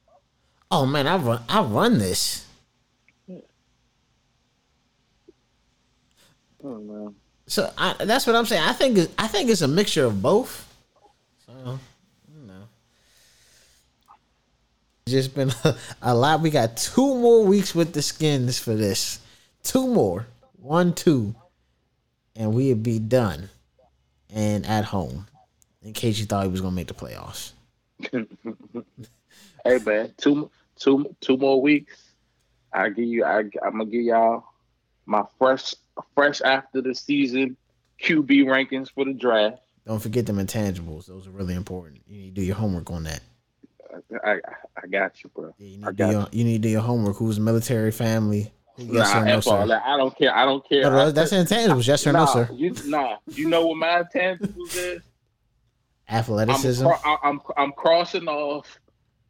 oh 0.71 0.85
man, 0.85 1.07
I 1.07 1.17
run 1.17 1.41
I 1.49 1.61
run 1.61 1.97
this. 1.97 2.45
oh, 6.63 6.79
man. 6.79 7.15
So 7.47 7.71
I, 7.77 7.95
that's 8.05 8.25
what 8.25 8.35
I'm 8.35 8.45
saying. 8.45 8.63
I 8.63 8.73
think 8.73 8.97
it's, 8.97 9.13
I 9.17 9.27
think 9.27 9.49
it's 9.49 9.61
a 9.61 9.67
mixture 9.67 10.05
of 10.05 10.21
both. 10.21 10.73
So 11.45 11.79
you 12.33 12.47
know, 12.47 12.63
just 15.07 15.35
been 15.35 15.51
a, 15.63 15.75
a 16.01 16.15
lot. 16.15 16.41
We 16.41 16.49
got 16.49 16.77
two 16.77 17.15
more 17.15 17.43
weeks 17.43 17.75
with 17.75 17.93
the 17.93 18.01
skins 18.01 18.57
for 18.57 18.73
this. 18.73 19.19
Two 19.63 19.87
more, 19.87 20.27
one, 20.53 20.93
two, 20.93 21.35
and 22.35 22.53
we'd 22.53 22.83
be 22.83 22.99
done 22.99 23.49
and 24.33 24.65
at 24.65 24.85
home. 24.85 25.27
In 25.81 25.93
case 25.93 26.19
you 26.19 26.25
thought 26.25 26.43
he 26.43 26.49
was 26.49 26.61
gonna 26.61 26.75
make 26.75 26.87
the 26.87 26.93
playoffs. 26.93 27.51
Hey 29.65 29.79
man, 29.85 30.13
two 30.17 30.51
two 30.75 31.15
two 31.21 31.37
more 31.37 31.61
weeks. 31.61 32.11
I 32.73 32.89
give 32.89 33.05
you. 33.05 33.23
I 33.23 33.39
I'm 33.39 33.77
gonna 33.77 33.85
give 33.85 34.01
y'all 34.01 34.43
my 35.05 35.23
fresh 35.39 35.73
fresh 36.13 36.41
after 36.41 36.81
the 36.81 36.93
season 36.93 37.55
QB 38.01 38.45
rankings 38.45 38.91
for 38.91 39.05
the 39.05 39.13
draft. 39.13 39.59
Don't 39.87 40.01
forget 40.01 40.25
them 40.25 40.37
intangibles. 40.37 41.05
Those 41.05 41.27
are 41.27 41.31
really 41.31 41.55
important. 41.55 42.01
You 42.07 42.17
need 42.17 42.35
to 42.35 42.41
do 42.41 42.45
your 42.45 42.55
homework 42.55 42.91
on 42.91 43.03
that. 43.03 43.21
I 44.25 44.39
I 44.81 44.87
got 44.87 45.23
you, 45.23 45.29
bro. 45.33 45.53
Yeah, 45.57 45.67
you 45.67 45.77
need 45.77 45.87
I 45.87 45.91
got 45.93 46.11
your, 46.11 46.27
you 46.33 46.43
need 46.43 46.61
to 46.61 46.67
do 46.67 46.69
your 46.69 46.81
homework. 46.81 47.15
Who's 47.17 47.39
military 47.39 47.91
family? 47.91 48.51
Who 48.75 48.85
Nah, 48.85 48.93
yes 48.93 49.11
sir, 49.11 49.23
no 49.25 49.31
F 49.37 49.43
sir. 49.43 49.67
that. 49.67 49.83
I 49.85 49.97
don't 49.97 50.17
care. 50.17 50.35
I 50.35 50.45
don't 50.45 50.67
care. 50.67 50.81
No, 50.83 50.97
uh, 50.97 51.07
I- 51.07 51.11
that's 51.11 51.31
intangibles. 51.31 51.87
Yes 51.87 52.07
or 52.07 52.13
no 52.13 52.25
sir. 52.25 52.49
You, 52.53 52.73
nah, 52.87 53.17
you 53.27 53.47
know 53.49 53.67
what 53.67 53.77
my 53.77 54.03
intangibles 54.03 54.75
is? 54.75 55.01
I'm, 56.09 56.15
Athleticism. 56.17 56.85
cro- 56.85 56.97
I- 57.05 57.17
I'm 57.23 57.39
I'm 57.55 57.71
crossing 57.73 58.27
off 58.27 58.79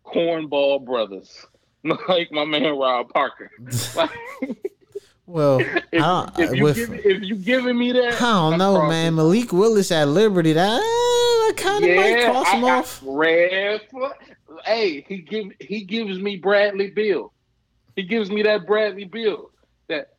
cornball 0.06 0.86
brothers, 0.86 1.46
like 2.08 2.32
my 2.32 2.46
man 2.46 2.78
Rob 2.78 3.10
Parker. 3.10 3.52
Like, 3.96 4.10
well, 5.26 5.60
I 5.94 6.30
if, 6.38 6.52
if 6.52 6.56
you 6.58 6.64
with, 6.64 6.76
give, 6.76 6.94
if 6.94 7.24
you 7.24 7.36
giving 7.36 7.78
me 7.78 7.92
that, 7.92 8.14
I 8.14 8.20
don't 8.20 8.54
I'm 8.54 8.60
know, 8.60 8.74
crossing- 8.76 8.90
man. 8.90 9.16
Malik 9.16 9.52
Willis 9.52 9.92
at 9.92 10.08
Liberty. 10.08 10.54
That 10.54 10.80
I 10.82 11.52
kind 11.58 11.84
of 11.84 11.96
might 11.96 12.24
cross 12.24 12.48
I- 12.48 12.56
him 12.58 12.66
I- 12.66 12.70
off. 12.80 13.02
red. 13.06 13.82
Hey, 14.66 15.04
he 15.08 15.18
give 15.18 15.48
he 15.60 15.84
gives 15.84 16.18
me 16.20 16.38
Bradley 16.38 16.92
Beal. 16.92 17.33
He 17.96 18.04
gives 18.04 18.30
me 18.30 18.44
that 18.44 18.66
Bradley 18.66 19.06
Beal. 19.06 19.52
That 19.90 20.14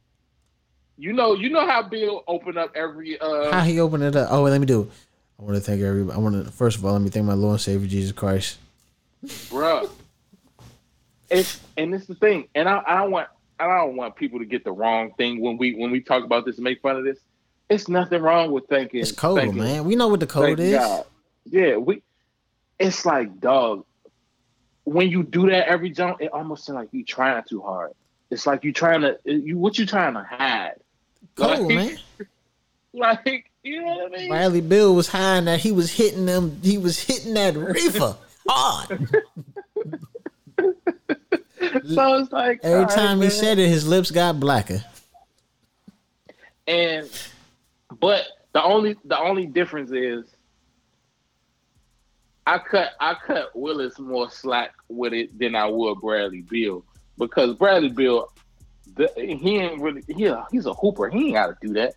you 0.97 1.13
know, 1.13 1.35
you 1.35 1.51
know 1.51 1.67
how 1.67 1.83
Beal 1.83 2.23
opened 2.27 2.59
up 2.59 2.73
every 2.75 3.19
uh 3.21 3.53
How 3.53 3.63
he 3.63 3.81
opened 3.81 4.05
it 4.05 4.17
up? 4.17 4.29
Oh, 4.31 4.45
wait, 4.45 4.51
let 4.51 4.61
me 4.61 4.67
do. 4.67 4.83
it. 4.83 4.91
I 5.39 5.43
want 5.43 5.57
to 5.57 5.61
thank 5.61 5.83
everybody. 5.83 6.17
I 6.17 6.21
want 6.21 6.45
to 6.45 6.51
first 6.53 6.79
of 6.79 6.85
all 6.85 6.93
let 6.93 7.03
me 7.03 7.11
thank 7.11 7.27
my 7.27 7.35
Lord 7.35 7.55
and 7.55 7.61
Savior 7.61 7.89
Jesus 7.89 8.13
Christ. 8.13 8.59
bruh. 9.25 9.91
It's 11.31 11.61
and 11.77 11.95
it's 11.95 12.07
the 12.07 12.15
thing, 12.15 12.49
and 12.55 12.69
I, 12.69 12.83
I 12.87 12.97
don't 12.99 13.11
want 13.11 13.29
I 13.59 13.67
don't 13.67 13.97
want 13.97 14.15
people 14.15 14.39
to 14.39 14.45
get 14.45 14.65
the 14.65 14.73
wrong 14.73 15.13
thing 15.17 15.41
when 15.41 15.57
we 15.57 15.75
when 15.75 15.91
we 15.91 16.01
talk 16.01 16.25
about 16.25 16.45
this 16.45 16.57
and 16.57 16.65
make 16.65 16.81
fun 16.83 16.97
of 16.97 17.05
this. 17.05 17.19
It's 17.71 17.89
nothing 17.89 18.21
wrong 18.21 18.53
with 18.53 18.67
thinking. 18.69 19.01
It's 19.01 19.13
code, 19.13 19.41
thinking, 19.41 19.63
man. 19.63 19.85
We 19.85 19.97
know 19.97 20.09
what 20.09 20.21
the 20.21 20.27
code 20.27 20.61
is. 20.61 20.73
God. 20.73 21.07
Yeah, 21.47 21.77
we. 21.77 22.03
It's 22.79 23.07
like 23.07 23.41
dog. 23.41 23.85
When 24.85 25.09
you 25.11 25.23
do 25.23 25.49
that 25.51 25.67
every 25.69 25.91
jump, 25.91 26.21
it 26.21 26.33
almost 26.33 26.67
seems 26.67 26.77
like 26.77 26.89
you're 26.93 27.05
trying 27.07 27.43
too 27.45 27.61
hard. 27.63 27.93
It's 28.31 28.47
like 28.47 28.65
you're 28.65 28.73
trying 28.73 29.01
to 29.03 29.19
you 29.25 29.57
what 29.59 29.79
you 29.79 29.87
trying 29.87 30.15
to 30.15 30.23
hide. 30.23 30.75
Code, 31.37 31.59
Like- 31.61 31.69
man. 31.75 31.99
Like 32.97 33.51
you 33.65 33.83
know 33.83 33.93
what 33.97 34.15
I 34.15 34.19
mean? 34.19 34.29
Bradley 34.29 34.61
Beal 34.61 34.95
was 34.95 35.09
high 35.09 35.41
that 35.41 35.59
he 35.59 35.73
was 35.73 35.91
hitting 35.91 36.27
them. 36.27 36.61
He 36.63 36.79
was 36.79 37.03
hitting 37.03 37.35
that 37.35 37.57
reefer 37.57 38.17
hard. 38.49 39.09
So 41.89 42.15
it's 42.19 42.31
like 42.33 42.61
Every 42.63 42.79
all 42.79 42.85
right, 42.85 42.95
time 42.95 43.21
he 43.21 43.31
said 43.31 43.59
it, 43.59 43.69
his 43.69 43.87
lips 43.87 44.11
got 44.13 44.39
blacker. 44.39 44.85
And 46.69 47.11
but 48.01 48.27
the 48.53 48.63
only 48.63 48.97
the 49.05 49.19
only 49.19 49.47
difference 49.47 49.91
is 49.91 50.25
I 52.47 52.59
cut 52.59 52.93
I 53.01 53.15
cut 53.15 53.51
Willis 53.55 53.99
more 53.99 54.31
slack 54.31 54.75
with 54.89 55.13
it 55.13 55.39
than 55.39 55.55
I 55.55 55.67
would 55.67 56.01
Bradley 56.01 56.43
Beal 56.43 56.85
because 57.19 57.55
Bradley 57.55 57.89
Beal 57.89 58.31
the, 58.97 59.11
he 59.17 59.59
ain't 59.59 59.81
really 59.81 60.03
he 60.09 60.27
a, 60.27 60.47
he's 60.51 60.67
a 60.67 60.75
hooper 60.75 61.09
he 61.09 61.27
ain't 61.27 61.35
got 61.35 61.47
to 61.47 61.67
do 61.67 61.73
that. 61.75 61.95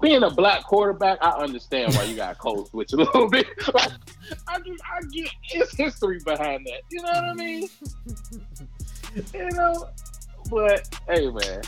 Being 0.00 0.22
a 0.22 0.30
black 0.30 0.62
quarterback, 0.62 1.18
I 1.20 1.30
understand 1.30 1.92
why 1.94 2.04
you 2.04 2.14
got 2.14 2.38
cold 2.38 2.68
switch 2.68 2.92
a 2.92 2.96
little 2.96 3.28
bit. 3.28 3.46
Like, 3.74 3.90
I 4.46 4.58
just 4.60 4.82
I 4.84 5.00
get 5.10 5.30
it's 5.52 5.76
history 5.76 6.20
behind 6.24 6.66
that. 6.66 6.82
You 6.90 7.02
know 7.02 7.08
what 7.08 7.24
I 7.24 7.34
mean? 7.34 7.68
you 9.34 9.50
know, 9.50 9.88
but 10.50 10.88
hey 11.08 11.30
man, 11.30 11.62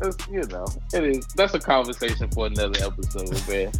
it's, 0.00 0.28
you 0.28 0.42
know, 0.44 0.66
it 0.94 1.04
is. 1.04 1.26
That's 1.34 1.54
a 1.54 1.58
conversation 1.58 2.30
for 2.30 2.46
another 2.46 2.84
episode, 2.84 3.48
man. 3.48 3.72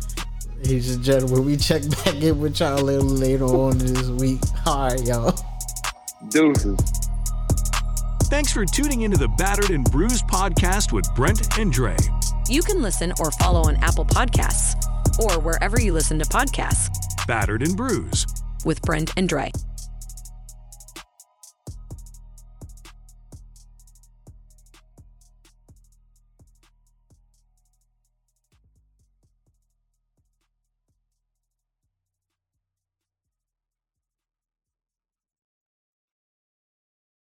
Ladies 0.59 0.95
and 0.95 1.05
gentlemen, 1.05 1.45
we 1.45 1.57
check 1.57 1.83
back 2.05 2.15
in 2.15 2.41
with 2.41 2.59
y'all 2.61 2.81
a 2.81 2.83
little 2.83 3.07
later 3.09 3.45
on 3.45 3.79
this 3.79 4.09
week. 4.09 4.41
All 4.67 4.89
right, 4.89 5.03
y'all. 5.05 5.35
Deuces. 6.29 6.79
Thanks 8.25 8.53
for 8.53 8.65
tuning 8.65 9.03
into 9.03 9.17
the 9.17 9.29
Battered 9.39 9.71
and 9.71 9.85
Bruised 9.91 10.27
podcast 10.27 10.93
with 10.93 11.09
Brent 11.15 11.59
and 11.59 11.73
Dre. 11.73 11.97
You 12.49 12.63
can 12.63 12.83
listen 12.83 13.13
or 13.21 13.31
follow 13.33 13.61
on 13.63 13.77
Apple 13.77 14.05
Podcasts 14.05 14.75
or 15.21 15.39
wherever 15.41 15.81
you 15.81 15.93
listen 15.93 16.19
to 16.19 16.25
podcasts 16.25 16.91
Battered 17.27 17.63
and 17.63 17.77
Bruised. 17.77 18.43
with 18.65 18.83
Brent 18.83 19.13
and 19.17 19.29
Dre. 19.29 19.53